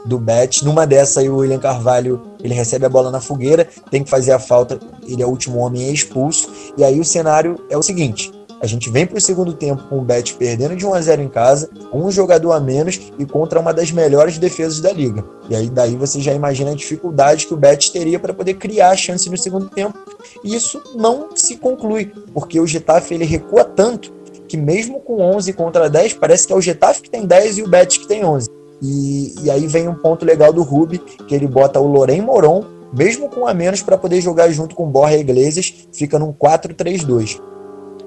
do 0.05 0.19
Bet. 0.19 0.63
Numa 0.63 0.85
dessa 0.85 1.21
o 1.23 1.37
William 1.37 1.57
Carvalho, 1.57 2.21
ele 2.43 2.53
recebe 2.53 2.85
a 2.85 2.89
bola 2.89 3.09
na 3.09 3.19
fogueira, 3.19 3.67
tem 3.89 4.03
que 4.03 4.09
fazer 4.09 4.31
a 4.31 4.39
falta, 4.39 4.79
ele 5.07 5.23
é 5.23 5.25
o 5.25 5.29
último 5.29 5.57
homem, 5.57 5.85
é 5.85 5.91
expulso. 5.91 6.49
E 6.77 6.83
aí 6.83 6.99
o 6.99 7.05
cenário 7.05 7.59
é 7.67 7.75
o 7.75 7.81
seguinte, 7.81 8.31
a 8.61 8.67
gente 8.67 8.91
vem 8.91 9.07
para 9.07 9.17
o 9.17 9.21
segundo 9.21 9.53
tempo 9.53 9.83
com 9.89 9.97
o 9.97 10.01
Bet 10.01 10.35
perdendo 10.35 10.75
de 10.75 10.85
1 10.85 10.93
a 10.93 11.01
0 11.01 11.21
em 11.23 11.27
casa, 11.27 11.67
um 11.91 12.11
jogador 12.11 12.51
a 12.51 12.59
menos 12.59 13.11
e 13.17 13.25
contra 13.25 13.59
uma 13.59 13.73
das 13.73 13.91
melhores 13.91 14.37
defesas 14.37 14.79
da 14.79 14.93
liga. 14.93 15.25
E 15.49 15.55
aí 15.55 15.67
daí 15.67 15.95
você 15.95 16.21
já 16.21 16.31
imagina 16.31 16.71
a 16.71 16.75
dificuldade 16.75 17.47
que 17.47 17.53
o 17.55 17.57
Bet 17.57 17.91
teria 17.91 18.19
para 18.19 18.33
poder 18.33 18.53
criar 18.53 18.91
a 18.91 18.95
chance 18.95 19.27
no 19.29 19.37
segundo 19.37 19.67
tempo. 19.67 19.97
E 20.43 20.55
isso 20.55 20.79
não 20.95 21.35
se 21.35 21.57
conclui, 21.57 22.13
porque 22.33 22.59
o 22.59 22.67
Getafe 22.67 23.15
ele 23.15 23.25
recua 23.25 23.63
tanto 23.63 24.13
que 24.47 24.57
mesmo 24.57 24.99
com 24.99 25.21
11 25.21 25.53
contra 25.53 25.89
10, 25.89 26.13
parece 26.15 26.45
que 26.45 26.53
é 26.53 26.55
o 26.55 26.61
Getafe 26.61 27.01
que 27.01 27.09
tem 27.09 27.25
10 27.25 27.57
e 27.57 27.63
o 27.63 27.67
Bet 27.67 27.99
que 27.99 28.07
tem 28.07 28.23
11. 28.23 28.47
E, 28.79 29.33
e 29.43 29.49
aí 29.49 29.65
vem 29.65 29.87
um 29.87 29.95
ponto 29.95 30.23
legal 30.23 30.53
do 30.53 30.61
Ruby, 30.61 30.99
que 30.99 31.33
ele 31.33 31.47
bota 31.47 31.79
o 31.79 31.87
Loren 31.87 32.21
Moron, 32.21 32.65
mesmo 32.93 33.29
com 33.29 33.47
a 33.47 33.53
menos, 33.53 33.81
para 33.81 33.97
poder 33.97 34.21
jogar 34.21 34.51
junto 34.51 34.75
com 34.75 34.89
Borja 34.89 35.17
Iglesias, 35.17 35.87
fica 35.93 36.19
num 36.19 36.33
4-3-2. 36.33 37.39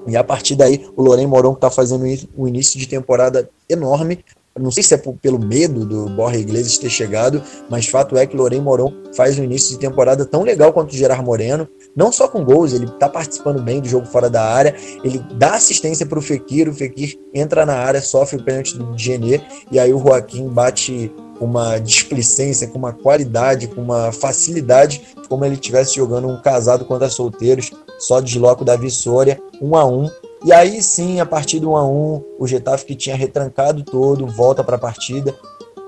E 0.07 0.15
a 0.15 0.23
partir 0.23 0.55
daí, 0.55 0.85
o 0.95 1.01
Loren 1.01 1.27
Moron 1.27 1.53
está 1.53 1.69
fazendo 1.69 2.05
um 2.37 2.47
início 2.47 2.79
de 2.79 2.87
temporada 2.87 3.49
enorme, 3.69 4.23
não 4.57 4.71
sei 4.71 4.83
se 4.83 4.93
é 4.93 4.97
pelo 4.97 5.37
medo 5.37 5.85
do 5.85 6.05
Borja 6.11 6.39
Iglesias 6.39 6.77
ter 6.77 6.89
chegado, 6.89 7.43
mas 7.69 7.87
fato 7.87 8.15
é 8.17 8.25
que 8.25 8.37
Lorém 8.37 8.61
Moron 8.61 8.93
faz 9.13 9.37
um 9.37 9.43
início 9.43 9.71
de 9.71 9.79
temporada 9.79 10.25
tão 10.25 10.43
legal 10.43 10.71
quanto 10.71 10.93
o 10.93 10.95
Gerard 10.95 11.25
Moreno, 11.25 11.67
não 11.93 12.09
só 12.09 12.25
com 12.29 12.41
gols, 12.41 12.71
ele 12.71 12.87
tá 12.91 13.09
participando 13.09 13.61
bem 13.61 13.81
do 13.81 13.87
jogo 13.89 14.05
fora 14.05 14.29
da 14.29 14.41
área, 14.41 14.73
ele 15.03 15.21
dá 15.33 15.55
assistência 15.55 16.05
para 16.05 16.17
o 16.17 16.21
Fekir, 16.21 16.69
o 16.69 16.73
Fekir 16.73 17.19
entra 17.33 17.65
na 17.65 17.75
área, 17.75 18.01
sofre 18.01 18.37
o 18.37 18.43
pênalti 18.45 18.77
do 18.77 18.97
Genê, 18.97 19.41
e 19.69 19.77
aí 19.77 19.93
o 19.93 19.99
Joaquim 19.99 20.47
bate 20.47 21.11
com 21.37 21.43
uma 21.43 21.77
displicência, 21.77 22.67
com 22.67 22.77
uma 22.77 22.93
qualidade, 22.93 23.67
com 23.67 23.81
uma 23.81 24.13
facilidade, 24.13 25.01
como 25.27 25.43
ele 25.43 25.55
estivesse 25.55 25.95
jogando 25.95 26.29
um 26.29 26.41
casado 26.41 26.85
contra 26.85 27.09
solteiros, 27.09 27.71
só 27.99 28.19
desloca 28.19 28.61
o 28.61 28.65
Davi 28.65 28.89
Soria, 28.89 29.39
um 29.61 29.75
a 29.75 29.85
um, 29.85 30.09
e 30.45 30.53
aí 30.53 30.79
sim, 30.79 31.19
a 31.19 31.25
partir 31.25 31.59
do 31.59 31.71
1 31.71 31.75
a 31.75 31.87
1 31.87 32.23
o 32.37 32.47
Getafe 32.47 32.85
que 32.85 32.93
tinha 32.93 33.15
retrancado 33.15 33.83
todo, 33.83 34.27
volta 34.27 34.63
para 34.63 34.75
a 34.75 34.79
partida. 34.79 35.33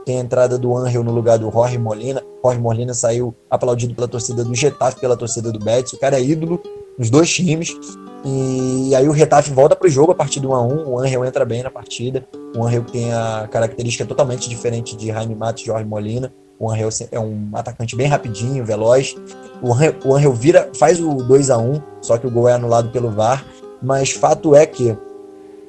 Tem 0.04 0.18
a 0.18 0.22
entrada 0.22 0.58
do 0.58 0.76
Angel 0.76 1.04
no 1.04 1.12
lugar 1.12 1.38
do 1.38 1.52
Jorge 1.52 1.78
Molina. 1.78 2.24
Jorge 2.44 2.60
Molina 2.60 2.92
saiu 2.94 3.36
aplaudido 3.52 3.94
pela 3.94 4.08
torcida 4.08 4.44
do 4.44 4.56
Getafe, 4.56 5.00
pela 5.00 5.16
torcida 5.16 5.52
do 5.52 5.60
Betis. 5.60 5.94
O 5.94 6.00
cara 6.00 6.18
é 6.18 6.24
ídolo 6.24 6.60
nos 6.98 7.12
dois 7.12 7.30
times. 7.32 7.78
E 8.26 8.96
aí 8.96 9.08
o 9.08 9.14
Getafe 9.14 9.52
volta 9.52 9.76
para 9.76 9.88
o 9.88 9.92
jogo 9.92 10.12
a 10.12 10.16
partir 10.16 10.40
do 10.40 10.50
1 10.50 10.56
a 10.56 10.64
1 10.64 10.90
O 10.90 11.00
Angel 11.00 11.24
entra 11.24 11.46
bem 11.46 11.62
na 11.62 11.70
partida. 11.70 12.28
O 12.56 12.66
Angel 12.66 12.84
tem 12.84 13.14
a 13.14 13.48
característica 13.52 14.08
totalmente 14.08 14.50
diferente 14.50 14.96
de 14.98 15.08
Jaime 15.08 15.36
Matos 15.36 15.62
e 15.62 15.66
Jorge 15.68 15.86
Molina. 15.86 16.34
O 16.60 16.72
Angel 16.72 16.90
é 17.12 17.20
um 17.20 17.50
atacante 17.54 17.96
bem 17.96 18.08
rapidinho, 18.08 18.66
veloz. 18.66 19.16
O 19.62 19.74
Angel, 19.74 19.96
o 20.04 20.16
Angel 20.16 20.34
vira, 20.34 20.72
faz 20.76 21.00
o 21.00 21.16
2 21.16 21.50
a 21.50 21.58
1 21.58 21.82
só 22.02 22.18
que 22.18 22.28
o 22.28 22.32
gol 22.32 22.48
é 22.48 22.54
anulado 22.54 22.90
pelo 22.90 23.12
VAR 23.12 23.46
mas 23.82 24.12
fato 24.12 24.56
é 24.56 24.66
que 24.66 24.98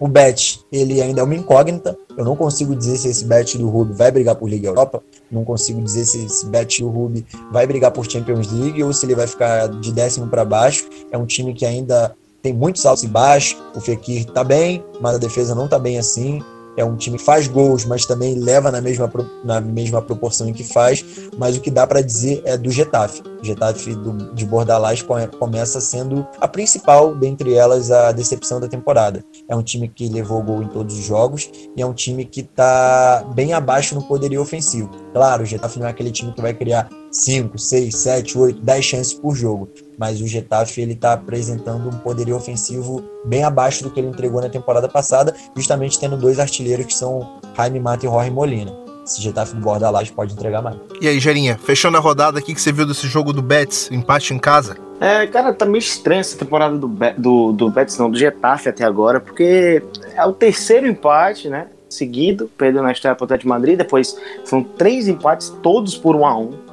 o 0.00 0.06
bet 0.06 0.60
ele 0.70 1.02
ainda 1.02 1.20
é 1.20 1.24
uma 1.24 1.34
incógnita. 1.34 1.96
Eu 2.16 2.24
não 2.24 2.36
consigo 2.36 2.74
dizer 2.74 2.96
se 2.96 3.08
esse 3.08 3.24
bet 3.24 3.58
do 3.58 3.68
Ruby 3.68 3.94
vai 3.94 4.10
brigar 4.10 4.34
por 4.36 4.48
Liga 4.48 4.68
Europa, 4.68 5.02
não 5.30 5.44
consigo 5.44 5.80
dizer 5.80 6.04
se 6.04 6.24
esse 6.24 6.46
bet 6.46 6.80
do 6.80 6.88
Ruby 6.88 7.26
vai 7.52 7.66
brigar 7.66 7.90
por 7.90 8.10
Champions 8.10 8.50
League 8.52 8.82
ou 8.82 8.92
se 8.92 9.06
ele 9.06 9.14
vai 9.14 9.26
ficar 9.26 9.68
de 9.68 9.92
décimo 9.92 10.28
para 10.28 10.44
baixo. 10.44 10.88
É 11.10 11.18
um 11.18 11.26
time 11.26 11.52
que 11.52 11.66
ainda 11.66 12.14
tem 12.42 12.52
muitos 12.52 12.86
altos 12.86 13.04
e 13.04 13.08
baixos. 13.08 13.60
O 13.74 13.80
Fekir 13.80 14.24
tá 14.26 14.42
bem, 14.44 14.84
mas 15.00 15.16
a 15.16 15.18
defesa 15.18 15.54
não 15.54 15.68
tá 15.68 15.78
bem 15.78 15.98
assim 15.98 16.42
é 16.78 16.84
um 16.84 16.96
time 16.96 17.18
que 17.18 17.24
faz 17.24 17.48
gols, 17.48 17.84
mas 17.84 18.06
também 18.06 18.38
leva 18.38 18.70
na 18.70 18.80
mesma, 18.80 19.10
na 19.44 19.60
mesma 19.60 20.00
proporção 20.00 20.48
em 20.48 20.52
que 20.52 20.62
faz. 20.62 21.04
Mas 21.36 21.56
o 21.56 21.60
que 21.60 21.72
dá 21.72 21.84
para 21.86 22.00
dizer 22.00 22.40
é 22.44 22.56
do 22.56 22.70
Getafe. 22.70 23.20
O 23.42 23.44
Getafe 23.44 23.96
do, 23.96 24.32
de 24.32 24.46
Bordalás 24.46 25.02
começa 25.38 25.80
sendo 25.80 26.26
a 26.40 26.46
principal 26.46 27.16
dentre 27.16 27.54
elas 27.54 27.90
a 27.90 28.12
decepção 28.12 28.60
da 28.60 28.68
temporada. 28.68 29.24
É 29.48 29.56
um 29.56 29.62
time 29.62 29.88
que 29.88 30.08
levou 30.08 30.40
gol 30.40 30.62
em 30.62 30.68
todos 30.68 30.96
os 30.96 31.04
jogos 31.04 31.50
e 31.76 31.82
é 31.82 31.86
um 31.86 31.92
time 31.92 32.24
que 32.24 32.40
está 32.42 33.24
bem 33.34 33.52
abaixo 33.52 33.96
no 33.96 34.02
poderio 34.04 34.40
ofensivo. 34.40 34.88
Claro, 35.12 35.42
o 35.42 35.46
Getafe 35.46 35.80
não 35.80 35.86
é 35.88 35.90
aquele 35.90 36.12
time 36.12 36.32
que 36.32 36.40
vai 36.40 36.54
criar 36.54 36.88
5, 37.10 37.58
6, 37.58 37.96
7, 37.96 38.38
8, 38.38 38.62
10 38.62 38.84
chances 38.84 39.14
por 39.14 39.34
jogo. 39.34 39.68
Mas 39.98 40.20
o 40.20 40.26
Getafe 40.26 40.80
ele 40.80 40.92
está 40.92 41.14
apresentando 41.14 41.88
um 41.88 41.98
poderio 41.98 42.36
ofensivo 42.36 43.02
bem 43.24 43.42
abaixo 43.42 43.82
do 43.82 43.90
que 43.90 43.98
ele 43.98 44.08
entregou 44.08 44.40
na 44.40 44.48
temporada 44.48 44.88
passada, 44.88 45.34
justamente 45.56 45.98
tendo 45.98 46.16
dois 46.16 46.38
artilheiros 46.38 46.86
que 46.86 46.94
são 46.94 47.40
Jaime 47.56 47.80
Mata 47.80 48.06
e 48.06 48.08
Jorge 48.08 48.30
Molina. 48.30 48.72
Esse 49.04 49.22
Getafe 49.22 49.54
do 49.54 49.62
borda 49.62 49.88
laje 49.88 50.12
pode 50.12 50.34
entregar 50.34 50.60
mais. 50.62 50.76
E 51.00 51.08
aí, 51.08 51.18
Gerinha, 51.18 51.58
fechando 51.58 51.96
a 51.96 52.00
rodada, 52.00 52.38
o 52.38 52.42
que 52.42 52.54
você 52.54 52.70
viu 52.70 52.86
desse 52.86 53.08
jogo 53.08 53.32
do 53.32 53.40
Betis, 53.40 53.90
empate 53.90 54.34
em 54.34 54.38
casa? 54.38 54.76
É, 55.00 55.26
cara, 55.26 55.54
tá 55.54 55.64
meio 55.64 55.78
estranha 55.78 56.20
essa 56.20 56.36
temporada 56.36 56.76
do, 56.76 56.86
Be 56.86 57.14
do, 57.16 57.52
do 57.52 57.70
Betis, 57.70 57.96
não, 57.96 58.10
do 58.10 58.18
Getafe 58.18 58.68
até 58.68 58.84
agora, 58.84 59.18
porque 59.18 59.82
é 60.14 60.24
o 60.26 60.32
terceiro 60.32 60.86
empate, 60.86 61.48
né? 61.48 61.68
Seguido, 61.88 62.50
perdeu 62.58 62.82
na 62.82 62.92
estreia 62.92 63.14
pro 63.14 63.26
de 63.26 63.46
Madrid, 63.46 63.78
depois 63.78 64.14
foram 64.44 64.62
três 64.62 65.08
empates, 65.08 65.48
todos 65.62 65.96
por 65.96 66.14
um 66.14 66.26
a 66.26 66.36
um 66.36 66.67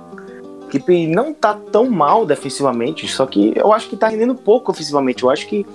equipe 0.78 1.08
não 1.08 1.34
tá 1.34 1.54
tão 1.72 1.90
mal 1.90 2.26
defensivamente, 2.26 3.08
só 3.08 3.26
que 3.26 3.54
eu 3.56 3.74
acho 3.74 3.90
que 3.90 3.98
tá 3.98 4.08
rendendo 4.08 4.36
pouco 4.36 4.72
ofensivamente. 4.72 5.24
Eu 5.24 5.30
acho 5.30 5.48
que 5.48 5.66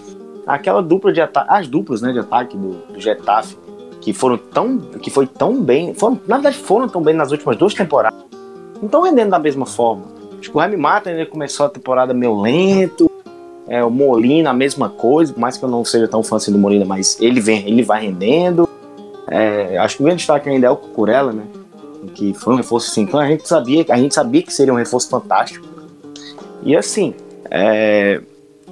aquela 0.47 0.83
dupla 0.83 1.13
de 1.13 1.21
ataque, 1.21 1.47
as 1.51 1.69
duplas 1.69 2.03
né, 2.03 2.13
de 2.13 2.19
ataque 2.19 2.57
do, 2.57 2.73
do 2.93 3.01
Getafe, 3.01 3.57
que 4.01 4.13
foram 4.13 4.37
tão. 4.37 4.79
que 4.79 5.11
foi 5.11 5.27
tão 5.27 5.63
bem. 5.63 5.95
Foram, 5.95 6.21
na 6.27 6.37
verdade, 6.37 6.57
foram 6.57 6.89
tão 6.89 7.03
bem 7.03 7.15
nas 7.15 7.31
últimas 7.31 7.57
duas 7.57 7.75
temporadas. 7.75 8.19
Não 8.77 8.87
estão 8.87 9.03
rendendo 9.03 9.31
da 9.31 9.39
mesma 9.39 9.67
forma. 9.67 10.05
Acho 10.39 10.51
que 10.51 10.57
o 10.57 10.61
Jaime 10.61 10.77
Mata 10.77 11.11
ele 11.11 11.27
começou 11.27 11.67
a 11.67 11.69
temporada 11.69 12.15
meio 12.15 12.41
lento. 12.41 13.11
É, 13.69 13.85
o 13.85 13.91
Molina, 13.91 14.51
a 14.51 14.55
mesma 14.55 14.89
coisa, 14.89 15.33
por 15.33 15.41
mais 15.41 15.57
que 15.57 15.65
eu 15.65 15.69
não 15.69 15.85
seja 15.85 16.09
tão 16.09 16.25
fã 16.25 16.37
assim 16.37 16.51
do 16.51 16.59
Molina, 16.59 16.85
mas 16.85 17.21
ele 17.21 17.41
vem, 17.41 17.69
ele 17.69 17.83
vai 17.83 18.03
rendendo. 18.03 18.69
É, 19.29 19.79
acho 19.79 19.97
que 19.97 20.03
o 20.03 20.07
grande 20.07 20.19
destaque 20.19 20.49
ainda 20.49 20.67
é 20.67 20.71
o 20.71 20.77
Cucurella, 20.77 21.33
né? 21.33 21.45
Que 22.15 22.35
foi 22.35 22.55
um 22.55 22.57
reforço 22.57 22.91
assim, 22.91 23.09
a 23.13 23.27
gente 23.27 23.47
sabia, 23.47 23.85
a 23.89 23.97
gente 23.97 24.15
sabia 24.15 24.43
que 24.43 24.53
seria 24.53 24.73
um 24.73 24.77
reforço 24.77 25.09
fantástico. 25.09 25.67
E 26.63 26.77
assim, 26.77 27.15
é, 27.51 28.21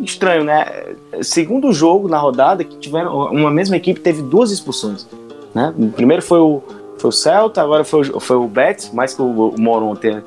estranho, 0.01 0.45
né? 0.45 0.95
Segundo 1.23 1.73
jogo 1.73 2.09
na 2.09 2.19
rodada 2.19 2.65
que 2.65 2.77
tiveram 2.79 3.17
uma 3.31 3.51
mesma 3.51 3.77
equipe 3.77 4.01
teve 4.01 4.23
duas 4.23 4.51
expulsões, 4.51 5.07
né? 5.55 5.75
O 5.77 5.89
primeiro 5.91 6.23
foi 6.23 6.39
o 6.39 6.63
foi 6.99 7.11
o 7.11 7.13
Celta, 7.13 7.63
agora 7.63 7.85
foi 7.85 8.11
o, 8.11 8.21
foi 8.21 8.37
o 8.37 8.47
Betis, 8.47 8.91
mais 8.93 9.15
que 9.15 9.23
o, 9.23 9.51
o 9.51 9.61
Moron 9.61 9.95
tenha, 9.95 10.25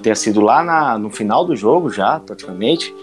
tenha 0.00 0.14
sido 0.14 0.40
lá 0.40 0.62
na, 0.62 0.96
no 0.96 1.10
final 1.10 1.44
do 1.44 1.56
jogo 1.56 1.90
já, 1.90 2.20
praticamente. 2.20 2.94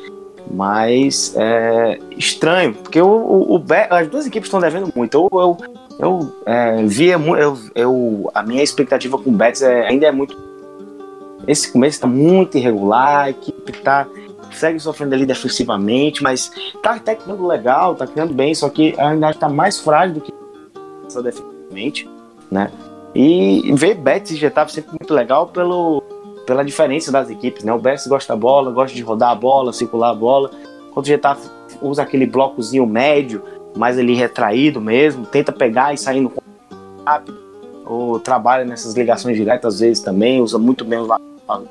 Mas 0.49 1.33
é 1.35 1.99
estranho, 2.17 2.73
porque 2.73 3.01
o, 3.01 3.07
o, 3.07 3.55
o 3.55 3.65
as 3.89 4.07
duas 4.07 4.25
equipes 4.25 4.47
estão 4.47 4.59
devendo 4.59 4.91
muito. 4.95 5.29
Eu, 5.31 5.39
eu, 5.39 5.57
eu 5.99 6.35
é, 6.45 6.83
via 6.83 7.13
eu, 7.13 7.57
eu, 7.75 8.31
a 8.33 8.43
minha 8.43 8.63
expectativa 8.63 9.17
com 9.17 9.29
o 9.29 9.33
Betis 9.33 9.61
é, 9.61 9.87
ainda 9.87 10.07
é 10.07 10.11
muito. 10.11 10.37
Esse 11.47 11.71
começo 11.71 11.97
está 11.97 12.07
muito 12.07 12.57
irregular, 12.57 13.25
a 13.25 13.29
equipe 13.29 13.71
está 13.71 14.07
segue 14.51 14.79
sofrendo 14.79 15.15
ali 15.15 15.25
defensivamente, 15.25 16.21
mas 16.21 16.51
tá 16.83 16.95
até 16.95 17.15
criando 17.15 17.45
legal, 17.47 17.95
tá 17.95 18.05
criando 18.05 18.33
bem, 18.33 18.53
só 18.53 18.69
que 18.69 18.93
ainda 18.99 19.31
está 19.31 19.47
mais 19.47 19.79
frágil 19.79 20.15
do 20.15 20.21
que 20.21 20.33
defensivamente, 21.23 22.09
né? 22.49 22.71
E 23.13 23.73
ver 23.75 23.95
Betis 23.95 24.31
e 24.31 24.35
Getafe 24.37 24.71
sempre 24.71 24.91
muito 24.91 25.13
legal 25.13 25.47
pelo, 25.47 26.01
pela 26.51 26.65
diferença 26.65 27.13
das 27.13 27.29
equipes, 27.29 27.63
né? 27.63 27.71
O 27.71 27.79
Betis 27.79 28.05
gosta 28.07 28.33
da 28.33 28.37
bola, 28.37 28.71
gosta 28.71 28.93
de 28.93 29.01
rodar 29.01 29.31
a 29.31 29.35
bola, 29.35 29.71
circular 29.71 30.09
a 30.09 30.13
bola, 30.13 30.51
enquanto 30.89 31.05
o 31.05 31.07
Getafe 31.07 31.49
usa 31.81 32.01
aquele 32.01 32.25
blocozinho 32.25 32.85
médio, 32.85 33.41
mais 33.73 33.97
ali 33.97 34.15
retraído 34.15 34.81
mesmo, 34.81 35.25
tenta 35.25 35.53
pegar 35.53 35.93
e 35.93 35.97
sair 35.97 36.19
no 36.19 36.29
rápido, 37.05 37.37
ou 37.85 38.19
trabalha 38.19 38.65
nessas 38.65 38.95
ligações 38.95 39.37
diretas 39.37 39.75
às 39.75 39.79
vezes 39.79 40.03
também, 40.03 40.41
usa 40.41 40.59
muito 40.59 40.83
bem 40.83 40.99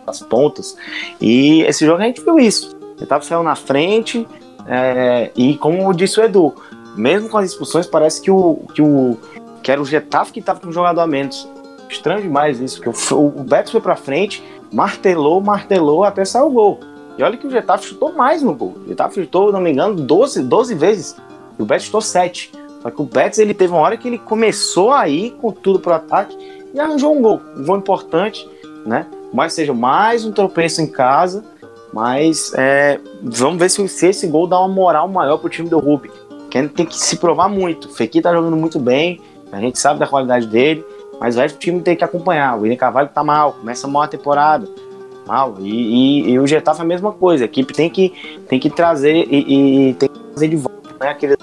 as 0.07 0.21
pontas. 0.21 0.75
E 1.21 1.61
esse 1.65 1.85
jogo 1.85 2.01
a 2.01 2.07
gente 2.07 2.23
viu 2.23 2.39
isso. 2.39 2.75
O 2.97 3.01
Getafe 3.01 3.27
saiu 3.27 3.43
na 3.43 3.55
frente, 3.55 4.27
é, 4.67 5.31
e 5.37 5.59
como 5.59 5.93
disse 5.93 6.19
o 6.19 6.25
Edu, 6.25 6.55
mesmo 6.97 7.29
com 7.29 7.37
as 7.37 7.51
expulsões, 7.51 7.87
parece 7.87 8.23
que 8.23 8.31
o, 8.31 8.63
que 8.75 8.81
o, 8.81 9.19
que 9.63 9.71
era 9.71 9.83
o 9.83 9.85
Getafe 9.85 10.33
que 10.33 10.41
estava 10.41 10.59
com 10.59 10.69
um 10.69 10.73
jogador 10.73 11.03
a 11.03 11.07
menos. 11.07 11.47
Estranho 11.91 12.23
demais 12.23 12.61
isso, 12.61 12.81
porque 12.81 13.15
o, 13.15 13.27
o 13.27 13.43
Betis 13.43 13.73
foi 13.73 13.81
para 13.81 13.97
frente, 13.97 14.43
martelou, 14.73 15.41
martelou 15.41 16.05
até 16.05 16.25
sair 16.25 16.43
o 16.43 16.51
gol. 16.51 16.81
E 17.19 17.23
olha 17.23 17.37
que 17.37 17.47
o 17.47 17.51
Getafe 17.51 17.89
chutou 17.89 18.13
mais 18.13 18.43
no 18.43 18.55
gol. 18.55 18.75
O 18.85 18.89
Getafe 18.89 19.23
chutou, 19.23 19.53
não 19.53 19.61
me 19.61 19.71
engano, 19.71 19.95
12, 19.95 20.43
12 20.43 20.75
vezes. 20.75 21.17
E 21.59 21.63
o 21.63 21.67
Betis 21.67 21.87
chutou 21.87 22.01
7. 22.01 22.53
Só 22.81 22.91
que 22.91 23.03
o 23.03 23.05
Betis 23.05 23.39
ele 23.39 23.53
teve 23.53 23.73
uma 23.73 23.83
hora 23.83 23.97
que 23.97 24.09
ele 24.09 24.19
começou 24.19 24.93
a 24.93 25.09
ir 25.09 25.33
com 25.33 25.53
tudo 25.53 25.79
pro 25.79 25.93
ataque 25.93 26.37
e 26.73 26.81
arranjou 26.81 27.15
um 27.15 27.21
gol. 27.21 27.41
Um 27.57 27.65
gol 27.65 27.77
importante, 27.77 28.49
né? 28.87 29.07
Mas 29.33 29.53
seja 29.53 29.75
mais 29.75 30.25
um 30.25 30.33
tropeço 30.33 30.81
em 30.81 30.87
casa. 30.87 31.45
Mas 31.93 32.55
é, 32.57 33.01
vamos 33.23 33.59
ver 33.59 33.69
se, 33.69 33.87
se, 33.89 34.07
esse 34.07 34.27
gol 34.27 34.47
dá 34.47 34.59
uma 34.59 34.69
moral 34.69 35.09
maior 35.09 35.37
pro 35.39 35.51
time 35.51 35.69
do 35.69 35.79
Rubi. 35.79 36.11
Que 36.49 36.67
tem 36.69 36.87
que 36.87 36.97
se 36.97 37.17
provar 37.17 37.49
muito. 37.49 37.89
O 37.89 37.93
Fekir 37.93 38.23
tá 38.23 38.33
jogando 38.33 38.57
muito 38.57 38.79
bem. 38.79 39.21
A 39.53 39.61
gente 39.61 39.79
sabe 39.79 39.99
da 39.99 40.07
qualidade 40.07 40.47
dele, 40.47 40.85
mas 41.21 41.37
o 41.37 41.41
resto 41.41 41.57
do 41.57 41.61
time 41.61 41.83
tem 41.83 41.95
que 41.95 42.03
acompanhar. 42.03 42.57
O 42.57 42.63
William 42.63 42.79
Carvalho 42.79 43.11
tá 43.11 43.23
mal, 43.23 43.53
começa 43.53 43.87
mal 43.87 44.03
a 44.05 44.09
temporada. 44.09 44.67
Mal. 45.27 45.57
E, 45.61 45.71
e, 45.71 46.31
e 46.31 46.39
o 46.39 46.47
Getafe 46.47 46.81
é 46.81 46.83
a 46.83 46.87
mesma 46.87 47.13
coisa. 47.13 47.45
A 47.45 47.47
equipe 47.47 47.75
tem 47.75 47.91
que, 47.91 48.41
tem 48.49 48.59
que 48.59 48.71
trazer 48.71 49.29
e, 49.31 49.91
e 49.91 49.95
tem 49.95 50.09
que 50.09 50.19
trazer 50.19 50.49
de 50.49 50.57
volta 50.57 50.89
né, 50.99 51.11
aquele... 51.11 51.37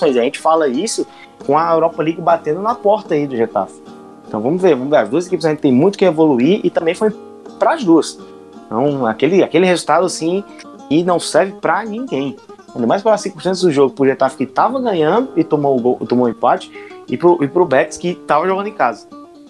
A 0.00 0.12
gente 0.12 0.38
fala 0.38 0.68
isso 0.68 1.06
com 1.46 1.56
a 1.56 1.72
Europa 1.72 2.02
League 2.02 2.20
batendo 2.20 2.60
na 2.60 2.74
porta 2.74 3.14
aí 3.14 3.26
do 3.26 3.36
Getafe. 3.36 3.80
Então 4.26 4.40
vamos 4.40 4.60
ver, 4.60 4.74
vamos 4.74 4.90
ver. 4.90 4.98
As 4.98 5.08
duas 5.08 5.26
equipes 5.26 5.46
a 5.46 5.50
gente 5.50 5.60
tem 5.60 5.72
muito 5.72 5.96
que 5.96 6.04
evoluir 6.04 6.60
e 6.64 6.68
também 6.68 6.94
foi 6.94 7.10
para 7.58 7.74
as 7.74 7.84
duas. 7.84 8.18
Então, 8.66 9.06
aquele, 9.06 9.42
aquele 9.42 9.64
resultado 9.64 10.04
assim 10.04 10.44
e 10.90 11.02
não 11.02 11.18
serve 11.18 11.52
para 11.60 11.84
ninguém. 11.84 12.36
Ainda 12.74 12.86
mais 12.86 13.02
para 13.02 13.16
5% 13.16 13.60
do 13.62 13.72
jogo, 13.72 13.94
pro 13.94 14.04
Getafe 14.04 14.36
que 14.36 14.44
estava 14.44 14.80
ganhando 14.80 15.30
e 15.36 15.42
tomou 15.42 15.76
o, 15.76 15.80
gol, 15.80 15.96
tomou 16.06 16.26
o 16.26 16.28
empate, 16.28 16.70
e 17.08 17.16
pro, 17.16 17.42
e 17.42 17.48
pro 17.48 17.64
Betis 17.64 17.96
que 17.96 18.08
estava 18.10 18.46
jogando 18.46 18.68
em 18.68 18.72
casa. 18.72 19.06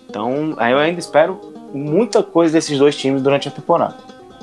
Então, 0.09 0.55
aí 0.57 0.73
eu 0.73 0.79
ainda 0.79 0.99
espero 0.99 1.39
muita 1.73 2.23
coisa 2.23 2.55
desses 2.55 2.79
dois 2.79 2.97
times 2.97 3.23
durante 3.23 3.49
a 3.49 3.51
temporada. 3.51 3.97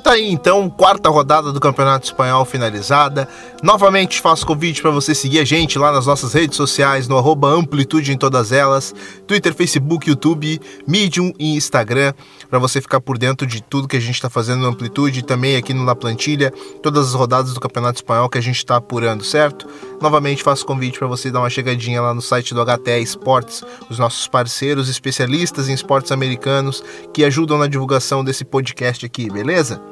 Tá 0.06 0.12
aí 0.12 0.30
então, 0.30 0.70
quarta 0.70 1.08
rodada 1.08 1.50
do 1.50 1.58
Campeonato 1.58 2.06
Espanhol 2.06 2.44
finalizada. 2.44 3.28
Novamente 3.60 4.20
faço 4.20 4.46
convite 4.46 4.80
para 4.80 4.92
você 4.92 5.16
seguir 5.16 5.40
a 5.40 5.44
gente 5.44 5.80
lá 5.80 5.90
nas 5.90 6.06
nossas 6.06 6.32
redes 6.32 6.56
sociais, 6.56 7.08
no 7.08 7.18
arroba 7.18 7.48
Amplitude 7.48 8.12
em 8.12 8.16
todas 8.16 8.52
elas, 8.52 8.94
Twitter, 9.26 9.52
Facebook, 9.52 10.08
YouTube, 10.08 10.60
Medium 10.86 11.32
e 11.40 11.56
Instagram, 11.56 12.14
para 12.48 12.60
você 12.60 12.80
ficar 12.80 13.00
por 13.00 13.18
dentro 13.18 13.48
de 13.48 13.60
tudo 13.60 13.88
que 13.88 13.96
a 13.96 14.00
gente 14.00 14.14
está 14.14 14.30
fazendo 14.30 14.60
no 14.60 14.68
Amplitude 14.68 15.18
e 15.18 15.22
também 15.24 15.56
aqui 15.56 15.74
no 15.74 15.82
La 15.82 15.96
Plantilha, 15.96 16.52
todas 16.84 17.08
as 17.08 17.14
rodadas 17.14 17.52
do 17.52 17.58
Campeonato 17.58 17.98
Espanhol 17.98 18.28
que 18.28 18.38
a 18.38 18.40
gente 18.42 18.58
está 18.58 18.76
apurando, 18.76 19.24
certo? 19.24 19.66
Novamente 20.00 20.40
faço 20.40 20.64
convite 20.64 21.00
para 21.00 21.08
você 21.08 21.32
dar 21.32 21.40
uma 21.40 21.50
chegadinha 21.50 22.00
lá 22.00 22.14
no 22.14 22.22
site 22.22 22.54
do 22.54 22.64
HTE 22.64 23.02
Esportes, 23.02 23.64
os 23.90 23.98
nossos 23.98 24.28
parceiros 24.28 24.88
especialistas 24.88 25.68
em 25.68 25.72
esportes 25.72 26.12
americanos 26.12 26.80
que 27.12 27.24
ajudam 27.24 27.58
na 27.58 27.66
divulgação 27.66 28.22
desse 28.22 28.44
podcast 28.44 29.04
aqui, 29.04 29.28
beleza? 29.28 29.82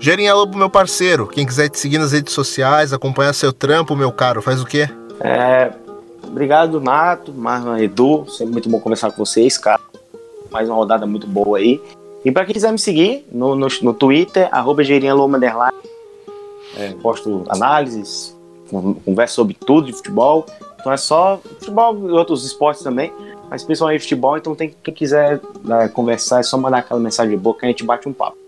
Gerinha 0.00 0.34
Lobo, 0.34 0.56
meu 0.56 0.70
parceiro, 0.70 1.26
quem 1.26 1.44
quiser 1.44 1.68
te 1.68 1.78
seguir 1.78 1.98
nas 1.98 2.12
redes 2.12 2.32
sociais, 2.32 2.90
acompanhar 2.90 3.34
seu 3.34 3.52
trampo, 3.52 3.94
meu 3.94 4.10
caro, 4.10 4.40
faz 4.40 4.62
o 4.62 4.64
quê? 4.64 4.88
É, 5.20 5.70
obrigado, 6.26 6.80
Nato, 6.80 7.34
Marlon, 7.34 7.76
Edu, 7.76 8.24
sempre 8.26 8.54
muito 8.54 8.68
bom 8.70 8.80
conversar 8.80 9.10
com 9.10 9.22
vocês, 9.22 9.58
cara. 9.58 9.78
Mais 10.50 10.70
uma 10.70 10.76
rodada 10.76 11.06
muito 11.06 11.26
boa 11.26 11.58
aí. 11.58 11.78
E 12.24 12.32
para 12.32 12.46
quem 12.46 12.54
quiser 12.54 12.72
me 12.72 12.78
seguir 12.78 13.26
no, 13.30 13.54
no, 13.54 13.68
no 13.82 13.92
Twitter, 13.92 14.48
arroba 14.50 14.82
Loma 15.14 15.38
é, 16.78 16.92
posto 17.02 17.44
análises, 17.50 18.34
conversa 19.04 19.34
sobre 19.34 19.52
tudo 19.52 19.88
de 19.88 19.92
futebol. 19.92 20.46
Então 20.80 20.90
é 20.90 20.96
só 20.96 21.38
futebol 21.58 22.08
e 22.08 22.12
outros 22.12 22.46
esportes 22.46 22.82
também, 22.82 23.12
mas 23.50 23.62
principalmente 23.62 24.00
futebol. 24.00 24.38
Então 24.38 24.54
tem, 24.54 24.74
quem 24.82 24.94
quiser 24.94 25.42
né, 25.62 25.88
conversar 25.88 26.40
é 26.40 26.42
só 26.42 26.56
mandar 26.56 26.78
aquela 26.78 26.98
mensagem 26.98 27.36
de 27.36 27.42
boca 27.42 27.60
que 27.60 27.66
a 27.66 27.68
gente 27.68 27.84
bate 27.84 28.08
um 28.08 28.14
papo. 28.14 28.38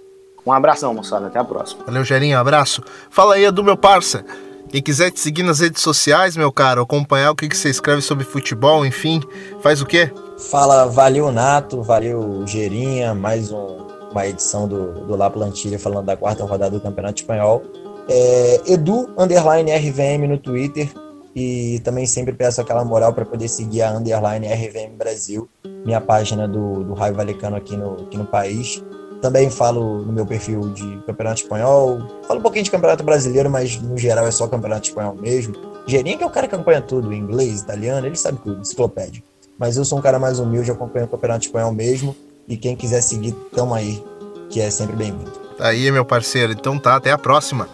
Um 0.47 0.52
abração, 0.52 0.93
moçada. 0.93 1.27
Até 1.27 1.39
a 1.39 1.44
próxima. 1.44 1.85
Valeu, 1.85 2.05
Gerinho. 2.05 2.39
Abraço. 2.39 2.82
Fala 3.10 3.35
aí, 3.35 3.51
do 3.51 3.62
meu 3.62 3.77
parça. 3.77 4.24
Quem 4.73 4.81
quiser 4.81 5.10
te 5.10 5.20
seguir 5.20 5.43
nas 5.43 5.60
redes 5.60 5.82
sociais, 5.82 6.35
meu 6.35 6.51
caro, 6.51 6.81
acompanhar 6.81 7.31
o 7.31 7.36
que, 7.36 7.47
que 7.47 7.56
você 7.56 7.69
escreve 7.69 8.01
sobre 8.01 8.24
futebol, 8.24 8.86
enfim, 8.86 9.20
faz 9.60 9.82
o 9.82 9.86
quê? 9.86 10.10
Fala, 10.51 10.86
valeu 10.86 11.31
Nato, 11.31 11.82
valeu 11.82 12.43
Gerinha, 12.47 13.14
mais 13.14 13.52
um, 13.52 13.86
uma 14.10 14.27
edição 14.27 14.66
do, 14.66 15.05
do 15.05 15.14
La 15.14 15.28
Plantilha 15.28 15.78
falando 15.78 16.06
da 16.06 16.16
quarta 16.16 16.43
rodada 16.44 16.70
do 16.70 16.81
Campeonato 16.81 17.20
Espanhol. 17.20 17.62
É, 18.09 18.62
Edu, 18.66 19.10
underline 19.19 19.70
RVM 19.70 20.27
no 20.27 20.39
Twitter, 20.39 20.89
e 21.36 21.81
também 21.81 22.06
sempre 22.06 22.32
peço 22.32 22.60
aquela 22.60 22.82
moral 22.82 23.12
para 23.12 23.27
poder 23.27 23.48
seguir 23.48 23.82
a 23.82 23.93
underline 23.93 24.47
RVM 24.47 24.97
Brasil, 24.97 25.48
minha 25.85 26.01
página 26.01 26.48
do, 26.48 26.82
do 26.82 26.94
Raio 26.94 27.14
Valecano 27.14 27.56
aqui 27.56 27.77
no, 27.77 27.93
aqui 28.05 28.16
no 28.16 28.24
país. 28.24 28.82
Também 29.22 29.48
falo 29.48 30.02
no 30.02 30.12
meu 30.12 30.26
perfil 30.26 30.68
de 30.70 31.00
campeonato 31.06 31.42
espanhol. 31.42 32.02
Falo 32.26 32.40
um 32.40 32.42
pouquinho 32.42 32.64
de 32.64 32.70
campeonato 32.72 33.04
brasileiro, 33.04 33.48
mas 33.48 33.80
no 33.80 33.96
geral 33.96 34.26
é 34.26 34.30
só 34.32 34.48
campeonato 34.48 34.88
espanhol 34.88 35.14
mesmo. 35.14 35.54
Gerinha, 35.86 36.18
que 36.18 36.24
é 36.24 36.26
o 36.26 36.30
cara 36.30 36.48
que 36.48 36.54
acompanha 36.56 36.82
tudo, 36.82 37.12
inglês, 37.14 37.60
italiano, 37.60 38.04
ele 38.04 38.16
sabe 38.16 38.38
tudo, 38.42 38.60
enciclopédia. 38.60 39.22
Mas 39.56 39.76
eu 39.76 39.84
sou 39.84 39.98
um 39.98 40.02
cara 40.02 40.18
mais 40.18 40.40
humilde, 40.40 40.72
acompanho 40.72 41.06
o 41.06 41.08
campeonato 41.08 41.46
espanhol 41.46 41.72
mesmo. 41.72 42.16
E 42.48 42.56
quem 42.56 42.74
quiser 42.74 43.00
seguir, 43.00 43.32
tamo 43.54 43.74
aí, 43.74 44.04
que 44.50 44.60
é 44.60 44.68
sempre 44.68 44.96
bem-vindo. 44.96 45.30
Tá 45.56 45.68
aí, 45.68 45.88
meu 45.92 46.04
parceiro. 46.04 46.52
Então 46.52 46.76
tá, 46.76 46.96
até 46.96 47.12
a 47.12 47.18
próxima. 47.18 47.68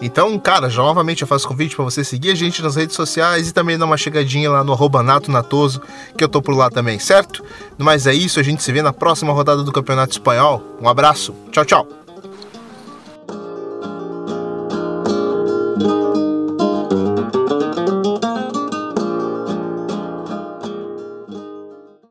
Então, 0.00 0.38
cara, 0.38 0.70
já 0.70 0.82
novamente 0.82 1.22
eu 1.22 1.28
faço 1.28 1.48
convite 1.48 1.74
para 1.74 1.84
você 1.84 2.04
seguir 2.04 2.30
a 2.30 2.34
gente 2.34 2.62
nas 2.62 2.76
redes 2.76 2.94
sociais 2.94 3.48
e 3.48 3.52
também 3.52 3.76
dar 3.76 3.84
uma 3.84 3.96
chegadinha 3.96 4.50
lá 4.50 4.62
no 4.62 4.72
arroba 4.72 5.02
Nato 5.02 5.30
Natoso, 5.30 5.82
que 6.16 6.22
eu 6.22 6.28
tô 6.28 6.40
por 6.40 6.54
lá 6.54 6.70
também, 6.70 6.98
certo? 6.98 7.44
Mas 7.76 8.06
é 8.06 8.14
isso, 8.14 8.38
a 8.38 8.42
gente 8.42 8.62
se 8.62 8.72
vê 8.72 8.82
na 8.82 8.92
próxima 8.92 9.32
rodada 9.32 9.62
do 9.62 9.72
Campeonato 9.72 10.12
Espanhol. 10.12 10.62
Um 10.80 10.88
abraço, 10.88 11.34
tchau, 11.50 11.64
tchau! 11.64 11.97